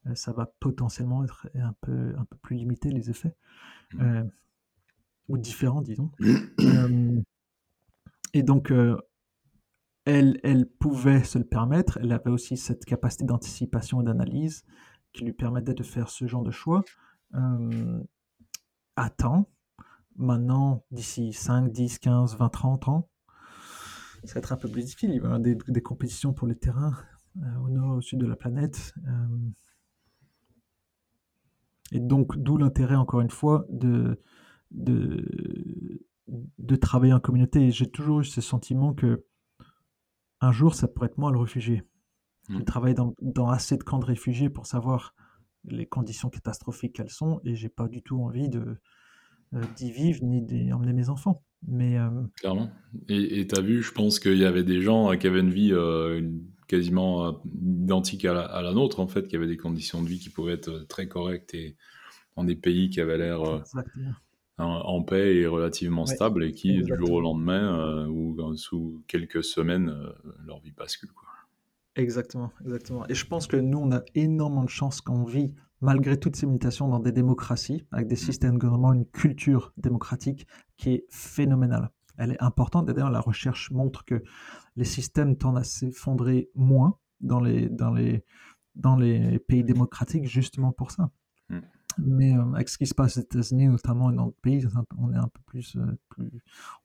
euh, 0.06 0.14
ça 0.14 0.32
va 0.32 0.46
potentiellement 0.61 1.24
être 1.24 1.48
un 1.54 1.74
peu, 1.80 2.14
un 2.18 2.24
peu 2.26 2.36
plus 2.36 2.56
limité 2.56 2.90
les 2.90 3.09
effets, 3.09 3.34
mmh. 3.94 4.02
euh, 4.02 4.24
ou 5.28 5.38
différents, 5.38 5.80
disons. 5.80 6.11
et 8.34 8.42
donc, 8.42 8.72
elle, 10.04 10.40
elle 10.42 10.66
pouvait 10.66 11.24
se 11.24 11.38
le 11.38 11.44
permettre, 11.44 11.98
elle 12.02 12.12
avait 12.12 12.30
aussi 12.30 12.56
cette 12.59 12.84
capacité 12.84 13.24
d'anticipation 13.24 14.00
et 14.02 14.04
d'analyse 14.04 14.64
qui 15.12 15.24
lui 15.24 15.32
permettait 15.32 15.74
de 15.74 15.82
faire 15.82 16.09
ce 16.09 16.26
genre 16.26 16.42
de 16.42 16.50
choix 16.50 16.84
à 18.96 19.11
temps. 19.11 19.48
Maintenant, 20.16 20.84
d'ici 20.90 21.32
5, 21.32 21.70
10, 21.70 21.98
15, 21.98 22.36
20, 22.36 22.48
30 22.48 22.88
ans, 22.88 23.09
ça 24.24 24.34
va 24.34 24.38
être 24.38 24.52
un 24.52 24.56
peu 24.56 24.68
plus 24.68 24.82
difficile. 24.82 25.11
Il 25.11 25.16
y 25.16 25.18
avoir 25.18 25.38
des, 25.38 25.82
compétitions 25.82 26.32
pour 26.32 26.48
les 26.48 26.56
terrains 26.56 26.94
euh, 27.36 27.56
au 27.64 27.68
nord 27.68 27.96
au 27.98 28.00
sud 28.00 28.18
de 28.18 28.26
la 28.26 28.34
planète. 28.34 28.94
Et 31.92 32.00
donc, 32.00 32.36
d'où 32.36 32.56
l'intérêt, 32.56 32.96
encore 32.96 33.20
une 33.20 33.30
fois, 33.30 33.64
de, 33.70 34.20
de, 34.70 36.04
de 36.28 36.76
travailler 36.76 37.12
en 37.12 37.20
communauté. 37.20 37.70
J'ai 37.70 37.90
toujours 37.90 38.20
eu 38.20 38.24
ce 38.24 38.40
sentiment 38.40 38.92
que 38.94 39.24
un 40.40 40.52
jour, 40.52 40.74
ça 40.74 40.86
pourrait 40.86 41.06
être 41.06 41.18
moi 41.18 41.32
le 41.32 41.38
réfugié. 41.38 41.82
Je 42.49 42.57
mmh. 42.57 42.64
travaille 42.64 42.94
dans, 42.94 43.14
dans, 43.20 43.49
assez 43.49 43.76
de 43.76 43.82
camps 43.82 43.99
de 43.99 44.07
réfugiés 44.07 44.49
pour 44.49 44.66
savoir 44.66 45.14
les 45.64 45.86
conditions 45.86 46.30
catastrophiques 46.30 46.94
qu'elles 46.94 47.11
sont, 47.11 47.40
et 47.44 47.55
j'ai 47.55 47.68
pas 47.68 47.88
du 47.88 48.03
tout 48.03 48.22
envie 48.22 48.49
de 48.49 48.78
euh, 49.55 49.62
d'y 49.76 49.90
vivre 49.90 50.22
ni 50.22 50.42
d'emmener 50.42 50.92
mes 50.92 51.09
enfants. 51.09 51.42
Mais 51.66 51.99
euh, 51.99 52.11
clairement. 52.36 52.70
Et 53.09 53.46
tu 53.46 53.59
as 53.59 53.62
vu, 53.62 53.82
je 53.82 53.92
pense 53.92 54.20
qu'il 54.20 54.36
y 54.36 54.44
avait 54.44 54.62
des 54.62 54.80
gens 54.80 55.11
euh, 55.11 55.16
qui 55.16 55.26
avaient 55.26 55.40
une 55.40 55.51
vie 55.51 55.72
quasiment 56.68 57.42
identique 57.62 58.24
à 58.26 58.62
la, 58.62 58.72
nôtre, 58.72 59.01
en 59.01 59.09
fait, 59.09 59.26
qui 59.26 59.36
avaient 59.36 59.46
des 59.46 59.57
conditions 59.57 60.03
de 60.03 60.09
vie 60.09 60.18
qui 60.18 60.28
pouvaient 60.28 60.53
être 60.53 60.86
très 60.88 61.09
correctes 61.09 61.55
et 61.55 61.76
dans 62.36 62.44
des 62.44 62.57
pays 62.57 62.90
qui 62.90 63.01
avaient 63.01 63.16
l'air 63.16 63.40
en, 64.59 65.03
paix 65.03 65.36
et 65.36 65.46
relativement 65.46 66.05
stables, 66.05 66.44
et 66.44 66.53
qui, 66.53 66.82
du 66.82 66.94
jour 66.96 67.12
au 67.12 67.20
lendemain, 67.20 68.07
ou 68.07 68.36
sous 68.57 69.03
quelques 69.09 69.42
semaines, 69.42 69.94
leur 70.46 70.61
vie 70.61 70.72
bascule. 70.72 71.11
Quoi. 71.12 71.28
Exactement, 71.99 72.53
exactement. 72.64 73.05
Et 73.09 73.14
je 73.14 73.26
pense 73.26 73.49
que 73.49 73.57
nous, 73.57 73.78
on 73.78 73.90
a 73.90 74.03
énormément 74.14 74.62
de 74.62 74.68
chance 74.68 75.01
qu'on 75.01 75.24
vit, 75.24 75.53
malgré 75.80 76.16
toutes 76.16 76.36
ces 76.36 76.46
limitations, 76.46 76.86
dans 76.86 77.01
des 77.01 77.11
démocraties, 77.11 77.86
avec 77.90 78.07
des 78.07 78.16
systèmes 78.16 78.55
de 78.55 78.59
gouvernement, 78.59 78.92
une 78.92 79.05
culture 79.05 79.72
démocratique 79.76 80.46
qui 80.76 80.90
est 80.90 81.07
phénoménale. 81.11 81.90
Elle 82.16 82.32
est 82.32 82.42
importante. 82.42 82.86
D'ailleurs, 82.86 83.11
la 83.11 83.20
recherche 83.20 83.72
montre 83.72 84.05
que 84.05 84.22
les 84.76 84.84
systèmes 84.84 85.36
tendent 85.36 85.59
à 85.59 85.64
s'effondrer 85.64 86.51
moins 86.55 86.99
dans 87.20 87.40
les, 87.40 87.68
dans, 87.68 87.92
les, 87.92 88.24
dans 88.76 88.94
les 88.94 89.40
pays 89.40 89.64
démocratiques, 89.64 90.24
justement 90.24 90.70
pour 90.70 90.92
ça. 90.92 91.11
Mm. 91.49 91.59
Mais 91.99 92.38
euh, 92.38 92.53
avec 92.55 92.68
ce 92.68 92.78
qui 92.78 92.86
se 92.86 92.94
passe 92.94 93.16
aux 93.16 93.22
États-Unis, 93.22 93.66
notamment, 93.66 94.12
et 94.12 94.14
dans 94.14 94.26
d'autres 94.26 94.40
pays, 94.40 94.64
on 94.96 95.12
est 95.12 95.16
un 95.16 95.26
peu 95.26 95.40
plus, 95.46 95.74
euh, 95.74 95.99
plus, 96.11 96.30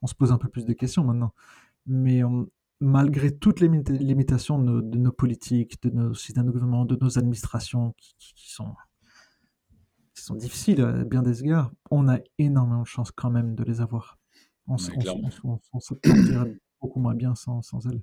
on 0.01 0.07
se 0.07 0.15
pose 0.15 0.31
un 0.31 0.39
peu 0.39 0.49
plus 0.49 0.65
de 0.65 0.73
questions 0.73 1.03
maintenant. 1.03 1.35
Mais 1.85 2.23
on, 2.23 2.47
malgré 2.83 3.31
toutes 3.31 3.61
les 3.61 3.69
limitations 3.69 4.59
de 4.59 4.97
nos, 4.97 5.11
politiques, 5.11 5.81
de 5.83 5.89
nos 5.89 6.13
systèmes 6.13 6.47
de 6.47 6.51
gouvernement, 6.51 6.83
de 6.83 6.97
nos 6.99 7.17
administrations 7.17 7.93
qui, 7.97 8.51
sont, 8.51 8.75
qui 10.13 10.21
sont 10.21 10.35
difficiles 10.35 10.81
à 10.81 11.05
bien 11.05 11.23
des 11.23 11.41
égards, 11.41 11.71
on 11.91 12.09
a 12.09 12.19
énormément 12.37 12.81
de 12.81 12.87
chance 12.87 13.11
quand 13.11 13.31
même 13.31 13.55
de 13.55 13.63
les 13.63 13.79
avoir. 13.79 14.19
On, 14.67 14.77
se 14.77 14.91
sentirait 14.91 16.59
beaucoup 16.81 16.99
moins 16.99 17.15
bien 17.15 17.35
sans, 17.35 17.61
sans 17.61 17.87
elles. 17.87 18.01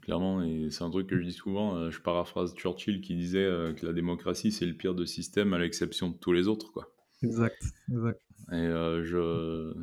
Clairement, 0.00 0.42
et 0.42 0.68
c'est 0.70 0.82
un 0.82 0.90
truc 0.90 1.08
que 1.08 1.18
je 1.18 1.24
dis 1.24 1.32
souvent, 1.32 1.76
euh, 1.76 1.90
je 1.90 2.00
paraphrase 2.00 2.54
Churchill 2.54 3.00
qui 3.02 3.14
disait 3.14 3.44
euh, 3.44 3.72
que 3.72 3.86
la 3.86 3.92
démocratie 3.92 4.50
c'est 4.50 4.66
le 4.66 4.74
pire 4.74 4.94
de 4.94 5.04
système 5.04 5.52
à 5.52 5.58
l'exception 5.58 6.08
de 6.08 6.16
tous 6.16 6.32
les 6.32 6.48
autres. 6.48 6.72
Quoi. 6.72 6.90
Exact, 7.22 7.62
exact. 7.90 8.20
Et 8.52 8.54
euh, 8.54 9.04
je... 9.04 9.74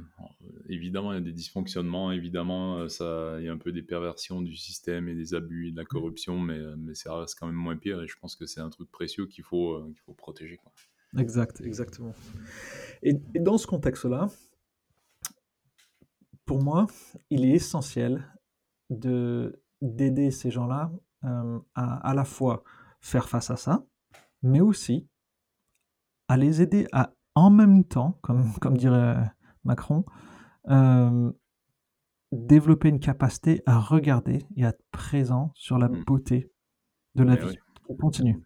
évidemment, 0.69 1.11
il 1.11 1.15
y 1.15 1.17
a 1.17 1.21
des 1.21 1.33
dysfonctionnements, 1.33 2.11
évidemment, 2.11 2.77
euh, 2.77 2.87
ça... 2.87 3.35
il 3.39 3.45
y 3.45 3.49
a 3.49 3.51
un 3.51 3.57
peu 3.57 3.71
des 3.71 3.81
perversions 3.81 4.41
du 4.41 4.55
système 4.55 5.09
et 5.09 5.15
des 5.15 5.33
abus 5.33 5.69
et 5.69 5.71
de 5.71 5.77
la 5.77 5.85
corruption, 5.85 6.39
mais, 6.39 6.57
euh, 6.57 6.75
mais 6.77 6.93
ça 6.93 7.15
reste 7.17 7.37
quand 7.39 7.47
même 7.47 7.55
moins 7.55 7.75
pire 7.75 8.01
et 8.01 8.07
je 8.07 8.15
pense 8.19 8.35
que 8.35 8.45
c'est 8.45 8.61
un 8.61 8.69
truc 8.69 8.89
précieux 8.91 9.25
qu'il 9.25 9.43
faut, 9.43 9.83
qu'il 9.85 10.01
faut 10.01 10.13
protéger. 10.13 10.57
Quoi. 10.57 10.71
Exact, 11.17 11.61
exactement. 11.61 12.13
Et, 13.01 13.13
dans 13.35 13.57
ce 13.57 13.67
contexte-là, 13.67 14.27
pour 16.45 16.61
moi, 16.61 16.87
il 17.29 17.45
est 17.45 17.51
essentiel 17.51 18.27
de 18.89 19.59
d'aider 19.81 20.31
ces 20.31 20.49
gens-là 20.49 20.91
à 21.21 22.09
à 22.09 22.13
la 22.13 22.23
fois 22.23 22.63
faire 23.01 23.27
face 23.27 23.49
à 23.49 23.57
ça, 23.57 23.85
mais 24.41 24.61
aussi 24.61 25.07
à 26.27 26.37
les 26.37 26.61
aider 26.61 26.87
à 26.91 27.13
en 27.35 27.49
même 27.49 27.83
temps, 27.83 28.19
comme, 28.21 28.53
comme 28.61 28.77
dirait 28.77 29.17
Macron, 29.63 30.05
euh, 30.69 31.31
développer 32.31 32.89
une 32.89 32.99
capacité 32.99 33.61
à 33.65 33.79
regarder 33.79 34.45
et 34.55 34.65
à 34.65 34.69
être 34.69 34.83
présent 34.91 35.51
sur 35.55 35.77
la 35.77 35.89
mmh. 35.89 36.03
beauté 36.05 36.51
de 37.15 37.23
la 37.23 37.35
vie. 37.35 37.57
On 37.89 37.95
continue. 37.95 38.41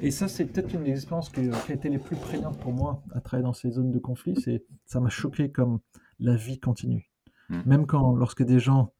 Et 0.00 0.10
ça, 0.10 0.28
c'est 0.28 0.44
peut-être 0.44 0.74
une 0.74 0.84
des 0.84 0.90
expériences 0.90 1.30
qui 1.30 1.40
a 1.40 1.74
été 1.74 1.88
les 1.88 1.98
plus 1.98 2.16
prégnantes 2.16 2.58
pour 2.58 2.72
moi 2.72 3.02
à 3.12 3.20
travailler 3.20 3.44
dans 3.44 3.52
ces 3.52 3.70
zones 3.70 3.90
de 3.90 3.98
conflit. 3.98 4.34
C'est, 4.40 4.64
ça 4.84 5.00
m'a 5.00 5.08
choqué 5.08 5.50
comme 5.50 5.80
la 6.18 6.36
vie 6.36 6.60
continue. 6.60 7.10
Mmh. 7.48 7.60
Même 7.66 7.86
quand, 7.86 8.14
lorsque 8.14 8.42
des 8.42 8.58
gens 8.58 8.92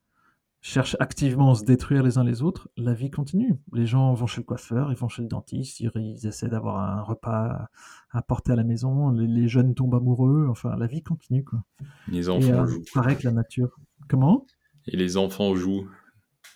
cherchent 0.65 0.97
activement 0.99 1.51
à 1.51 1.55
se 1.57 1.63
détruire 1.63 2.03
les 2.03 2.17
uns 2.17 2.25
les 2.25 2.41
autres, 2.41 2.71
la 2.79 2.95
vie 2.95 3.11
continue. 3.11 3.55
Les 3.75 3.85
gens 3.85 4.15
vont 4.15 4.27
chez 4.27 4.41
le 4.41 4.47
coiffeur, 4.47 4.91
ils 4.91 4.97
vont 4.97 5.09
chez 5.09 5.21
le 5.21 5.29
dentiste, 5.29 5.79
ils, 5.81 6.27
essaient 6.27 6.49
d'avoir 6.49 6.79
un 6.79 7.03
repas 7.03 7.69
à 8.11 8.23
porter 8.23 8.53
à 8.53 8.57
la 8.57 8.65
maison, 8.65 9.11
les, 9.11 9.47
jeunes 9.47 9.75
tombent 9.75 9.95
amoureux, 9.95 10.47
enfin 10.49 10.75
la 10.77 10.87
vie 10.87 11.03
continue. 11.03 11.45
Quoi. 11.45 11.63
Les 12.09 12.31
enfants 12.31 12.63
euh, 12.63 12.67
jouent. 12.67 12.83
Pareil 12.95 13.19
que 13.19 13.25
la 13.25 13.33
nature. 13.33 13.79
Comment? 14.09 14.47
Et 14.87 14.97
les 14.97 15.19
enfants 15.19 15.55
jouent. 15.55 15.87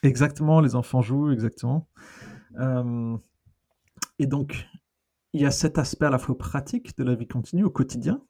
Exactement, 0.03 0.63
les 0.63 0.75
enfants 0.75 1.03
jouent, 1.03 1.31
exactement. 1.31 1.87
Euh, 2.59 3.15
et 4.19 4.27
donc, 4.27 4.69
il 5.35 5.43
y 5.43 5.47
a 5.47 5.51
cet 5.51 5.77
aspect 5.77 6.07
à 6.07 6.11
la 6.11 6.19
fois 6.19 6.39
pratique 6.39 6.97
de 6.97 7.05
la 7.05 7.15
vie 7.15 7.29
continue 7.29 7.65
au 7.65 7.71
quotidien, 7.71 8.23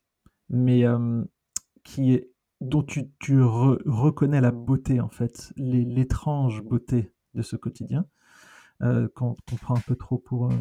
mais 0.48 0.84
euh, 0.84 1.22
qui 1.84 2.14
est 2.14 2.32
dont 2.60 2.82
tu, 2.82 3.10
tu 3.20 3.40
reconnais 3.42 4.40
la 4.40 4.50
beauté, 4.50 5.00
en 5.00 5.08
fait, 5.08 5.52
l'étrange 5.56 6.62
beauté 6.62 7.12
de 7.34 7.42
ce 7.42 7.56
quotidien, 7.56 8.06
euh, 8.82 9.08
qu'on 9.14 9.34
prend 9.60 9.76
un 9.76 9.80
peu 9.80 9.96
trop 9.96 10.18
pour. 10.18 10.50
Euh, 10.50 10.56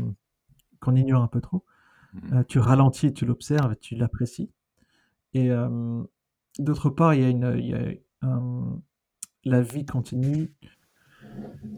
qu'on 0.80 0.95
ignore 0.95 1.24
un 1.24 1.28
peu 1.28 1.41
trop. 1.41 1.66
Mmh. 2.14 2.34
Euh, 2.34 2.43
tu 2.48 2.60
ralentis, 2.60 3.12
tu 3.12 3.26
l'observes, 3.26 3.76
tu 3.78 3.95
l'apprécies. 3.95 4.52
Et 5.34 5.52
d'autre 6.58 6.89
part, 6.89 7.14
il 7.14 7.22
y 7.22 7.26
a 7.26 7.30
une. 7.30 7.58
Y 7.60 7.74
a, 7.74 8.39
la 9.43 9.62
vie 9.62 9.86
continue. 9.86 10.54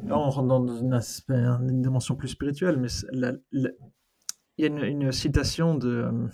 Là, 0.05 0.17
on 0.17 0.29
rentre 0.29 0.47
dans 0.47 0.77
une, 0.77 0.93
aspect, 0.93 1.33
une 1.33 1.81
dimension 1.81 2.15
plus 2.15 2.29
spirituelle, 2.29 2.79
mais 2.79 2.87
il 3.51 3.73
y 4.57 4.63
a 4.63 4.67
une, 4.67 4.79
une 4.79 5.11
citation 5.11 5.75
de 5.75 6.29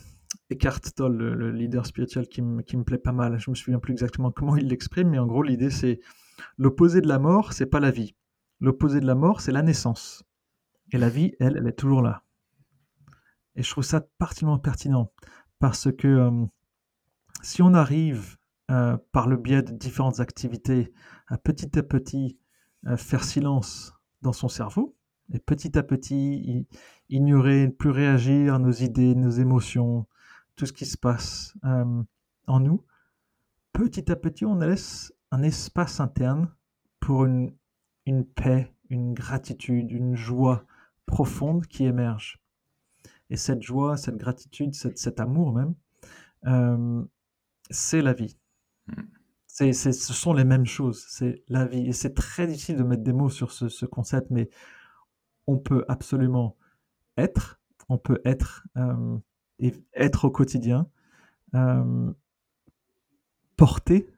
Eckhart 0.49 0.81
Tolle, 0.95 1.17
le, 1.17 1.51
leader 1.51 1.85
spirituel 1.85 2.27
qui, 2.27 2.41
me 2.41 2.83
plaît 2.83 2.97
pas 2.97 3.11
mal. 3.11 3.39
Je 3.39 3.49
me 3.49 3.55
souviens 3.55 3.79
plus 3.79 3.93
exactement 3.93 4.31
comment 4.31 4.55
il 4.55 4.67
l'exprime, 4.67 5.09
mais 5.09 5.19
en 5.19 5.25
gros, 5.25 5.43
l'idée 5.43 5.69
c'est 5.69 5.99
l'opposé 6.57 7.01
de 7.01 7.07
la 7.07 7.19
mort, 7.19 7.53
c'est 7.53 7.65
pas 7.65 7.79
la 7.79 7.91
vie. 7.91 8.15
L'opposé 8.59 8.99
de 8.99 9.07
la 9.07 9.15
mort, 9.15 9.41
c'est 9.41 9.51
la 9.51 9.61
naissance. 9.61 10.23
Et 10.91 10.97
la 10.97 11.09
vie, 11.09 11.33
elle, 11.39 11.57
elle 11.57 11.67
est 11.67 11.73
toujours 11.77 12.01
là. 12.01 12.23
Et 13.55 13.63
je 13.63 13.69
trouve 13.69 13.83
ça 13.83 14.01
particulièrement 14.17 14.59
pertinent 14.59 15.11
parce 15.59 15.91
que 15.91 16.07
euh, 16.07 16.45
si 17.41 17.61
on 17.61 17.73
arrive 17.73 18.37
euh, 18.71 18.97
par 19.11 19.27
le 19.27 19.37
biais 19.37 19.61
de 19.61 19.71
différentes 19.71 20.19
activités 20.19 20.93
à 21.27 21.37
petit 21.37 21.77
à 21.77 21.83
petit 21.83 22.37
euh, 22.87 22.97
faire 22.97 23.23
silence 23.23 23.93
dans 24.21 24.33
son 24.33 24.49
cerveau 24.49 24.95
et 25.33 25.39
petit 25.39 25.77
à 25.77 25.83
petit 25.83 26.67
ignorer, 27.09 27.67
ne 27.67 27.71
plus 27.71 27.89
réagir 27.89 28.53
à 28.53 28.59
nos 28.59 28.71
idées, 28.71 29.15
nos 29.15 29.31
émotions, 29.31 30.05
tout 30.55 30.65
ce 30.65 30.73
qui 30.73 30.85
se 30.85 30.97
passe 30.97 31.53
en 31.63 32.59
nous, 32.59 32.83
petit 33.73 34.11
à 34.11 34.15
petit 34.15 34.45
on 34.45 34.55
laisse 34.55 35.13
un 35.31 35.43
espace 35.43 35.99
interne 35.99 36.53
pour 36.99 37.25
une, 37.25 37.53
une 38.05 38.25
paix, 38.25 38.73
une 38.89 39.13
gratitude, 39.13 39.91
une 39.91 40.15
joie 40.15 40.65
profonde 41.05 41.67
qui 41.67 41.85
émerge. 41.85 42.41
Et 43.29 43.37
cette 43.37 43.61
joie, 43.61 43.97
cette 43.97 44.17
gratitude, 44.17 44.73
cet 44.73 45.19
amour 45.19 45.53
même, 45.53 45.75
euh, 46.45 47.03
c'est 47.69 48.01
la 48.01 48.13
vie. 48.13 48.37
Hmm. 48.87 49.03
C'est, 49.47 49.71
ce 49.71 50.13
sont 50.13 50.33
les 50.33 50.43
mêmes 50.43 50.65
choses, 50.65 51.05
c'est 51.07 51.41
la 51.47 51.65
vie. 51.65 51.87
Et 51.87 51.93
c'est 51.93 52.13
très 52.13 52.45
difficile 52.45 52.75
de 52.75 52.83
mettre 52.83 53.03
des 53.03 53.13
mots 53.13 53.29
sur 53.29 53.53
ce, 53.53 53.85
concept, 53.85 54.29
mais 54.29 54.49
on 55.47 55.57
peut 55.57 55.85
absolument 55.87 56.57
être, 57.15 57.61
on 57.87 57.97
peut 57.97 58.19
être 58.25 58.67
euh, 58.75 59.17
et 59.59 59.73
être 59.93 60.25
au 60.25 60.31
quotidien, 60.31 60.87
euh, 61.53 62.11
porté 63.57 64.09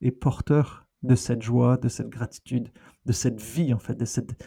et 0.00 0.10
porteur 0.10 0.86
de 1.02 1.14
cette 1.14 1.42
joie, 1.42 1.76
de 1.76 1.88
cette 1.88 2.08
gratitude, 2.08 2.70
de 3.06 3.12
cette 3.12 3.40
vie 3.40 3.74
en 3.74 3.78
fait, 3.78 3.94
de 3.94 4.04
cette, 4.04 4.42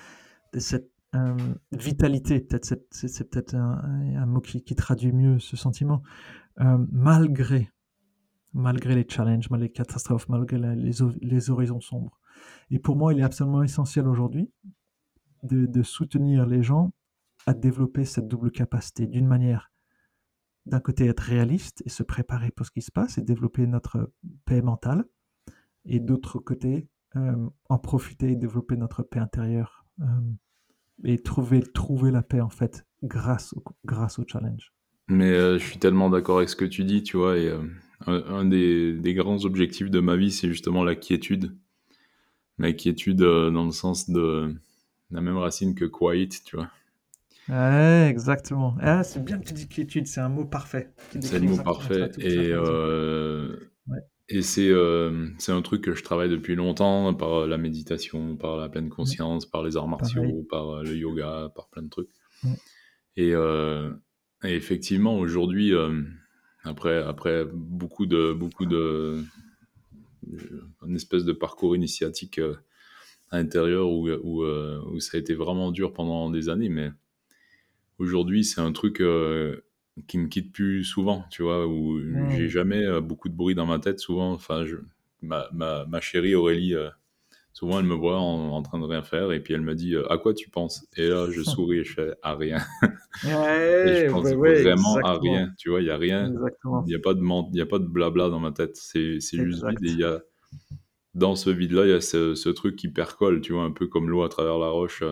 de 0.53 0.59
cette 0.59 0.91
euh, 1.15 1.35
vitalité, 1.71 2.39
peut-être 2.39 2.65
c'est, 2.91 3.29
peut-être 3.29 3.55
un, 3.55 4.25
mot 4.25 4.41
qui, 4.41 4.75
traduit 4.75 5.11
mieux 5.11 5.39
ce 5.39 5.55
sentiment, 5.55 6.01
euh, 6.59 6.77
malgré, 6.91 7.71
malgré 8.53 8.95
les 8.95 9.05
challenges, 9.07 9.49
malgré 9.49 9.67
les 9.67 9.73
catastrophes, 9.73 10.27
malgré 10.29 10.57
les, 10.57 10.91
les, 11.21 11.49
horizons 11.51 11.81
sombres. 11.81 12.19
Et 12.71 12.79
pour 12.79 12.95
moi, 12.95 13.13
il 13.13 13.19
est 13.19 13.23
absolument 13.23 13.63
essentiel 13.63 14.07
aujourd'hui 14.07 14.51
de, 15.43 15.67
de 15.67 15.83
soutenir 15.83 16.47
les 16.47 16.63
gens 16.63 16.93
à 17.45 17.53
développer 17.53 18.05
cette 18.05 18.27
double 18.27 18.51
capacité. 18.51 19.05
D'une 19.05 19.27
manière 19.27 19.72
d'un 20.65 20.79
côté 20.79 21.05
être 21.05 21.19
réaliste 21.19 21.83
et 21.85 21.89
se 21.89 22.03
préparer 22.03 22.51
pour 22.51 22.65
ce 22.65 22.71
qui 22.71 22.81
se 22.81 22.91
passe 22.91 23.17
et 23.17 23.21
développer 23.21 23.67
notre 23.67 24.11
paix 24.45 24.61
mentale, 24.61 25.05
et 25.85 25.99
d'autre 25.99 26.39
côté 26.39 26.87
euh, 27.15 27.49
en 27.69 27.77
profiter 27.77 28.31
et 28.31 28.35
développer 28.35 28.77
notre 28.77 29.03
paix 29.03 29.19
intérieure 29.19 29.85
et 31.03 31.21
trouver, 31.21 31.61
trouver 31.61 32.11
la 32.11 32.21
paix 32.21 32.41
en 32.41 32.49
fait 32.49 32.85
grâce 33.03 33.53
au, 33.53 33.63
grâce 33.85 34.19
au 34.19 34.25
challenge. 34.27 34.73
Mais 35.07 35.31
euh, 35.31 35.57
je 35.57 35.65
suis 35.65 35.79
tellement 35.79 36.09
d'accord 36.09 36.37
avec 36.37 36.49
ce 36.49 36.55
que 36.55 36.65
tu 36.65 36.83
dis, 36.85 37.03
tu 37.03 37.17
vois, 37.17 37.33
euh, 37.33 37.61
un, 38.07 38.45
des, 38.45 38.93
des, 38.93 39.13
grands 39.13 39.43
objectifs 39.45 39.89
de 39.89 39.99
ma 39.99 40.15
vie, 40.15 40.31
c'est 40.31 40.47
justement 40.47 40.83
la 40.83 40.95
quiétude. 40.95 41.55
La 42.57 42.71
quiétude 42.71 43.21
euh, 43.21 43.51
dans 43.51 43.65
le 43.65 43.71
sens 43.71 44.09
de 44.09 44.53
la 45.11 45.21
même 45.21 45.37
racine 45.37 45.75
que 45.75 45.85
quiet, 45.85 46.29
tu 46.45 46.55
vois. 46.55 46.69
Ouais, 47.49 48.07
exactement. 48.09 48.75
Ah, 48.79 49.03
c'est 49.03 49.23
bien 49.23 49.37
que 49.37 49.45
tu 49.45 49.53
dis 49.53 49.67
quiétude, 49.67 50.07
c'est 50.07 50.21
un 50.21 50.29
mot 50.29 50.45
parfait. 50.45 50.93
C'est 51.19 51.39
le 51.39 51.47
mot 51.47 51.57
parfait. 51.57 52.09
Et, 52.19 52.53
et 54.29 54.41
c'est 54.41 54.69
euh, 54.69 55.27
c'est 55.37 55.51
un 55.51 55.61
truc 55.61 55.83
que 55.83 55.93
je 55.93 56.03
travaille 56.03 56.29
depuis 56.29 56.55
longtemps 56.55 57.13
par 57.13 57.45
la 57.45 57.57
méditation, 57.57 58.37
par 58.37 58.55
la 58.57 58.69
pleine 58.69 58.89
conscience, 58.89 59.45
par 59.45 59.63
les 59.63 59.75
arts 59.75 59.87
martiaux, 59.87 60.45
par 60.49 60.69
euh, 60.69 60.83
le 60.83 60.95
yoga, 60.95 61.51
par 61.53 61.67
plein 61.67 61.83
de 61.83 61.89
trucs. 61.89 62.09
Euh, 63.19 63.93
et, 64.43 64.55
effectivement, 64.55 65.17
aujourd'hui, 65.17 65.73
après, 66.63 66.97
après 67.03 67.45
beaucoup 67.53 68.05
de 68.05 68.33
beaucoup 68.33 68.65
de 68.65 69.23
une 70.87 70.95
espèce 70.95 71.25
de 71.25 71.33
parcours 71.33 71.75
initiatique 71.75 72.39
à 73.29 73.37
l'intérieur 73.37 73.89
où, 73.89 74.09
où, 74.09 74.45
où, 74.45 74.99
ça 75.01 75.17
a 75.17 75.19
été 75.19 75.33
vraiment 75.33 75.71
dur 75.71 75.91
pendant 75.91 76.29
des 76.29 76.47
années, 76.47 76.69
mais 76.69 76.91
aujourd'hui, 77.99 78.43
c'est 78.43 78.61
un 78.61 78.71
truc 78.71 79.01
qui 80.07 80.17
me 80.17 80.27
quitte 80.27 80.51
plus 80.51 80.83
souvent, 80.83 81.25
tu 81.29 81.43
vois, 81.43 81.67
où 81.67 81.99
j'ai 82.31 82.49
jamais 82.49 82.83
euh, 82.83 83.01
beaucoup 83.01 83.29
de 83.29 83.35
bruit 83.35 83.55
dans 83.55 83.65
ma 83.65 83.79
tête. 83.79 83.99
Souvent, 83.99 84.31
enfin, 84.31 84.65
ma, 85.21 85.47
ma, 85.53 85.85
ma, 85.85 86.01
chérie 86.01 86.35
Aurélie, 86.35 86.73
euh, 86.73 86.89
souvent 87.53 87.79
elle 87.79 87.85
me 87.85 87.93
voit 87.93 88.19
en, 88.19 88.61
train 88.63 88.79
de 88.79 88.85
rien 88.85 89.03
faire 89.03 89.31
et 89.31 89.39
puis 89.39 89.53
elle 89.53 89.61
me 89.61 89.75
dit 89.75 89.95
euh, 89.95 90.11
à 90.11 90.17
quoi 90.17 90.33
tu 90.33 90.49
penses? 90.49 90.87
Et 90.97 91.07
là, 91.07 91.27
je 91.29 91.41
souris 91.43 91.79
et 91.79 91.83
je 91.83 91.93
fais 91.93 92.13
à 92.23 92.35
rien. 92.35 92.57
et 93.23 93.27
je 93.27 94.09
pense 94.09 94.31
vraiment 94.33 94.97
à 95.03 95.19
rien, 95.19 95.51
tu 95.57 95.69
vois, 95.69 95.81
il 95.81 95.87
y 95.87 95.91
a 95.91 95.97
rien, 95.97 96.33
il 96.85 96.87
n'y 96.87 96.95
a 96.95 96.99
pas 96.99 97.13
de 97.13 97.21
il 97.51 97.57
y 97.57 97.61
a 97.61 97.65
pas 97.65 97.79
de 97.79 97.85
blabla 97.85 98.29
dans 98.29 98.39
ma 98.39 98.51
tête. 98.51 98.75
C'est 98.75 99.19
juste 99.19 99.65
vide 99.65 99.83
et 99.83 99.89
il 99.89 99.99
y 99.99 100.03
a 100.03 100.21
dans 101.13 101.35
ce 101.35 101.51
vide 101.51 101.73
là, 101.73 101.85
il 101.85 101.91
y 101.91 101.93
a 101.93 102.01
ce, 102.01 102.33
ce, 102.33 102.49
truc 102.49 102.75
qui 102.75 102.87
percole, 102.87 103.41
tu 103.41 103.53
vois, 103.53 103.61
un 103.61 103.71
peu 103.71 103.85
comme 103.85 104.09
l'eau 104.09 104.23
à 104.23 104.29
travers 104.29 104.57
la 104.57 104.69
roche 104.69 105.03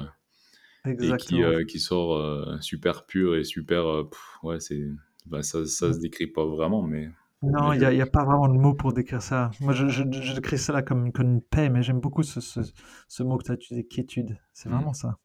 et 0.85 1.17
qui, 1.17 1.43
euh, 1.43 1.63
qui 1.65 1.79
sort 1.79 2.17
euh, 2.17 2.57
super 2.59 3.05
pur 3.05 3.35
et 3.35 3.43
super. 3.43 3.87
Euh, 3.87 4.09
ouais, 4.43 4.59
c'est. 4.59 4.81
Bah, 5.27 5.43
ça, 5.43 5.65
ça 5.65 5.89
mmh. 5.89 5.93
se 5.93 5.99
décrit 5.99 6.27
pas 6.27 6.45
vraiment, 6.45 6.81
mais. 6.81 7.09
Non, 7.43 7.73
il 7.73 7.79
n'y 7.79 7.85
a, 7.85 8.03
a, 8.03 8.05
pas 8.07 8.23
vraiment 8.23 8.47
de 8.47 8.57
mot 8.57 8.73
pour 8.73 8.93
décrire 8.93 9.21
ça. 9.21 9.49
Moi, 9.61 9.73
je, 9.73 9.87
je, 9.87 10.03
je 10.11 10.35
décris 10.35 10.59
ça 10.59 10.73
là 10.73 10.83
comme, 10.83 11.11
comme, 11.11 11.27
une 11.27 11.41
paix, 11.41 11.69
mais 11.69 11.81
j'aime 11.81 11.99
beaucoup 11.99 12.21
ce, 12.21 12.39
ce, 12.39 12.61
ce, 13.07 13.23
mot 13.23 13.37
que 13.37 13.45
tu 13.45 13.51
as 13.51 13.55
utilisé, 13.55 13.83
quiétude. 13.83 14.37
C'est 14.53 14.69
mmh. 14.69 14.73
vraiment 14.73 14.93
ça. 14.93 15.17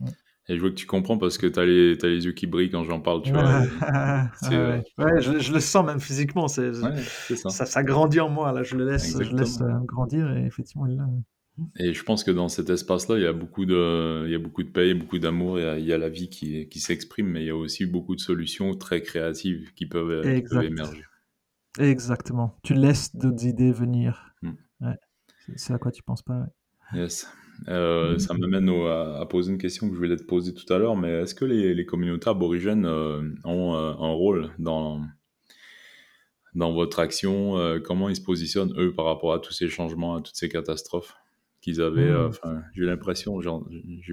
Mmh. 0.00 0.06
Et 0.48 0.56
je 0.56 0.60
vois 0.60 0.70
que 0.70 0.74
tu 0.74 0.86
comprends 0.86 1.16
parce 1.16 1.38
que 1.38 1.46
tu 1.46 1.58
as, 1.58 1.64
les, 1.64 1.96
as 2.04 2.06
les 2.06 2.26
yeux 2.26 2.32
qui 2.32 2.46
brillent 2.46 2.70
quand 2.70 2.84
j'en 2.84 3.00
parle, 3.00 3.22
tu 3.22 3.32
vois. 3.32 3.42
ouais, 3.44 3.68
ouais 4.98 5.20
je, 5.20 5.38
je, 5.38 5.52
le 5.52 5.60
sens 5.60 5.86
même 5.86 6.00
physiquement. 6.00 6.48
C'est, 6.48 6.74
ça. 6.74 7.50
ça. 7.50 7.66
Ça, 7.66 7.82
grandit 7.82 8.20
en 8.20 8.28
moi, 8.28 8.52
là. 8.52 8.62
Je 8.62 8.76
le 8.76 8.84
laisse, 8.84 9.16
je 9.20 9.34
laisse 9.34 9.60
grandir 9.84 10.30
et 10.36 10.44
effectivement, 10.44 10.86
il. 10.86 11.00
Et 11.78 11.94
je 11.94 12.02
pense 12.02 12.24
que 12.24 12.30
dans 12.30 12.48
cet 12.48 12.68
espace-là, 12.68 13.16
il 13.16 13.22
y 13.22 13.26
a 13.26 13.32
beaucoup 13.32 13.64
de, 13.64 14.24
il 14.26 14.32
y 14.32 14.34
a 14.34 14.38
beaucoup 14.38 14.64
de 14.64 14.68
paix, 14.68 14.92
beaucoup 14.94 15.18
d'amour, 15.18 15.60
il, 15.60 15.84
y 15.84 15.92
a 15.92 15.98
la 15.98 16.08
vie 16.08 16.28
qui, 16.28 16.68
qui 16.68 16.80
s'exprime, 16.80 17.28
mais 17.28 17.42
il 17.42 17.46
y 17.46 17.50
a 17.50 17.56
aussi 17.56 17.86
beaucoup 17.86 18.16
de 18.16 18.20
solutions 18.20 18.74
très 18.74 19.02
créatives 19.02 19.72
qui 19.74 19.86
peuvent, 19.86 20.26
émerger. 20.26 21.04
Exactement. 21.78 22.56
Tu 22.62 22.74
laisses 22.74 23.14
d'autres 23.14 23.44
idées 23.46 23.72
venir. 23.72 24.34
Hmm. 24.42 24.52
Ouais. 24.80 24.96
C'est 25.56 25.72
à 25.72 25.78
quoi 25.78 25.92
tu 25.92 26.02
penses 26.02 26.22
pas. 26.22 26.46
Yes. 26.92 27.28
Euh, 27.68 28.18
ça 28.18 28.34
m'amène 28.34 28.68
à, 28.68 29.24
poser 29.26 29.52
une 29.52 29.58
question 29.58 29.88
que 29.88 29.94
je 29.94 29.98
voulais 29.98 30.16
te 30.16 30.24
poser 30.24 30.54
tout 30.54 30.70
à 30.72 30.78
l'heure, 30.78 30.96
mais 30.96 31.22
est-ce 31.22 31.34
que 31.34 31.44
les, 31.44 31.74
les, 31.74 31.86
communautés 31.86 32.28
aborigènes 32.28 32.84
euh, 32.84 33.22
ont 33.44 33.74
euh, 33.74 33.92
un 33.92 34.12
rôle 34.12 34.50
dans, 34.58 35.02
dans 36.54 36.72
votre 36.72 36.98
action 36.98 37.54
Comment 37.84 38.08
ils 38.08 38.16
se 38.16 38.22
positionnent, 38.22 38.74
eux, 38.76 38.92
par 38.92 39.04
rapport 39.04 39.32
à 39.32 39.38
tous 39.38 39.52
ces 39.52 39.68
changements, 39.68 40.16
à 40.16 40.20
toutes 40.20 40.36
ces 40.36 40.48
catastrophes? 40.48 41.14
Qu'ils 41.64 41.80
avaient. 41.80 42.10
Euh, 42.10 42.26
mmh. 42.26 42.28
Enfin, 42.28 42.62
j'ai 42.74 42.84
l'impression, 42.84 43.40
genre, 43.40 43.66
je 43.70 44.12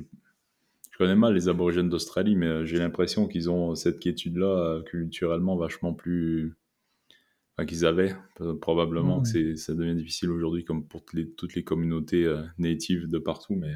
connais 0.98 1.16
mal 1.16 1.34
les 1.34 1.50
aborigènes 1.50 1.90
d'Australie, 1.90 2.36
mais 2.38 2.48
euh, 2.48 2.66
j'ai 2.66 2.78
l'impression 2.78 3.28
qu'ils 3.28 3.50
ont 3.50 3.76
cette 3.76 4.00
quiétude-là 4.00 4.46
euh, 4.46 4.82
culturellement 4.84 5.58
vachement 5.58 5.94
plus. 5.94 6.56
Enfin, 7.54 7.66
qu'ils 7.66 7.86
avaient. 7.86 8.16
Probablement 8.62 9.22
que 9.22 9.28
c'est, 9.28 9.58
ça 9.58 9.76
devient 9.76 9.96
difficile 9.96 10.32
aujourd'hui, 10.32 10.64
comme 10.64 10.88
pour 10.88 11.04
toutes 11.04 11.20
les, 11.20 11.30
toutes 11.30 11.54
les 11.54 11.66
communautés 11.66 12.26
natives 12.58 13.10
de 13.10 13.20
partout, 13.20 13.56
mais 13.56 13.74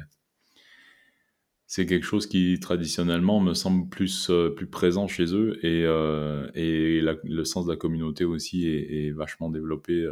c'est 1.66 1.84
quelque 1.84 2.06
chose 2.06 2.26
qui 2.26 2.58
traditionnellement 2.58 3.38
me 3.38 3.52
semble 3.52 3.90
plus, 3.90 4.30
plus 4.56 4.66
présent 4.66 5.08
chez 5.08 5.34
eux 5.34 5.58
et, 5.62 5.82
et 6.54 7.02
le 7.02 7.44
sens 7.44 7.66
de 7.66 7.72
la 7.72 7.76
communauté 7.76 8.24
aussi 8.24 8.66
est, 8.66 9.08
est 9.08 9.10
vachement 9.10 9.50
développé 9.50 10.10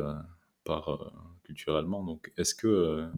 par, 0.65 1.11
culturellement. 1.45 2.05
Donc, 2.05 2.35
est-ce 2.37 2.55
que 2.55 3.09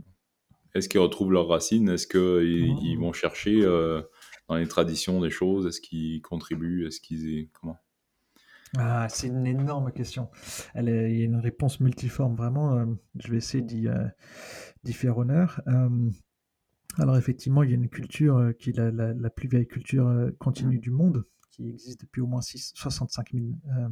est-ce 0.76 0.88
qu'ils 0.88 1.00
retrouvent 1.00 1.32
leurs 1.32 1.48
racines? 1.48 1.88
Est-ce 1.88 2.06
qu'ils 2.06 2.76
ils 2.82 2.98
vont 2.98 3.12
chercher 3.12 3.62
euh, 3.62 4.02
dans 4.48 4.56
les 4.56 4.68
traditions 4.68 5.20
des 5.20 5.30
choses? 5.30 5.66
Est-ce 5.66 5.80
qu'ils 5.80 6.22
contribuent? 6.22 6.86
Est-ce 6.86 7.00
qu'ils 7.00 7.48
comment? 7.52 7.76
Ah, 8.76 9.08
c'est 9.08 9.28
une 9.28 9.46
énorme 9.46 9.92
question. 9.92 10.28
Elle 10.74 10.88
est, 10.88 11.12
il 11.12 11.18
y 11.18 11.22
a 11.22 11.24
une 11.24 11.36
réponse 11.36 11.80
multiforme, 11.80 12.34
vraiment. 12.34 12.76
Euh, 12.76 12.84
je 13.18 13.30
vais 13.30 13.38
essayer 13.38 13.62
d'y, 13.62 13.88
euh, 13.88 14.06
faire 14.92 15.16
honneur. 15.16 15.62
alors, 16.98 17.16
effectivement, 17.16 17.62
il 17.62 17.70
y 17.70 17.72
a 17.72 17.76
une 17.76 17.88
culture 17.88 18.52
qui 18.58 18.70
est 18.70 18.76
la, 18.76 19.30
plus 19.30 19.48
vieille 19.48 19.66
culture 19.66 20.30
continue 20.38 20.78
du 20.78 20.90
monde, 20.90 21.24
qui 21.50 21.68
existe 21.68 22.02
depuis 22.02 22.20
au 22.20 22.26
moins 22.26 22.42
65, 22.42 23.32
000, 23.32 23.46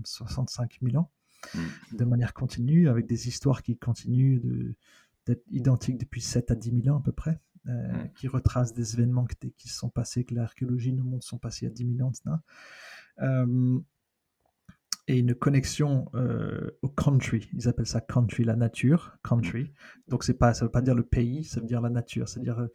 65 0.04 0.78
000 0.82 0.96
ans, 0.96 1.10
mmh. 1.54 1.58
de 1.96 2.04
manière 2.04 2.34
continue, 2.34 2.88
avec 2.88 3.06
des 3.06 3.28
histoires 3.28 3.62
qui 3.62 3.76
continuent 3.78 4.40
de, 4.42 4.74
identiques 5.50 5.98
depuis 5.98 6.20
7 6.20 6.50
à 6.50 6.54
10 6.54 6.82
000 6.82 6.94
ans 6.94 7.00
à 7.00 7.02
peu 7.02 7.12
près, 7.12 7.40
euh, 7.66 8.04
mm. 8.04 8.12
qui 8.14 8.28
retracent 8.28 8.74
des 8.74 8.94
événements 8.94 9.24
qui, 9.24 9.52
qui 9.52 9.68
se 9.68 9.78
sont 9.78 9.90
passés, 9.90 10.24
que 10.24 10.34
l'archéologie 10.34 10.92
nous 10.92 11.04
montre 11.04 11.26
sont 11.26 11.38
passés 11.38 11.66
à 11.66 11.70
10 11.70 11.96
000 11.96 12.08
ans. 12.08 12.12
Euh, 13.20 13.78
et 15.06 15.18
une 15.18 15.34
connexion 15.34 16.10
au 16.80 16.88
country. 16.88 17.50
Ils 17.52 17.68
appellent 17.68 17.86
ça 17.86 18.00
country, 18.00 18.42
la 18.42 18.56
nature, 18.56 19.18
country. 19.22 19.70
Donc 20.08 20.24
c'est 20.24 20.32
pas, 20.32 20.54
ça 20.54 20.64
veut 20.64 20.70
pas 20.70 20.80
dire 20.80 20.94
le 20.94 21.02
pays, 21.02 21.44
ça 21.44 21.60
veut 21.60 21.66
dire 21.66 21.82
la 21.82 21.90
nature. 21.90 22.26
C'est-à-dire 22.26 22.66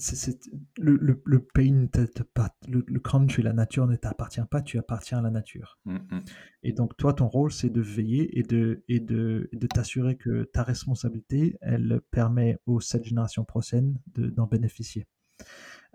c'est, 0.00 0.38
le, 0.78 1.20
le, 1.24 1.40
pays 1.40 1.72
ne 1.72 1.86
pas, 1.86 2.56
le, 2.66 3.00
country, 3.00 3.42
la 3.42 3.52
nature 3.52 3.86
ne 3.86 3.96
t'appartient 3.96 4.40
pas, 4.50 4.62
tu 4.62 4.78
appartiens 4.78 5.18
à 5.18 5.22
la 5.22 5.30
nature. 5.30 5.78
Mmh, 5.84 5.96
mmh. 5.96 6.20
Et 6.62 6.72
donc 6.72 6.96
toi, 6.96 7.12
ton 7.12 7.28
rôle, 7.28 7.52
c'est 7.52 7.70
de 7.70 7.80
veiller 7.80 8.38
et 8.38 8.42
de, 8.42 8.82
et 8.88 9.00
de, 9.00 9.48
de 9.52 9.66
t'assurer 9.66 10.16
que 10.16 10.44
ta 10.44 10.62
responsabilité, 10.62 11.56
elle 11.60 12.00
permet 12.10 12.58
aux 12.66 12.80
sept 12.80 13.04
générations 13.04 13.44
prochaines 13.44 13.98
d'en 14.16 14.46
bénéficier. 14.46 15.06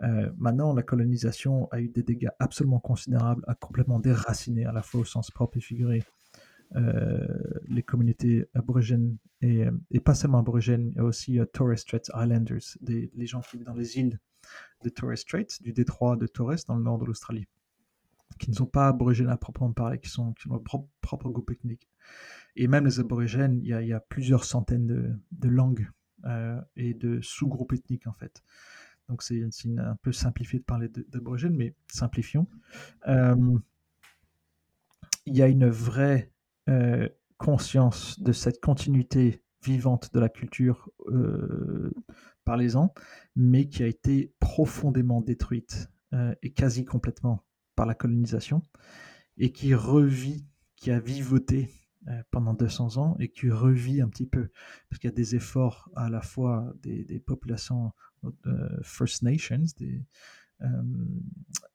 Euh, 0.04 0.30
maintenant, 0.38 0.74
la 0.74 0.84
colonisation 0.84 1.68
a 1.72 1.80
eu 1.80 1.88
des 1.88 2.04
dégâts 2.04 2.30
absolument 2.40 2.80
considérables, 2.80 3.44
a 3.48 3.56
complètement 3.56 4.00
déraciné 4.00 4.66
à 4.66 4.72
la 4.72 4.82
fois 4.82 5.02
au 5.02 5.06
sens 5.06 5.32
propre 5.32 5.58
et 5.58 5.62
figuré 5.62 6.04
les 6.74 7.84
communautés 7.84 8.46
aborigènes 8.54 9.18
et, 9.42 9.66
et, 9.92 10.00
pas 10.00 10.16
seulement 10.16 10.40
aborigènes, 10.40 10.90
il 10.92 10.96
y 10.96 11.00
a 11.00 11.04
aussi 11.04 11.40
euh, 11.40 11.46
Torres 11.46 11.78
Strait 11.78 12.02
Islanders, 12.16 12.78
les 12.82 13.26
gens 13.26 13.42
qui 13.42 13.58
vivent 13.58 13.66
dans 13.66 13.74
les 13.74 13.98
îles 13.98 14.20
de 14.84 14.90
Torres 14.90 15.18
Strait, 15.18 15.48
du 15.62 15.74
détroit 15.74 16.16
de 16.16 16.28
Torres 16.28 16.66
dans 16.68 16.76
le 16.76 16.84
nord 16.84 16.98
de 16.98 17.06
l'Australie, 17.06 17.48
qui 18.40 18.50
ne 18.50 18.56
sont 18.56 18.66
pas 18.66 18.88
aborigènes 18.88 19.30
à 19.30 19.38
proprement 19.38 19.72
parler, 19.72 20.00
qui, 20.00 20.10
sont, 20.10 20.34
qui 20.34 20.48
ont 20.48 20.54
leur 20.54 20.64
propre, 20.64 21.30
groupe 21.30 21.52
ethnique. 21.52 21.88
Et 22.56 22.68
même 22.68 22.86
les 22.86 23.00
aborigènes, 23.00 23.60
il 23.62 23.68
y 23.68 23.94
a, 23.94 24.00
plusieurs 24.00 24.46
centaines 24.46 25.20
de, 25.32 25.50
langues 25.50 25.90
euh, 26.26 26.60
et 26.76 26.94
de 26.94 27.20
sous-groupes 27.22 27.74
ethniques 27.74 28.08
en 28.08 28.14
fait. 28.14 28.44
Donc 29.10 29.22
c'est 29.22 29.44
un 29.78 29.96
peu 30.02 30.12
simplifié 30.12 30.60
de 30.60 30.64
parler 30.64 30.90
d'aborigènes, 31.10 31.56
mais 31.56 31.76
simplifions. 31.88 32.48
Euh, 33.08 33.60
il 35.28 35.36
y 35.36 35.42
a 35.42 35.48
une 35.48 35.70
vraie 35.70 36.32
euh, 36.70 37.08
conscience 37.38 38.20
de 38.20 38.32
cette 38.32 38.62
continuité 38.62 39.44
vivante 39.62 40.14
de 40.14 40.20
la 40.20 40.30
culture 40.30 40.90
euh, 41.08 41.92
par 42.46 42.56
les 42.56 42.76
ans, 42.78 42.94
mais 43.36 43.68
qui 43.68 43.84
a 43.84 43.88
été 43.88 44.34
profondément 44.40 45.22
détruite 45.22 45.90
euh, 46.14 46.34
et 46.44 46.54
quasi 46.54 46.86
complètement 46.86 47.44
par 47.76 47.86
la 47.86 47.94
colonisation, 47.94 48.62
et 49.38 49.52
qui 49.52 49.76
revit, 49.76 50.46
qui 50.76 50.92
a 50.92 51.00
vivoté 51.00 51.72
pendant 52.30 52.54
200 52.54 52.98
ans 52.98 53.16
et 53.20 53.30
qui 53.30 53.50
revit 53.50 54.00
un 54.00 54.08
petit 54.08 54.28
peu, 54.28 54.50
parce 54.90 55.00
qu'il 55.00 55.10
y 55.10 55.14
a 55.14 55.16
des 55.16 55.36
efforts 55.36 55.90
à 55.96 56.08
la 56.08 56.22
fois 56.22 56.72
des, 56.84 57.04
des 57.04 57.20
populations 57.20 57.92
First 58.84 59.24
Nations, 59.24 59.66
des, 59.78 60.06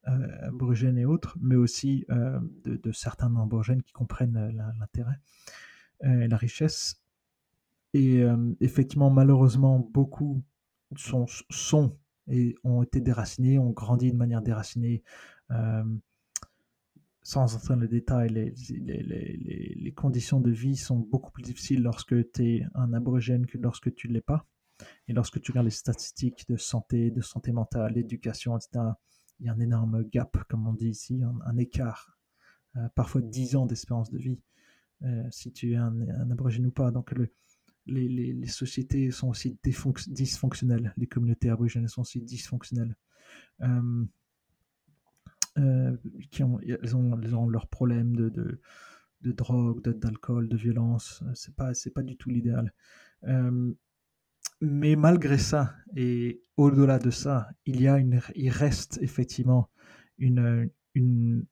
aborigènes 0.04 0.98
et 0.98 1.04
autres, 1.04 1.36
mais 1.40 1.56
aussi 1.56 2.04
euh, 2.10 2.38
de, 2.64 2.92
certains 2.92 3.34
aborigènes 3.36 3.82
qui 3.82 3.92
comprennent 3.92 4.52
l'intérêt 4.78 5.18
et 6.02 6.28
la 6.28 6.36
richesse. 6.36 7.02
Et 7.92 8.24
effectivement, 8.60 9.10
malheureusement, 9.10 9.78
beaucoup 9.92 10.42
sont, 10.96 11.26
et 12.28 12.54
ont 12.64 12.82
été 12.82 13.00
déracinés, 13.00 13.58
ont 13.58 13.70
grandi 13.70 14.12
de 14.12 14.16
manière 14.16 14.42
déracinée 14.42 15.02
sans 17.22 17.54
entrer 17.54 17.74
dans 17.74 17.80
le 17.80 17.88
détail, 17.88 18.30
les, 18.30 18.54
les, 18.70 19.76
les, 19.76 19.92
conditions 19.92 20.40
de 20.40 20.50
vie 20.50 20.76
sont 20.76 20.98
beaucoup 20.98 21.30
plus 21.30 21.42
difficiles 21.42 21.82
lorsque 21.82 22.14
tu 22.32 22.42
es 22.42 22.66
un 22.74 22.92
aborigène 22.94 23.46
que 23.46 23.58
lorsque 23.58 23.94
tu 23.94 24.08
ne 24.08 24.14
l'es 24.14 24.20
pas. 24.20 24.46
Et 25.08 25.12
lorsque 25.12 25.40
tu 25.40 25.50
regardes 25.50 25.66
les 25.66 25.70
statistiques 25.70 26.46
de 26.48 26.56
santé, 26.56 27.10
de 27.10 27.20
santé 27.20 27.52
mentale, 27.52 27.94
d'éducation, 27.94 28.56
etc., 28.56 28.84
il 29.40 29.46
y 29.46 29.48
a 29.48 29.52
un 29.52 29.60
énorme 29.60 30.04
gap, 30.04 30.36
comme 30.48 30.66
on 30.66 30.74
dit 30.74 30.90
ici, 30.90 31.20
un, 31.44 31.56
écart, 31.56 32.18
euh, 32.76 32.88
parfois 32.94 33.22
10 33.22 33.56
ans 33.56 33.66
d'espérance 33.66 34.10
de 34.10 34.18
vie, 34.18 34.38
euh, 35.02 35.24
si 35.30 35.50
tu 35.50 35.72
es 35.72 35.76
un, 35.76 35.98
aborigène 36.30 36.66
ou 36.66 36.70
pas. 36.70 36.90
Donc 36.90 37.14
les, 37.86 38.46
sociétés 38.46 39.10
sont 39.10 39.28
aussi 39.28 39.58
dysfonctionnelles, 40.08 40.92
les 40.96 41.06
communautés 41.06 41.48
aborigènes 41.48 41.88
sont 41.88 42.02
aussi 42.02 42.20
dysfonctionnelles. 42.20 42.96
Euh, 45.58 45.96
qui 46.30 46.44
ont, 46.44 46.60
elles, 46.60 46.96
ont, 46.96 47.48
leurs 47.48 47.66
problèmes 47.66 48.14
de, 48.14 48.60
drogue, 49.22 49.82
d'alcool, 49.82 50.48
de, 50.48 50.56
violence. 50.56 51.24
C'est 51.34 51.54
pas, 51.56 51.72
pas 51.94 52.02
du 52.02 52.16
tout 52.16 52.30
l'idéal. 52.30 52.72
Mais 54.60 54.94
malgré 54.94 55.38
ça, 55.38 55.74
et 55.96 56.42
au-delà 56.56 56.98
de 56.98 57.10
ça, 57.10 57.48
il 57.64 57.80
y 57.80 57.88
a 57.88 57.98
une, 57.98 58.20
il 58.34 58.50
reste 58.50 58.98
effectivement 59.00 59.70
une, 60.18 60.70
une, 60.94 61.46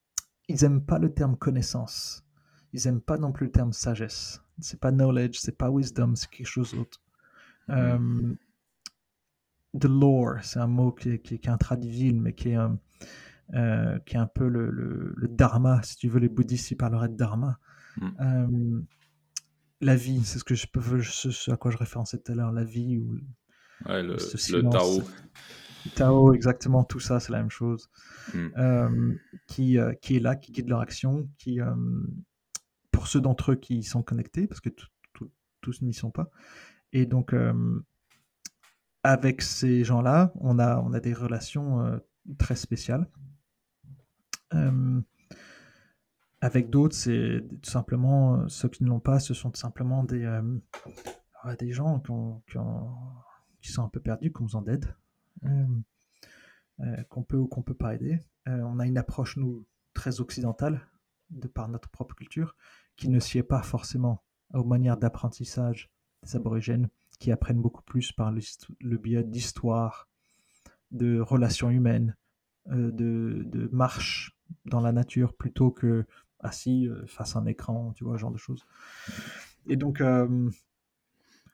ils 0.49 0.65
aiment 0.65 0.85
pas 0.85 0.99
le 0.99 1.13
terme 1.13 1.37
connaissance. 1.37 2.25
Ils 2.73 2.87
aiment 2.87 3.01
pas 3.01 3.17
non 3.17 3.33
plus 3.33 3.47
le 3.47 3.53
terme 3.53 3.73
sagesse. 3.73 4.43
C'est 4.61 4.79
pas 4.79 4.91
knowledge, 4.91 5.39
c'est 5.39 5.57
pas 5.57 5.71
wisdom, 5.71 6.15
c'est 6.17 6.29
quelque 6.29 6.47
chose 6.47 6.75
d'autre. 6.75 7.01
Mm. 7.69 8.37
the 9.79 9.85
lore, 9.85 10.43
c'est 10.43 10.59
un 10.59 10.67
mot 10.67 10.93
qui, 10.93 11.19
qui, 11.19 11.39
qui 11.39 11.49
est 11.49 11.53
intraduisible, 11.53 12.19
mais 12.21 12.33
qui 12.35 12.51
est, 12.51 12.55
un, 12.55 12.79
euh, 13.55 13.99
qui 14.01 14.17
est 14.17 14.19
un 14.19 14.27
peu 14.27 14.49
le, 14.49 14.71
le, 14.71 15.29
dharma. 15.29 15.83
Si 15.83 15.97
tu 15.97 16.09
veux, 16.09 16.19
les 16.19 16.29
bouddhistes, 16.29 16.71
ils 16.71 16.77
parleraient 16.77 17.09
de 17.09 17.17
dharma. 17.17 17.59
Mm 17.97 18.81
la 19.81 19.97
vie, 19.97 20.25
c'est 20.25 20.39
ce 20.39 20.45
que 20.45 20.55
je 20.55 20.67
peux, 20.67 21.03
ce, 21.03 21.51
à 21.51 21.57
quoi 21.57 21.71
je 21.71 21.77
référençais 21.77 22.19
tout 22.19 22.33
à 22.33 22.35
l'heure, 22.35 22.53
la 22.53 22.65
vie 22.65 22.99
ou 22.99 23.19
ouais, 23.87 24.03
le, 24.03 24.17
le, 24.17 24.71
Tao. 24.71 25.03
Le 25.85 25.91
Tao, 25.95 26.35
exactement, 26.35 26.85
tout 26.85 27.01
ça, 27.01 27.21
c'est 27.21 27.33
la 27.33 27.39
même 27.39 27.51
chose. 27.51 27.89
Hmm. 28.35 28.49
Euh, 28.59 29.15
qui, 29.47 29.79
euh, 29.79 29.93
qui 29.95 30.17
est 30.17 30.21
là, 30.21 30.37
qui 30.37 30.53
guide 30.53 30.69
leur 30.69 30.81
action, 30.81 31.29
qui, 31.39 31.61
euh, 31.61 31.75
pour 32.91 33.07
ceux 33.07 33.21
d'entre 33.21 33.53
eux 33.53 33.57
qui 33.57 33.83
sont 33.83 34.03
connectés, 34.03 34.47
parce 34.47 34.61
que 34.61 34.71
tous 35.61 35.83
n'y 35.83 35.95
sont 35.95 36.11
pas. 36.11 36.31
Et 36.93 37.05
donc, 37.05 37.35
avec 39.03 39.43
ces 39.43 39.85
gens-là, 39.85 40.33
on 40.37 40.59
a, 40.59 40.81
on 40.81 40.93
a 40.93 41.01
des 41.01 41.13
relations 41.13 42.01
très 42.39 42.57
spéciales. 42.57 43.07
Avec 46.41 46.71
d'autres, 46.71 46.95
c'est 46.95 47.43
tout 47.63 47.71
simplement 47.71 48.37
euh, 48.37 48.49
ceux 48.49 48.69
qui 48.69 48.85
ne 48.85 48.89
l'ont 48.89 49.01
pas, 49.01 49.19
ce 49.19 49.35
sont 49.35 49.51
tout 49.51 49.61
simplement 49.61 50.05
des, 50.05 50.25
euh, 50.25 50.59
des 51.59 51.73
gens 51.73 52.01
qui, 53.61 53.73
sont 53.73 53.83
un 53.83 53.89
peu 53.89 54.01
perdus, 54.01 54.31
besoin 54.31 54.63
d'aide, 54.63 54.95
euh, 55.45 57.03
qu'on 57.09 57.25
peut 57.25 57.37
ou 57.37 57.49
qu'on 57.49 57.63
peut 57.63 57.75
pas 57.75 57.95
aider. 57.95 58.21
on 58.47 58.79
a 58.79 58.87
une 58.87 58.99
approche, 58.99 59.37
nous, 59.37 59.67
très 59.95 60.21
occidentale, 60.21 60.87
de 61.31 61.49
par 61.49 61.69
notre 61.69 61.89
propre 61.89 62.15
culture, 62.15 62.55
qui 62.97 63.09
ne 63.09 63.19
sied 63.19 63.43
pas 63.43 63.63
forcément 63.63 64.23
aux 64.55 64.65
manières 64.65 64.97
d'apprentissage 64.97 65.91
des 66.23 66.37
aborigènes, 66.37 66.89
qui 67.19 67.33
apprennent 67.33 67.61
beaucoup 67.61 67.83
plus 67.83 68.13
par 68.13 68.31
le, 68.31 68.97
biais 68.97 69.25
d'histoire, 69.25 70.09
de 70.93 71.19
relations 71.19 71.69
humaines, 71.69 72.17
de, 72.67 73.43
de 73.45 73.69
marche 73.73 74.39
dans 74.67 74.81
la 74.81 74.93
nature, 74.93 75.35
plutôt 75.35 75.71
que 75.73 76.07
assis 76.41 76.87
euh, 76.87 77.07
face 77.07 77.37
à 77.37 77.41
un 77.41 77.47
écran, 77.47 77.93
tu 77.95 78.05
vois, 78.05 78.17
ce 78.17 78.21
genre 78.21 78.31
de 78.31 78.39
choses. 78.39 78.65
Et 79.67 79.77
donc, 79.77 80.01
euh, 80.01 80.51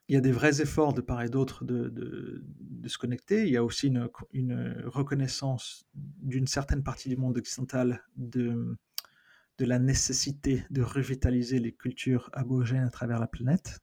il 0.08 0.14
y 0.14 0.16
a 0.16 0.20
des 0.20 0.32
vrais 0.32 0.60
efforts 0.60 0.92
de 0.92 1.00
part 1.00 1.22
et 1.22 1.28
d'autre 1.28 1.64
de, 1.64 2.44
se 2.86 2.98
connecter. 2.98 3.46
Il 3.46 3.52
y 3.52 3.56
a 3.56 3.64
aussi 3.64 3.88
une, 4.32 4.82
reconnaissance 4.84 5.86
d'une 5.94 6.46
certaine 6.46 6.82
partie 6.82 7.08
du 7.08 7.16
monde 7.16 7.38
occidental 7.38 8.02
de, 8.16 8.76
de 9.56 9.64
la 9.64 9.78
nécessité 9.78 10.64
de 10.70 10.82
revitaliser 10.82 11.58
les 11.58 11.72
cultures 11.72 12.28
aborigènes 12.34 12.84
à 12.84 12.90
travers 12.90 13.18
la 13.18 13.26
planète, 13.26 13.80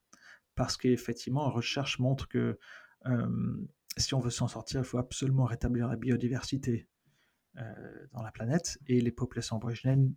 parce 0.54 0.78
qu'effectivement, 0.78 1.46
la 1.46 1.50
recherche 1.50 1.98
montre 1.98 2.28
que 2.28 2.60
euh, 3.08 3.68
si 3.98 4.14
on 4.14 4.20
veut 4.20 4.30
s'en 4.30 4.48
sortir, 4.48 4.82
il 4.82 4.86
faut 4.86 5.00
absolument 5.00 5.46
rétablir 5.46 5.88
la 5.88 5.96
biodiversité 5.96 6.88
dans 8.14 8.24
la 8.24 8.32
planète, 8.32 8.80
et 8.88 9.02
les 9.02 9.12
populations 9.12 9.58
aborigènes 9.58 10.14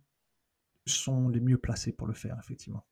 sont 0.85 1.29
les 1.29 1.39
mieux 1.39 1.57
placés 1.57 1.91
pour 1.91 2.07
le 2.07 2.13
faire, 2.13 2.37
effectivement. 2.39 2.85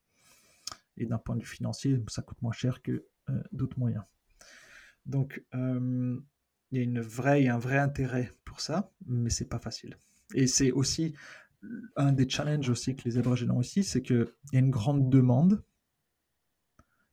Et 0.97 1.05
d'un 1.05 1.17
point 1.17 1.35
de 1.35 1.41
vue 1.41 1.47
financier, 1.47 2.03
ça 2.07 2.21
coûte 2.21 2.41
moins 2.41 2.51
cher 2.51 2.81
que 2.81 3.05
euh, 3.29 3.43
d'autres 3.51 3.79
moyens. 3.79 4.03
Donc, 5.05 5.43
euh, 5.53 6.19
il 6.71 6.77
y 6.77 6.81
a 6.81 6.83
une 6.83 7.01
vraie, 7.01 7.47
un 7.47 7.57
vrai 7.57 7.77
intérêt 7.77 8.31
pour 8.45 8.61
ça, 8.61 8.91
mais 9.05 9.29
c'est 9.29 9.47
pas 9.47 9.59
facile. 9.59 9.97
Et 10.33 10.47
c'est 10.47 10.71
aussi 10.71 11.13
un 11.95 12.11
des 12.11 12.27
challenges 12.27 12.69
aussi 12.69 12.95
que 12.95 13.03
les 13.05 13.17
Aborigènes 13.17 13.51
ont 13.51 13.57
aussi, 13.57 13.83
c'est 13.83 14.01
qu'il 14.01 14.27
y 14.51 14.57
a 14.57 14.59
une 14.59 14.71
grande 14.71 15.09
demande 15.09 15.63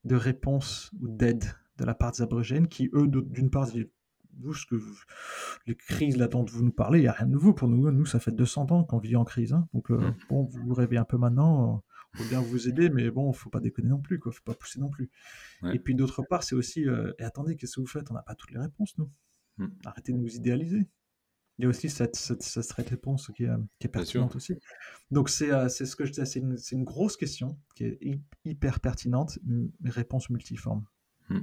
de 0.04 0.16
réponse 0.16 0.90
ou 1.00 1.08
d'aide 1.08 1.44
de 1.76 1.84
la 1.84 1.94
part 1.94 2.12
des 2.12 2.22
Aborigènes 2.22 2.68
qui, 2.68 2.90
eux, 2.92 3.06
d'une 3.06 3.50
part, 3.50 3.68
vous, 4.38 4.54
ce 4.54 4.66
que 4.66 4.76
les 5.66 5.74
crises 5.74 6.16
là 6.16 6.28
dont 6.28 6.44
vous 6.44 6.62
nous 6.62 6.72
parlez, 6.72 7.00
il 7.00 7.02
n'y 7.02 7.08
a 7.08 7.12
rien 7.12 7.26
de 7.26 7.32
nouveau 7.32 7.52
pour 7.52 7.68
nous. 7.68 7.90
Nous, 7.90 8.06
ça 8.06 8.20
fait 8.20 8.32
200 8.32 8.70
ans 8.70 8.84
qu'on 8.84 8.98
vit 8.98 9.16
en 9.16 9.24
crise. 9.24 9.52
Hein. 9.52 9.68
Donc, 9.74 9.90
euh, 9.90 9.98
mmh. 9.98 10.16
bon, 10.28 10.44
vous 10.44 10.62
vous 10.62 10.74
rêvez 10.74 10.96
un 10.96 11.04
peu 11.04 11.18
maintenant. 11.18 11.82
On 12.14 12.18
faut 12.18 12.28
bien 12.28 12.40
vous 12.40 12.68
aider, 12.68 12.90
mais 12.90 13.10
bon, 13.10 13.32
faut 13.32 13.50
pas 13.50 13.60
déconner 13.60 13.88
non 13.88 14.00
plus, 14.00 14.18
quoi. 14.18 14.32
Faut 14.32 14.42
pas 14.44 14.54
pousser 14.54 14.80
non 14.80 14.90
plus. 14.90 15.10
Et 15.72 15.78
puis 15.78 15.94
d'autre 15.94 16.22
part, 16.22 16.42
c'est 16.42 16.56
aussi, 16.56 16.88
euh, 16.88 17.12
et 17.18 17.24
attendez, 17.24 17.56
qu'est-ce 17.56 17.76
que 17.76 17.80
vous 17.80 17.86
faites? 17.86 18.10
On 18.10 18.14
n'a 18.14 18.22
pas 18.22 18.34
toutes 18.34 18.50
les 18.50 18.58
réponses, 18.58 18.96
nous. 18.98 19.10
Mmh. 19.58 19.68
Arrêtez 19.84 20.12
de 20.12 20.18
nous 20.18 20.34
idéaliser. 20.34 20.88
il 21.58 21.62
y 21.62 21.66
a 21.66 21.68
aussi 21.68 21.88
cette, 21.88 22.16
cette, 22.16 22.42
cette 22.42 22.72
réponse 22.72 23.30
qui, 23.36 23.44
qui 23.78 23.86
est 23.86 23.90
pertinente 23.90 24.34
aussi. 24.34 24.54
Donc, 25.10 25.28
c'est 25.28 25.70
ce 25.70 25.94
que 25.94 26.04
je 26.04 26.10
disais, 26.10 26.24
c'est 26.24 26.40
une, 26.40 26.56
une, 26.72 26.84
grosse 26.84 27.16
question 27.16 27.58
qui 27.76 27.84
est 27.84 28.20
hyper 28.44 28.80
pertinente, 28.80 29.38
réponse 29.84 30.30
multiforme. 30.30 30.84
Hmm. 31.28 31.42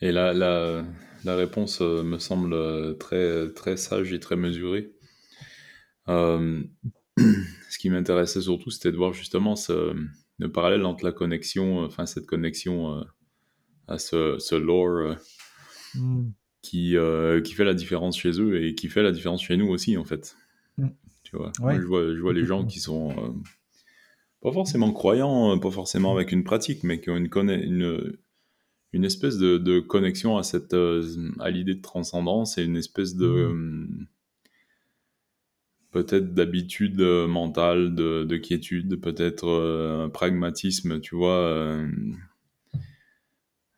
Et 0.00 0.12
la, 0.12 0.32
la, 0.32 0.84
la, 1.24 1.36
réponse 1.36 1.80
me 1.80 2.18
semble 2.18 2.98
très, 2.98 3.50
très 3.54 3.76
sage 3.76 4.12
et 4.12 4.20
très 4.20 4.36
mesurée. 4.36 4.92
Euh, 6.08 6.62
ce 7.18 7.78
qui 7.78 7.90
m'intéressait 7.90 8.42
surtout, 8.42 8.70
c'était 8.70 8.92
de 8.92 8.96
voir 8.96 9.12
justement 9.12 9.56
ce, 9.56 9.94
le 10.38 10.52
parallèle 10.52 10.84
entre 10.84 11.04
la 11.04 11.12
connexion, 11.12 11.82
euh, 11.82 11.86
enfin 11.86 12.06
cette 12.06 12.26
connexion 12.26 12.98
euh, 12.98 13.02
à 13.88 13.98
ce, 13.98 14.38
ce 14.38 14.54
lore 14.54 15.16
mm. 15.94 16.30
qui, 16.62 16.96
qui 17.44 17.52
fait 17.54 17.64
la 17.64 17.74
différence 17.74 18.18
chez 18.18 18.40
eux 18.40 18.62
et 18.62 18.74
qui 18.74 18.88
fait 18.88 19.02
la 19.02 19.12
différence 19.12 19.42
chez 19.42 19.56
nous 19.56 19.68
aussi 19.68 19.96
en 19.96 20.04
fait. 20.04 20.36
Mm. 20.78 20.88
Tu 21.22 21.36
vois, 21.36 21.50
je 21.58 21.86
vois, 21.86 22.14
je 22.14 22.20
vois 22.20 22.32
les 22.32 22.44
gens 22.44 22.64
qui 22.64 22.78
sont 22.78 23.42
pas 24.40 24.52
forcément 24.52 24.92
croyants, 24.92 25.58
pas 25.58 25.72
forcément 25.72 26.14
avec 26.14 26.30
une 26.30 26.44
pratique, 26.44 26.84
mais 26.84 27.00
qui 27.00 27.10
ont 27.10 27.16
une, 27.16 27.28
une, 27.50 28.16
une 28.92 29.04
espèce 29.04 29.38
de, 29.38 29.58
de, 29.58 29.80
connexion 29.80 30.36
à, 30.38 30.42
cette, 30.42 30.74
à 30.74 31.50
l'idée 31.50 31.74
de 31.74 31.82
transcendance 31.82 32.58
et 32.58 32.64
une 32.64 32.76
espèce 32.76 33.14
de, 33.16 33.48
mm 33.52 34.06
peut-être 35.96 36.34
d'habitude 36.34 37.00
euh, 37.00 37.26
mentale, 37.26 37.94
de, 37.94 38.24
de, 38.24 38.36
quiétude, 38.36 39.00
peut-être 39.00 39.48
euh, 39.48 40.08
pragmatisme, 40.08 41.00
tu 41.00 41.14
vois. 41.16 41.80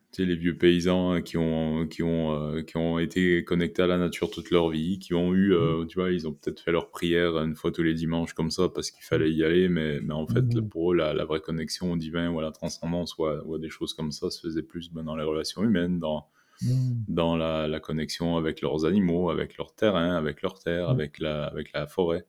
Euh, 0.09 0.15
tu 0.15 0.23
sais, 0.23 0.29
les 0.29 0.37
vieux 0.37 0.57
paysans 0.57 1.21
qui 1.23 1.37
ont, 1.37 1.87
qui, 1.87 2.03
ont, 2.03 2.63
qui 2.67 2.77
ont 2.77 2.99
été 2.99 3.45
connectés 3.45 3.83
à 3.83 3.87
la 3.87 3.99
nature 3.99 4.31
toute 4.31 4.51
leur 4.51 4.71
vie, 4.71 4.99
qui 4.99 5.15
ont 5.15 5.35
eu, 5.35 5.55
mmh. 5.55 5.87
tu 5.89 5.99
vois, 5.99 6.11
ils 6.11 6.27
ont 6.27 6.33
peut-être 6.33 6.61
fait 6.61 6.73
leur 6.73 6.91
prière 6.91 7.37
une 7.39 7.55
fois 7.55 7.71
tous 7.71 7.83
les 7.83 7.95
dimanches 7.95 8.33
comme 8.33 8.51
ça 8.51 8.69
parce 8.69 8.91
qu'il 8.91 9.05
fallait 9.05 9.33
y 9.33 9.45
aller, 9.45 9.69
mais, 9.69 10.01
mais 10.01 10.15
en 10.15 10.27
fait, 10.27 10.43
mmh. 10.43 10.69
pour 10.69 10.93
eux, 10.93 10.97
la, 10.97 11.13
la, 11.15 11.25
vraie 11.25 11.41
connexion 11.41 11.93
au 11.93 11.97
divin 11.97 12.31
ou 12.31 12.39
à 12.39 12.43
la 12.43 12.53
transcendance 12.53 13.17
ou, 13.19 13.27
ou 13.27 13.59
des 13.59 13.71
choses 13.71 13.95
comme 13.95 14.13
ça 14.13 14.31
se 14.31 14.41
faisait 14.41 14.63
plus 14.63 14.93
ben, 14.93 15.05
dans 15.05 15.17
les 15.17 15.25
relations 15.25 15.63
humaines, 15.63 15.99
dans 15.99 16.27
Mm. 16.63 17.05
dans 17.07 17.37
la, 17.37 17.81
connexion 17.81 18.37
avec 18.37 18.61
leurs 18.61 18.85
animaux, 18.85 19.31
avec 19.31 19.57
leur 19.57 19.75
terrain, 19.75 20.17
avec 20.17 20.43
leur 20.43 20.59
terre, 20.59 20.89
avec, 20.89 21.19
la, 21.19 21.45
avec 21.45 21.73
la 21.73 21.87
forêt. 21.87 22.25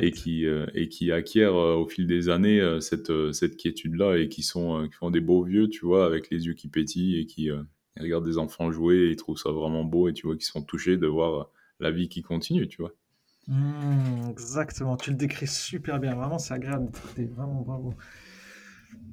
Et 0.00 0.10
qui, 0.10 0.44
euh, 0.46 0.66
et 0.74 0.88
qui 0.88 1.12
acquièrent 1.12 1.54
euh, 1.54 1.76
au 1.76 1.86
fil 1.86 2.06
des 2.06 2.28
années 2.28 2.60
euh, 2.60 2.80
cette, 2.80 3.12
cette 3.32 3.56
quiétude-là 3.56 4.16
et 4.16 4.28
qui, 4.28 4.42
sont, 4.42 4.88
qui 4.88 4.94
font 4.94 5.10
des 5.10 5.20
beaux 5.20 5.44
vieux, 5.44 5.68
tu 5.68 5.86
vois, 5.86 6.04
avec 6.04 6.30
les 6.30 6.46
yeux 6.46 6.54
qui 6.54 6.68
pétillent 6.68 7.18
et 7.18 7.26
qui 7.26 7.50
regardent 7.98 8.26
des 8.26 8.38
enfants 8.38 8.72
jouer 8.72 8.96
et 8.96 9.10
ils 9.10 9.16
trouvent 9.16 9.38
ça 9.38 9.50
vraiment 9.50 9.84
beau 9.84 10.08
et 10.08 10.12
tu 10.12 10.26
vois 10.26 10.36
qu'ils 10.36 10.46
sont 10.46 10.62
touchés 10.62 10.96
de 10.96 11.06
voir 11.06 11.50
la 11.78 11.90
vie 11.90 12.08
qui 12.08 12.22
continue, 12.22 12.66
tu 12.66 12.82
vois. 12.82 12.92
Mm, 13.48 14.30
exactement, 14.30 14.96
tu 14.96 15.10
le 15.10 15.16
décris 15.16 15.46
super 15.46 15.98
bien, 15.98 16.14
vraiment 16.14 16.38
c'est 16.38 16.54
agréable, 16.54 16.90
vraiment 17.16 17.62
bravo. 17.62 17.94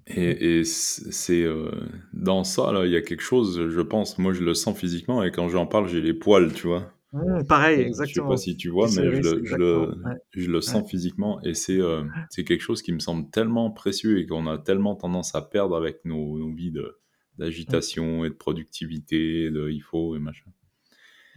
Et, 0.07 0.63
c'est 0.65 1.43
euh, 1.43 1.71
dans 2.13 2.43
ça, 2.43 2.71
là, 2.71 2.85
il 2.85 2.91
y 2.91 2.95
a 2.95 3.01
quelque 3.01 3.21
chose, 3.21 3.69
je 3.69 3.81
pense, 3.81 4.17
moi 4.17 4.33
je 4.33 4.43
le 4.43 4.53
sens 4.53 4.77
physiquement, 4.77 5.23
et 5.23 5.31
quand 5.31 5.49
j'en 5.49 5.67
parle, 5.67 5.87
j'ai 5.87 6.01
les 6.01 6.13
poils, 6.13 6.53
tu 6.53 6.67
vois. 6.67 6.91
Mmh, 7.11 7.43
pareil, 7.47 7.81
exactement. 7.81 8.31
Je 8.31 8.37
sais 8.37 8.51
pas 8.51 8.51
si 8.51 8.57
tu 8.57 8.69
vois, 8.69 8.87
mais 8.87 9.11
je 9.11 9.21
le, 9.21 9.45
je 9.45 9.55
le, 9.55 9.91
je 10.31 10.51
le, 10.51 10.61
sens 10.61 10.87
physiquement, 10.87 11.41
et 11.41 11.55
c'est 11.55 11.79
euh, 11.79 12.03
quelque 12.35 12.59
chose 12.59 12.83
qui 12.83 12.91
me 12.91 12.99
semble 12.99 13.29
tellement 13.31 13.71
précieux 13.71 14.19
et 14.19 14.27
qu'on 14.27 14.45
a 14.45 14.59
tellement 14.59 14.95
tendance 14.95 15.33
à 15.33 15.41
perdre 15.41 15.75
avec 15.75 16.05
nos, 16.05 16.37
nos 16.37 16.53
vies 16.53 16.73
d'agitation 17.39 18.25
et 18.25 18.29
de 18.29 18.35
productivité, 18.35 19.49
de 19.49 19.69
il 19.69 19.81
faut 19.81 20.15
et 20.15 20.19
machin. 20.19 20.51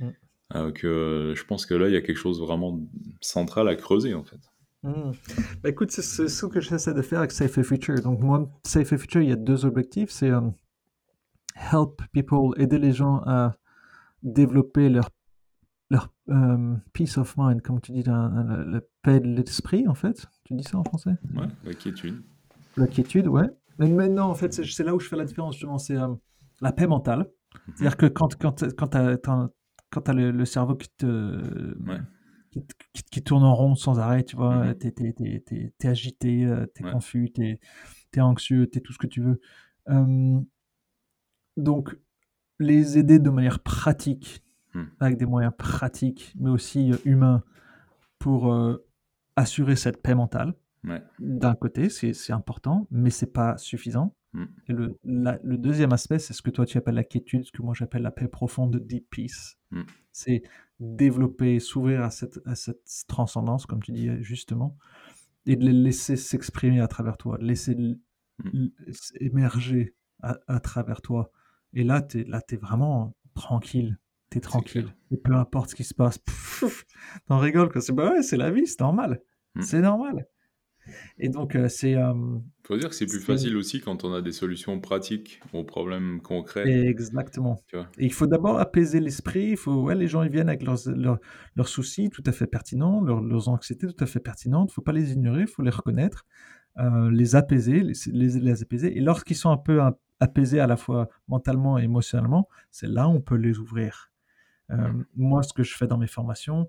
Mmh. 0.00 0.08
Euh, 0.54 0.72
que 0.72 1.32
je 1.34 1.44
pense 1.44 1.64
que 1.64 1.74
là, 1.74 1.88
il 1.88 1.94
y 1.94 1.96
a 1.96 2.02
quelque 2.02 2.18
chose 2.18 2.40
vraiment 2.40 2.78
central 3.20 3.68
à 3.68 3.74
creuser, 3.74 4.12
en 4.12 4.24
fait. 4.24 4.40
Hmm. 4.82 5.12
Bah, 5.62 5.70
écoute, 5.70 5.90
c'est 5.92 6.28
ce 6.28 6.46
que 6.46 6.60
j'essaie 6.60 6.92
de 6.92 7.02
faire 7.02 7.20
avec 7.20 7.32
Safe 7.32 7.56
a 7.56 7.62
Future. 7.62 8.02
Donc, 8.02 8.20
moi, 8.20 8.50
Safe 8.64 8.92
a 8.92 8.98
Future, 8.98 9.22
il 9.22 9.30
y 9.30 9.32
a 9.32 9.36
deux 9.36 9.64
objectifs. 9.64 10.10
C'est 10.10 10.30
euh, 10.30 10.40
help 11.72 12.02
people, 12.12 12.50
aider 12.60 12.78
les 12.78 12.92
gens 12.92 13.22
à 13.24 13.52
développer 14.22 14.88
leur 14.88 15.10
euh, 16.32 16.76
peace 16.92 17.18
of 17.18 17.34
mind, 17.36 17.62
comme 17.62 17.80
tu 17.80 17.92
dis, 17.92 18.02
la, 18.02 18.80
paix 19.02 19.20
de 19.20 19.28
l'esprit, 19.28 19.86
en 19.86 19.94
fait. 19.94 20.26
Tu 20.44 20.54
dis 20.54 20.64
ça 20.64 20.78
en 20.78 20.84
français? 20.84 21.16
Ouais, 21.34 21.46
la 21.64 21.74
quiétude. 21.74 22.22
La 22.76 22.86
quiétude, 22.86 23.28
ouais. 23.28 23.48
Mais 23.78 23.88
maintenant, 23.88 24.30
en 24.30 24.34
fait, 24.34 24.52
c'est 24.52 24.84
là 24.84 24.94
où 24.94 25.00
je 25.00 25.08
fais 25.08 25.16
la 25.16 25.24
différence, 25.24 25.54
justement. 25.54 25.78
C'est 25.78 25.96
euh, 25.96 26.14
la 26.60 26.72
paix 26.72 26.86
mentale. 26.86 27.18
Mhm. 27.18 27.74
C'est-à-dire 27.74 27.96
que 27.96 28.06
quand, 28.06 28.34
quand, 28.36 28.64
quand 28.76 28.88
tu 28.88 28.96
as, 28.96 29.18
as, 30.06 30.12
le, 30.12 30.30
le, 30.30 30.44
cerveau 30.44 30.74
qui 30.74 30.88
te. 30.96 31.06
Ouais 31.86 32.00
qui, 33.10 33.22
tourne 33.22 33.44
en 33.44 33.54
rond 33.54 33.74
sans 33.74 33.98
arrêt, 33.98 34.24
tu 34.24 34.36
vois. 34.36 34.66
Mmh 34.66 34.74
t'es, 34.74 34.94
es, 35.80 35.86
agité, 35.86 36.44
euh, 36.44 36.66
t'es 36.66 36.84
confus, 36.84 37.30
t'es, 37.32 37.60
es 38.14 38.20
anxieux, 38.20 38.66
t'es 38.66 38.80
tout 38.80 38.92
ce 38.92 38.98
que 38.98 39.06
tu 39.06 39.22
veux. 39.22 39.40
donc, 41.56 41.96
les 42.58 42.98
aider 42.98 43.18
de 43.18 43.30
manière 43.30 43.60
pratique, 43.60 44.44
mmh. 44.74 44.82
avec 45.00 45.16
des 45.16 45.26
moyens 45.26 45.52
pratiques, 45.56 46.34
mais 46.38 46.50
aussi 46.50 46.92
euh, 46.92 46.96
humains, 47.04 47.42
pour 48.18 48.52
euh, 48.52 48.84
assurer 49.36 49.76
cette 49.76 50.02
paix 50.02 50.14
mentale. 50.14 50.54
D'un 51.20 51.54
côté, 51.54 51.88
c'est 51.88 52.32
important, 52.32 52.88
mais 52.90 53.10
c'est 53.10 53.32
pas 53.32 53.56
suffisant. 53.56 54.16
Mmh. 54.32 54.44
Et 54.68 54.72
le, 54.72 54.98
le, 55.04 55.56
deuxième 55.56 55.92
aspect, 55.92 56.18
c'est 56.18 56.32
ce 56.32 56.42
que 56.42 56.50
toi 56.50 56.66
tu 56.66 56.76
appelles 56.76 56.96
la 56.96 57.04
quiétude, 57.04 57.44
ce 57.44 57.52
que 57.52 57.62
moi 57.62 57.72
j'appelle 57.72 58.02
la 58.02 58.10
paix 58.10 58.26
profonde, 58.26 58.76
deep 58.76 59.08
peace. 59.10 59.58
C'est 60.10 60.42
développer, 60.80 61.60
s'ouvrir 61.60 62.02
à 62.02 62.10
cette, 62.10 62.40
à 62.46 62.56
cette 62.56 62.82
transcendance, 63.06 63.64
comme 63.64 63.80
tu 63.80 63.92
dis 63.92 64.10
justement, 64.22 64.76
et 65.46 65.54
de 65.54 65.64
les 65.64 65.72
laisser 65.72 66.16
s'exprimer 66.16 66.80
à 66.80 66.88
travers 66.88 67.16
toi, 67.16 67.38
laisser 67.40 67.76
mmh. 67.76 68.66
émerger 69.20 69.94
à, 70.22 70.60
travers 70.60 71.02
toi. 71.02 71.30
Et 71.74 71.84
là, 71.84 72.02
tu 72.02 72.20
es, 72.20 72.24
là, 72.24 72.40
es 72.48 72.56
vraiment 72.56 73.14
tranquille. 73.34 73.98
Tu 74.32 74.38
es 74.38 74.40
tranquille. 74.40 74.94
Et 75.10 75.16
peu 75.16 75.34
importe 75.34 75.70
ce 75.70 75.74
qui 75.74 75.84
se 75.84 75.94
passe, 75.94 76.18
t'en 77.26 77.38
rigoles. 77.38 77.70
C'est 77.80 77.92
bah 77.92 78.12
ouais, 78.12 78.36
la 78.36 78.50
vie, 78.50 78.66
c'est 78.66 78.80
normal. 78.80 79.20
Mmh. 79.54 79.62
C'est 79.62 79.80
normal. 79.80 80.26
Et 81.18 81.28
donc, 81.28 81.54
euh, 81.54 81.68
c'est. 81.68 81.92
Il 81.92 82.66
faut 82.66 82.76
dire 82.76 82.88
que 82.88 82.94
c'est 82.94 83.06
plus 83.06 83.20
facile 83.20 83.56
aussi 83.56 83.80
quand 83.80 84.04
on 84.04 84.12
a 84.14 84.20
des 84.20 84.32
solutions 84.32 84.80
pratiques 84.80 85.40
aux 85.52 85.64
problèmes 85.64 86.20
concrets. 86.20 86.86
Exactement. 86.86 87.60
Et 87.98 88.06
il 88.06 88.12
faut 88.12 88.26
d'abord 88.26 88.58
apaiser 88.58 89.00
l'esprit. 89.00 89.50
Il 89.50 89.56
faut, 89.56 89.82
ouais, 89.82 89.94
les 89.94 90.08
gens 90.08 90.22
ils 90.22 90.30
viennent 90.30 90.48
avec 90.48 90.62
leurs, 90.62 90.78
leurs, 90.86 91.68
soucis 91.68 92.10
tout 92.10 92.22
à 92.26 92.32
fait 92.32 92.46
pertinents, 92.46 93.00
leurs, 93.00 93.20
leurs, 93.20 93.48
anxiétés 93.48 93.86
tout 93.86 94.02
à 94.02 94.06
fait 94.06 94.20
pertinentes. 94.20 94.70
Il 94.70 94.72
ne 94.72 94.74
faut 94.74 94.82
pas 94.82 94.92
les 94.92 95.12
ignorer, 95.12 95.42
il 95.42 95.46
faut 95.46 95.62
les 95.62 95.70
reconnaître, 95.70 96.24
euh, 96.78 97.10
les 97.10 97.36
apaiser, 97.36 97.82
les, 97.82 97.94
les, 98.06 98.40
les 98.40 98.62
apaiser. 98.62 98.96
Et 98.96 99.00
lorsqu'ils 99.00 99.36
sont 99.36 99.50
un 99.50 99.56
peu 99.56 99.80
apaisés 100.20 100.60
à 100.60 100.66
la 100.66 100.76
fois 100.76 101.08
mentalement 101.28 101.78
et 101.78 101.84
émotionnellement, 101.84 102.48
c'est 102.70 102.88
là 102.88 103.08
où 103.08 103.12
on 103.12 103.20
peut 103.20 103.36
les 103.36 103.58
ouvrir. 103.58 104.11
Euh, 104.72 104.92
moi, 105.14 105.42
ce 105.42 105.52
que 105.52 105.62
je 105.62 105.76
fais 105.76 105.86
dans 105.86 105.98
mes 105.98 106.06
formations, 106.06 106.68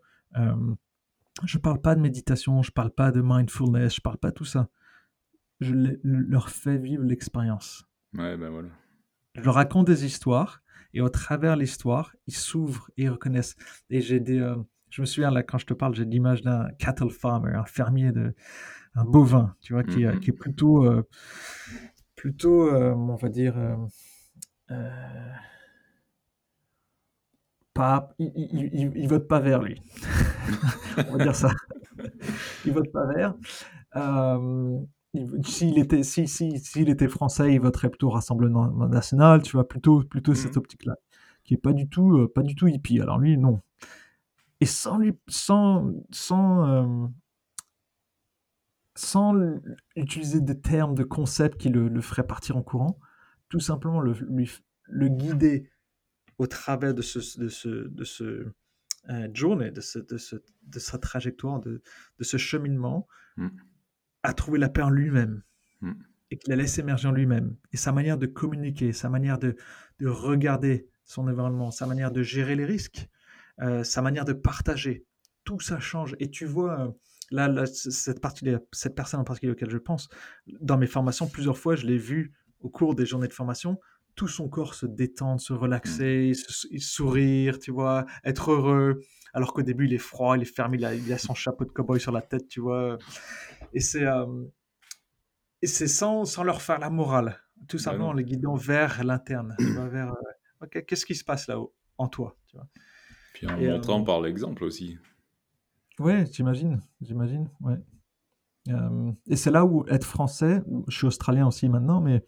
je 1.43 1.57
parle 1.57 1.81
pas 1.81 1.95
de 1.95 2.01
méditation, 2.01 2.61
je 2.61 2.71
parle 2.71 2.91
pas 2.91 3.11
de 3.11 3.21
mindfulness, 3.23 3.95
je 3.95 4.01
parle 4.01 4.17
pas 4.17 4.29
de 4.29 4.35
tout 4.35 4.45
ça. 4.45 4.69
Je 5.59 5.73
leur 6.03 6.49
fais 6.49 6.77
vivre 6.77 7.03
l'expérience. 7.03 7.87
Ouais, 8.13 8.37
ben 8.37 8.49
voilà. 8.49 8.69
Je 9.35 9.41
leur 9.41 9.55
raconte 9.55 9.87
des 9.87 10.05
histoires 10.05 10.61
et 10.93 11.01
au 11.01 11.09
travers 11.09 11.55
l'histoire, 11.55 12.15
ils 12.27 12.35
s'ouvrent 12.35 12.89
et 12.97 13.03
ils 13.03 13.09
reconnaissent. 13.09 13.55
Et 13.89 14.01
j'ai 14.01 14.19
des, 14.19 14.39
euh, 14.39 14.55
je 14.89 15.01
me 15.01 15.05
souviens 15.05 15.31
là 15.31 15.41
quand 15.41 15.57
je 15.57 15.65
te 15.65 15.73
parle, 15.73 15.95
j'ai 15.95 16.05
l'image 16.05 16.43
d'un 16.43 16.69
cattle 16.77 17.09
farmer, 17.09 17.53
un 17.53 17.65
fermier 17.65 18.11
de, 18.11 18.35
un 18.93 19.05
bovin, 19.05 19.55
tu 19.61 19.73
vois, 19.73 19.83
qui, 19.83 20.05
euh, 20.05 20.19
qui 20.19 20.29
est 20.29 20.33
plutôt, 20.33 20.85
euh, 20.85 21.07
plutôt, 22.15 22.71
on 22.71 23.15
va 23.15 23.29
dire 23.29 23.55
pas, 27.73 28.13
il, 28.19 29.07
vote 29.07 29.27
pas 29.27 29.39
vert 29.39 29.61
lui. 29.61 29.81
On 31.09 31.17
va 31.17 31.23
dire 31.23 31.35
ça. 31.35 31.51
il 32.65 32.71
vote 32.73 32.91
pas 32.91 33.05
vert. 33.07 33.35
Euh, 33.95 34.79
s'il 35.43 35.77
était, 35.79 36.03
si, 36.03 36.27
si, 36.27 36.59
s'il 36.59 36.89
était 36.89 37.07
français, 37.07 37.53
il 37.53 37.59
voterait 37.59 37.89
plutôt 37.89 38.09
Rassemblement 38.09 38.67
National. 38.87 39.41
Tu 39.41 39.53
vois, 39.53 39.67
plutôt, 39.67 40.03
plutôt 40.03 40.33
cette 40.33 40.55
mmh. 40.55 40.59
optique-là, 40.59 40.95
qui 41.43 41.55
est 41.55 41.57
pas 41.57 41.73
du 41.73 41.87
tout, 41.87 42.17
euh, 42.17 42.31
pas 42.31 42.41
du 42.41 42.55
tout 42.55 42.67
hippie. 42.67 42.99
Alors 42.99 43.19
lui, 43.19 43.37
non. 43.37 43.61
Et 44.61 44.65
sans 44.65 44.97
lui, 44.97 45.13
sans, 45.27 45.91
sans, 46.11 46.67
euh, 46.67 47.07
sans 48.95 49.33
utiliser 49.95 50.41
des 50.41 50.59
termes, 50.59 50.95
de 50.95 51.03
concepts 51.03 51.57
qui 51.57 51.69
le, 51.69 51.89
le 51.89 52.01
feraient 52.01 52.25
partir 52.25 52.55
en 52.55 52.61
courant, 52.61 52.99
tout 53.49 53.59
simplement 53.59 53.99
le, 53.99 54.13
lui, 54.29 54.49
le 54.85 55.09
guider 55.09 55.69
au 56.37 56.47
travers 56.47 56.93
de 56.93 57.01
ce, 57.01 57.39
de 57.39 57.49
ce, 57.49 57.69
de 57.69 58.03
ce 58.03 58.47
euh, 59.09 59.27
journée, 59.33 59.71
de, 59.71 59.81
ce, 59.81 59.99
de, 59.99 60.17
ce, 60.17 60.35
de, 60.63 60.79
sa 60.79 60.97
trajectoire, 60.97 61.59
de, 61.59 61.81
de 62.19 62.23
ce 62.23 62.37
cheminement, 62.37 63.07
mm. 63.37 63.49
à 64.23 64.33
trouver 64.33 64.59
la 64.59 64.69
paix 64.69 64.81
en 64.81 64.89
lui-même. 64.89 65.43
Mm. 65.81 65.93
Et 66.31 66.37
qu'il 66.37 66.49
la 66.49 66.55
laisse 66.55 66.79
émerger 66.79 67.07
en 67.07 67.11
lui-même. 67.11 67.55
Et 67.73 67.77
sa 67.77 67.91
manière 67.91 68.17
de 68.17 68.25
communiquer, 68.25 68.91
sa 68.91 69.09
manière 69.09 69.37
de, 69.37 69.55
de 69.99 70.07
regarder 70.07 70.87
son 71.05 71.27
environnement, 71.27 71.69
sa 71.69 71.85
manière 71.85 72.11
de 72.11 72.23
gérer 72.23 72.55
les 72.55 72.65
risques, 72.65 73.07
sa 73.83 74.01
manière 74.01 74.25
de 74.25 74.33
partager. 74.33 75.05
Tout 75.43 75.59
ça 75.59 75.79
change. 75.79 76.15
Et 76.19 76.31
tu 76.31 76.45
vois, 76.45 76.95
là, 77.29 77.65
cette, 77.65 78.19
partie, 78.19 78.47
cette 78.71 78.95
personne 78.95 79.19
en 79.19 79.23
particulier 79.23 79.51
auquel 79.51 79.69
je 79.69 79.77
pense, 79.77 80.09
dans 80.59 80.77
mes 80.77 80.87
formations, 80.87 81.27
plusieurs 81.27 81.57
fois, 81.57 81.75
je 81.75 81.85
l'ai 81.85 81.97
vu 81.97 82.33
au 82.59 82.69
cours 82.69 82.95
des 82.95 83.05
journées 83.05 83.27
de 83.27 83.33
formation, 83.33 83.79
tout 84.15 84.27
son 84.27 84.49
corps 84.49 84.73
se 84.75 84.85
détendre, 84.85 85.41
se 85.41 85.53
relaxer, 85.53 86.31
mmh. 86.31 86.77
sourire, 86.79 87.59
tu 87.59 87.71
vois, 87.71 88.05
être 88.23 88.51
heureux. 88.51 89.01
Alors 89.33 89.53
qu'au 89.53 89.63
début, 89.63 89.87
il 89.87 89.93
est 89.93 89.97
froid, 89.97 90.37
il 90.37 90.43
est 90.43 90.55
fermé, 90.55 90.77
il 90.77 90.85
a, 90.85 90.93
il 90.93 91.11
a 91.11 91.17
son 91.17 91.33
chapeau 91.33 91.65
de 91.65 91.71
cowboy 91.71 91.99
sur 91.99 92.11
la 92.11 92.21
tête, 92.21 92.47
tu 92.47 92.59
vois. 92.59 92.97
Et 93.73 93.79
c'est 93.79 94.05
et 95.63 95.67
c'est 95.67 95.87
sans, 95.87 96.25
sans 96.25 96.43
leur 96.43 96.61
faire 96.61 96.77
la 96.77 96.89
morale, 96.89 97.39
tout 97.69 97.77
bah 97.77 97.83
simplement 97.83 98.09
en 98.09 98.13
les 98.13 98.25
guidant 98.25 98.55
vers 98.55 99.01
l'interne, 99.01 99.55
vers 99.59 100.13
euh, 100.61 100.81
qu'est-ce 100.85 101.05
qui 101.05 101.15
se 101.15 101.23
passe 101.23 101.47
là-haut 101.47 101.73
en 101.97 102.09
toi, 102.09 102.35
tu 102.47 102.57
vois? 102.57 102.67
Puis 103.33 103.47
en 103.47 103.57
montrant 103.57 104.03
par 104.03 104.19
l'exemple 104.19 104.65
aussi. 104.65 104.97
Ouais, 105.99 106.25
j'imagine, 106.29 106.81
j'imagine, 106.99 107.49
ouais. 107.61 107.77
et 109.27 109.37
c'est 109.37 109.51
là 109.51 109.63
où 109.63 109.85
être 109.87 110.03
français, 110.03 110.61
je 110.89 110.97
suis 110.97 111.07
australien 111.07 111.47
aussi 111.47 111.69
maintenant, 111.69 112.01
mais 112.01 112.25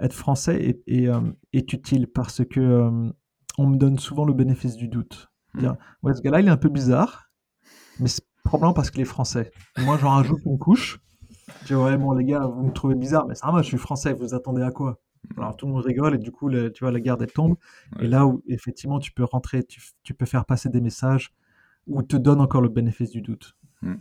être 0.00 0.12
français 0.12 0.82
est, 0.86 1.08
euh, 1.08 1.20
est, 1.52 1.72
utile 1.72 2.06
parce 2.06 2.44
que 2.44 2.60
euh, 2.60 3.10
on 3.58 3.66
me 3.66 3.76
donne 3.76 3.98
souvent 3.98 4.24
le 4.24 4.32
bénéfice 4.32 4.76
du 4.76 4.88
doute. 4.88 5.30
Hmm. 5.54 5.60
Dire, 5.60 5.76
ouais, 6.02 6.14
ce 6.14 6.20
gars-là, 6.20 6.40
il 6.40 6.46
est 6.46 6.50
un 6.50 6.56
peu 6.56 6.68
bizarre, 6.68 7.30
mais 8.00 8.08
c'est 8.08 8.24
probablement 8.44 8.74
parce 8.74 8.90
qu'il 8.90 9.00
est 9.00 9.06
français. 9.06 9.50
moi, 9.78 9.98
j'en 9.98 10.10
rajoute 10.10 10.40
une 10.46 10.58
couche. 10.58 11.00
Je 11.62 11.66
dis, 11.68 11.74
ouais, 11.74 11.96
bon, 11.96 12.12
les 12.12 12.24
gars, 12.24 12.46
vous 12.46 12.62
me 12.62 12.72
trouvez 12.72 12.94
bizarre, 12.94 13.26
mais 13.26 13.34
ça 13.34 13.50
va, 13.50 13.62
je 13.62 13.68
suis 13.68 13.78
français, 13.78 14.12
vous 14.12 14.34
attendez 14.34 14.62
à 14.62 14.70
quoi? 14.70 15.00
Alors 15.36 15.56
tout 15.56 15.66
le 15.66 15.72
monde 15.72 15.84
rigole 15.84 16.14
et 16.14 16.18
du 16.18 16.30
coup, 16.30 16.48
tu 16.50 16.80
vois, 16.80 16.92
la 16.92 17.00
garde 17.00 17.20
elle 17.22 17.32
tombe. 17.32 17.56
Et 18.00 18.06
là 18.06 18.24
où 18.24 18.42
effectivement 18.46 19.00
tu 19.00 19.10
peux 19.10 19.24
rentrer, 19.24 19.64
tu, 19.64 19.82
tu, 20.04 20.14
peux 20.14 20.26
faire 20.26 20.44
passer 20.44 20.68
des 20.68 20.80
messages 20.80 21.34
ou 21.88 22.02
te 22.02 22.16
donne 22.16 22.40
encore 22.40 22.62
le 22.62 22.68
bénéfice 22.68 23.10
du 23.10 23.20
doute. 23.20 23.56
Hmm. 23.82 23.96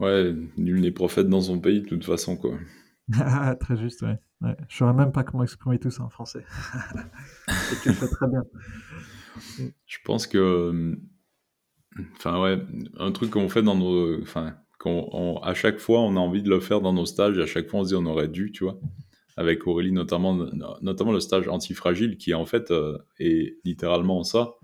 Ouais, 0.00 0.34
nul 0.56 0.80
n'est 0.80 0.90
prophète 0.90 1.28
dans 1.28 1.40
son 1.40 1.60
pays 1.60 1.80
de 1.80 1.86
toute 1.86 2.04
façon, 2.04 2.36
quoi. 2.36 2.58
très 3.60 3.76
juste, 3.76 4.02
ouais. 4.02 4.18
ouais. 4.40 4.56
Je 4.68 4.76
saurais 4.76 4.92
même 4.92 5.12
pas 5.12 5.24
comment 5.24 5.42
exprimer 5.42 5.78
tout 5.78 5.90
ça 5.90 6.02
en 6.02 6.08
français. 6.08 6.44
et 7.48 7.76
tu 7.82 7.88
le 7.88 7.94
fais 7.94 8.08
très 8.08 8.28
bien. 8.28 8.42
Je 9.86 9.98
pense 10.04 10.26
que, 10.26 10.96
enfin 12.16 12.40
ouais, 12.40 12.58
un 12.98 13.12
truc 13.12 13.30
qu'on 13.30 13.48
fait 13.48 13.62
dans 13.62 13.76
nos, 13.76 14.20
enfin, 14.22 14.54
qu'on, 14.78 15.38
à 15.42 15.54
chaque 15.54 15.78
fois 15.78 16.00
on 16.00 16.16
a 16.16 16.20
envie 16.20 16.42
de 16.42 16.50
le 16.50 16.60
faire 16.60 16.80
dans 16.80 16.92
nos 16.92 17.06
stages, 17.06 17.38
à 17.38 17.46
chaque 17.46 17.68
fois 17.68 17.80
on 17.80 17.84
se 17.84 17.88
dit 17.90 17.94
on 17.94 18.06
aurait 18.06 18.28
dû, 18.28 18.52
tu 18.52 18.64
vois. 18.64 18.78
Avec 19.36 19.66
Aurélie 19.66 19.92
notamment, 19.92 20.34
notamment 20.82 21.12
le 21.12 21.20
stage 21.20 21.48
antifragile 21.48 22.18
qui 22.18 22.34
en 22.34 22.44
fait 22.44 22.70
euh, 22.70 22.98
est 23.18 23.56
littéralement 23.64 24.22
ça. 24.24 24.54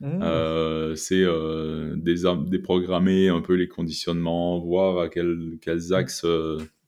Mmh. 0.00 0.22
Euh, 0.22 0.94
c'est 0.96 1.22
euh, 1.22 1.94
déprogrammer 1.96 3.28
un 3.28 3.40
peu 3.40 3.54
les 3.54 3.68
conditionnements, 3.68 4.58
voir 4.58 4.98
à 4.98 5.08
quels 5.08 5.92
axes, 5.92 6.24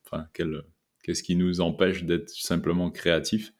enfin, 0.06 0.24
quel, 0.32 0.64
qu'est-ce 1.02 1.22
qui 1.22 1.36
nous 1.36 1.60
empêche 1.60 2.04
d'être 2.04 2.30
simplement 2.30 2.90
créatifs 2.90 3.52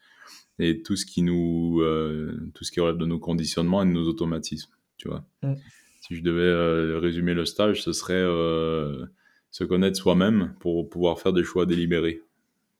et 0.59 0.83
tout 0.83 0.97
ce 0.97 1.07
qui 1.07 1.23
nous 1.23 1.81
euh, 1.81 2.51
tout 2.55 2.65
ce 2.65 2.71
qui 2.71 2.81
relève 2.81 2.97
de 2.97 3.07
nos 3.07 3.19
conditionnements 3.19 3.83
et 3.83 3.87
de 3.87 3.93
nos 3.93 4.07
automatismes 4.07 4.73
tu 4.97 5.09
vois. 5.09 5.25
Mm. 5.43 5.55
si 6.03 6.17
je 6.17 6.23
devais 6.23 6.41
euh, 6.41 6.99
résumer 6.99 7.35
le 7.35 7.45
stage 7.45 7.83
ce 7.83 7.93
serait 7.93 8.15
euh, 8.15 9.07
se 9.51 9.65
connaître 9.65 9.97
soi-même 9.97 10.55
pour 10.61 10.89
pouvoir 10.89 11.21
faire 11.21 11.33
des 11.33 11.45
choix 11.45 11.67
délibérés 11.67 12.23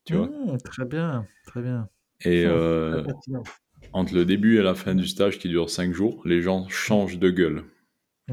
tu 0.05 0.15
vois. 0.15 0.27
Mm, 0.27 0.57
très 0.63 0.85
bien 0.85 1.25
très 1.45 1.61
bien. 1.61 1.89
Et 2.25 2.45
entre 3.93 4.15
le 4.15 4.25
début 4.25 4.57
et 4.59 4.61
la 4.61 4.75
fin 4.75 4.95
du 4.95 5.07
stage 5.07 5.39
qui 5.39 5.49
dure 5.49 5.69
5 5.69 5.93
jours 5.93 6.21
les 6.25 6.41
gens 6.41 6.67
changent 6.69 7.19
de 7.19 7.29
gueule 7.29 7.63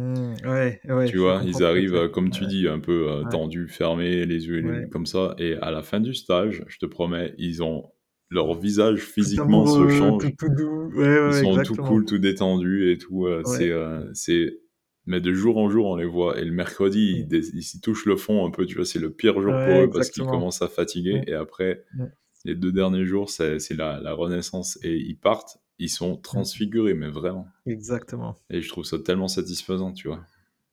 Mmh, 0.00 0.34
ouais, 0.46 0.80
ouais, 0.88 1.06
tu 1.06 1.18
vois, 1.18 1.42
ils 1.44 1.62
arrivent, 1.62 2.08
comme 2.08 2.30
tu 2.30 2.46
dis, 2.46 2.66
un 2.66 2.80
peu 2.80 3.10
euh, 3.10 3.24
tendus, 3.30 3.68
fermés, 3.68 4.24
les 4.24 4.46
yeux 4.46 4.88
comme 4.90 5.04
ça. 5.04 5.34
Et 5.38 5.56
à 5.56 5.70
la 5.70 5.82
fin 5.82 6.00
du 6.00 6.14
stage, 6.14 6.64
je 6.68 6.78
te 6.78 6.86
promets, 6.86 7.34
ils 7.36 7.62
ont 7.62 7.90
leur 8.30 8.54
visage 8.54 9.00
physiquement 9.00 9.66
se 9.66 9.88
change. 9.88 10.22
ils 10.24 11.34
sont 11.34 11.62
tout 11.62 11.76
cool, 11.76 12.06
tout 12.06 12.18
détendus 12.18 12.92
et 12.92 12.98
tout. 12.98 13.26
Euh, 13.26 13.42
c'est, 13.44 13.70
euh, 13.70 14.08
c'est, 14.14 14.58
mais 15.04 15.20
de 15.20 15.34
jour 15.34 15.58
en 15.58 15.68
jour, 15.68 15.86
on 15.86 15.96
les 15.96 16.06
voit. 16.06 16.40
Et 16.40 16.44
le 16.44 16.52
mercredi, 16.52 17.26
mmh. 17.30 17.34
ils, 17.54 17.62
s'y 17.62 17.80
touchent 17.80 18.06
le 18.06 18.16
fond 18.16 18.46
un 18.46 18.50
peu. 18.50 18.64
Tu 18.64 18.76
vois, 18.76 18.86
c'est 18.86 19.00
le 19.00 19.10
pire 19.10 19.34
jour 19.42 19.52
pour 19.52 19.82
eux 19.82 19.90
parce 19.92 20.08
qu'ils 20.08 20.24
commencent 20.24 20.62
à 20.62 20.68
fatiguer. 20.68 21.22
Et 21.26 21.34
après, 21.34 21.84
les 22.46 22.54
deux 22.54 22.72
derniers 22.72 23.04
jours, 23.04 23.28
c'est, 23.28 23.58
c'est 23.58 23.74
la, 23.74 24.00
la 24.00 24.14
renaissance 24.14 24.78
et 24.82 24.96
ils 24.96 25.18
partent 25.18 25.58
ils 25.80 25.88
sont 25.88 26.16
mmh. 26.16 26.20
transfigurés, 26.20 26.94
mais 26.94 27.08
vraiment. 27.08 27.48
Exactement. 27.66 28.36
Et 28.50 28.60
je 28.60 28.68
trouve 28.68 28.84
ça 28.84 28.98
tellement 28.98 29.28
satisfaisant, 29.28 29.92
tu 29.92 30.08
vois. 30.08 30.20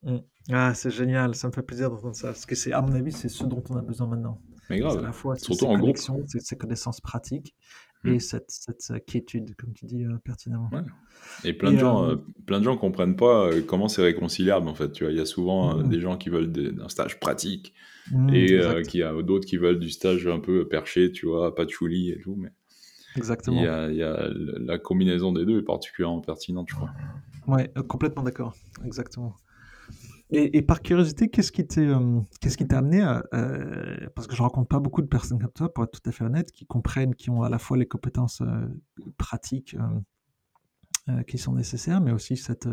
Mmh. 0.04 0.18
Ah, 0.52 0.74
c'est 0.74 0.92
génial, 0.92 1.34
ça 1.34 1.48
me 1.48 1.54
fait 1.54 1.64
plaisir 1.64 1.90
d'entendre 1.90 2.16
ça. 2.16 2.28
Parce 2.28 2.46
que 2.46 2.56
c'est, 2.56 2.74
à 2.74 2.82
mon 2.82 2.94
avis, 2.94 3.12
c'est 3.12 3.30
ce 3.30 3.46
dont 3.46 3.64
on 3.70 3.78
a 3.78 3.82
besoin 3.82 4.08
maintenant. 4.08 4.42
Mais 4.70 4.80
grave. 4.80 4.98
À 4.98 5.02
la 5.02 5.12
fois 5.14 5.38
surtout 5.38 5.66
en 5.66 5.78
groupe. 5.78 5.98
Ces 5.98 6.58
connaissances 6.58 7.00
pratiques 7.00 7.56
mmh. 8.04 8.10
et 8.10 8.20
cette, 8.20 8.50
cette, 8.50 9.06
quiétude, 9.06 9.56
comme 9.56 9.74
tu 9.74 9.86
dis 9.86 10.04
euh, 10.04 10.18
pertinemment. 10.26 10.70
Et 11.46 11.54
plein 11.54 11.72
de 11.72 11.78
gens, 11.78 12.04
euh, 12.04 12.16
euh, 12.16 12.26
plein 12.46 12.60
de 12.60 12.66
gens 12.66 12.76
comprennent 12.76 13.16
pas 13.16 13.50
comment 13.66 13.88
c'est 13.88 14.02
réconciliable 14.02 14.68
en 14.68 14.76
fait. 14.76 14.92
Tu 14.92 15.06
vois, 15.06 15.14
il 15.14 15.18
y 15.18 15.22
a 15.22 15.26
souvent 15.26 15.82
des 15.84 16.02
gens 16.02 16.18
qui 16.18 16.30
veulent 16.30 16.52
un 16.84 16.90
stage 16.90 17.18
pratique 17.22 17.74
et 18.34 18.60
qui 18.88 19.04
a 19.04 19.14
d'autres 19.22 19.48
qui 19.48 19.56
veulent 19.56 19.80
du 19.80 19.90
stage 19.90 20.28
un 20.28 20.40
peu 20.40 20.68
perché, 20.68 21.14
tu 21.14 21.28
vois, 21.28 21.56
pas 21.56 21.64
de 21.64 21.70
chouli 21.70 22.12
et 22.12 22.20
tout. 22.20 22.36
Mais 22.38 22.52
Exactement. 23.18 23.60
Il 23.60 23.96
y, 23.96 24.04
a, 24.04 24.30
la 24.60 24.78
combinaison 24.78 25.32
des 25.32 25.46
deux 25.46 25.60
est 25.60 25.64
particulièrement 25.64 26.22
pertinente, 26.22 26.68
je 26.70 26.76
crois. 26.76 26.92
Ouais, 27.48 27.72
euh, 27.78 27.84
complètement 27.84 28.24
d'accord. 28.24 28.54
Exactement. 28.86 29.36
Et, 30.30 30.62
par 30.62 30.82
curiosité, 30.82 31.30
qu'est-ce 31.30 31.54
qui 31.54 31.66
t'est 31.66 31.88
euh, 31.88 32.20
qu'est-ce 32.42 32.58
qui 32.58 32.68
t'a 32.68 32.80
amené 32.80 33.02
à 33.02 33.24
euh, 33.34 34.10
parce 34.14 34.28
que 34.28 34.36
je 34.36 34.42
rencontre 34.42 34.68
pas 34.68 34.82
beaucoup 34.82 35.02
de 35.02 35.08
personnes 35.08 35.40
comme 35.40 35.54
toi, 35.54 35.74
pour 35.74 35.86
être 35.86 36.02
tout 36.02 36.10
à 36.10 36.12
fait 36.12 36.26
honnête, 36.26 36.52
qui 36.52 36.66
comprennent, 36.66 37.16
qui 37.16 37.30
ont 37.30 37.44
à 37.44 37.50
la 37.50 37.60
fois 37.60 37.78
les 37.78 37.86
compétences 37.86 38.44
pratiques 39.18 39.78
qui 41.28 41.38
sont 41.38 41.54
nécessaires, 41.54 42.02
mais 42.02 42.12
aussi 42.12 42.36
cette 42.36 42.68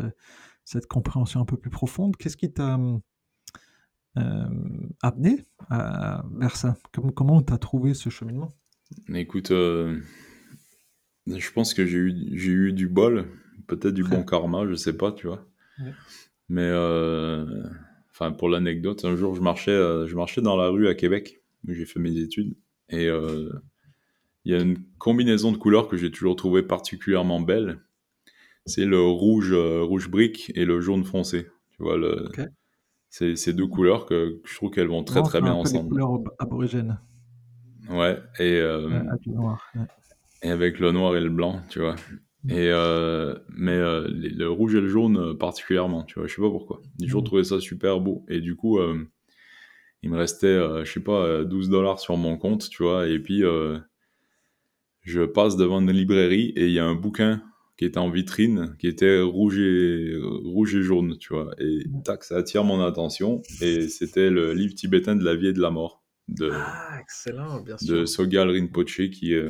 cette 0.65 0.87
compréhension 0.87 1.39
un 1.39 1.45
peu 1.45 1.55
plus 1.55 1.69
profonde. 1.69 2.17
Qu'est-ce 2.17 2.35
qui 2.35 2.51
t'a 2.51 2.77
amené 5.01 5.45
à, 5.69 6.25
vers 6.33 6.57
ça? 6.57 6.75
Comment 6.91 7.11
comment 7.13 7.41
t'as 7.41 7.57
trouvé 7.57 7.93
ce 7.93 8.09
cheminement? 8.09 8.49
Écoute, 9.13 9.53
je 11.27 11.51
pense 11.51 11.73
que 11.73 11.85
j'ai 11.85 11.97
eu, 11.97 12.15
j'ai 12.33 12.51
eu 12.51 12.73
du 12.73 12.87
bol, 12.87 13.25
peut-être 13.67 13.93
du 13.93 14.03
bon 14.03 14.23
karma, 14.25 14.67
je 14.67 14.75
sais 14.75 14.95
pas, 14.95 15.11
tu 15.11 15.27
vois. 15.27 15.45
Mais, 16.49 16.69
euh, 16.71 17.63
enfin, 18.11 18.31
pour 18.31 18.49
l'anecdote, 18.49 19.03
un 19.05 19.15
jour, 19.15 19.35
je 19.35 19.41
marchais, 19.41 19.71
euh, 19.71 20.07
je 20.07 20.15
marchais 20.15 20.41
dans 20.41 20.55
la 20.55 20.67
rue 20.69 20.87
à 20.87 20.95
Québec, 20.95 21.41
où 21.67 21.73
j'ai 21.73 21.85
fait 21.85 21.99
mes 21.99 22.17
études, 22.17 22.55
et 22.89 23.07
euh, 23.07 23.51
il 24.45 24.53
y 24.53 24.55
a 24.55 24.61
une 24.61 24.77
combinaison 24.99 25.51
de 25.51 25.57
couleurs 25.57 25.87
que 25.87 25.97
j'ai 25.97 26.11
toujours 26.11 26.35
trouvé 26.35 26.61
particulièrement 26.61 27.39
belle. 27.39 27.79
C'est 28.67 28.85
le 28.85 29.01
rouge, 29.01 29.53
rouge 29.53 30.09
brique 30.09 30.51
et 30.55 30.65
le 30.65 30.81
jaune 30.81 31.03
foncé. 31.03 31.47
Tu 31.73 31.83
vois, 31.83 31.97
le... 31.97 32.29
c'est 33.09 33.35
ces 33.35 33.53
deux 33.53 33.67
couleurs 33.67 34.07
que 34.07 34.41
je 34.43 34.55
trouve 34.55 34.71
qu'elles 34.71 34.87
vont 34.87 35.03
très 35.03 35.21
très 35.21 35.41
bien 35.41 35.53
ensemble. 35.53 35.89
couleurs 35.89 36.19
aborigènes. 36.39 36.99
Ouais, 37.89 38.17
et, 38.39 38.59
noir, 39.27 39.71
et 40.45 40.51
avec 40.51 40.79
le 40.79 40.91
noir 40.91 41.15
et 41.15 41.21
le 41.21 41.29
blanc, 41.29 41.61
tu 41.69 41.79
vois. 41.79 41.95
Et 42.47 42.69
euh, 42.69 43.33
mais 43.49 43.71
euh, 43.71 44.07
le 44.07 44.47
rouge 44.47 44.75
et 44.75 44.81
le 44.81 44.87
jaune 44.87 45.17
euh, 45.17 45.33
particulièrement, 45.33 46.03
tu 46.03 46.19
vois, 46.19 46.27
je 46.27 46.35
sais 46.35 46.41
pas 46.41 46.51
pourquoi. 46.51 46.81
J'ai 46.99 47.07
toujours 47.07 47.23
mm. 47.23 47.25
trouvé 47.25 47.43
ça 47.43 47.59
super 47.59 47.99
beau. 47.99 48.23
Et 48.29 48.39
du 48.39 48.55
coup, 48.55 48.79
il 50.03 50.11
me 50.11 50.17
restait, 50.17 50.55
je 50.83 50.91
sais 50.91 50.99
pas, 50.99 51.43
12 51.43 51.69
dollars 51.69 51.99
sur 51.99 52.15
mon 52.17 52.37
compte, 52.37 52.69
tu 52.69 52.83
vois. 52.83 53.07
Et 53.07 53.17
puis, 53.17 53.41
je 55.01 55.25
passe 55.25 55.57
devant 55.57 55.81
une 55.81 55.91
librairie 55.91 56.53
et 56.55 56.67
il 56.67 56.73
y 56.73 56.79
a 56.79 56.85
un 56.85 56.95
bouquin 56.95 57.41
qui 57.77 57.83
était 57.83 57.97
en 57.97 58.09
vitrine, 58.09 58.75
qui 58.79 58.87
était 58.87 59.19
rouge 59.19 59.59
et, 59.59 60.15
rouge 60.43 60.75
et 60.75 60.83
jaune, 60.83 61.17
tu 61.17 61.33
vois. 61.33 61.49
Et 61.57 61.87
mm. 61.87 62.03
tac, 62.03 62.23
ça 62.23 62.37
attire 62.37 62.63
mon 62.63 62.81
attention. 62.81 63.41
Et 63.61 63.87
c'était 63.89 64.29
le 64.29 64.53
livre 64.53 64.75
tibétain 64.75 65.15
de 65.15 65.23
la 65.23 65.35
vie 65.35 65.47
et 65.47 65.53
de 65.53 65.61
la 65.61 65.71
mort 65.71 66.04
de, 66.27 66.49
ah, 66.53 66.99
excellent, 67.01 67.61
bien 67.61 67.77
sûr. 67.77 67.95
de 67.95 68.05
Sogal 68.05 68.49
Rinpoche, 68.49 69.09
qui 69.11 69.33
est 69.33 69.47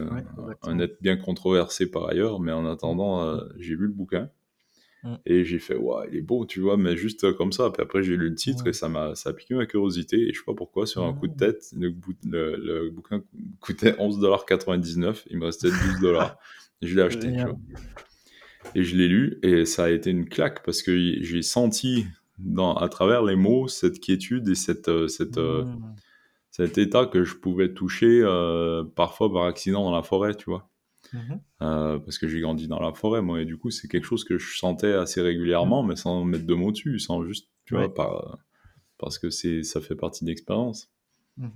un 0.61 0.79
être 0.79 1.01
bien 1.01 1.15
controversé 1.15 1.89
par 1.89 2.09
ailleurs, 2.09 2.39
mais 2.39 2.51
en 2.51 2.65
attendant, 2.65 3.23
euh, 3.23 3.41
j'ai 3.57 3.75
lu 3.75 3.87
le 3.87 3.93
bouquin. 3.93 4.29
Mm. 5.03 5.15
Et 5.25 5.45
j'ai 5.45 5.59
fait, 5.59 5.77
ouais, 5.77 6.07
il 6.11 6.17
est 6.17 6.21
beau, 6.21 6.45
tu 6.45 6.59
vois, 6.59 6.75
mais 6.75 6.97
juste 6.97 7.31
comme 7.33 7.53
ça. 7.53 7.69
Puis 7.69 7.81
après, 7.81 8.03
j'ai 8.03 8.17
lu 8.17 8.29
le 8.29 8.35
titre 8.35 8.67
et 8.67 8.73
ça 8.73 8.89
m'a 8.89 9.15
ça 9.15 9.29
a 9.29 9.33
piqué 9.33 9.55
ma 9.55 9.65
curiosité. 9.65 10.17
Et 10.27 10.33
je 10.33 10.39
sais 10.39 10.45
pas 10.45 10.53
pourquoi, 10.53 10.85
sur 10.85 11.03
un 11.05 11.13
coup 11.13 11.27
de 11.27 11.33
mm. 11.33 11.37
tête, 11.37 11.73
le, 11.77 11.95
le, 12.57 12.89
bouquin 12.89 13.23
coûtait 13.61 13.91
11,99$. 13.91 15.23
Il 15.29 15.37
me 15.37 15.45
restait 15.45 15.69
12$. 15.69 16.35
et 16.81 16.87
je 16.87 16.95
l'ai 16.95 17.01
acheté, 17.01 17.31
tu 17.31 17.41
vois. 17.41 17.57
Et 18.73 18.83
je 18.83 18.97
l'ai 18.97 19.07
lu 19.07 19.37
et 19.43 19.63
ça 19.65 19.85
a 19.85 19.89
été 19.91 20.09
une 20.09 20.27
claque 20.27 20.65
parce 20.65 20.81
que 20.81 21.21
j'ai 21.21 21.43
senti 21.43 22.07
dans, 22.39 22.73
à 22.75 22.89
travers 22.89 23.23
les 23.23 23.35
mots 23.35 23.67
cette 23.67 23.99
quiétude 23.99 24.49
et 24.49 24.55
cette, 24.55 24.89
euh, 24.89 25.07
cette, 25.07 25.37
euh, 25.37 25.63
mm 25.63 25.95
cet 26.55 26.77
état 26.77 27.05
que 27.05 27.25
je 27.25 27.35
pouvais 27.35 27.73
toucher 27.73 28.21
euh, 28.23 28.85
parfois 28.95 29.29
par 29.29 29.43
accident 29.43 29.83
dans 29.83 29.93
la 29.93 30.03
forêt, 30.03 30.35
tu 30.35 30.45
vois. 30.45 30.69
Mmh 31.11 31.35
parce 31.59 32.17
que 32.17 32.27
j'ai 32.27 32.39
grandi 32.39 32.67
dans 32.67 32.79
la 32.79 32.93
forêt, 32.93 33.21
moi, 33.21 33.41
et 33.41 33.45
du 33.45 33.57
coup, 33.57 33.71
c'est 33.71 33.87
quelque 33.87 34.05
chose 34.05 34.23
que 34.23 34.37
je 34.37 34.57
sentais 34.57 34.93
assez 34.93 35.21
régulièrement, 35.21 35.83
mmh. 35.83 35.87
mais 35.87 35.95
sans 35.97 36.23
mettre 36.23 36.45
de 36.45 36.53
mots 36.53 36.71
dessus, 36.71 36.99
sans 36.99 37.23
juste, 37.23 37.49
tu 37.65 37.75
vois, 37.75 37.93
parce 38.97 39.19
que 39.19 39.29
ça 39.29 39.81
fait 39.81 39.95
partie 39.95 40.23
de 40.23 40.29
l'expérience. 40.29 40.89
Mmh 41.37 41.49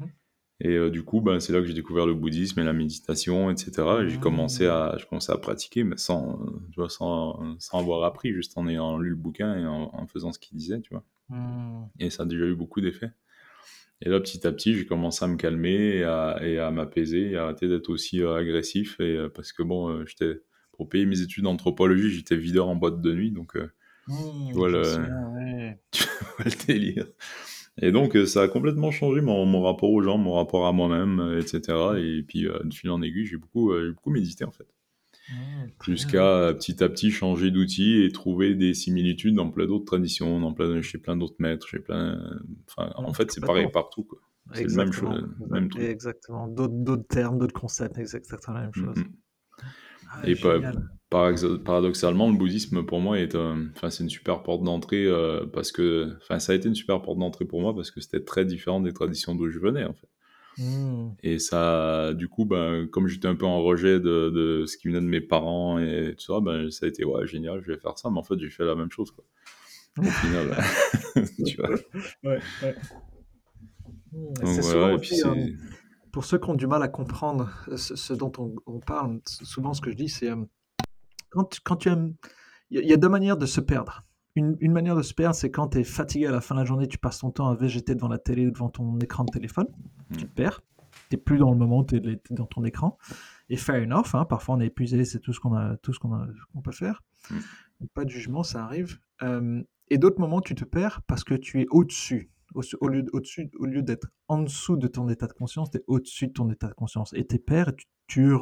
et 0.62 0.90
du 0.90 1.04
coup, 1.04 1.22
ben, 1.22 1.40
c'est 1.40 1.54
là 1.54 1.62
que 1.62 1.68
j'ai 1.68 1.74
découvert 1.74 2.06
le 2.06 2.14
bouddhisme 2.14 2.60
et 2.60 2.66
la 2.66 2.74
méditation, 2.74 3.50
etc. 3.50 3.72
Et 4.02 4.10
j'ai 4.10 4.20
commencé 4.20 4.68
à, 4.68 4.98
je 5.00 5.06
commençais 5.06 5.32
à 5.32 5.38
pratiquer, 5.38 5.86
mais 5.86 5.96
sans, 5.96 6.38
tu 6.74 6.82
vois, 6.82 6.90
sans, 6.90 7.58
sans 7.60 7.80
avoir 7.80 8.04
appris, 8.04 8.34
juste 8.34 8.58
en 8.58 8.68
ayant 8.68 8.98
lu 8.98 9.12
le 9.12 9.16
bouquin 9.16 9.58
et 9.58 9.66
en, 9.66 10.06
faisant 10.08 10.34
ce 10.34 10.40
qu'il 10.40 10.58
disait, 10.58 10.82
tu 10.82 10.94
vois. 10.94 11.06
Et 12.00 12.10
ça 12.10 12.24
a 12.24 12.26
déjà 12.26 12.44
eu 12.44 12.56
beaucoup 12.56 12.82
d'effets. 12.82 13.14
Et 14.02 14.10
là, 14.10 14.20
petit 14.20 14.48
à 14.48 14.52
petit, 14.52 14.76
j'ai 14.76 14.86
commencé 14.86 15.26
à 15.26 15.28
me 15.28 15.36
calmer 15.36 15.98
et 15.98 16.04
à, 16.04 16.72
m'apaiser 16.72 17.32
et 17.32 17.38
à 17.38 17.44
arrêter 17.44 17.68
d'être 17.68 17.90
aussi 17.90 18.22
euh, 18.22 18.36
agressif. 18.36 19.00
Et, 19.00 19.18
euh, 19.18 19.30
parce 19.30 19.52
que 19.52 19.62
bon, 19.62 19.90
euh, 19.90 20.06
j'étais, 20.06 20.42
pour 20.72 20.88
payer 20.88 21.06
mes 21.06 21.22
études 21.22 21.44
d'anthropologie, 21.44 22.10
j'étais 22.10 22.38
videur 22.38 22.70
en 22.70 22.76
boîte 22.76 23.02
de 23.02 23.14
nuit. 23.14 23.32
Donc, 23.32 23.56
mmh, 23.56 24.48
tu, 24.48 24.54
vois 24.54 24.70
le... 24.70 24.84
tu, 25.92 26.04
vois 26.38 26.46
le, 26.46 26.66
délire. 26.66 27.08
Et 27.82 27.92
donc, 27.92 28.18
ça 28.26 28.44
a 28.44 28.48
complètement 28.48 28.92
changé 28.92 29.20
mon, 29.20 29.46
mon 29.46 29.62
rapport 29.62 29.92
aux 29.92 30.02
gens, 30.02 30.18
mon 30.18 30.34
rapport 30.34 30.66
à 30.66 30.72
moi-même, 30.72 31.38
etc. 31.38 31.78
Et 31.98 32.24
puis, 32.24 32.44
de 32.44 32.74
fil 32.74 32.90
en 32.92 33.02
aiguille, 33.02 33.26
j'ai 33.26 33.38
beaucoup, 33.38 33.74
beaucoup 33.94 34.12
médité 34.12 34.46
en 34.46 34.52
fait. 34.52 34.68
Jusqu'à 35.84 36.54
petit 36.54 36.84
à 36.84 36.90
petit 36.90 37.12
changer 37.12 37.52
d'outil 37.52 38.04
et 38.04 38.12
trouver 38.12 38.56
des 38.56 38.74
similitudes 38.74 39.36
dans 39.36 39.50
plein 39.50 39.66
d'autres 39.66 39.86
traditions, 39.86 40.40
dans 40.40 40.54
plein, 40.54 40.82
chez 40.82 40.98
plein 40.98 41.16
d'autres 41.16 41.36
maîtres, 41.40 41.68
chez 41.68 41.80
plein. 41.80 42.20
Enfin, 42.68 42.92
en 42.96 43.14
fait, 43.14 43.32
c'est 43.32 43.42
pareil 43.42 43.68
partout. 43.72 44.08
C'est 44.54 44.64
le 44.66 44.76
même 44.76 44.92
chose, 44.92 45.30
même 45.50 45.70
truc. 45.70 45.84
Exactement. 45.84 46.48
D'autres 46.48 47.08
termes, 47.08 47.38
d'autres 47.38 47.60
concepts, 47.60 47.98
exactement 47.98 48.58
la 48.58 48.64
même 48.64 48.74
chose. 48.74 48.96
Ah, 50.12 50.28
et 50.28 50.36
par, 50.36 51.34
paradoxalement, 51.64 52.32
le 52.32 52.38
bouddhisme 52.38 52.84
pour 52.84 53.00
moi 53.00 53.20
est, 53.20 53.36
enfin, 53.36 53.90
c'est 53.90 54.04
une 54.04 54.10
super 54.10 54.42
porte 54.42 54.64
d'entrée 54.64 55.06
euh, 55.06 55.46
parce 55.46 55.72
que, 55.72 56.16
enfin, 56.22 56.40
ça 56.40 56.54
a 56.54 56.56
été 56.56 56.68
une 56.68 56.76
super 56.76 57.02
porte 57.02 57.20
d'entrée 57.20 57.46
pour 57.46 57.62
moi 57.62 57.76
parce 57.76 57.92
que 57.92 58.02
c'était 58.02 58.24
très 58.24 58.46
différent 58.46 58.80
des 58.80 58.94
traditions 58.94 59.36
d'où 59.36 59.50
je 59.50 59.60
venais 59.60 59.84
en 59.84 59.94
fait. 59.94 60.08
Mmh. 60.60 61.12
Et 61.24 61.40
ça, 61.40 62.14
du 62.14 62.28
coup, 62.28 62.46
ben, 62.46 62.88
comme 62.88 63.08
j'étais 63.08 63.28
un 63.28 63.36
peu 63.36 63.46
en 63.46 63.64
rejet 63.64 64.00
de, 64.00 64.30
de, 64.30 64.66
ce 64.66 64.78
qui 64.78 64.90
venait 64.90 65.00
de 65.00 65.06
mes 65.06 65.22
parents 65.22 65.80
et 65.80 66.16
tout 66.18 66.34
ça, 66.34 66.42
ben, 66.42 66.70
ça 66.70 66.86
a 66.86 66.90
été 66.90 67.06
ouais, 67.06 67.26
génial, 67.26 67.62
je 67.62 67.72
vais 67.72 67.80
faire 67.80 67.98
ça. 67.98 68.10
Mais 68.10 68.18
en 68.18 68.24
fait, 68.24 68.38
j'ai 68.38 68.50
fait 68.50 68.66
la 68.66 68.76
même 68.76 68.92
chose. 68.92 69.12
Quoi. 69.12 69.24
Au 69.98 70.04
final, 70.04 70.58
tu 71.46 71.56
vois. 71.58 71.70
Ouais, 72.24 72.40
ouais. 72.64 72.76
C'est 74.44 74.62
souvent 74.62 74.94
aussi, 74.96 75.24
euh, 75.24 75.52
pour 76.12 76.26
ceux 76.26 76.40
qui 76.40 76.50
ont 76.50 76.56
du 76.56 76.68
mal 76.68 76.84
à 76.84 76.88
comprendre 76.88 77.50
ce, 77.76 78.14
dont 78.14 78.32
on, 78.66 78.80
parle, 78.80 79.22
souvent 79.26 79.74
ce 79.74 79.82
que 79.82 79.92
je 79.92 79.96
dis, 79.96 80.10
c'est 80.10 80.30
euh, 80.30 80.44
quand, 81.30 81.60
quand 81.64 81.78
tu 81.78 81.90
aimes. 81.90 82.16
Il 82.72 82.86
y, 82.86 82.94
a 82.94 82.98
deux 82.98 83.10
manières 83.10 83.38
de 83.38 83.48
se 83.48 83.62
perdre. 83.62 84.04
Une, 84.36 84.56
une 84.60 84.72
manière 84.72 84.96
de 84.96 85.02
se 85.02 85.16
perdre, 85.16 85.34
c'est 85.34 85.50
quand 85.50 85.70
tu 85.70 85.80
es 85.80 85.84
fatigué 85.84 86.28
à 86.28 86.32
la 86.32 86.40
fin 86.40 86.54
de 86.54 86.60
la 86.60 86.66
journée, 86.66 86.88
tu 86.88 87.00
passes 87.00 87.18
ton 87.18 87.32
temps 87.32 87.48
à 87.48 87.56
végéter 87.56 87.96
devant 87.96 88.08
la 88.08 88.20
télé 88.20 88.46
ou 88.46 88.52
devant 88.52 88.70
ton 88.70 89.00
écran 89.00 89.24
de 89.24 89.32
téléphone 89.32 89.66
tu 90.18 90.26
te 90.26 90.34
perds. 90.34 90.62
Tu 91.10 91.16
n'es 91.16 91.22
plus 91.22 91.38
dans 91.38 91.52
le 91.52 91.58
moment, 91.58 91.84
tu 91.84 91.98
es, 91.98 92.22
dans 92.32 92.46
ton 92.46 92.64
écran. 92.66 92.98
Et 93.50 93.58
fair 93.58 93.82
enough, 93.84 94.14
hein, 94.14 94.26
parfois 94.26 94.56
on 94.56 94.60
est 94.60 94.68
épuisé, 94.68 95.06
c'est 95.06 95.20
tout 95.20 95.34
ce 95.34 95.40
qu'on 95.40 95.54
a, 95.56 95.78
tout 95.78 95.94
ce 95.94 96.00
qu'on 96.00 96.62
peut 96.62 96.72
faire. 96.72 97.04
Mm. 97.30 97.38
Pas 97.94 98.06
de 98.06 98.10
jugement, 98.10 98.44
ça 98.44 98.64
arrive. 98.64 99.00
Euh, 99.24 99.62
et 99.90 99.98
d'autres 99.98 100.20
moments, 100.20 100.42
tu 100.42 100.56
te 100.56 100.66
perds 100.66 101.02
parce 101.04 101.24
que 101.24 101.34
tu 101.34 101.62
es 101.62 101.68
au-dessus 101.70 102.32
au, 102.54 102.88
lieu, 102.88 103.06
au-dessus, 103.14 103.50
au 103.60 103.66
lieu 103.66 103.82
d'être 103.82 104.08
en 104.28 104.42
dessous 104.42 104.78
de 104.78 104.88
ton 104.88 105.08
état 105.10 105.28
de 105.28 105.34
conscience, 105.34 105.72
tu 105.72 105.78
es 105.78 105.84
au-dessus 105.88 106.28
de 106.28 106.34
ton 106.34 106.50
état 106.50 106.68
de 106.68 106.74
conscience. 106.74 107.14
Et 107.14 107.26
tes 107.26 107.40
pères, 107.40 107.76
tu, 107.76 107.86
tu, 108.10 108.34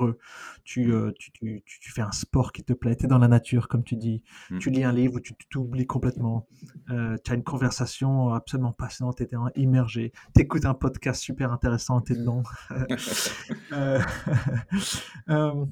tu, 0.64 0.92
euh, 0.92 1.12
tu, 1.20 1.32
tu, 1.32 1.64
tu, 1.66 1.92
fais 1.92 2.02
un 2.02 2.12
sport 2.12 2.52
qui 2.52 2.64
te 2.64 2.74
plaît, 2.74 2.96
tu 2.96 3.06
es 3.06 3.08
dans 3.08 3.18
la 3.20 3.28
nature, 3.28 3.68
comme 3.68 3.84
tu 3.84 3.96
dis, 3.96 4.24
mmh. 4.50 4.60
tu 4.60 4.70
lis 4.72 4.84
un 4.84 4.94
livre 4.94 5.16
où 5.16 5.20
tu 5.20 5.36
t'oublies 5.50 5.86
complètement, 5.86 6.48
euh, 6.90 7.18
tu 7.24 7.32
as 7.32 7.36
une 7.36 7.44
conversation 7.44 8.34
absolument 8.34 8.72
passionnante, 8.72 9.18
tu 9.18 9.24
es 9.24 9.62
immergé, 9.62 10.14
tu 10.34 10.42
écoutes 10.42 10.66
un 10.66 10.74
podcast 10.74 11.22
super 11.22 11.52
intéressant, 11.52 12.02
tu 12.02 12.14
es 12.14 12.16
dedans. 12.16 12.44
euh, 13.74 14.00
euh 15.30 15.66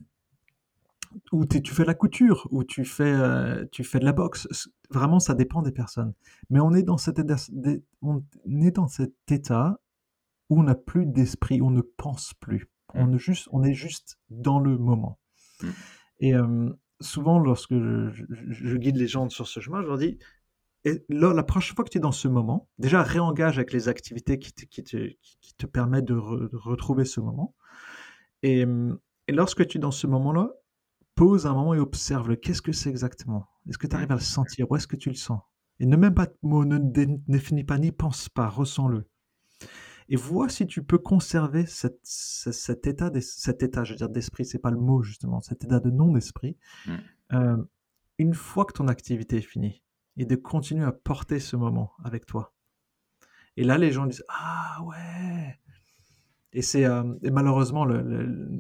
ou 1.32 1.46
tu 1.46 1.74
fais 1.74 1.86
la 1.86 1.94
couture, 1.94 2.46
ou 2.52 2.66
tu 2.66 2.84
fais, 2.84 3.14
euh, 3.14 3.66
tu 3.72 3.86
fais 3.86 4.00
de 4.00 4.06
la 4.06 4.12
boxe. 4.12 4.50
Vraiment, 4.90 5.20
ça 5.20 5.34
dépend 5.34 5.62
des 5.62 5.72
personnes. 5.72 6.14
Mais 6.50 6.60
on 6.60 6.74
est 6.74 6.84
dans 6.84 6.98
cet 6.98 7.20
état, 7.20 7.38
on 8.02 8.22
est 8.46 8.72
dans 8.72 8.88
cet 8.88 9.14
état 9.32 9.80
où 10.50 10.60
on 10.60 10.64
n'a 10.64 10.76
plus 10.76 11.06
d'esprit, 11.06 11.62
on 11.62 11.72
ne 11.72 11.82
pense 11.82 12.34
plus. 12.34 12.68
On, 12.94 13.08
mmh. 13.08 13.16
est 13.16 13.20
juste, 13.20 13.50
on 13.52 13.64
est 13.64 13.74
juste 13.74 14.20
dans 14.30 14.60
le 14.60 14.78
moment. 14.78 15.20
Mmh. 15.62 15.70
Et 16.22 16.34
souvent, 17.02 17.40
lorsque 17.40 17.74
je, 17.74 18.78
guide 18.78 18.98
les 18.98 19.08
gens 19.08 19.30
sur 19.30 19.48
ce 19.48 19.60
chemin, 19.60 19.82
je 19.82 19.88
leur 19.88 19.98
dis, 19.98 20.18
et 20.86 21.04
là, 21.10 21.34
la 21.34 21.44
prochaine 21.44 21.76
fois 21.76 21.84
que 21.84 21.90
tu 21.90 21.98
es 21.98 22.02
dans 22.02 22.12
ce 22.12 22.28
moment, 22.28 22.70
déjà 22.78 23.02
réengage 23.02 23.58
avec 23.58 23.74
les 23.74 23.90
activités 23.90 24.38
qui 24.40 24.54
te, 24.54 24.66
qui 24.66 24.84
te, 24.84 24.98
qui 25.42 25.56
te 25.58 25.66
permettent 25.66 26.06
de, 26.06 26.14
retrouver 26.14 27.06
ce 27.06 27.20
moment. 27.20 27.56
Et, 28.44 28.66
et 29.28 29.32
lorsque 29.32 29.66
tu 29.68 29.78
es 29.78 29.82
dans 29.82 29.92
ce 29.92 30.08
moment-là, 30.08 30.52
pose 31.16 31.48
un 31.48 31.54
moment 31.54 31.74
et 31.74 31.80
observe-le. 31.80 32.36
Qu'est-ce 32.36 32.62
que 32.62 32.72
c'est 32.72 32.90
exactement? 32.90 33.48
Est-ce 33.68 33.78
que 33.78 33.88
tu 33.88 33.96
arrives 33.96 34.12
à 34.12 34.16
le 34.16 34.22
sentir? 34.22 34.70
Où 34.70 34.76
est-ce 34.76 34.88
que 34.88 34.98
tu 34.98 35.10
le 35.10 35.16
sens? 35.16 35.42
Et 35.80 35.86
ne 35.86 35.98
même 35.98 36.14
pas 36.14 36.28
de 36.28 36.38
mots, 36.44 36.66
ne 36.66 36.78
définis 37.28 37.64
pas, 37.64 37.78
ni 37.78 37.92
pense 37.92 38.30
pas, 38.30 38.48
ressens-le. 38.48 39.10
Et 40.10 40.16
vois 40.16 40.50
si 40.50 40.68
tu 40.68 40.84
peux 40.84 40.98
conserver 40.98 41.66
cet, 41.66 41.98
état, 42.86 43.12
cet 43.22 43.64
état, 43.64 43.84
je 43.84 43.92
veux 43.92 43.98
dire 43.98 44.10
d'esprit, 44.10 44.46
c'est 44.46 44.60
pas 44.60 44.72
le 44.72 44.78
mot 44.78 45.02
justement, 45.02 45.42
cet 45.42 45.64
état 45.64 45.80
de 45.80 45.90
non-esprit, 45.90 46.58
mmh. 46.86 46.92
euh, 47.34 47.58
une 48.18 48.34
fois 48.34 48.66
que 48.66 48.74
ton 48.74 48.88
activité 48.88 49.38
est 49.38 49.42
finie, 49.42 49.82
et 50.18 50.26
de 50.26 50.36
continuer 50.36 50.86
à 50.86 50.92
porter 50.92 51.40
ce 51.40 51.56
moment 51.56 51.92
avec 52.04 52.26
toi. 52.26 52.54
Et 53.58 53.64
là, 53.64 53.78
les 53.78 53.92
gens 53.92 54.06
disent 54.06 54.26
Ah 54.30 54.82
ouais, 54.84 55.60
et, 56.56 56.62
c'est, 56.62 56.86
euh, 56.86 57.04
malheureusement, 57.24 57.86
le, 57.86 58.02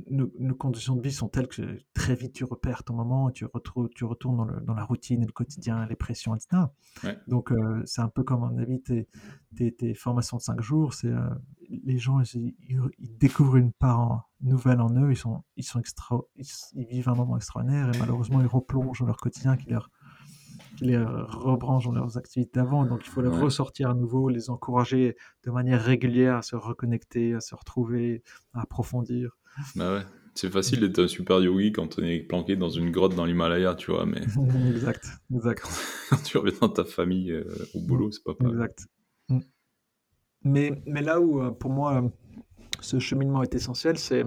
nos, 0.10 0.56
conditions 0.56 0.96
de 0.96 1.02
vie 1.02 1.12
sont 1.12 1.30
telles 1.30 1.48
que 1.48 1.78
très 1.94 2.16
vite 2.16 2.34
tu 2.34 2.44
repères 2.44 2.84
ton 2.84 2.94
moment, 2.94 3.32
tu, 3.32 3.46
retrouves, 3.46 3.90
tu 3.96 4.04
retournes 4.04 4.38
dans, 4.38 4.62
dans 4.62 4.74
la 4.74 4.84
routine 4.84 5.24
et 5.24 5.26
le 5.26 5.32
quotidien, 5.32 5.86
les 5.88 5.96
pressions, 5.96 6.36
etc. 6.36 6.64
Donc, 7.28 7.52
euh, 7.52 7.82
c'est 7.86 8.02
un 8.02 8.10
peu 8.10 8.24
comme, 8.24 8.44
on 8.44 8.58
avis, 8.58 8.82
tes, 8.82 9.08
tes, 9.56 9.94
formations 9.94 10.38
de 10.38 10.42
5 10.42 10.62
jours. 10.62 10.94
C'est, 10.94 11.08
euh, 11.08 11.22
les 11.70 11.98
gens, 11.98 12.22
ils, 12.34 12.56
découvrent 13.00 13.56
une 13.56 13.72
part 13.72 14.30
nouvelle 14.42 14.82
en 14.82 14.90
eux, 14.96 15.12
ils, 15.12 15.18
sont, 15.18 15.44
ils, 15.56 15.64
sont 15.64 15.80
extra, 15.80 16.20
ils, 16.36 16.86
vivent 16.86 17.10
un 17.10 17.16
moment 17.16 17.38
extraordinaire 17.38 17.90
et 17.94 17.98
malheureusement, 17.98 18.42
ils 18.42 18.48
replongent 18.48 19.00
dans 19.00 19.08
leur 19.08 19.18
quotidien 19.18 19.56
qui 19.58 19.70
leur 19.70 19.90
les 20.82 20.98
rebranchent 20.98 21.86
dans 21.86 21.92
leurs 21.94 22.18
activités 22.18 22.60
d'avant. 22.60 22.86
Donc 22.86 23.02
il 23.06 23.10
faut 23.10 23.22
les 23.22 23.30
ressortir 23.30 23.90
à 23.90 23.94
nouveau, 23.94 24.30
les 24.30 24.50
encourager 24.50 25.16
de 25.44 25.52
manière 25.52 25.82
régulière 25.82 26.38
à 26.38 26.42
se 26.42 26.56
reconnecter, 26.56 27.34
à 27.34 27.42
se 27.42 27.56
retrouver, 27.56 28.24
à 28.54 28.62
approfondir. 28.62 29.38
Bah 29.76 29.94
ouais. 29.94 30.04
C'est 30.36 30.50
facile 30.50 30.82
d'être 30.82 31.00
un 31.00 31.08
super 31.08 31.40
yogi 31.40 31.72
quand 31.72 31.98
on 31.98 32.04
est 32.04 32.20
planqué 32.20 32.58
dans 32.58 32.70
une 32.70 32.92
grotte 32.92 33.16
dans 33.16 33.24
l'Himalaya, 33.24 33.74
tu 33.74 33.92
vois, 33.92 34.06
mais... 34.06 34.22
exact, 34.70 35.08
exact. 35.34 35.64
quand 36.10 36.22
tu 36.24 36.38
reviens 36.38 36.60
dans 36.60 36.70
ta 36.70 36.84
famille 36.84 37.32
euh, 37.32 37.46
au 37.74 37.80
boulot, 37.80 38.12
c'est 38.12 38.24
pas 38.24 38.34
pareil. 38.34 38.54
Exact. 38.54 38.86
Mm. 39.30 39.40
Mais, 40.44 40.84
mais 40.86 41.02
là 41.02 41.22
où, 41.22 41.42
euh, 41.42 41.52
pour 41.52 41.72
moi, 41.72 42.04
ce 42.82 43.00
cheminement 43.00 43.44
est 43.44 43.56
essentiel, 43.56 43.98
c'est 43.98 44.26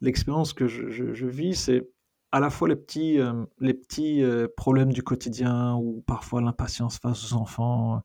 l'expérience 0.00 0.52
que 0.52 0.68
je, 0.68 1.12
je 1.12 1.26
vis, 1.26 1.56
c'est 1.56 1.88
à 2.32 2.40
la 2.40 2.48
fois 2.48 2.66
les 2.66 2.76
petits, 2.76 3.20
euh, 3.20 3.44
les 3.60 3.74
petits 3.74 4.22
euh, 4.22 4.48
problèmes 4.56 4.92
du 4.92 5.02
quotidien 5.02 5.74
ou 5.74 6.02
parfois 6.06 6.40
l'impatience 6.40 6.98
face 6.98 7.30
aux 7.30 7.36
enfants 7.36 8.02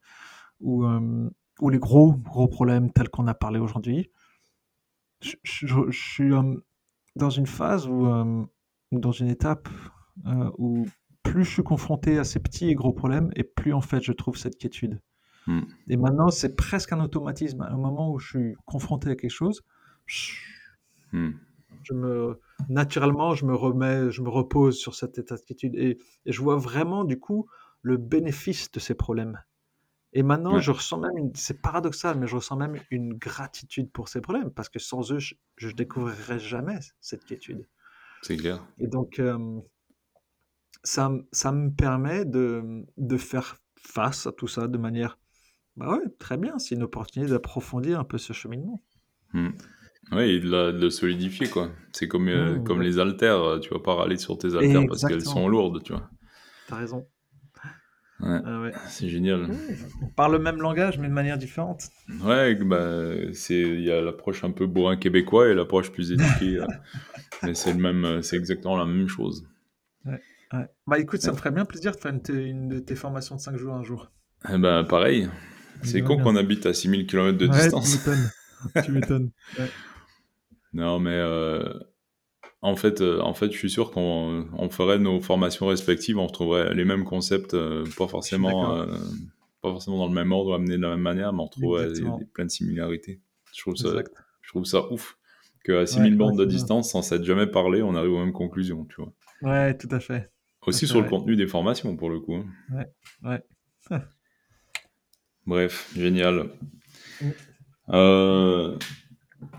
ou, 0.60 0.84
euh, 0.84 1.30
ou 1.60 1.70
les 1.70 1.78
gros, 1.78 2.12
gros 2.12 2.46
problèmes 2.46 2.92
tels 2.92 3.08
qu'on 3.08 3.26
a 3.26 3.34
parlé 3.34 3.58
aujourd'hui. 3.58 4.10
Je, 5.22 5.90
suis 5.90 6.30
dans 7.16 7.30
une 7.30 7.46
phase 7.46 7.88
où, 7.88 8.06
dans 8.92 9.10
une 9.10 9.26
étape 9.26 9.68
où 10.58 10.86
plus 11.24 11.44
je 11.44 11.50
suis 11.50 11.64
confronté 11.64 12.18
à 12.18 12.24
ces 12.24 12.38
petits 12.38 12.68
et 12.68 12.74
gros 12.76 12.92
problèmes 12.92 13.30
et 13.34 13.42
plus 13.42 13.72
en 13.72 13.80
fait 13.80 14.00
je 14.00 14.12
trouve 14.12 14.36
cette 14.36 14.58
quiétude. 14.58 15.00
Hmm. 15.48 15.62
Et 15.88 15.96
maintenant, 15.96 16.30
c'est 16.30 16.54
presque 16.54 16.92
un 16.92 17.00
automatisme. 17.00 17.62
À 17.62 17.72
un 17.72 17.78
moment 17.78 18.12
où 18.12 18.18
je 18.20 18.28
suis 18.28 18.54
confronté 18.66 19.10
à 19.10 19.16
quelque 19.16 19.30
chose, 19.30 19.64
hmm 21.12 21.30
je 21.88 21.94
me, 21.94 22.40
naturellement, 22.68 23.34
je 23.34 23.44
me 23.44 23.54
remets, 23.54 24.10
je 24.10 24.22
me 24.22 24.28
repose 24.28 24.78
sur 24.78 24.94
cette 24.94 25.18
état 25.18 25.36
d'attitude 25.36 25.74
et, 25.74 25.98
et, 26.26 26.32
je 26.32 26.40
vois 26.40 26.56
vraiment, 26.56 27.04
du 27.04 27.18
coup, 27.18 27.48
le 27.82 27.96
bénéfice 27.96 28.70
de 28.70 28.80
ces 28.80 28.94
problèmes. 28.94 29.38
Et 30.12 30.22
maintenant, 30.22 30.58
je 30.58 30.70
ressens 30.70 30.98
même, 30.98 31.30
c'est 31.34 31.60
paradoxal, 31.60 32.18
mais 32.18 32.26
je 32.26 32.36
ressens 32.36 32.56
même 32.56 32.80
une 32.90 33.14
gratitude 33.14 33.90
pour 33.92 34.08
ces 34.08 34.20
problèmes 34.20 34.50
parce 34.50 34.68
que 34.68 34.78
sans 34.78 35.12
eux, 35.12 35.18
je 35.18 35.66
ne 35.66 35.72
découvrirais 35.72 36.38
jamais 36.38 36.78
cette 37.00 37.24
quiétude. 37.24 37.66
C'est 38.22 38.36
clair. 38.36 38.66
Et 38.78 38.86
donc, 38.86 39.18
euh, 39.18 39.60
ça, 40.82 41.12
ça 41.30 41.52
me 41.52 41.70
permet 41.70 42.24
de, 42.24 42.84
de 42.96 43.16
faire 43.16 43.56
face 43.76 44.26
à 44.26 44.32
tout 44.32 44.48
ça 44.48 44.66
de 44.66 44.78
manière, 44.78 45.18
bah 45.76 45.92
ouais, 45.92 46.08
très 46.18 46.36
bien, 46.36 46.58
c'est 46.58 46.74
une 46.74 46.82
opportunité 46.82 47.30
d'approfondir 47.30 48.00
un 48.00 48.04
peu 48.04 48.18
ce 48.18 48.32
cheminement. 48.32 48.82
Hmm. 49.32 49.50
Oui, 50.12 50.22
et 50.30 50.40
de, 50.40 50.50
la- 50.50 50.72
de 50.72 50.78
le 50.80 50.90
solidifier, 50.90 51.48
quoi. 51.48 51.70
C'est 51.92 52.08
comme, 52.08 52.28
euh, 52.28 52.58
Mmh, 52.58 52.64
comme 52.64 52.82
les 52.82 52.98
haltères, 52.98 53.42
euh, 53.42 53.58
tu 53.60 53.70
vas 53.70 53.80
pas 53.80 53.94
râler 53.94 54.16
sur 54.16 54.38
tes 54.38 54.54
haltères 54.56 54.86
parce 54.86 55.04
qu'elles 55.04 55.24
sont 55.24 55.48
lourdes, 55.48 55.82
tu 55.82 55.92
vois. 55.92 56.10
T'as 56.66 56.76
raison. 56.76 57.08
Ouais, 58.20 58.40
Ah 58.44 58.60
ouais. 58.60 58.72
c'est 58.88 59.08
génial. 59.08 59.42
Mmh. 59.46 59.54
On 60.02 60.08
parle 60.08 60.32
le 60.32 60.38
même 60.40 60.60
langage, 60.60 60.98
mais 60.98 61.08
de 61.08 61.12
manière 61.12 61.38
différente. 61.38 61.88
Ouais, 62.22 62.54
bah, 62.54 63.14
c'est, 63.32 63.60
il 63.60 63.80
y 63.82 63.90
a 63.90 64.00
l'approche 64.00 64.44
un 64.44 64.50
peu 64.50 64.66
bourrin 64.66 64.96
québécois 64.96 65.48
et 65.48 65.54
l'approche 65.54 65.92
plus 65.92 66.10
éduquée. 66.12 66.56
euh, 66.56 66.66
mais 67.44 67.54
c'est 67.54 67.72
le 67.72 67.78
même, 67.80 68.22
c'est 68.22 68.36
exactement 68.36 68.76
la 68.76 68.86
même 68.86 69.08
chose. 69.08 69.46
Ouais. 70.04 70.20
Bah 70.86 70.98
écoute, 70.98 71.20
ça 71.20 71.30
me 71.30 71.36
ferait 71.36 71.52
bien 71.52 71.64
plaisir 71.64 71.92
de 71.94 72.00
faire 72.00 72.12
une, 72.12 72.68
de 72.68 72.78
tes 72.80 72.96
formations 72.96 73.36
de 73.36 73.40
5 73.40 73.56
jours 73.56 73.74
un 73.74 73.84
jour. 73.84 74.10
Eh 74.52 74.58
ben, 74.58 74.84
pareil. 74.84 75.28
C'est 75.82 76.00
Ouais, 76.00 76.06
con 76.06 76.18
qu'on 76.18 76.34
habite 76.36 76.66
à 76.66 76.74
6000 76.74 77.06
km 77.06 77.38
de 77.38 77.46
Ouais, 77.46 77.54
distance. 77.54 77.84
tu 77.84 77.98
m'étonnes. 77.98 78.30
tu 78.84 78.92
m'étonnes. 78.92 79.30
Ouais. 80.74 80.80
Non, 80.80 80.98
mais 81.00 81.10
euh, 81.14 81.62
en 82.62 82.76
fait, 82.76 83.00
euh, 83.00 83.20
en 83.20 83.34
fait, 83.34 83.50
je 83.52 83.56
suis 83.58 83.70
sûr 83.70 83.90
qu'on 83.90 84.48
on 84.52 84.70
ferait 84.70 84.98
nos 84.98 85.20
formations 85.20 85.66
respectives, 85.66 86.18
on 86.18 86.26
retrouverait 86.26 86.74
les 86.74 86.84
mêmes 86.84 87.04
concepts, 87.04 87.54
euh, 87.54 87.84
pas 87.96 88.08
forcément, 88.08 88.86
pas 89.60 89.70
forcément 89.70 89.98
dans 89.98 90.08
le 90.08 90.14
même 90.14 90.32
ordre, 90.32 90.54
amenés 90.54 90.76
de 90.76 90.82
la 90.82 90.90
même 90.90 91.00
manière, 91.00 91.32
mais 91.32 91.40
on 91.40 91.46
retrouverait 91.46 91.84
des- 91.84 91.90
Exactement. 91.90 92.18
des- 92.18 92.24
plein 92.26 92.44
de 92.46 92.50
similarités. 92.50 93.20
Je 93.54 93.60
trouve 93.62 93.76
ça, 93.76 93.88
Exact. 93.88 94.12
je 94.42 94.48
trouve 94.50 94.64
ça 94.64 94.90
ouf 94.92 95.18
qu'à 95.64 95.86
6000 95.86 96.12
Ouais, 96.12 96.18
bornes 96.18 96.38
ouais, 96.38 96.44
de 96.46 96.50
distance, 96.50 96.90
sans 96.92 97.02
s'être 97.02 97.24
jamais 97.24 97.46
parlé, 97.46 97.82
on 97.82 97.94
arrive 97.94 98.12
aux 98.12 98.18
mêmes 98.18 98.32
conclusions, 98.32 98.84
tu 98.86 98.96
vois. 99.02 99.12
Ouais, 99.42 99.76
tout 99.76 99.88
à 99.90 100.00
fait. 100.00 100.30
Aussi 100.66 100.86
sur 100.86 101.00
le 101.00 101.08
contenu 101.08 101.34
des 101.36 101.46
formations, 101.46 101.96
pour 101.96 102.10
le 102.10 102.20
coup. 102.20 102.34
hein. 102.36 102.84
Ouais. 103.22 103.42
Bref, 105.46 105.90
génial. 105.96 106.50
Mm. 107.22 107.30
Euh, 107.90 108.76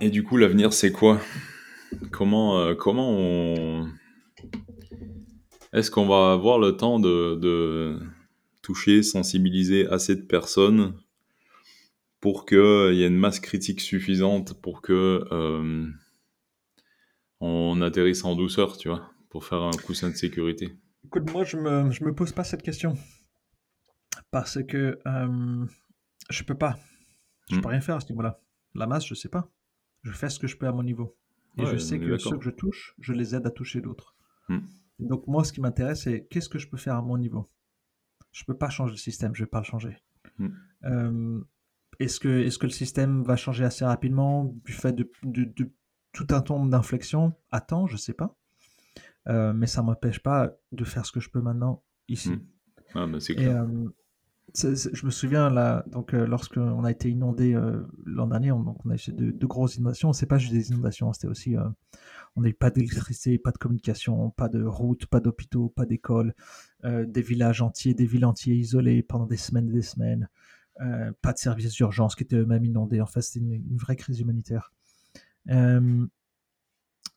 et 0.01 0.10
du 0.10 0.23
coup, 0.23 0.38
l'avenir, 0.38 0.73
c'est 0.73 0.91
quoi? 0.91 1.19
Comment, 2.11 2.60
euh, 2.60 2.76
comment 2.76 3.10
on... 3.11 3.89
Est-ce 5.73 5.91
qu'on 5.91 6.07
va 6.07 6.31
avoir 6.34 6.57
le 6.60 6.77
temps 6.77 6.99
de, 6.99 7.35
de 7.35 7.99
toucher, 8.61 9.03
sensibiliser 9.03 9.88
assez 9.88 10.15
de 10.15 10.22
personnes 10.22 10.95
pour 12.22 12.45
qu'il 12.45 12.57
y 12.93 13.03
ait 13.03 13.07
une 13.07 13.18
masse 13.18 13.39
critique 13.39 13.80
suffisante 13.81 14.60
pour 14.61 14.81
que 14.81 15.26
euh, 15.31 15.88
on 17.39 17.81
atterrisse 17.81 18.23
en 18.26 18.35
douceur, 18.35 18.77
tu 18.77 18.89
vois, 18.89 19.10
pour 19.30 19.45
faire 19.45 19.61
un 19.61 19.72
coussin 19.72 20.10
de 20.10 20.15
sécurité? 20.15 20.73
Écoute, 21.06 21.31
moi, 21.31 21.43
je 21.43 21.57
me, 21.57 21.91
je 21.91 22.03
me 22.03 22.14
pose 22.14 22.31
pas 22.31 22.43
cette 22.43 22.61
question. 22.64 22.97
Parce 24.31 24.61
que 24.64 24.99
euh, 25.07 25.65
je 26.30 26.43
peux 26.43 26.57
pas. 26.57 26.77
Je 27.49 27.56
Mm. 27.57 27.61
peux 27.61 27.68
rien 27.69 27.81
faire 27.81 27.95
à 27.95 27.99
ce 27.99 28.10
niveau-là. 28.10 28.41
La 28.76 28.85
masse, 28.85 29.06
je 29.07 29.15
sais 29.15 29.30
pas. 29.30 29.49
Je 30.03 30.11
fais 30.11 30.30
ce 30.30 30.39
que 30.39 30.47
je 30.47 30.57
peux 30.57 30.67
à 30.67 30.71
mon 30.71 30.84
niveau. 30.84 31.15
Et 31.57 31.61
Ouais, 31.63 31.71
je 31.71 31.77
sais 31.77 31.95
est 31.95 31.99
que 31.99 32.17
ceux 32.17 32.38
que 32.38 32.43
je 32.43 32.51
touche, 32.51 32.95
je 32.99 33.13
les 33.13 33.35
aide 33.35 33.45
à 33.45 33.51
toucher 33.51 33.81
d'autres. 33.81 34.15
Mm. 34.47 34.59
Donc 34.99 35.27
moi, 35.27 35.43
ce 35.43 35.51
qui 35.53 35.61
m'intéresse, 35.61 36.03
c'est 36.03 36.26
qu'est-ce 36.30 36.49
que 36.49 36.59
je 36.59 36.67
peux 36.69 36.77
faire 36.77 36.95
à 36.95 37.01
mon 37.01 37.17
niveau? 37.17 37.49
Je 38.31 38.43
peux 38.45 38.57
pas 38.57 38.69
changer 38.69 38.91
le 38.93 38.97
système, 38.97 39.34
je 39.35 39.43
vais 39.43 39.49
pas 39.49 39.59
le 39.59 39.65
changer. 39.65 39.97
Mm. 40.38 40.47
Euh, 40.85 41.41
est-ce 41.99 42.19
que, 42.19 42.30
est-ce 42.30 42.57
que 42.57 42.65
le 42.65 42.71
système 42.71 43.23
va 43.23 43.35
changer 43.35 43.65
assez 43.65 43.84
rapidement 43.85 44.45
du 44.65 44.71
fait 44.71 44.93
de, 44.93 45.09
de- 45.23 45.43
de 45.55 45.71
tout 46.13 46.27
un 46.31 46.41
tombe 46.41 46.69
d'inflexion 46.69 47.34
Attends, 47.51 47.88
je 47.88 47.97
sais 47.97 48.13
pas. 48.13 48.35
Euh, 49.27 49.53
mais 49.53 49.67
ça 49.67 49.81
m'empêche 49.84 50.19
pas 50.19 50.53
de 50.71 50.84
faire 50.85 51.05
ce 51.05 51.11
que 51.11 51.19
je 51.19 51.30
peux 51.30 51.41
maintenant 51.41 51.84
ici. 52.07 52.31
Mm. 52.31 52.45
Ah, 52.95 53.05
c'est 53.19 53.34
Et 53.34 53.45
je 54.55 55.05
me 55.05 55.11
souviens 55.11 55.49
là, 55.49 55.84
donc 55.88 56.13
euh, 56.13 56.26
lorsque 56.26 56.57
on 56.57 56.84
a 56.84 56.91
été 56.91 57.09
inondé 57.09 57.53
euh, 57.53 57.85
l'an 58.05 58.27
dernier, 58.27 58.51
on, 58.51 58.61
donc 58.61 58.85
on 58.85 58.89
a 58.89 58.95
eu 58.95 59.11
de, 59.11 59.45
grosses 59.45 59.76
inondations. 59.76 60.13
C'est 60.13 60.26
pas 60.26 60.38
juste 60.38 60.53
des 60.53 60.69
inondations, 60.69 61.11
c'était 61.13 61.27
aussi, 61.27 61.57
euh, 61.57 61.63
on 62.35 62.41
n'a 62.41 62.49
eu 62.49 62.53
pas 62.53 62.69
d'électricité, 62.69 63.38
pas 63.38 63.51
de 63.51 63.57
communication, 63.57 64.30
pas 64.31 64.49
de 64.49 64.63
routes, 64.63 65.05
pas 65.05 65.19
d'hôpitaux, 65.19 65.69
pas 65.69 65.85
d'écoles, 65.85 66.34
euh, 66.85 67.05
des 67.05 67.21
villages 67.21 67.61
entiers, 67.61 67.93
des 67.93 68.05
villes 68.05 68.26
entières 68.26 68.55
isolées 68.55 69.03
pendant 69.03 69.26
des 69.26 69.38
semaines 69.38 69.69
et 69.69 69.73
des 69.73 69.81
semaines, 69.81 70.30
pas 71.21 71.34
de 71.34 71.38
services 71.38 71.73
d'urgence 71.73 72.15
qui 72.15 72.23
étaient 72.23 72.38
eux-mêmes 72.38 72.63
inondés. 72.63 73.01
En 73.01 73.05
fait, 73.05 73.21
c'était 73.21 73.43
une, 73.43 73.77
vraie 73.77 73.97
crise 73.97 74.21
humanitaire. 74.21 74.71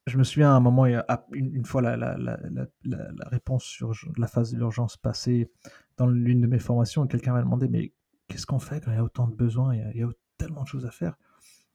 Je 0.09 0.19
me 0.19 0.25
souviens 0.25 0.51
à 0.51 0.55
un 0.55 0.61
moment, 0.61 0.85
une, 1.33 1.65
fois 1.65 1.81
la, 1.81 1.97
la, 1.97 3.29
réponse 3.29 3.63
sur 3.63 3.93
la 4.17 4.27
phase 4.27 4.51
de 4.51 4.57
l'urgence 4.57 4.97
passée 4.97 5.49
dans 5.97 6.07
l'une 6.07 6.41
de 6.41 6.47
mes 6.47 6.59
formations, 6.59 7.07
quelqu'un 7.07 7.33
m'a 7.33 7.43
demandé 7.43 7.69
Mais 7.69 7.93
qu'est-ce 8.29 8.47
qu'on 8.47 8.59
fait 8.59 8.85
quand 8.85 8.91
il 8.91 8.95
y 8.95 8.99
a 8.99 9.05
autant 9.05 9.29
de 9.29 9.35
besoins, 9.35 9.75
il 9.75 9.81
y 9.81 9.83
a, 9.83 9.91
il 9.93 10.01
y 10.01 10.03
a 10.03 10.11
tellement 10.39 10.63
de 10.63 10.69
choses 10.69 10.87
à 10.87 10.91
faire? 10.91 11.17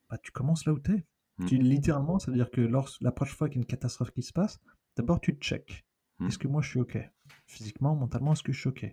Bah, 0.10 0.18
Tu 0.18 0.32
commences 0.32 0.66
là 0.66 0.74
où 0.74 0.80
tu 0.80 0.94
es. 0.94 1.06
Tu, 1.46 1.58
littéralement, 1.58 2.18
ça 2.18 2.32
veut 2.32 2.38
dire 2.38 2.50
que 2.50 2.62
lors, 2.62 2.90
la 3.00 3.12
prochaine 3.12 3.36
fois 3.36 3.48
qu'il 3.48 3.58
y 3.58 3.60
a 3.60 3.62
une 3.62 3.68
catastrophe 3.68 4.10
qui 4.10 4.24
se 4.24 4.34
passe, 4.34 4.60
d'abord 4.96 5.22
tu 5.22 5.38
te 5.38 5.46
check. 5.46 5.86
Mm. 6.18 6.28
Est-ce 6.28 6.38
que 6.40 6.48
moi 6.48 6.64
je 6.64 6.70
suis 6.70 6.80
OK? 6.80 6.98
Physiquement, 7.46 7.96
mentalement, 7.96 8.34
est-ce 8.34 8.42
que 8.42 8.52
je 8.52 8.60
suis 8.60 8.70
OK? 8.70 8.86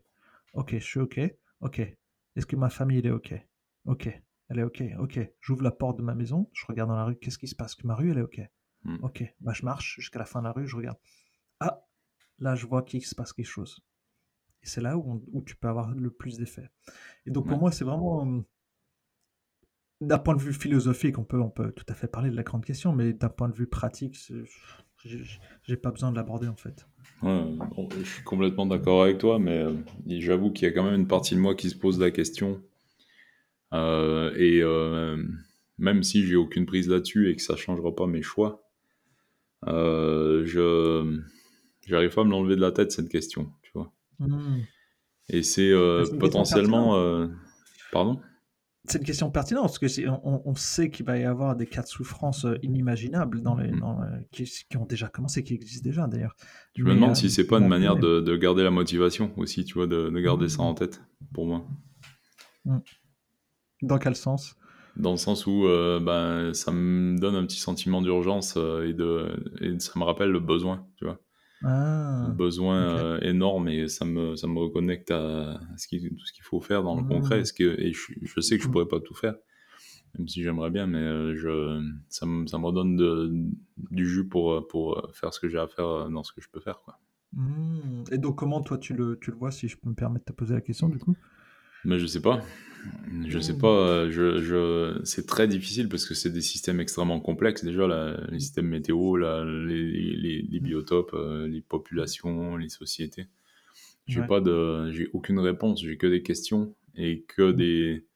OK, 0.52 0.72
je 0.72 0.84
suis 0.84 1.00
OK. 1.00 1.20
OK. 1.60 1.78
Est-ce 1.78 2.46
que 2.46 2.56
ma 2.56 2.68
famille 2.68 2.98
elle 2.98 3.06
est 3.06 3.10
OK? 3.12 3.34
OK. 3.86 4.22
Elle 4.50 4.58
est 4.58 4.62
OK. 4.62 4.82
OK. 4.98 5.20
J'ouvre 5.40 5.62
la 5.62 5.70
porte 5.70 5.96
de 5.96 6.02
ma 6.02 6.14
maison, 6.14 6.50
je 6.52 6.66
regarde 6.66 6.90
dans 6.90 6.96
la 6.96 7.04
rue, 7.04 7.16
qu'est-ce 7.16 7.38
qui 7.38 7.48
se 7.48 7.56
passe? 7.56 7.74
Que 7.74 7.86
ma 7.86 7.94
rue 7.94 8.10
elle 8.10 8.18
est 8.18 8.22
OK. 8.22 8.40
Mm. 8.84 8.98
Ok, 9.02 9.24
bah 9.40 9.52
je 9.54 9.64
marche 9.64 9.94
jusqu'à 9.98 10.18
la 10.18 10.26
fin 10.26 10.40
de 10.40 10.44
la 10.44 10.52
rue, 10.52 10.66
je 10.66 10.76
regarde. 10.76 10.98
Ah, 11.60 11.82
là 12.38 12.54
je 12.54 12.66
vois 12.66 12.82
qu'il 12.82 13.02
se 13.04 13.14
passe 13.14 13.32
quelque 13.32 13.46
chose. 13.46 13.80
Et 14.64 14.66
c'est 14.66 14.80
là 14.80 14.96
où, 14.96 15.04
on- 15.12 15.22
où 15.32 15.42
tu 15.42 15.54
peux 15.56 15.68
avoir 15.68 15.94
le 15.94 16.10
plus 16.10 16.38
d'effet. 16.38 16.70
Et 17.26 17.30
donc 17.30 17.46
pour 17.46 17.58
moi, 17.58 17.70
c'est 17.70 17.84
vraiment. 17.84 18.42
D'un 20.00 20.18
point 20.18 20.34
de 20.34 20.40
vue 20.42 20.52
philosophique, 20.52 21.18
on 21.18 21.24
peut, 21.24 21.40
on 21.40 21.50
peut 21.50 21.70
tout 21.72 21.84
à 21.88 21.94
fait 21.94 22.08
parler 22.08 22.28
de 22.30 22.36
la 22.36 22.42
grande 22.42 22.64
question, 22.64 22.92
mais 22.92 23.12
d'un 23.12 23.28
point 23.28 23.48
de 23.48 23.54
vue 23.54 23.66
pratique, 23.68 24.18
j'ai 25.62 25.76
pas 25.76 25.90
besoin 25.92 26.10
de 26.10 26.16
l'aborder 26.16 26.48
en 26.48 26.56
fait. 26.56 26.86
Ouais, 27.22 27.44
bon, 27.76 27.88
je 27.96 28.02
suis 28.02 28.22
complètement 28.24 28.66
d'accord 28.66 29.04
avec 29.04 29.18
toi, 29.18 29.38
mais 29.38 29.58
euh, 29.58 29.72
j'avoue 30.06 30.50
qu'il 30.50 30.68
y 30.68 30.70
a 30.70 30.74
quand 30.74 30.84
même 30.84 31.00
une 31.00 31.06
partie 31.06 31.34
de 31.34 31.40
moi 31.40 31.54
qui 31.54 31.70
se 31.70 31.76
pose 31.76 31.98
la 32.00 32.10
question. 32.10 32.60
Euh, 33.72 34.34
et 34.36 34.60
euh, 34.62 35.22
même 35.78 36.02
si 36.02 36.26
j'ai 36.26 36.36
aucune 36.36 36.66
prise 36.66 36.88
là-dessus 36.88 37.30
et 37.30 37.36
que 37.36 37.42
ça 37.42 37.56
changera 37.56 37.94
pas 37.94 38.06
mes 38.06 38.22
choix, 38.22 38.62
je 39.66 41.20
j'arrive 41.86 42.14
pas 42.14 42.22
à 42.22 42.24
me 42.24 42.30
l'enlever 42.30 42.56
de 42.56 42.60
la 42.60 42.72
tête 42.72 42.92
cette 42.92 43.08
question, 43.08 43.52
Hmm. 44.18 44.60
Et 45.28 45.42
c'est 45.42 45.70
euh, 45.70 46.04
potentiellement, 46.18 46.96
euh, 46.96 47.28
pardon? 47.92 48.20
C'est 48.86 48.98
une 48.98 49.04
question 49.04 49.30
pertinente, 49.30 49.64
parce 49.64 49.78
que 49.78 49.88
c'est- 49.88 50.06
on, 50.06 50.46
on 50.46 50.54
sait 50.54 50.90
qu'il 50.90 51.06
va 51.06 51.16
y 51.16 51.24
avoir 51.24 51.56
des 51.56 51.66
cas 51.66 51.80
de 51.80 51.86
souffrance 51.86 52.44
euh, 52.44 52.56
inimaginables 52.62 53.40
dans 53.40 53.56
les, 53.56 53.70
Mm. 53.70 53.80
dans, 53.80 54.02
euh, 54.02 54.06
qui, 54.30 54.44
qui 54.44 54.76
ont 54.76 54.84
déjà 54.84 55.08
commencé, 55.08 55.42
qui 55.42 55.54
existent 55.54 55.88
déjà 55.88 56.06
d'ailleurs. 56.06 56.36
Je 56.76 56.82
me 56.82 56.88
Mais, 56.90 56.94
demande 56.96 57.16
si 57.16 57.30
c'est 57.30 57.46
pas 57.46 57.58
une 57.58 57.68
manière 57.68 57.96
de, 57.96 58.20
de 58.20 58.36
garder 58.36 58.62
la 58.62 58.70
motivation 58.70 59.32
aussi, 59.38 59.64
tu 59.64 59.74
vois, 59.74 59.86
de, 59.86 60.10
de 60.10 60.20
garder 60.20 60.50
ça 60.50 60.62
Mm. 60.62 60.66
en 60.66 60.74
tête 60.74 61.00
pour 61.32 61.46
moi. 61.46 61.64
Dans 63.82 63.98
quel 63.98 64.16
sens? 64.16 64.54
Dans 64.96 65.10
le 65.12 65.16
sens 65.16 65.46
où 65.46 65.66
euh, 65.66 65.98
ben, 65.98 66.54
ça 66.54 66.70
me 66.70 67.18
donne 67.18 67.34
un 67.34 67.44
petit 67.46 67.58
sentiment 67.58 68.00
d'urgence 68.00 68.54
euh, 68.56 68.86
et, 68.88 68.92
de, 68.92 69.28
et 69.60 69.78
ça 69.80 69.92
me 69.98 70.04
rappelle 70.04 70.30
le 70.30 70.40
besoin, 70.40 70.86
tu 70.96 71.04
vois. 71.04 71.18
Ah, 71.62 72.28
besoin 72.36 72.76
euh, 72.76 73.20
énorme 73.20 73.68
et 73.68 73.88
ça 73.88 74.04
me, 74.04 74.36
ça 74.36 74.46
me 74.46 74.58
reconnecte 74.58 75.10
à, 75.10 75.60
ce 75.76 75.86
qui, 75.88 76.00
tout 76.08 76.24
ce 76.26 76.32
qu'il 76.32 76.44
faut 76.44 76.60
faire 76.60 76.82
dans 76.82 76.96
le 76.96 77.02
Mm. 77.02 77.08
concret. 77.08 77.40
Est-ce 77.40 77.52
que, 77.52 77.80
et 77.80 77.92
je, 77.92 78.12
je 78.22 78.40
sais 78.40 78.56
que 78.58 78.62
je 78.64 78.68
Mm. 78.68 78.72
pourrais 78.72 78.88
pas 78.88 79.00
tout 79.00 79.14
faire, 79.14 79.36
même 80.18 80.28
si 80.28 80.42
j'aimerais 80.42 80.70
bien, 80.70 80.86
mais 80.86 80.98
euh, 80.98 81.34
je, 81.36 81.82
ça, 82.08 82.26
me, 82.26 82.46
ça 82.46 82.58
me 82.58 82.66
redonne 82.66 82.96
de, 82.96 83.32
du 83.90 84.08
jus 84.08 84.28
pour, 84.28 84.66
pour 84.68 85.10
faire 85.14 85.32
ce 85.32 85.40
que 85.40 85.48
j'ai 85.48 85.58
à 85.58 85.66
faire 85.68 85.86
euh, 85.86 86.08
dans 86.10 86.22
ce 86.22 86.32
que 86.32 86.40
je 86.40 86.48
peux 86.50 86.60
faire. 86.60 86.80
Quoi. 86.80 86.98
Hmm. 87.32 88.04
Et 88.12 88.18
donc, 88.18 88.36
comment 88.36 88.60
toi 88.62 88.78
tu 88.78 88.94
le, 88.94 89.18
tu 89.20 89.30
le 89.30 89.36
vois, 89.36 89.50
si 89.50 89.68
je 89.68 89.76
peux 89.76 89.88
me 89.88 89.94
permettre 89.94 90.24
de 90.26 90.32
te 90.32 90.36
poser 90.36 90.54
la 90.54 90.60
question 90.60 90.88
du 90.88 90.98
coup? 90.98 91.16
Mais 91.84 91.98
je 91.98 92.06
sais 92.06 92.20
pas. 92.22 92.42
Je 93.26 93.38
sais 93.38 93.54
Mm. 93.54 93.58
pas, 93.58 93.68
euh, 93.88 94.10
je, 94.10 94.42
je... 94.42 95.00
c'est 95.04 95.26
très 95.26 95.48
difficile 95.48 95.88
parce 95.88 96.04
que 96.06 96.14
c'est 96.14 96.30
des 96.30 96.42
systèmes 96.42 96.80
extrêmement 96.80 97.20
complexes. 97.20 97.64
Déjà, 97.64 97.86
la- 97.86 98.20
les 98.30 98.40
systèmes 98.40 98.66
météo, 98.68 99.16
la- 99.16 99.44
les, 99.44 99.90
les- 100.16 100.42
les 100.42 100.60
biotopes, 100.60 101.14
euh, 101.14 101.46
les 101.48 101.62
populations, 101.62 102.56
les 102.56 102.68
sociétés. 102.68 103.26
J'ai 104.06 104.20
Ouais. 104.20 104.26
pas 104.26 104.40
de, 104.40 104.90
j'ai 104.92 105.08
aucune 105.14 105.38
réponse. 105.38 105.80
J'ai 105.82 105.96
que 105.96 106.06
des 106.06 106.22
questions 106.22 106.74
et 106.94 107.22
que 107.26 107.52
Mm. 107.52 107.56
des. 107.56 108.06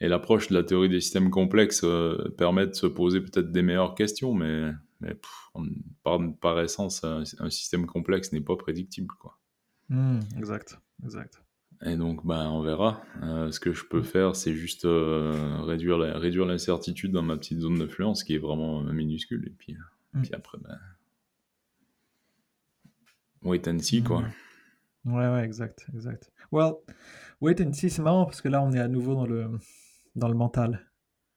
Et 0.00 0.08
l'approche 0.08 0.48
de 0.48 0.54
la 0.54 0.62
théorie 0.62 0.90
des 0.90 1.00
systèmes 1.00 1.30
complexes 1.30 1.80
euh, 1.82 2.28
permet 2.36 2.66
de 2.66 2.74
se 2.74 2.86
poser 2.86 3.20
peut-être 3.20 3.50
des 3.50 3.62
meilleures 3.62 3.94
questions, 3.94 4.34
mais, 4.34 4.70
mais 5.00 5.14
pff, 5.14 5.30
on- 5.54 5.66
par, 6.04 6.20
par 6.40 6.60
essence, 6.60 7.02
un, 7.02 7.22
un 7.38 7.50
système 7.50 7.86
complexe 7.86 8.30
n'est 8.32 8.42
pas 8.42 8.56
prédictible, 8.56 9.08
quoi. 9.18 9.38
Hmm, 9.88 10.20
Exact, 10.36 10.78
exact. 11.02 11.42
Et 11.84 11.96
donc, 11.96 12.24
ben, 12.26 12.48
on 12.50 12.62
verra. 12.62 13.02
Euh, 13.22 13.50
ce 13.50 13.60
que 13.60 13.72
je 13.72 13.84
peux 13.84 14.00
Mm. 14.00 14.04
faire, 14.04 14.36
c'est 14.36 14.54
juste 14.54 14.84
euh, 14.86 15.60
réduire 15.62 15.98
la- 15.98 16.18
réduire 16.18 16.46
l'incertitude 16.46 17.12
dans 17.12 17.22
ma 17.22 17.36
petite 17.36 17.60
zone 17.60 17.78
d'influence, 17.78 18.24
qui 18.24 18.34
est 18.34 18.38
vraiment 18.38 18.82
euh, 18.82 18.92
minuscule. 18.92 19.44
Et 19.46 19.50
puis, 19.50 19.76
Mm. 20.14 20.22
puis 20.22 20.30
après, 20.34 20.58
ben, 20.62 20.78
wait 23.42 23.68
and 23.68 23.78
see, 23.80 24.02
quoi. 24.02 24.22
Hmm. 24.22 25.12
Ouais, 25.14 25.28
ouais, 25.28 25.44
exact, 25.44 25.86
exact. 25.94 26.32
Well, 26.50 26.72
wait 27.40 27.60
and 27.64 27.72
see, 27.72 27.90
c'est 27.90 28.02
marrant 28.02 28.24
parce 28.24 28.40
que 28.40 28.48
là 28.48 28.60
on 28.62 28.72
est 28.72 28.80
à 28.80 28.88
nouveau 28.88 29.14
dans 29.14 29.26
le, 29.26 29.50
dans 30.16 30.28
le 30.28 30.34
mental. 30.34 30.90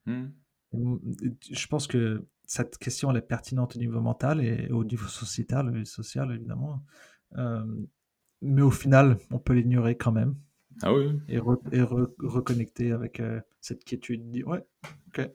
Hmm. 0.08 0.28
Je 0.74 1.68
pense 1.68 1.86
que 1.86 2.26
cette 2.46 2.78
question 2.80 3.12
elle 3.12 3.18
est 3.18 3.22
pertinente 3.22 3.76
au 3.76 3.80
niveau 3.80 4.02
mental 4.02 4.42
et 4.44 4.70
au 4.72 4.84
niveau 4.84 5.08
sociétal, 5.08 5.86
social 5.86 6.32
évidemment. 6.32 6.84
Euh, 7.38 7.64
mais 8.42 8.62
au 8.62 8.72
final, 8.72 9.18
on 9.32 9.40
peut 9.40 9.54
l'ignorer 9.54 9.96
quand 9.96 10.12
même. 10.12 10.36
Ah 10.82 10.94
oui. 10.94 11.20
Et, 11.28 11.40
reconnecter 11.40 12.92
avec 12.92 13.20
euh, 13.20 13.42
cette 13.60 13.84
quiétude. 13.84 14.24
Ouais, 14.46 14.66
ok. 15.08 15.30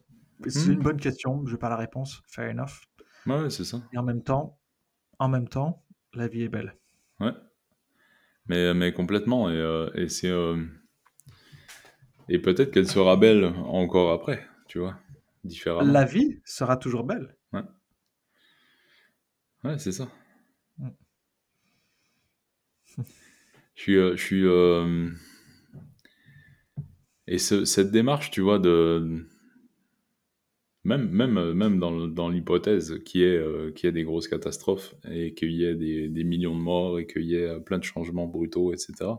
C'est 0.48 0.66
une 0.66 0.78
hmm. 0.78 0.82
bonne 0.82 1.00
question, 1.00 1.46
je 1.46 1.52
n'ai 1.52 1.58
pas 1.58 1.68
la 1.68 1.76
réponse. 1.76 2.22
Fair 2.26 2.50
enough. 2.50 2.82
Ouais, 3.26 3.50
c'est 3.50 3.64
ça. 3.64 3.82
Et 3.92 3.98
en 3.98 4.02
même 4.02 4.22
temps, 4.22 4.58
en 5.18 5.28
même 5.28 5.48
temps, 5.48 5.84
la 6.12 6.28
vie 6.28 6.42
est 6.42 6.48
belle. 6.48 6.76
Ouais. 7.20 7.32
Mais, 8.46 8.74
mais 8.74 8.92
complètement. 8.92 9.50
Et, 9.50 9.54
euh, 9.54 9.90
et 9.94 10.08
c'est. 10.08 10.32
Et 12.28 12.38
peut-être 12.38 12.70
qu'elle 12.70 12.88
sera 12.88 13.16
belle 13.16 13.44
encore 13.44 14.12
après, 14.12 14.46
tu 14.66 14.78
vois, 14.78 14.96
différemment. 15.44 15.92
La 15.92 16.04
vie 16.04 16.40
sera 16.44 16.76
toujours 16.76 17.04
belle. 17.04 17.36
Ouais. 17.52 17.62
Ouais, 19.62 19.78
c'est 19.78 19.92
ça. 19.92 20.08
Mm. 20.78 20.88
Je 23.74 23.82
suis. 23.82 23.96
Euh, 23.96 24.16
je 24.16 24.22
suis 24.22 24.46
euh, 24.46 25.10
Et 27.26 27.38
cette 27.38 27.90
démarche, 27.90 28.30
tu 28.30 28.40
vois, 28.40 28.58
de. 28.58 29.26
Même, 30.86 31.08
même, 31.08 31.54
même 31.54 31.78
dans, 31.78 32.06
dans 32.08 32.28
l'hypothèse 32.28 33.02
qu'il 33.06 33.22
y, 33.22 33.24
ait, 33.24 33.38
euh, 33.38 33.72
y 33.82 33.86
ait 33.86 33.92
des 33.92 34.04
grosses 34.04 34.28
catastrophes 34.28 34.94
et 35.10 35.32
qu'il 35.32 35.52
y 35.52 35.64
ait 35.64 35.74
des, 35.74 36.10
des, 36.10 36.24
millions 36.24 36.54
de 36.54 36.60
morts 36.60 36.98
et 36.98 37.06
qu'il 37.06 37.24
y 37.24 37.36
ait 37.36 37.58
plein 37.60 37.78
de 37.78 37.84
changements 37.84 38.26
brutaux, 38.26 38.72
etc., 38.72 39.12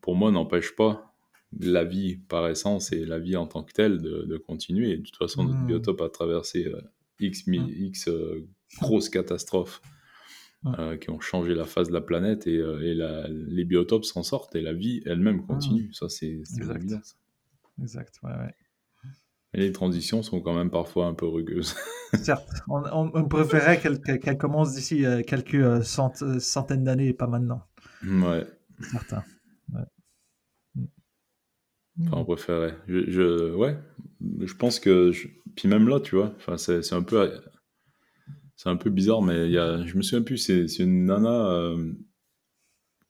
pour 0.00 0.16
moi, 0.16 0.32
n'empêche 0.32 0.74
pas 0.74 1.10
la 1.58 1.84
vie 1.84 2.16
par 2.16 2.48
essence 2.48 2.92
et 2.92 3.04
la 3.04 3.18
vie 3.18 3.36
en 3.36 3.46
tant 3.46 3.62
que 3.62 3.72
telle 3.72 4.00
de, 4.00 4.36
continuer. 4.38 4.92
Et 4.92 4.96
de 4.96 5.02
toute 5.02 5.16
façon, 5.16 5.44
notre 5.44 5.58
hmm. 5.58 5.66
biotope 5.66 6.00
a 6.00 6.08
traversé 6.08 6.66
euh, 6.66 6.80
X, 7.18 7.46
hmm. 7.46 7.68
X 7.68 8.08
euh, 8.08 8.46
grosses 8.80 9.08
catastrophes 9.08 9.82
euh, 10.66 10.98
qui 10.98 11.08
ont 11.10 11.20
changé 11.20 11.54
la 11.54 11.64
face 11.64 11.88
de 11.88 11.94
la 11.94 12.02
planète 12.02 12.46
et, 12.46 12.62
les 13.28 13.64
biotopes 13.64 14.04
s'en 14.04 14.22
sortent 14.22 14.54
et 14.56 14.60
la 14.60 14.74
vie 14.74 15.02
elle-même 15.06 15.46
continue. 15.46 15.92
Ça, 15.92 16.08
c'est 16.08 16.42
évident. 16.58 17.00
Exact, 17.80 18.14
ouais, 18.22 18.30
ouais. 18.30 18.54
Et 19.52 19.58
les 19.58 19.72
transitions 19.72 20.22
sont 20.22 20.40
quand 20.40 20.54
même 20.54 20.70
parfois 20.70 21.06
un 21.06 21.14
peu 21.14 21.26
rugueuses. 21.26 21.74
Certes, 22.14 22.48
on, 22.68 23.26
préférait 23.26 23.80
qu'elles 23.80 24.38
commencent 24.38 24.74
d'ici 24.74 25.04
quelques 25.26 25.82
centaines 25.82 26.84
d'années 26.84 27.08
et 27.08 27.14
pas 27.14 27.26
maintenant. 27.26 27.62
Ouais. 28.04 28.46
Certain. 28.92 29.24
Enfin, 32.02 32.16
on 32.18 32.24
préférait. 32.24 32.76
Je, 32.86 33.54
ouais, 33.54 33.76
je 34.40 34.54
pense 34.54 34.80
que. 34.80 35.12
Puis 35.56 35.68
même 35.68 35.88
là, 35.88 36.00
tu 36.00 36.16
vois, 36.16 36.34
c'est 36.56 36.92
un 36.92 37.02
peu. 37.02 37.40
C'est 38.62 38.68
un 38.68 38.76
peu 38.76 38.90
bizarre, 38.90 39.22
mais 39.22 39.46
il 39.46 39.52
y 39.52 39.56
a, 39.56 39.86
je 39.86 39.96
me 39.96 40.02
souviens 40.02 40.20
plus, 40.20 40.36
c'est 40.36 40.66
une 40.80 41.06
nana 41.06 41.50
euh, 41.50 41.94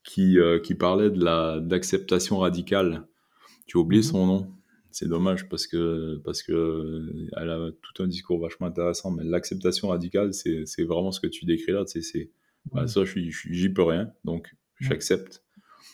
qui, 0.04 0.38
euh, 0.38 0.60
qui 0.60 0.76
parlait 0.76 1.10
de 1.10 1.24
l'acceptation 1.68 2.38
radicale. 2.38 3.08
Tu 3.66 3.76
as 3.76 3.80
oublié 3.80 4.00
mhm. 4.00 4.08
son 4.08 4.26
nom. 4.26 4.54
C'est 4.92 5.08
dommage 5.08 5.48
parce 5.48 5.66
que 5.66 6.20
parce 6.24 6.44
que 6.44 7.04
elle 7.36 7.50
a 7.50 7.68
tout 7.82 8.00
un 8.00 8.06
discours 8.06 8.38
vachement 8.38 8.68
intéressant. 8.68 9.10
Mais 9.10 9.24
l'acceptation 9.24 9.88
radicale, 9.88 10.34
c'est 10.34 10.84
vraiment 10.84 11.10
ce 11.10 11.18
que 11.18 11.26
tu 11.26 11.46
décris 11.46 11.72
là. 11.72 11.82
C'est 11.84 12.30
bah, 12.70 12.86
ça, 12.86 13.02
j'y 13.04 13.68
peux 13.70 13.82
rien, 13.82 14.12
donc 14.22 14.54
j'accepte. 14.78 15.42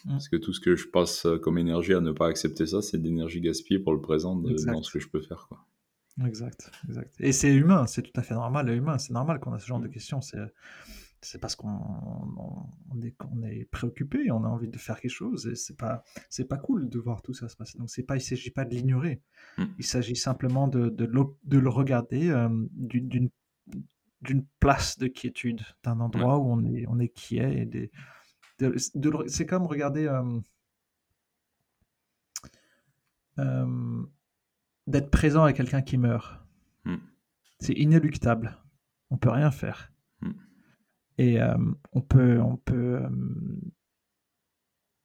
Parce 0.06 0.28
que 0.28 0.36
tout 0.36 0.52
ce 0.52 0.60
que 0.60 0.76
je 0.76 0.86
passe 0.86 1.24
euh, 1.24 1.38
comme 1.38 1.56
énergie 1.56 1.94
à 1.94 2.02
ne 2.02 2.12
pas 2.12 2.28
accepter 2.28 2.66
ça, 2.66 2.82
c'est 2.82 2.98
de 2.98 3.04
l'énergie 3.04 3.40
gaspillée 3.40 3.80
pour 3.80 3.94
le 3.94 4.02
présent 4.02 4.36
dans 4.36 4.82
ce 4.82 4.92
que 4.92 5.00
je 5.00 5.08
peux 5.08 5.22
faire. 5.22 5.46
Quoi. 5.48 5.66
Exact, 6.24 6.70
exact. 6.88 7.14
Et 7.20 7.32
c'est 7.32 7.55
humain, 7.55 7.86
c'est 7.86 8.02
tout 8.02 8.18
à 8.18 8.22
fait 8.22 8.34
normal, 8.34 8.70
humain, 8.70 8.98
c'est 8.98 9.12
normal 9.12 9.38
qu'on 9.38 9.52
a 9.52 9.59
ce 9.59 9.66
genre 9.66 9.80
de 9.80 9.88
mm. 9.88 9.90
questions. 9.90 10.20
C'est, 10.20 10.38
c'est 11.20 11.38
parce 11.38 11.56
qu'on 11.56 11.68
on 11.68 13.02
est, 13.02 13.14
on 13.32 13.43
est 13.43 13.64
préoccupé, 13.70 14.30
on 14.30 14.44
a 14.44 14.48
envie 14.48 14.68
de 14.68 14.78
faire 14.78 15.01
quelque 15.01 15.10
chose, 15.10 15.47
et 15.47 15.56
c'est 15.56 15.76
pas, 15.76 16.05
c'est 16.30 16.47
pas 16.47 16.56
cool 16.56 16.88
de 16.88 16.98
voir 16.98 17.20
tout 17.20 17.34
ça 17.34 17.48
se 17.48 17.56
passer. 17.56 17.78
Donc 17.78 17.90
c'est 17.90 18.02
pas, 18.02 18.16
il 18.16 18.20
s'agit 18.22 18.51
pas 18.51 18.64
de 18.64 18.74
l'ignorer, 18.74 19.20
mm. 19.59 19.64
il 19.78 19.84
s'agit 19.84 20.16
simplement 20.16 20.68
de, 20.68 20.88
de, 20.88 21.06
de 21.06 21.59
le 21.59 21.68
regarder 21.68 22.30
euh, 22.30 22.48
d'une, 22.72 23.30
d'une 24.22 24.47
place 24.59 24.98
de 24.98 25.09
quiétude, 25.09 25.60
d'un 25.84 26.01
endroit 26.01 26.38
où 26.38 26.51
on 26.51 26.64
est, 26.64 26.86
on 26.88 26.98
est 26.98 27.09
quiet 27.09 27.60
et 27.60 27.66
des, 27.66 27.90
c'est 29.26 29.47
comme 29.47 29.66
regarder 29.66 30.06
euh, 30.06 30.40
euh, 33.38 34.02
d'être 34.86 35.10
présent 35.10 35.44
avec 35.44 35.56
quelqu'un 35.56 35.82
qui 35.82 35.98
meurt. 35.98 36.40
Hmm. 36.84 36.96
C'est 37.60 37.74
inéluctable. 37.74 38.56
On 39.10 39.16
peut 39.16 39.30
rien 39.30 39.50
faire. 39.50 39.92
Hmm. 40.20 40.32
Et 41.18 41.40
euh, 41.40 41.56
on 41.92 42.02
peut, 42.02 42.40
on 42.40 42.56
peut, 42.56 43.02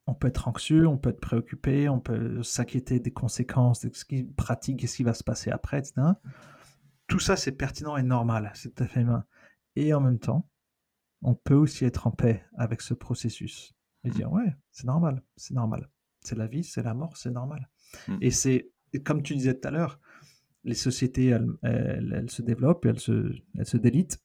on 0.07 0.13
peut 0.13 0.27
être 0.27 0.47
anxieux, 0.47 0.87
on 0.87 0.97
peut 0.97 1.09
être 1.09 1.21
préoccupé, 1.21 1.87
on 1.89 1.99
peut 1.99 2.43
s'inquiéter 2.43 2.99
des 2.99 3.11
conséquences, 3.11 3.85
de 3.85 3.93
ce 3.93 4.05
qui 4.05 4.23
pratique, 4.23 4.79
qu'est-ce 4.79 4.97
qui 4.97 5.03
va 5.03 5.13
se 5.13 5.23
passer 5.23 5.51
après, 5.51 5.79
etc. 5.79 6.01
Tout 7.07 7.19
ça, 7.19 7.35
c'est 7.35 7.53
pertinent 7.53 7.97
et 7.97 8.03
normal, 8.03 8.51
c'est 8.55 8.75
tout 8.75 8.83
à 8.83 8.87
fait 8.87 9.01
humain. 9.01 9.25
Et 9.75 9.93
en 9.93 10.01
même 10.01 10.19
temps, 10.19 10.49
on 11.21 11.35
peut 11.35 11.55
aussi 11.55 11.85
être 11.85 12.07
en 12.07 12.11
paix 12.11 12.43
avec 12.57 12.81
ce 12.81 12.93
processus 12.93 13.73
et 14.03 14.09
mmh. 14.09 14.13
dire 14.13 14.31
ouais, 14.31 14.55
c'est 14.71 14.87
normal, 14.87 15.23
c'est 15.35 15.53
normal. 15.53 15.89
C'est 16.23 16.37
la 16.37 16.47
vie, 16.47 16.63
c'est 16.63 16.83
la 16.83 16.93
mort, 16.93 17.17
c'est 17.17 17.31
normal. 17.31 17.69
Et 18.21 18.31
c'est, 18.31 18.71
comme 18.99 19.23
tu 19.23 19.35
disais 19.35 19.53
tout 19.53 19.67
à 19.67 19.71
l'heure, 19.71 19.99
les 20.63 20.75
sociétés, 20.75 21.27
elles, 21.63 22.29
se 22.29 22.41
développent, 22.41 22.85
elles 22.85 22.99
se, 22.99 23.33
elles 23.57 23.65
se 23.65 23.77
délitent. 23.77 24.21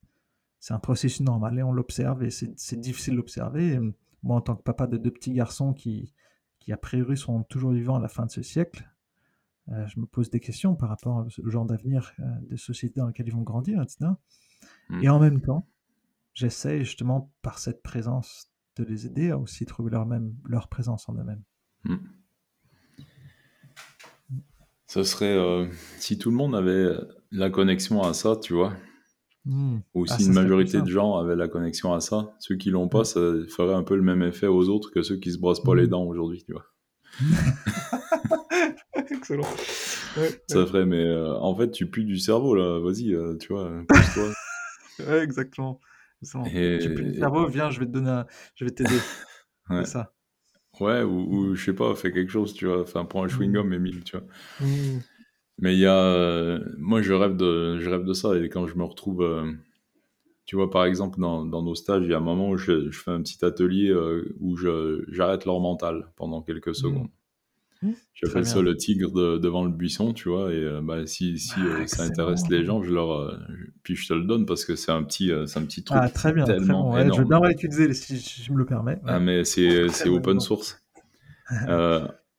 C'est 0.61 0.75
un 0.75 0.79
processus 0.79 1.21
normal 1.21 1.59
et 1.59 1.63
on 1.63 1.73
l'observe 1.73 2.25
et 2.25 2.31
c'est 2.31 2.81
difficile 2.81 3.17
d'observer. 3.17 3.79
Moi, 4.23 4.37
en 4.37 4.41
tant 4.41 4.57
que 4.57 4.63
papa 4.63 4.87
de 4.87 4.97
deux 4.97 5.11
petits 5.11 5.33
garçons 5.33 5.73
qui, 5.73 6.13
qui 6.59 6.73
a 6.73 6.77
priori 6.77 7.17
seront 7.17 7.43
toujours 7.45 7.71
vivants 7.71 7.97
à 7.97 8.01
la 8.01 8.09
fin 8.09 8.27
de 8.27 8.31
ce 8.31 8.43
siècle, 8.43 8.91
euh, 9.69 9.87
je 9.87 9.99
me 9.99 10.07
pose 10.07 10.31
des 10.31 10.41
questions 10.41 10.77
par 10.77 10.89
rapport 10.89 11.27
au 11.27 11.51
genre 11.51 11.67
d'avenir 11.67 12.13
euh, 12.21 12.25
des 12.43 12.57
sociétés 12.57 13.01
dans 13.01 13.07
lesquelles 13.07 13.29
ils 13.29 13.35
vont 13.35 13.43
grandir, 13.43 13.83
etc. 13.83 14.11
Mmh. 14.91 15.03
Et 15.03 15.09
en 15.09 15.19
même 15.19 15.41
temps, 15.41 15.67
j'essaie 16.35 16.85
justement 16.85 17.33
par 17.43 17.59
cette 17.59 17.83
présence 17.83 18.51
de 18.77 18.85
les 18.85 19.07
aider 19.07 19.31
à 19.31 19.39
aussi 19.39 19.65
trouver 19.65 19.91
leur, 19.91 20.07
même, 20.07 20.35
leur 20.45 20.69
présence 20.69 21.09
en 21.09 21.15
eux-mêmes. 21.15 21.43
Hmm. 21.85 21.97
Ce 24.87 25.03
serait 25.03 25.37
euh, 25.37 25.67
si 25.99 26.19
tout 26.19 26.31
le 26.31 26.37
monde 26.37 26.55
avait 26.55 26.95
la 27.33 27.51
connexion 27.51 28.03
à 28.03 28.15
ça, 28.15 28.37
tu 28.41 28.55
vois. 28.55 28.73
Hmm. 29.45 29.79
Ou 29.95 30.07
ah, 30.09 30.17
si 30.17 30.27
une 30.27 30.33
majorité 30.33 30.81
de 30.81 30.89
gens 30.89 31.17
avaient 31.17 31.37
la 31.37 31.49
connexion 31.49 31.93
à 31.93 32.01
ça, 32.01 32.35
ceux 32.41 32.57
qui 32.57 32.71
l'ont 32.71 32.89
pas, 32.89 33.03
hmm. 33.03 33.05
ça 33.05 33.21
ferait 33.49 33.75
un 33.75 33.85
peu 33.85 33.97
le 33.97 34.03
même 34.03 34.23
effet 34.23 34.47
aux 34.47 34.69
autres 34.69 34.91
que 34.91 35.03
ceux 35.03 35.17
qui 35.17 35.33
se 35.33 35.39
brossent 35.39 35.63
pas 35.63 35.75
les 35.75 35.87
dents 35.87 36.05
aujourd'hui, 36.05 36.43
tu 36.45 36.53
vois. 36.53 36.65
Excellent. 39.11 39.49
ça 40.49 40.67
ferait, 40.67 40.87
mais 40.87 41.05
euh, 41.05 41.35
en 41.39 41.55
fait, 41.57 41.71
tu 41.71 41.89
pues 41.89 42.05
du 42.05 42.19
cerveau 42.19 42.55
là, 42.55 42.81
vas-y, 42.81 43.15
euh, 43.15 43.37
tu 43.39 43.53
vois, 43.53 43.71
pousse-toi. 43.89 44.33
ouais, 45.07 45.23
exactement. 45.23 45.81
Et... 46.47 46.81
J'ai 46.81 46.95
plus 46.95 47.05
de 47.05 47.13
cerveau, 47.15 47.47
viens, 47.47 47.71
je 47.71 47.81
vais 47.81 47.87
te 47.87 47.91
donner 47.93 48.23
je 48.55 48.65
vais 48.65 48.71
t'aider. 48.71 48.99
ouais. 49.71 49.85
C'est 49.85 49.93
ça. 49.93 50.13
Ouais, 50.81 51.03
ou, 51.03 51.35
ou, 51.35 51.55
je 51.55 51.65
sais 51.65 51.75
pas, 51.75 51.95
fais 51.95 52.13
quelque 52.13 52.31
chose, 52.31 52.53
tu 52.53 52.67
vois. 52.67 52.83
Enfin, 52.83 53.05
prends 53.05 53.25
un 53.25 53.29
chewing-gum, 53.29 53.69
mmh. 53.69 53.73
Emile, 53.73 54.05
tu 54.05 54.17
vois. 54.17 54.27
Mmh. 54.61 55.01
Mais 55.59 55.75
il 55.75 55.81
y 55.81 55.87
a. 55.87 55.97
Euh, 55.97 56.61
moi, 56.79 57.03
je 57.03 57.13
rêve, 57.13 57.37
de, 57.37 57.79
je 57.79 57.89
rêve 57.89 58.05
de 58.05 58.13
ça. 58.13 58.37
Et 58.37 58.49
quand 58.49 58.67
je 58.67 58.77
me 58.77 58.85
retrouve. 58.85 59.23
Euh, 59.23 59.51
tu 60.45 60.55
vois, 60.55 60.71
par 60.71 60.85
exemple, 60.85 61.19
dans, 61.19 61.45
dans, 61.45 61.63
nos 61.63 61.75
stages, 61.75 62.05
il 62.05 62.11
y 62.11 62.15
a 62.15 62.19
un 62.19 62.21
moment 62.21 62.51
où 62.51 62.57
je, 62.57 62.89
je 62.93 62.99
fais 63.01 63.11
un 63.11 63.21
petit 63.21 63.45
atelier 63.45 63.91
euh, 63.91 64.33
où 64.39 64.57
j'arrête 65.09 65.45
leur 65.45 65.59
mental 65.59 66.13
pendant 66.15 66.41
quelques 66.41 66.69
mmh. 66.69 66.75
secondes. 66.75 67.09
Mmh. 67.09 67.26
J'appelle 68.15 68.47
ça 68.47 68.63
le 68.63 68.77
tigre 68.77 69.39
devant 69.39 69.65
le 69.65 69.71
buisson, 69.71 70.13
tu 70.13 70.29
vois. 70.29 70.53
Et 70.53 70.57
euh, 70.57 70.81
bah, 70.83 71.07
si, 71.07 71.39
si 71.39 71.55
ah, 71.57 71.81
euh, 71.81 71.87
ça 71.87 72.05
intéresse 72.05 72.49
les 72.49 72.65
gens, 72.65 72.83
je 72.83 72.93
leur, 72.93 73.13
euh, 73.13 73.37
puis 73.83 73.97
je 73.97 74.09
te 74.09 74.15
le 74.15 74.25
donne 74.25 74.47
parce 74.47 74.65
que 74.65 74.77
c'est 74.77 74.93
un 74.93 75.03
petit, 75.03 75.31
c'est 75.47 75.59
un 75.59 75.65
petit 75.65 75.85
truc. 75.85 75.99
Ah, 76.01 76.09
très 76.09 76.33
bien, 76.33 76.45
tellement 76.45 76.93
très 76.93 77.05
bon. 77.05 77.15
je 77.15 77.19
veux 77.21 77.29
bien 77.29 77.41
l'utiliser 77.41 77.93
si 77.93 78.19
je 78.19 78.53
me 78.53 78.59
le 78.59 78.67
permets. 78.67 78.99
Ah, 79.07 79.21
mais 79.21 79.45
c'est 79.45 79.89
open 80.09 80.41
source. 80.41 80.83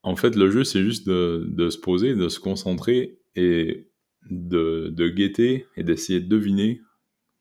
en 0.04 0.16
fait, 0.16 0.36
le 0.36 0.50
jeu, 0.50 0.64
c'est 0.64 0.84
juste 0.84 1.08
de, 1.08 1.46
de, 1.48 1.70
se 1.70 1.78
poser, 1.78 2.16
de 2.16 2.30
se 2.30 2.40
concentrer 2.40 3.20
et 3.36 3.90
de, 4.30 4.90
de 4.90 5.08
guetter 5.08 5.68
et 5.76 5.84
d'essayer 5.84 6.20
de 6.20 6.28
deviner. 6.28 6.82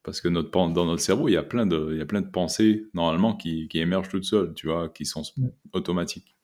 Parce 0.02 0.20
que 0.20 0.28
notre, 0.28 0.50
dans 0.50 0.86
notre 0.86 1.02
cerveau, 1.02 1.26
il 1.26 1.32
y, 1.32 1.36
a 1.36 1.42
plein 1.42 1.66
de, 1.66 1.88
il 1.90 1.98
y 1.98 2.00
a 2.00 2.06
plein 2.06 2.20
de 2.20 2.30
pensées, 2.30 2.86
normalement, 2.94 3.34
qui, 3.34 3.66
qui 3.66 3.80
émergent 3.80 4.08
toutes 4.08 4.24
seules, 4.24 4.54
tu 4.54 4.68
vois, 4.68 4.88
qui 4.88 5.04
sont 5.04 5.22
mm. 5.36 5.48
automatiques. 5.72 6.35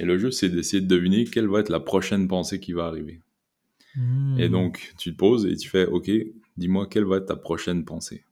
Et 0.00 0.04
le 0.04 0.16
jeu, 0.16 0.30
c'est 0.30 0.48
d'essayer 0.48 0.80
de 0.80 0.86
deviner 0.86 1.24
quelle 1.24 1.46
va 1.46 1.60
être 1.60 1.68
la 1.68 1.78
prochaine 1.78 2.26
pensée 2.26 2.58
qui 2.58 2.72
va 2.72 2.86
arriver. 2.86 3.20
Et 4.38 4.48
hmm. 4.48 4.50
donc, 4.50 4.94
tu 4.96 5.12
te 5.12 5.16
poses 5.16 5.44
et 5.44 5.54
tu 5.56 5.68
fais, 5.68 5.84
OK, 5.84 6.10
dis-moi 6.56 6.86
quelle 6.86 7.04
va 7.04 7.18
être 7.18 7.26
ta 7.26 7.36
prochaine 7.36 7.84
pensée. 7.84 8.24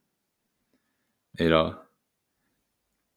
Et 1.37 1.47
là, 1.47 1.87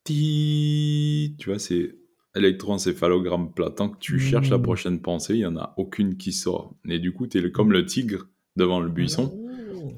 tu 0.04 1.32
vois, 1.46 1.58
c'est 1.58 1.96
électroencéphalogramme 2.34 3.54
plat. 3.54 3.70
Tant 3.70 3.88
que 3.88 3.98
tu 3.98 4.18
cherches 4.18 4.50
la 4.50 4.58
hmm. 4.58 4.62
prochaine 4.62 5.00
pensée, 5.00 5.32
il 5.32 5.38
n'y 5.38 5.46
en 5.46 5.56
a 5.56 5.72
aucune 5.78 6.18
qui 6.18 6.32
sort. 6.34 6.76
Et 6.86 6.98
du 6.98 7.14
coup, 7.14 7.26
tu 7.26 7.38
es 7.38 7.50
comme 7.50 7.72
le 7.72 7.86
tigre 7.86 8.28
devant 8.56 8.80
le 8.80 8.90
buisson, 8.90 9.34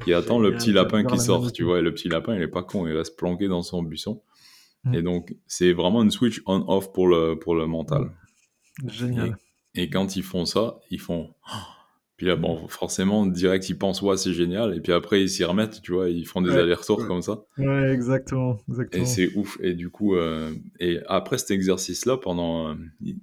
qui 0.04 0.14
attend 0.14 0.38
le 0.38 0.54
petit 0.54 0.70
lapin 0.70 1.02
qui 1.02 1.18
sort, 1.18 1.50
tu 1.50 1.64
vois. 1.64 1.80
Et 1.80 1.82
le 1.82 1.92
petit 1.92 2.08
lapin, 2.08 2.36
il 2.36 2.42
est 2.42 2.46
pas 2.46 2.62
con, 2.62 2.86
il 2.86 2.96
reste 2.96 3.16
planqué 3.18 3.48
dans 3.48 3.62
son 3.62 3.82
buisson. 3.82 4.22
Mm. 4.84 4.94
Et 4.94 5.02
donc, 5.02 5.34
c'est 5.48 5.72
vraiment 5.72 6.04
une 6.04 6.12
switch 6.12 6.40
on-off 6.46 6.92
pour 6.92 7.08
le, 7.08 7.36
pour 7.36 7.56
le 7.56 7.66
mental. 7.66 8.12
Génial. 8.86 9.36
Et, 9.74 9.90
quand 9.90 10.16
ils 10.16 10.22
font 10.22 10.44
ça, 10.44 10.80
ils 10.90 11.00
font. 11.00 11.34
Puis 12.16 12.28
là, 12.28 12.36
bon, 12.36 12.68
forcément, 12.68 13.26
direct, 13.26 13.68
ils 13.68 13.76
pensent, 13.76 14.00
ouais, 14.00 14.16
c'est 14.16 14.32
génial. 14.32 14.76
Et 14.76 14.80
puis 14.80 14.92
après, 14.92 15.20
ils 15.20 15.28
s'y 15.28 15.42
remettent, 15.42 15.82
tu 15.82 15.92
vois, 15.92 16.08
ils 16.10 16.24
font 16.24 16.42
des 16.42 16.52
allers-retours 16.52 17.08
comme 17.08 17.22
ça. 17.22 17.42
Ouais, 17.58 17.90
exactement. 17.90 18.60
exactement. 18.68 19.02
Et 19.02 19.06
c'est 19.06 19.34
ouf. 19.34 19.58
Et 19.60 19.74
du 19.74 19.90
coup, 19.90 20.14
euh, 20.14 20.54
et 20.78 21.00
après 21.08 21.38
cet 21.38 21.50
exercice-là, 21.50 22.16
pendant. 22.16 22.70
Euh, 22.70 22.74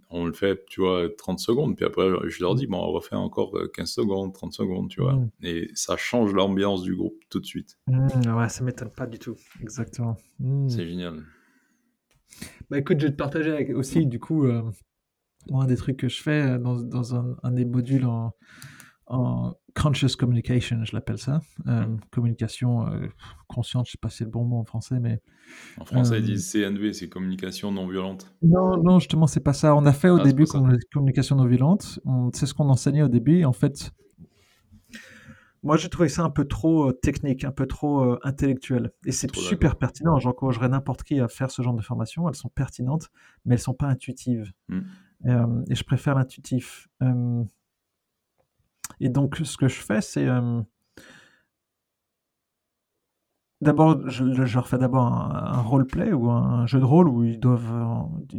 on 0.09 0.25
le 0.25 0.33
fait, 0.33 0.65
tu 0.65 0.81
vois, 0.81 1.07
30 1.17 1.39
secondes. 1.39 1.77
Puis 1.77 1.85
après, 1.85 2.09
je 2.27 2.41
leur 2.41 2.55
dis, 2.55 2.67
bon, 2.67 2.79
on 2.79 2.91
refait 2.91 3.15
encore 3.15 3.57
15 3.73 3.89
euh, 3.97 4.01
secondes, 4.01 4.33
30 4.33 4.51
secondes, 4.51 4.89
tu 4.89 4.99
vois. 5.01 5.13
Mm. 5.13 5.29
Et 5.43 5.71
ça 5.73 5.95
change 5.95 6.33
l'ambiance 6.33 6.81
du 6.81 6.93
groupe 6.93 7.17
tout 7.29 7.39
de 7.39 7.45
suite. 7.45 7.77
Mm, 7.87 8.35
ouais, 8.35 8.49
ça 8.49 8.61
m'étonne 8.61 8.91
pas 8.91 9.07
du 9.07 9.19
tout. 9.19 9.37
Exactement. 9.61 10.17
Mm. 10.39 10.67
C'est 10.67 10.85
génial. 10.85 11.23
Bah 12.69 12.79
écoute, 12.79 12.99
je 12.99 13.07
vais 13.07 13.11
te 13.11 13.17
partager 13.17 13.73
aussi, 13.73 14.05
du 14.05 14.19
coup, 14.19 14.45
euh, 14.45 14.61
un 15.53 15.65
des 15.65 15.75
trucs 15.75 15.97
que 15.97 16.09
je 16.09 16.21
fais 16.21 16.41
euh, 16.41 16.57
dans, 16.57 16.81
dans 16.81 17.15
un, 17.15 17.35
un, 17.43 17.51
des 17.51 17.65
modules 17.65 18.05
en, 18.05 18.33
en 19.07 19.53
conscious 19.75 20.15
communication, 20.17 20.83
je 20.83 20.95
l'appelle 20.95 21.17
ça. 21.17 21.41
Euh, 21.67 21.85
mm. 21.85 21.99
communication 22.11 22.85
consciente, 23.47 23.87
je 23.87 23.91
sais 23.91 23.97
pas 23.99 24.09
si 24.09 24.17
c'est 24.17 24.23
le 24.25 24.29
bon 24.29 24.43
mot 24.43 24.57
en 24.57 24.65
français, 24.65 24.99
mais. 24.99 25.21
En 25.77 25.85
français, 25.85 26.19
ils 26.19 26.25
disent 26.25 26.51
CNV, 26.51 26.93
c'est 26.93 27.09
communication 27.09 27.71
non 27.71 27.87
violente. 27.87 28.33
Non, 28.41 28.81
non, 28.81 28.99
justement, 28.99 29.27
c'est 29.27 29.39
pas 29.39 29.53
ça. 29.53 29.75
On 29.75 29.85
a 29.85 29.93
fait 29.93 30.09
au 30.09 30.19
ah, 30.19 30.23
début 30.23 30.45
communication 30.93 31.35
non 31.35 31.45
violente. 31.45 31.99
C'est 32.33 32.45
ce 32.45 32.53
qu'on 32.53 32.69
enseignait 32.69 33.03
au 33.03 33.09
début. 33.09 33.43
En 33.45 33.53
fait, 33.53 33.91
moi, 35.63 35.77
j'ai 35.77 35.89
trouvé 35.89 36.09
ça 36.09 36.23
un 36.23 36.31
peu 36.31 36.45
trop 36.45 36.89
euh, 36.89 36.93
technique, 36.93 37.43
un 37.43 37.51
peu 37.51 37.67
trop 37.67 38.03
euh, 38.03 38.19
intellectuel. 38.23 38.91
Et 39.05 39.11
c'est 39.11 39.33
super 39.35 39.75
pertinent. 39.75 40.17
J'encouragerais 40.17 40.69
n'importe 40.69 41.03
qui 41.03 41.19
à 41.19 41.27
faire 41.27 41.51
ce 41.51 41.61
genre 41.61 41.75
de 41.75 41.83
formation. 41.83 42.27
Elles 42.27 42.35
sont 42.35 42.49
pertinentes, 42.49 43.09
mais 43.45 43.55
elles 43.55 43.61
sont 43.61 43.75
pas 43.75 43.85
intuitives. 43.85 44.51
Mmh. 44.69 44.79
Euh, 45.25 45.63
et 45.69 45.75
je 45.75 45.83
préfère 45.83 46.15
l'intuitif. 46.15 46.87
et 48.99 49.09
donc, 49.09 49.37
ce 49.43 49.57
que 49.57 49.67
je 49.67 49.79
fais, 49.81 50.01
c'est 50.01 50.27
D'abord, 53.61 54.09
je, 54.09 54.23
leur 54.23 54.67
fais 54.67 54.79
d'abord 54.79 55.05
un, 55.05 55.61
roleplay 55.61 56.13
ou 56.13 56.31
un 56.31 56.65
jeu 56.65 56.79
de 56.79 56.83
rôle 56.83 57.07
où 57.07 57.23
ils 57.23 57.39
doivent 57.39 57.71
euh, 57.71 58.37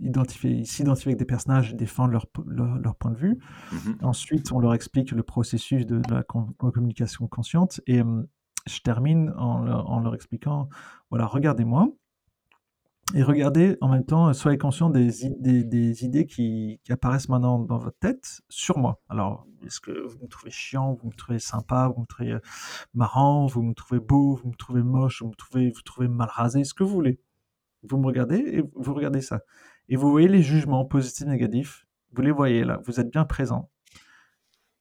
identifier, 0.00 0.64
s'identifier 0.64 1.10
avec 1.10 1.20
des 1.20 1.24
personnages 1.24 1.72
et 1.72 1.76
défendre 1.76 2.10
leur, 2.10 2.26
leur, 2.82 2.96
point 2.96 3.12
de 3.12 3.16
vue. 3.16 3.38
Mm-hmm. 3.72 4.04
Ensuite, 4.04 4.50
on 4.50 4.58
leur 4.58 4.74
explique 4.74 5.12
le 5.12 5.22
processus 5.22 5.86
de, 5.86 6.02
la 6.10 6.24
communication 6.24 7.28
consciente 7.28 7.80
et 7.86 8.00
euh, 8.00 8.28
je 8.66 8.80
termine 8.80 9.32
en, 9.38 9.68
en, 9.68 10.00
leur 10.00 10.16
expliquant, 10.16 10.68
voilà, 11.10 11.26
regardez-moi, 11.26 11.88
et 13.14 13.22
regardez 13.22 13.78
en 13.80 13.88
même 13.88 14.04
temps, 14.04 14.32
soyez 14.32 14.58
conscient 14.58 14.90
des, 14.90 15.24
idées 15.24 16.26
qui, 16.26 16.80
apparaissent 16.90 17.28
maintenant 17.28 17.60
dans 17.60 17.78
votre 17.78 17.96
tête 17.98 18.40
sur 18.48 18.78
moi. 18.78 19.00
Alors, 19.08 19.46
est-ce 19.64 19.80
que 19.80 19.92
vous 19.92 20.18
me 20.22 20.28
trouvez 20.28 20.50
chiant, 20.50 20.94
vous 20.94 21.08
me 21.08 21.14
trouvez 21.14 21.38
sympa, 21.38 21.88
vous 21.94 22.02
me 22.02 22.06
trouvez 22.06 22.32
euh, 22.32 22.40
marrant, 22.94 23.46
vous 23.46 23.62
me 23.62 23.74
trouvez 23.74 24.00
beau, 24.00 24.34
vous 24.34 24.50
me 24.50 24.56
trouvez 24.56 24.82
moche, 24.82 25.22
vous 25.22 25.28
me 25.28 25.82
trouvez 25.84 26.08
mal 26.08 26.28
rasé, 26.30 26.64
ce 26.64 26.74
que 26.74 26.82
vous 26.82 26.94
voulez. 26.94 27.20
Vous 27.84 27.96
me 27.98 28.06
regardez 28.06 28.38
et 28.38 28.62
vous 28.74 28.94
regardez 28.94 29.20
ça. 29.20 29.40
Et 29.88 29.96
vous 29.96 30.10
voyez 30.10 30.28
les 30.28 30.42
jugements 30.42 30.84
positifs, 30.84 31.26
négatifs. 31.26 31.86
Vous 32.12 32.22
les 32.22 32.32
voyez 32.32 32.64
là, 32.64 32.80
vous 32.84 32.98
êtes 32.98 33.10
bien 33.10 33.24
présent. 33.24 33.70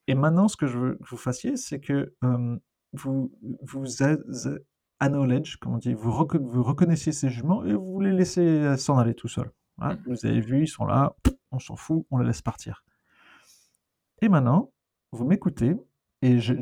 Et 0.07 0.15
maintenant, 0.15 0.47
ce 0.47 0.57
que 0.57 0.67
je 0.67 0.77
veux 0.77 0.95
que 0.95 1.09
vous 1.09 1.17
fassiez, 1.17 1.57
c'est 1.57 1.79
que 1.79 2.15
euh, 2.23 2.57
vous, 2.93 3.31
vous, 3.61 3.85
acknowledge, 4.99 5.57
comme 5.57 5.75
on 5.75 5.77
dit, 5.77 5.93
vous, 5.93 6.11
vous, 6.11 6.63
reconnaissez 6.63 7.11
ces 7.11 7.29
jugements 7.29 7.63
et 7.63 7.73
vous 7.73 7.99
les 7.99 8.11
laissez 8.11 8.41
euh, 8.41 8.77
s'en 8.77 8.97
aller 8.97 9.13
tout 9.13 9.27
seul. 9.27 9.51
Mmh. 9.77 9.91
Vous 10.07 10.25
avez 10.25 10.39
vu, 10.39 10.63
ils 10.63 10.67
sont 10.67 10.85
là, 10.85 11.15
on 11.51 11.59
s'en 11.59 11.75
fout, 11.75 12.05
on 12.11 12.17
les 12.17 12.25
laisse 12.25 12.41
partir. 12.41 12.83
Et 14.21 14.29
maintenant, 14.29 14.71
vous 15.11 15.25
m'écoutez, 15.25 15.75
et 16.21 16.39
je, 16.39 16.53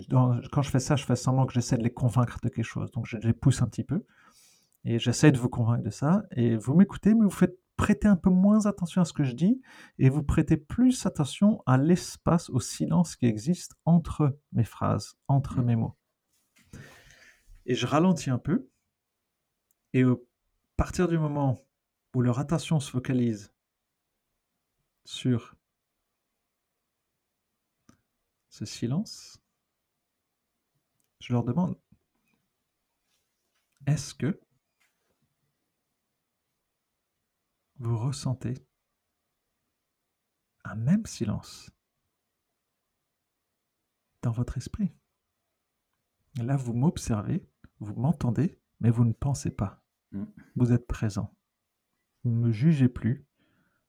quand 0.52 0.62
je 0.62 0.70
fais 0.70 0.80
ça, 0.80 0.96
je 0.96 1.06
fais 1.06 1.16
semblant 1.16 1.46
que 1.46 1.54
j'essaie 1.54 1.78
de 1.78 1.84
les 1.84 1.94
convaincre 1.94 2.40
de 2.42 2.50
quelque 2.50 2.66
chose. 2.66 2.92
Donc 2.92 3.06
je, 3.06 3.18
les 3.18 3.34
pousse 3.34 3.62
un 3.62 3.68
petit 3.68 3.84
peu, 3.84 4.04
et 4.84 5.00
j'essaie 5.00 5.32
de 5.32 5.38
vous 5.38 5.50
convaincre 5.50 5.84
de 5.84 5.90
ça, 5.90 6.24
et 6.32 6.58
vous 6.58 6.74
m'écoutez, 6.74 7.14
mais 7.14 7.24
vous 7.24 7.30
faites 7.30 7.58
prêter 7.76 8.08
un 8.08 8.16
peu 8.16 8.30
moins 8.30 8.66
attention 8.66 9.02
à 9.02 9.06
ce 9.06 9.14
que 9.14 9.24
je 9.24 9.34
dis, 9.34 9.62
et 10.00 10.10
vous 10.10 10.24
prêtez 10.24 10.58
plus 10.58 11.06
attention 11.06 11.62
à 11.66 11.78
l'espace, 11.78 12.50
au 12.50 12.60
silence 12.60 13.16
qui 13.16 13.26
existe 13.26 13.74
entre 13.86 14.38
mes 14.52 14.64
phrases, 14.64 15.16
entre 15.28 15.62
mmh. 15.62 15.66
mes 15.66 15.76
mots. 15.76 15.96
Et 17.66 17.76
je 17.76 17.86
ralentis 17.86 18.30
un 18.30 18.40
peu. 18.40 18.70
Et 19.94 20.04
à 20.04 20.16
partir 20.76 21.08
du 21.08 21.18
moment 21.18 21.60
où 22.14 22.22
leur 22.22 22.40
attention 22.40 22.80
se 22.80 22.92
focalise 22.92 23.54
sur 25.06 25.56
ce 28.50 28.66
silence, 28.66 29.42
je 31.20 31.34
leur 31.34 31.44
demande, 31.44 31.80
est-ce 33.86 34.14
que 34.14 34.40
vous 37.78 37.98
ressentez 37.98 38.66
un 40.64 40.76
même 40.76 41.06
silence 41.06 41.70
dans 44.22 44.32
votre 44.32 44.58
esprit? 44.58 44.94
Là, 46.38 46.58
vous 46.58 46.74
m'observez 46.74 47.46
vous 47.84 48.00
m'entendez, 48.00 48.58
mais 48.80 48.90
vous 48.90 49.06
ne 49.06 49.14
pensez 49.14 49.52
pas. 49.52 49.84
Mm. 50.12 50.24
Vous 50.56 50.72
êtes 50.72 50.88
présent. 50.88 51.36
Vous 52.24 52.32
ne 52.32 52.38
me 52.38 52.52
jugez 52.52 52.90
plus. 52.90 53.26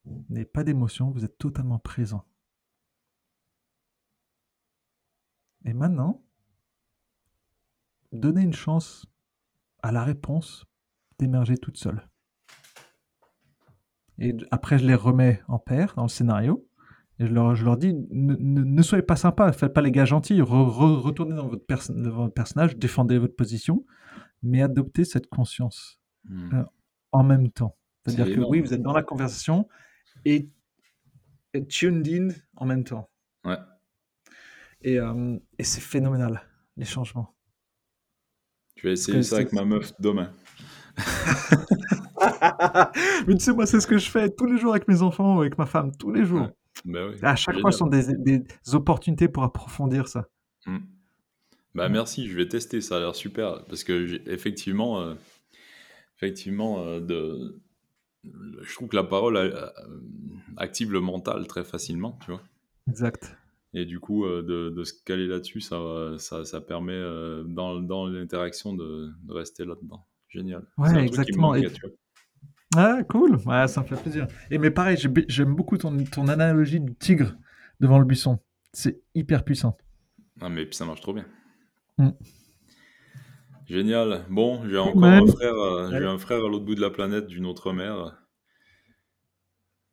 Vous 0.04 0.24
n'avez 0.28 0.44
pas 0.44 0.64
d'émotion, 0.64 1.10
vous 1.10 1.24
êtes 1.24 1.38
totalement 1.38 1.78
présent. 1.78 2.26
Et 5.64 5.72
maintenant, 5.72 6.22
donnez 8.12 8.42
une 8.42 8.52
chance 8.52 9.06
à 9.82 9.92
la 9.92 10.04
réponse 10.04 10.66
d'émerger 11.18 11.56
toute 11.56 11.78
seule. 11.78 12.08
Et 14.18 14.36
après, 14.50 14.78
je 14.78 14.86
les 14.86 14.94
remets 14.94 15.42
en 15.48 15.58
paire 15.58 15.94
dans 15.94 16.02
le 16.02 16.08
scénario. 16.08 16.68
Et 17.20 17.26
je 17.26 17.32
leur, 17.32 17.54
je 17.54 17.64
leur 17.64 17.76
dis, 17.76 17.94
ne, 18.10 18.82
soyez 18.82 19.02
pas 19.02 19.16
sympa, 19.16 19.52
faites 19.52 19.72
pas 19.72 19.82
les 19.82 19.92
gars 19.92 20.04
gentils, 20.04 20.40
retournez 20.40 21.36
dans 21.36 21.46
votre, 21.46 22.34
personnage, 22.34 22.76
défendez 22.76 23.18
votre 23.18 23.36
position, 23.36 23.84
mais 24.42 24.62
adoptez 24.62 25.04
cette 25.04 25.28
conscience 25.28 26.00
hmm. 26.28 26.54
euh, 26.54 26.64
en 27.12 27.22
même 27.22 27.50
temps. 27.50 27.76
C'est-à-dire 28.04 28.34
que 28.34 28.40
oui, 28.40 28.60
vous 28.60 28.74
êtes 28.74 28.82
dans 28.82 28.92
la 28.92 29.02
conversation 29.02 29.68
et, 30.24 30.48
tuned 31.68 32.08
in 32.08 32.28
en 32.56 32.66
même 32.66 32.82
temps. 32.82 33.08
Ouais. 33.44 33.58
Et, 34.82 34.98
euh, 34.98 35.38
et 35.58 35.64
c'est 35.64 35.80
phénoménal, 35.80 36.42
les 36.76 36.84
changements. 36.84 37.32
Je 38.76 38.88
vais 38.88 38.94
essayer 38.94 39.22
ça 39.22 39.36
avec 39.36 39.52
ma 39.52 39.64
meuf 39.64 39.92
demain. 40.00 40.32
mais 43.26 43.34
tu 43.34 43.40
sais, 43.40 43.52
moi, 43.52 43.66
c'est 43.66 43.80
ce 43.80 43.86
que 43.86 43.98
je 43.98 44.10
fais 44.10 44.30
tous 44.30 44.46
les 44.46 44.58
jours 44.58 44.72
avec 44.72 44.88
mes 44.88 45.02
enfants 45.02 45.38
avec 45.38 45.56
ma 45.58 45.66
femme, 45.66 45.96
tous 45.96 46.12
les 46.12 46.24
jours. 46.24 46.50
Bah 46.84 47.10
à 47.22 47.36
chaque 47.36 47.58
fois, 47.60 47.72
ce 47.72 47.78
sont 47.78 47.86
des, 47.86 48.14
des, 48.16 48.44
opportunités 48.72 49.28
pour 49.28 49.42
approfondir 49.42 50.08
ça. 50.08 50.28
Hmm. 50.66 50.78
Bah 51.74 51.88
merci, 51.88 52.28
je 52.28 52.36
vais 52.36 52.46
tester, 52.46 52.80
ça 52.80 52.96
a 52.96 53.00
l'air 53.00 53.14
super. 53.14 53.64
Parce 53.64 53.84
que 53.84 54.20
effectivement, 54.30 55.00
euh, 55.00 55.14
effectivement 56.16 56.84
euh, 56.84 57.00
de, 57.00 57.60
je 58.22 58.74
trouve 58.74 58.88
que 58.88 58.96
la 58.96 59.04
parole 59.04 59.36
euh, 59.36 59.66
active 60.56 60.92
le 60.92 61.00
mental 61.00 61.46
très 61.46 61.64
facilement, 61.64 62.18
tu 62.24 62.30
vois. 62.30 62.42
Exact. 62.88 63.36
Et 63.72 63.86
du 63.86 63.98
coup, 63.98 64.24
de, 64.24 64.70
de, 64.70 64.84
se 64.84 64.92
caler 65.04 65.26
là-dessus, 65.26 65.60
ça, 65.60 65.80
ça, 66.18 66.44
ça, 66.44 66.60
permet 66.60 67.00
dans, 67.44 67.80
dans 67.80 68.06
l'interaction 68.06 68.72
de, 68.72 69.10
de, 69.24 69.32
rester 69.32 69.64
là-dedans. 69.64 70.06
Génial. 70.28 70.64
Ouais, 70.78 71.04
exactement. 71.04 71.54
Ah, 72.76 73.02
cool. 73.08 73.36
Ouais, 73.46 73.68
ça 73.68 73.82
me 73.82 73.86
fait 73.86 73.96
plaisir. 73.96 74.26
Et 74.50 74.58
mais 74.58 74.70
pareil, 74.70 74.96
j'aime 75.28 75.54
beaucoup 75.54 75.76
ton, 75.76 75.96
ton 76.04 76.28
analogie 76.28 76.80
du 76.80 76.94
tigre 76.94 77.34
devant 77.80 77.98
le 77.98 78.04
buisson. 78.04 78.38
C'est 78.72 79.00
hyper 79.14 79.44
puissant. 79.44 79.76
Ah, 80.40 80.48
mais 80.48 80.66
puis 80.66 80.74
ça 80.74 80.84
marche 80.84 81.00
trop 81.00 81.12
bien. 81.12 81.26
Mm. 81.98 82.10
Génial. 83.66 84.24
Bon, 84.28 84.66
j'ai 84.68 84.78
encore 84.78 85.04
un 85.04 85.26
frère, 85.26 85.54
euh, 85.54 85.90
j'ai 85.90 86.04
un 86.04 86.18
frère 86.18 86.44
à 86.44 86.48
l'autre 86.48 86.64
bout 86.64 86.74
de 86.74 86.80
la 86.80 86.90
planète 86.90 87.26
d'une 87.28 87.46
autre 87.46 87.72
mère. 87.72 88.20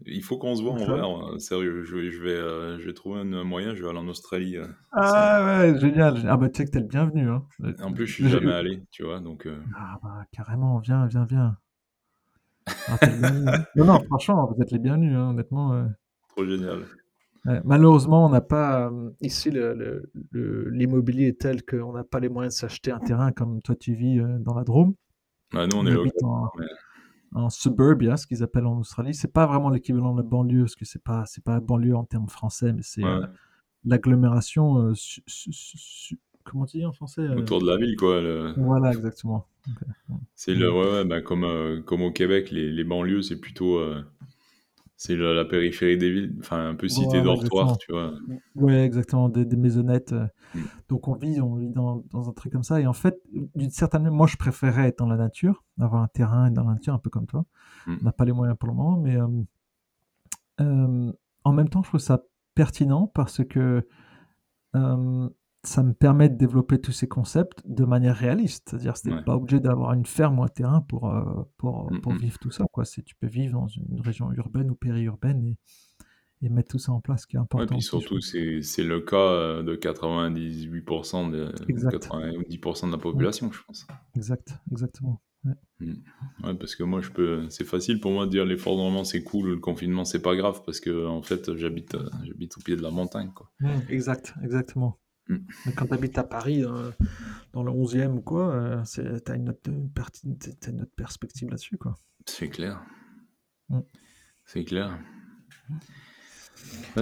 Il 0.08 0.24
faut 0.24 0.40
qu'on 0.40 0.56
se 0.56 0.64
voit 0.64 0.72
en 0.74 0.78
vrai, 0.78 1.00
hein. 1.00 1.38
sérieux. 1.38 1.84
Je, 1.84 2.10
je 2.10 2.24
vais, 2.24 2.32
euh, 2.32 2.80
je 2.80 2.88
vais 2.88 2.94
trouver 2.94 3.20
un 3.20 3.44
moyen, 3.44 3.76
je 3.76 3.84
vais 3.84 3.90
aller 3.90 4.00
en 4.00 4.08
Australie. 4.08 4.58
Euh, 4.58 4.68
ah 4.92 5.46
ouais, 5.46 5.80
génial. 5.80 6.26
Ah 6.28 6.38
bah 6.38 6.50
tu 6.50 6.58
sais 6.58 6.66
que 6.66 6.72
t'es 6.72 6.80
le 6.80 6.88
bienvenu. 6.88 7.30
Hein. 7.30 7.46
En 7.84 7.94
plus, 7.94 8.08
je 8.08 8.14
suis 8.14 8.30
jamais 8.30 8.52
allé, 8.52 8.84
tu 8.90 9.04
vois, 9.04 9.20
donc. 9.20 9.48
Ah 9.78 10.00
bah 10.02 10.26
carrément, 10.32 10.80
viens, 10.80 11.06
viens, 11.06 11.26
viens. 11.26 11.56
Ah, 12.68 12.98
non, 13.76 13.86
non, 13.86 14.04
franchement, 14.06 14.52
vous 14.52 14.62
êtes 14.62 14.72
les 14.72 14.80
bienvenus, 14.80 15.16
hein, 15.16 15.30
honnêtement. 15.30 15.88
Trop 16.30 16.46
génial. 16.46 16.84
malheureusement, 17.64 18.26
on 18.26 18.30
n'a 18.30 18.42
pas 18.42 18.92
ici 19.20 19.52
l'immobilier 20.32 21.28
est 21.28 21.42
tel 21.42 21.64
qu'on 21.64 21.94
n'a 21.94 22.04
pas 22.04 22.20
les 22.20 22.30
moyens 22.30 22.56
de 22.56 22.60
s'acheter 22.60 22.92
un 22.92 23.00
terrain 23.00 23.32
comme 23.32 23.62
toi 23.62 23.76
tu 23.76 23.94
vis 23.94 24.22
dans 24.40 24.54
la 24.54 24.64
Drôme. 24.64 24.94
nous, 25.54 25.60
on, 25.76 25.86
est 25.86 26.24
en, 26.24 26.50
en 27.34 27.50
suburbia, 27.50 28.18
ce 28.18 28.28
qu'ils 28.28 28.44
appellent 28.44 28.66
en 28.66 28.80
Australie. 28.80 29.14
C'est 29.14 29.32
pas 29.32 29.46
vraiment 29.46 29.70
l'équivalent 29.70 30.14
de 30.14 30.22
banlieue, 30.22 30.64
parce 30.64 30.76
que 30.76 30.86
c'est 30.86 31.04
pas 31.04 31.26
c'est 31.26 31.44
pas 31.44 31.60
banlieue 31.60 31.96
en 31.96 32.04
termes 32.04 32.30
français, 32.30 32.74
mais 32.74 32.84
c'est 32.84 33.04
l'agglomération. 33.84 34.94
Comment 36.52 36.66
dire 36.66 36.90
en 36.90 36.94
français 36.94 37.28
Autour 37.30 37.62
de 37.62 37.68
la 37.68 37.78
ville, 37.78 37.96
quoi. 37.96 38.22
Voilà, 38.58 38.92
exactement. 38.92 39.48
C'est 40.36 40.54
le 40.56 40.72
ouais, 40.72 41.06
bah, 41.06 41.22
comme 41.22 41.84
comme 41.86 42.02
au 42.02 42.12
Québec, 42.12 42.52
les, 42.52 42.72
les 42.72 42.84
banlieues, 42.84 43.22
c'est 43.22 43.40
plutôt 43.40 43.80
c'est 45.02 45.16
la, 45.16 45.46
périphérie 45.46 45.98
des 45.98 46.12
villes, 46.12 46.36
enfin 46.42 46.70
un 46.70 46.76
peu 46.76 46.88
cité 46.88 47.24
dortoir, 47.24 47.76
tu 47.80 47.92
vois. 47.92 48.14
Ouais, 48.54 48.86
exactement, 48.86 49.30
des, 49.30 49.58
maisonnettes. 49.58 50.14
Euh. 50.14 50.28
Mm. 50.54 50.60
Donc 50.90 51.08
on 51.08 51.16
vit, 51.16 51.42
on 51.42 51.56
vit 51.56 51.72
dans, 51.72 52.04
dans, 52.12 52.30
un 52.30 52.34
truc 52.34 52.54
comme 52.54 52.62
ça. 52.62 52.80
Et 52.80 52.86
en 52.86 52.94
fait, 52.94 53.20
d'une 53.56 53.72
certaine 53.72 54.04
manière, 54.04 54.16
moi 54.16 54.28
je 54.28 54.38
préférais 54.38 54.90
être 54.90 55.00
dans 55.00 55.08
la 55.08 55.18
nature, 55.18 55.64
avoir 55.80 56.04
un 56.04 56.08
terrain 56.08 56.52
dans 56.52 56.66
la 56.66 56.74
nature, 56.74 56.94
un 56.94 57.00
peu 57.00 57.10
comme 57.10 57.26
toi. 57.26 57.46
Mm. 57.88 57.96
On 58.00 58.04
n'a 58.04 58.12
pas 58.12 58.26
les 58.26 58.32
moyens 58.32 58.56
pour 58.60 58.70
le 58.70 58.76
moment, 58.76 58.96
mais 59.00 59.16
euh, 59.16 59.28
euh, 60.60 61.12
en 61.46 61.52
même 61.52 61.70
temps, 61.70 61.82
je 61.82 61.88
trouve 61.88 62.00
ça 62.00 62.24
pertinent 62.54 63.08
parce 63.08 63.44
que 63.44 63.88
ça 65.64 65.84
me 65.84 65.94
permet 65.94 66.28
de 66.28 66.36
développer 66.36 66.80
tous 66.80 66.92
ces 66.92 67.08
concepts 67.08 67.62
de 67.66 67.86
manière 67.86 68.16
réaliste. 68.16 68.70
C'est-à-dire, 68.70 68.94
que 68.94 69.10
ouais. 69.10 69.24
pas 69.24 69.36
obligé 69.36 69.60
d'avoir 69.60 69.94
une 69.94 70.06
ferme 70.06 70.40
ou 70.40 70.44
un 70.44 70.48
terrain 70.48 70.82
pour, 70.82 71.10
euh, 71.10 71.24
pour, 71.58 71.92
mmh, 71.92 72.02
pour 72.02 72.14
mmh. 72.14 72.18
vivre 72.18 72.40
tout 72.40 72.52
ça. 72.52 72.66
Quoi. 72.72 72.84
Tu 72.86 73.16
peux 73.20 73.28
vivre 73.28 73.54
dans 73.54 73.68
une 73.68 74.02
région 74.02 74.32
urbaine 74.32 74.72
ou 74.72 74.76
périurbaine 74.76 75.44
et, 75.44 75.58
et 76.42 76.50
mettre 76.50 76.70
tout 76.70 76.80
ça 76.80 76.92
en 76.92 77.00
place, 77.00 77.28
qui 77.28 77.36
est 77.36 77.40
important. 77.40 77.76
Et 77.76 77.78
puis 77.78 77.82
surtout, 77.84 78.20
c'est 78.22 78.84
le 78.84 79.02
cas 79.02 79.18
euh, 79.18 79.64
de 79.64 79.76
98% 79.76 81.32
de, 81.32 81.52
90% 81.52 82.88
de 82.88 82.92
la 82.92 82.98
population, 82.98 83.52
je 83.52 83.62
pense. 83.64 83.86
Exact, 84.16 84.56
exactement. 84.72 85.22
Ouais. 85.44 85.54
Mmh. 85.80 86.58
parce 86.60 86.76
que 86.76 86.84
moi, 86.84 87.02
je 87.02 87.10
peux. 87.10 87.50
C'est 87.50 87.66
facile 87.66 88.00
pour 88.00 88.12
moi 88.12 88.26
de 88.26 88.32
dire 88.32 88.46
l'effondrement 88.46 89.04
c'est 89.04 89.24
cool, 89.24 89.50
le 89.50 89.58
confinement 89.58 90.06
c'est 90.06 90.22
pas 90.22 90.36
grave, 90.36 90.62
parce 90.64 90.80
que 90.80 91.08
en 91.08 91.24
fait, 91.24 91.56
j'habite, 91.56 91.96
euh, 91.96 92.10
j'habite 92.24 92.58
au 92.58 92.62
pied 92.62 92.76
de 92.76 92.84
la 92.84 92.92
montagne, 92.92 93.32
quoi. 93.34 93.52
exact, 93.90 94.36
exactement. 94.44 95.00
Mm. 95.32 95.72
Quand 95.76 95.88
tu 95.88 95.94
habites 95.94 96.18
à 96.18 96.24
Paris, 96.24 96.64
euh, 96.64 96.92
dans 97.54 97.64
le 97.64 97.72
11e 97.72 98.18
ou 98.18 98.22
quoi, 98.22 98.54
euh, 98.54 98.84
tu 98.84 99.02
as 99.32 99.36
une 99.36 99.50
autre, 99.50 99.60
une 99.68 100.82
autre 100.82 100.96
perspective 100.96 101.50
là-dessus. 101.50 101.78
quoi. 101.78 101.98
C'est 102.26 102.50
clair. 102.50 102.82
Mm. 103.70 103.80
C'est 104.46 104.64
clair. 104.64 105.00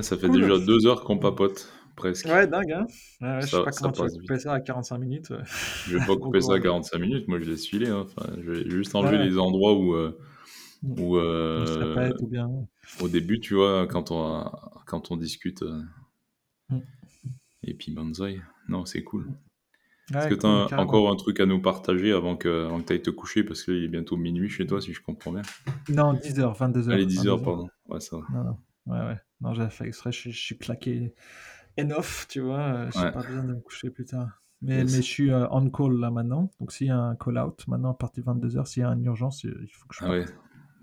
ça 0.02 0.18
fait 0.18 0.30
déjà 0.30 0.60
deux 0.60 0.86
heures 0.86 1.04
qu'on 1.04 1.18
papote, 1.18 1.72
presque. 1.96 2.28
Ouais, 2.28 2.48
dingue, 2.48 2.72
hein 2.72 2.86
ouais, 3.22 3.42
Je 3.42 3.48
sais 3.48 3.64
pas 3.64 3.72
comment 3.72 3.92
tu 3.92 4.02
vas 4.02 4.10
couper 4.10 4.40
ça 4.40 4.54
à 4.54 4.60
45 4.60 4.98
minutes. 5.00 5.34
Je 5.88 5.98
vais 5.98 6.06
pas 6.06 6.16
couper 6.22 6.42
ça 6.42 6.54
à 6.54 6.60
45 6.60 7.00
minutes, 7.00 7.28
moi 7.28 7.40
je 7.40 7.50
laisse 7.50 7.66
filer. 7.66 7.88
Hein. 7.88 8.06
Enfin, 8.06 8.32
je 8.42 8.52
vais 8.52 8.70
juste 8.70 8.96
enlever 8.96 9.18
les 9.18 9.38
endroits 9.40 9.74
où... 9.74 9.96
Euh, 9.96 10.18
mm. 10.84 11.00
où 11.02 11.18
euh, 11.18 12.14
bien. 12.30 12.50
Au 13.02 13.08
début, 13.08 13.40
tu 13.40 13.56
vois, 13.56 13.88
quand 13.88 14.12
on, 14.12 14.46
quand 14.86 15.12
on 15.12 15.18
discute... 15.18 15.64
Et 17.64 17.74
puis 17.74 17.92
Banzai. 17.92 18.42
Non, 18.68 18.86
c'est 18.86 19.04
cool. 19.04 19.28
Est-ce 20.16 20.28
que 20.28 20.36
tu 20.36 20.46
as 20.46 20.80
encore 20.80 21.12
un 21.12 21.16
truc 21.16 21.40
à 21.40 21.46
nous 21.46 21.62
partager 21.62 22.12
avant 22.12 22.36
que, 22.36 22.66
avant 22.66 22.80
que 22.82 22.88
tu 22.88 22.94
ailles 22.94 23.02
te 23.02 23.12
coucher? 23.12 23.44
Parce 23.44 23.64
qu'il 23.64 23.84
est 23.84 23.88
bientôt 23.88 24.18
minuit 24.18 24.50
chez 24.50 24.66
toi, 24.66 24.82
si 24.82 24.94
je 24.94 25.02
comprends 25.02 25.32
bien. 25.32 25.44
Non, 25.90 26.14
10h, 26.14 26.58
22h. 26.58 26.92
Allez, 26.92 27.06
10h, 27.06 27.44
pardon. 27.44 27.70
Ouais, 27.88 28.00
ça 28.00 28.18
va. 28.18 28.24
Non, 28.34 28.44
non. 28.44 28.58
Ouais, 28.88 29.06
ouais. 29.06 29.20
Non, 29.42 29.54
j'avais 29.54 29.70
fait 29.70 29.88
exprès, 29.88 30.12
je, 30.12 30.32
suis 30.32 30.58
claqué 30.58 31.14
enough, 31.78 32.26
tu 32.28 32.40
vois. 32.40 32.90
J'ai 32.90 33.12
pas 33.12 33.22
besoin 33.22 33.44
de 33.44 33.54
me 33.54 33.60
coucher 33.60 33.90
plus 33.90 34.06
tard. 34.06 34.42
Mais, 34.62 34.84
mais 34.84 34.90
je 34.90 35.02
suis 35.02 35.32
euh, 35.32 35.48
on 35.52 35.70
call 35.70 36.00
là 36.00 36.12
maintenant. 36.12 36.52
Donc 36.60 36.74
s'il 36.74 36.88
y 36.88 36.90
a 36.90 36.98
un 36.98 37.16
call 37.16 37.38
out, 37.38 37.66
maintenant 37.68 37.92
à 37.92 37.94
partir 37.94 38.26
de 38.26 38.30
22h, 38.30 38.66
s'il 38.66 38.82
y 38.82 38.86
a 38.86 38.90
une 38.90 39.06
urgence, 39.06 39.46
il 39.46 39.70
faut 39.72 39.88
que 39.88 39.96
je. 39.96 40.04
Ah 40.04 40.10
ouais. 40.10 40.26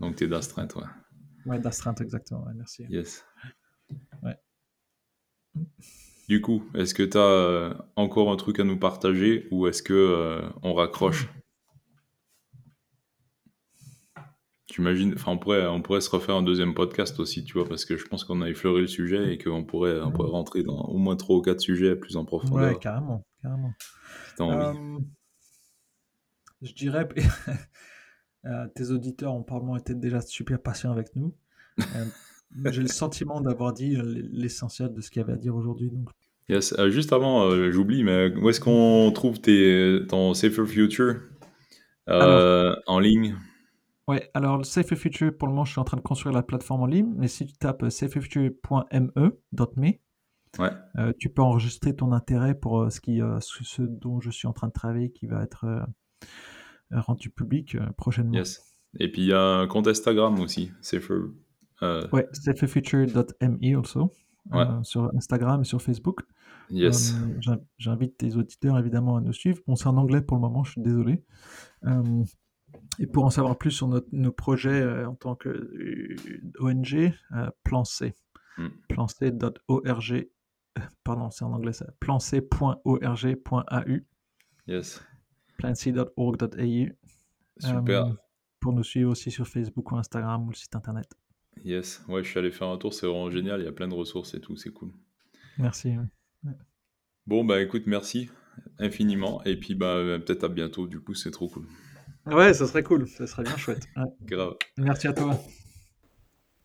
Donc 0.00 0.16
tu 0.16 0.24
es 0.24 0.28
d'astreinte, 0.28 0.74
ouais. 0.76 0.84
Ouais, 1.44 1.58
d'astreinte, 1.58 2.00
exactement. 2.00 2.44
Ouais, 2.44 2.54
merci. 2.54 2.86
Yes. 2.88 3.26
Ouais. 4.22 4.36
Du 6.28 6.40
coup, 6.40 6.64
est-ce 6.74 6.92
que 6.92 7.04
tu 7.04 7.16
as 7.16 7.20
euh, 7.20 7.74
encore 7.94 8.32
un 8.32 8.36
truc 8.36 8.58
à 8.58 8.64
nous 8.64 8.78
partager 8.78 9.46
ou 9.52 9.68
est-ce 9.68 9.82
que 9.82 9.92
euh, 9.94 10.48
on 10.62 10.74
raccroche? 10.74 11.28
J'imagine, 14.66 15.14
enfin 15.14 15.32
on 15.32 15.38
pourrait, 15.38 15.66
on 15.66 15.80
pourrait 15.80 16.00
se 16.00 16.10
refaire 16.10 16.34
un 16.34 16.42
deuxième 16.42 16.74
podcast 16.74 17.20
aussi, 17.20 17.44
tu 17.44 17.54
vois, 17.54 17.68
parce 17.68 17.84
que 17.84 17.96
je 17.96 18.04
pense 18.06 18.24
qu'on 18.24 18.42
a 18.42 18.48
effleuré 18.50 18.80
le 18.80 18.86
sujet 18.88 19.32
et 19.32 19.38
qu'on 19.38 19.64
pourrait, 19.64 20.00
on 20.00 20.10
pourrait 20.10 20.30
rentrer 20.30 20.64
dans 20.64 20.80
au 20.86 20.98
moins 20.98 21.14
trois 21.14 21.36
ou 21.36 21.42
quatre 21.42 21.60
sujets 21.60 21.94
plus 21.94 22.16
en 22.16 22.24
profondeur. 22.24 22.72
Ouais, 22.72 22.78
carrément, 22.78 23.24
carrément. 23.40 23.72
Euh, 24.40 24.98
je 26.60 26.72
dirais, 26.74 27.08
tes 28.74 28.90
auditeurs 28.90 29.32
ont 29.32 29.44
probablement 29.44 29.76
été 29.76 29.94
déjà 29.94 30.20
super 30.20 30.60
patients 30.60 30.90
avec 30.90 31.14
nous. 31.14 31.34
J'ai 32.64 32.82
le 32.82 32.88
sentiment 32.88 33.40
d'avoir 33.40 33.72
dit 33.72 33.96
l'essentiel 34.32 34.92
de 34.92 35.00
ce 35.00 35.10
qu'il 35.10 35.20
y 35.20 35.24
avait 35.24 35.34
à 35.34 35.36
dire 35.36 35.54
aujourd'hui. 35.54 35.90
Donc... 35.90 36.08
Yes. 36.48 36.74
Euh, 36.78 36.90
juste 36.90 37.12
avant, 37.12 37.44
euh, 37.44 37.70
j'oublie, 37.72 38.04
mais 38.04 38.32
où 38.36 38.48
est-ce 38.48 38.60
qu'on 38.60 39.10
trouve 39.12 39.40
tes, 39.40 40.00
ton 40.08 40.32
Safer 40.32 40.66
Future 40.66 41.16
euh, 42.08 42.74
en 42.86 42.98
ligne? 43.00 43.36
Ouais, 44.06 44.30
alors 44.34 44.58
le 44.58 44.64
Safer 44.64 44.96
Future, 44.96 45.36
pour 45.36 45.48
le 45.48 45.52
moment, 45.52 45.64
je 45.64 45.72
suis 45.72 45.80
en 45.80 45.84
train 45.84 45.96
de 45.96 46.02
construire 46.02 46.34
la 46.34 46.44
plateforme 46.44 46.82
en 46.82 46.86
ligne, 46.86 47.12
mais 47.16 47.26
si 47.26 47.46
tu 47.46 47.54
tapes 47.54 47.90
saferfuture.me, 47.90 49.40
ouais. 50.58 51.14
tu 51.18 51.28
peux 51.30 51.42
enregistrer 51.42 51.96
ton 51.96 52.12
intérêt 52.12 52.54
pour 52.54 52.92
ce, 52.92 53.00
qui, 53.00 53.20
ce 53.40 53.82
dont 53.82 54.20
je 54.20 54.30
suis 54.30 54.46
en 54.46 54.52
train 54.52 54.68
de 54.68 54.72
travailler 54.72 55.10
qui 55.10 55.26
va 55.26 55.42
être 55.42 55.66
rendu 56.92 57.30
public 57.30 57.76
prochainement. 57.96 58.34
Yes. 58.34 58.76
Et 59.00 59.10
puis 59.10 59.22
il 59.22 59.28
y 59.28 59.32
a 59.32 59.42
un 59.42 59.66
compte 59.66 59.88
Instagram 59.88 60.38
aussi, 60.38 60.70
Safer 60.80 61.14
euh... 61.14 61.34
Ouais, 61.82 62.28
saferfuture.me 62.32 63.78
also. 63.78 64.12
Euh, 64.54 64.82
sur 64.82 65.14
Instagram 65.14 65.62
et 65.62 65.64
sur 65.64 65.82
Facebook. 65.82 66.20
Yes. 66.70 67.14
Euh, 67.48 67.56
j'invite 67.78 68.18
tes 68.18 68.36
auditeurs 68.36 68.78
évidemment 68.78 69.16
à 69.16 69.20
nous 69.20 69.32
suivre. 69.32 69.58
Bon, 69.66 69.76
c'est 69.76 69.88
en 69.88 69.96
anglais 69.96 70.20
pour 70.20 70.36
le 70.36 70.42
moment, 70.42 70.64
je 70.64 70.72
suis 70.72 70.80
désolé. 70.80 71.24
Euh, 71.84 72.24
et 72.98 73.06
pour 73.06 73.24
en 73.24 73.30
savoir 73.30 73.56
plus 73.56 73.70
sur 73.70 73.88
nos 73.88 74.32
projets 74.32 75.04
en 75.04 75.14
tant 75.14 75.34
qu'ONG, 75.34 77.12
Plan 77.64 77.84
C. 77.84 78.14
Mm. 78.58 78.68
Planc.org. 78.88 80.28
Pardon, 81.04 81.30
c'est 81.30 81.44
en 81.44 81.52
anglais 81.52 81.72
ça. 81.72 81.86
Planc.org.au. 82.00 83.00
Yes. 84.66 85.02
Planc.org.au. 85.58 86.86
Super. 87.58 88.14
pour 88.60 88.72
nous 88.74 88.84
suivre 88.84 89.10
aussi 89.10 89.30
sur 89.30 89.48
Facebook 89.48 89.90
ou 89.92 89.96
Instagram 89.96 90.46
ou 90.46 90.50
le 90.50 90.54
site 90.54 90.76
internet. 90.76 91.08
Yes, 91.64 92.02
ouais, 92.08 92.22
je 92.22 92.28
suis 92.28 92.38
allé 92.38 92.50
faire 92.50 92.68
un 92.68 92.76
tour, 92.76 92.94
c'est 92.94 93.06
vraiment 93.06 93.30
génial, 93.30 93.60
il 93.60 93.64
y 93.64 93.68
a 93.68 93.72
plein 93.72 93.88
de 93.88 93.94
ressources 93.94 94.34
et 94.34 94.40
tout, 94.40 94.56
c'est 94.56 94.70
cool. 94.70 94.90
Merci. 95.58 95.94
Bon, 97.26 97.44
bah 97.44 97.60
écoute, 97.60 97.84
merci 97.86 98.30
infiniment, 98.78 99.42
et 99.44 99.56
puis 99.56 99.74
bah 99.74 100.00
peut-être 100.24 100.44
à 100.44 100.48
bientôt, 100.48 100.86
du 100.86 101.00
coup, 101.00 101.14
c'est 101.14 101.30
trop 101.30 101.48
cool. 101.48 101.66
Ouais, 102.26 102.54
ça 102.54 102.66
serait 102.66 102.82
cool, 102.82 103.06
ça 103.08 103.26
serait 103.26 103.44
bien 103.44 103.56
chouette. 103.56 103.86
Grave. 104.22 104.56
Merci 104.76 105.08
à 105.08 105.12
toi. 105.12 105.38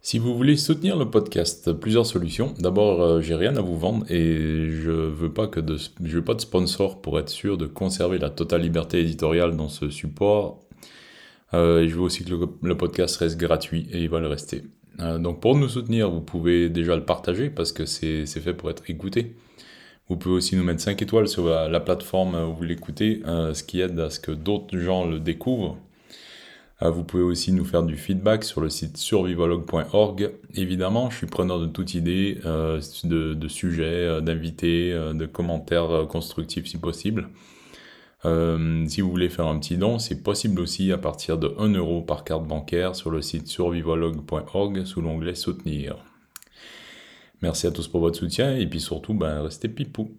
Si 0.03 0.17
vous 0.17 0.35
voulez 0.35 0.57
soutenir 0.57 0.97
le 0.97 1.11
podcast, 1.11 1.73
plusieurs 1.73 2.07
solutions. 2.07 2.55
D'abord, 2.57 3.03
euh, 3.03 3.21
j'ai 3.21 3.35
rien 3.35 3.55
à 3.55 3.61
vous 3.61 3.77
vendre 3.77 4.03
et 4.11 4.67
je 4.71 4.89
veux 4.89 5.31
pas 5.31 5.47
que 5.47 5.59
de, 5.59 5.77
je 5.77 6.17
veux 6.17 6.23
pas 6.23 6.33
de 6.33 6.41
sponsor 6.41 7.03
pour 7.03 7.19
être 7.19 7.29
sûr 7.29 7.55
de 7.55 7.67
conserver 7.67 8.17
la 8.17 8.31
totale 8.31 8.61
liberté 8.61 8.99
éditoriale 8.99 9.55
dans 9.55 9.69
ce 9.69 9.91
support. 9.91 10.59
Euh, 11.53 11.87
je 11.87 11.93
veux 11.93 12.01
aussi 12.01 12.25
que 12.25 12.31
le, 12.31 12.47
le, 12.63 12.75
podcast 12.75 13.17
reste 13.17 13.37
gratuit 13.37 13.87
et 13.91 13.99
il 14.01 14.09
va 14.09 14.19
le 14.19 14.27
rester. 14.27 14.63
Euh, 14.99 15.17
donc 15.17 15.39
pour 15.39 15.55
nous 15.55 15.69
soutenir, 15.69 16.09
vous 16.09 16.21
pouvez 16.21 16.69
déjà 16.69 16.95
le 16.95 17.05
partager 17.05 17.49
parce 17.49 17.71
que 17.71 17.85
c'est 17.85 18.25
fait 18.25 18.53
pour 18.53 18.69
être 18.69 18.89
écouté. 18.89 19.35
Vous 20.09 20.17
pouvez 20.17 20.35
aussi 20.35 20.55
nous 20.55 20.63
mettre 20.63 20.81
5 20.81 21.01
étoiles 21.01 21.27
sur 21.27 21.47
la, 21.47 21.79
plateforme 21.79 22.35
où 22.35 22.53
vous 22.53 22.63
l'écoutez, 22.63 23.21
euh, 23.25 23.53
ce 23.53 23.63
qui 23.63 23.79
aide 23.79 23.97
à 23.99 24.09
ce 24.09 24.19
que 24.19 24.31
d'autres 24.31 24.77
gens 24.77 25.05
le 25.05 25.19
découvrent. 25.19 25.77
Euh, 26.81 26.89
vous 26.89 27.03
pouvez 27.03 27.23
aussi 27.23 27.53
nous 27.53 27.63
faire 27.63 27.83
du 27.83 27.95
feedback 27.95 28.43
sur 28.43 28.59
le 28.59 28.69
site 28.69 28.97
survivologue.org. 28.97 30.31
Évidemment, 30.55 31.09
je 31.09 31.17
suis 31.17 31.27
preneur 31.27 31.59
de 31.59 31.67
toute 31.67 31.93
idée, 31.93 32.39
de, 32.43 33.33
de, 33.33 33.47
sujets, 33.47 34.21
d'invités, 34.21 34.91
de 34.91 35.25
commentaires 35.25 36.07
constructifs 36.09 36.65
si 36.65 36.77
possible. 36.77 37.29
Euh, 38.25 38.85
si 38.87 39.01
vous 39.01 39.09
voulez 39.09 39.29
faire 39.29 39.47
un 39.47 39.57
petit 39.57 39.77
don, 39.77 39.97
c'est 39.97 40.21
possible 40.21 40.61
aussi 40.61 40.91
à 40.91 40.97
partir 40.97 41.37
de 41.37 41.55
1 41.57 41.73
euro 41.73 42.01
par 42.01 42.23
carte 42.23 42.45
bancaire 42.45 42.95
sur 42.95 43.09
le 43.09 43.21
site 43.21 43.47
survivologue.org 43.47 44.85
sous 44.85 45.01
l'onglet 45.01 45.35
Soutenir. 45.35 45.97
Merci 47.41 47.65
à 47.65 47.71
tous 47.71 47.87
pour 47.87 48.01
votre 48.01 48.17
soutien 48.17 48.55
et 48.55 48.67
puis 48.67 48.79
surtout, 48.79 49.15
ben, 49.15 49.41
restez 49.41 49.67
pipou. 49.67 50.11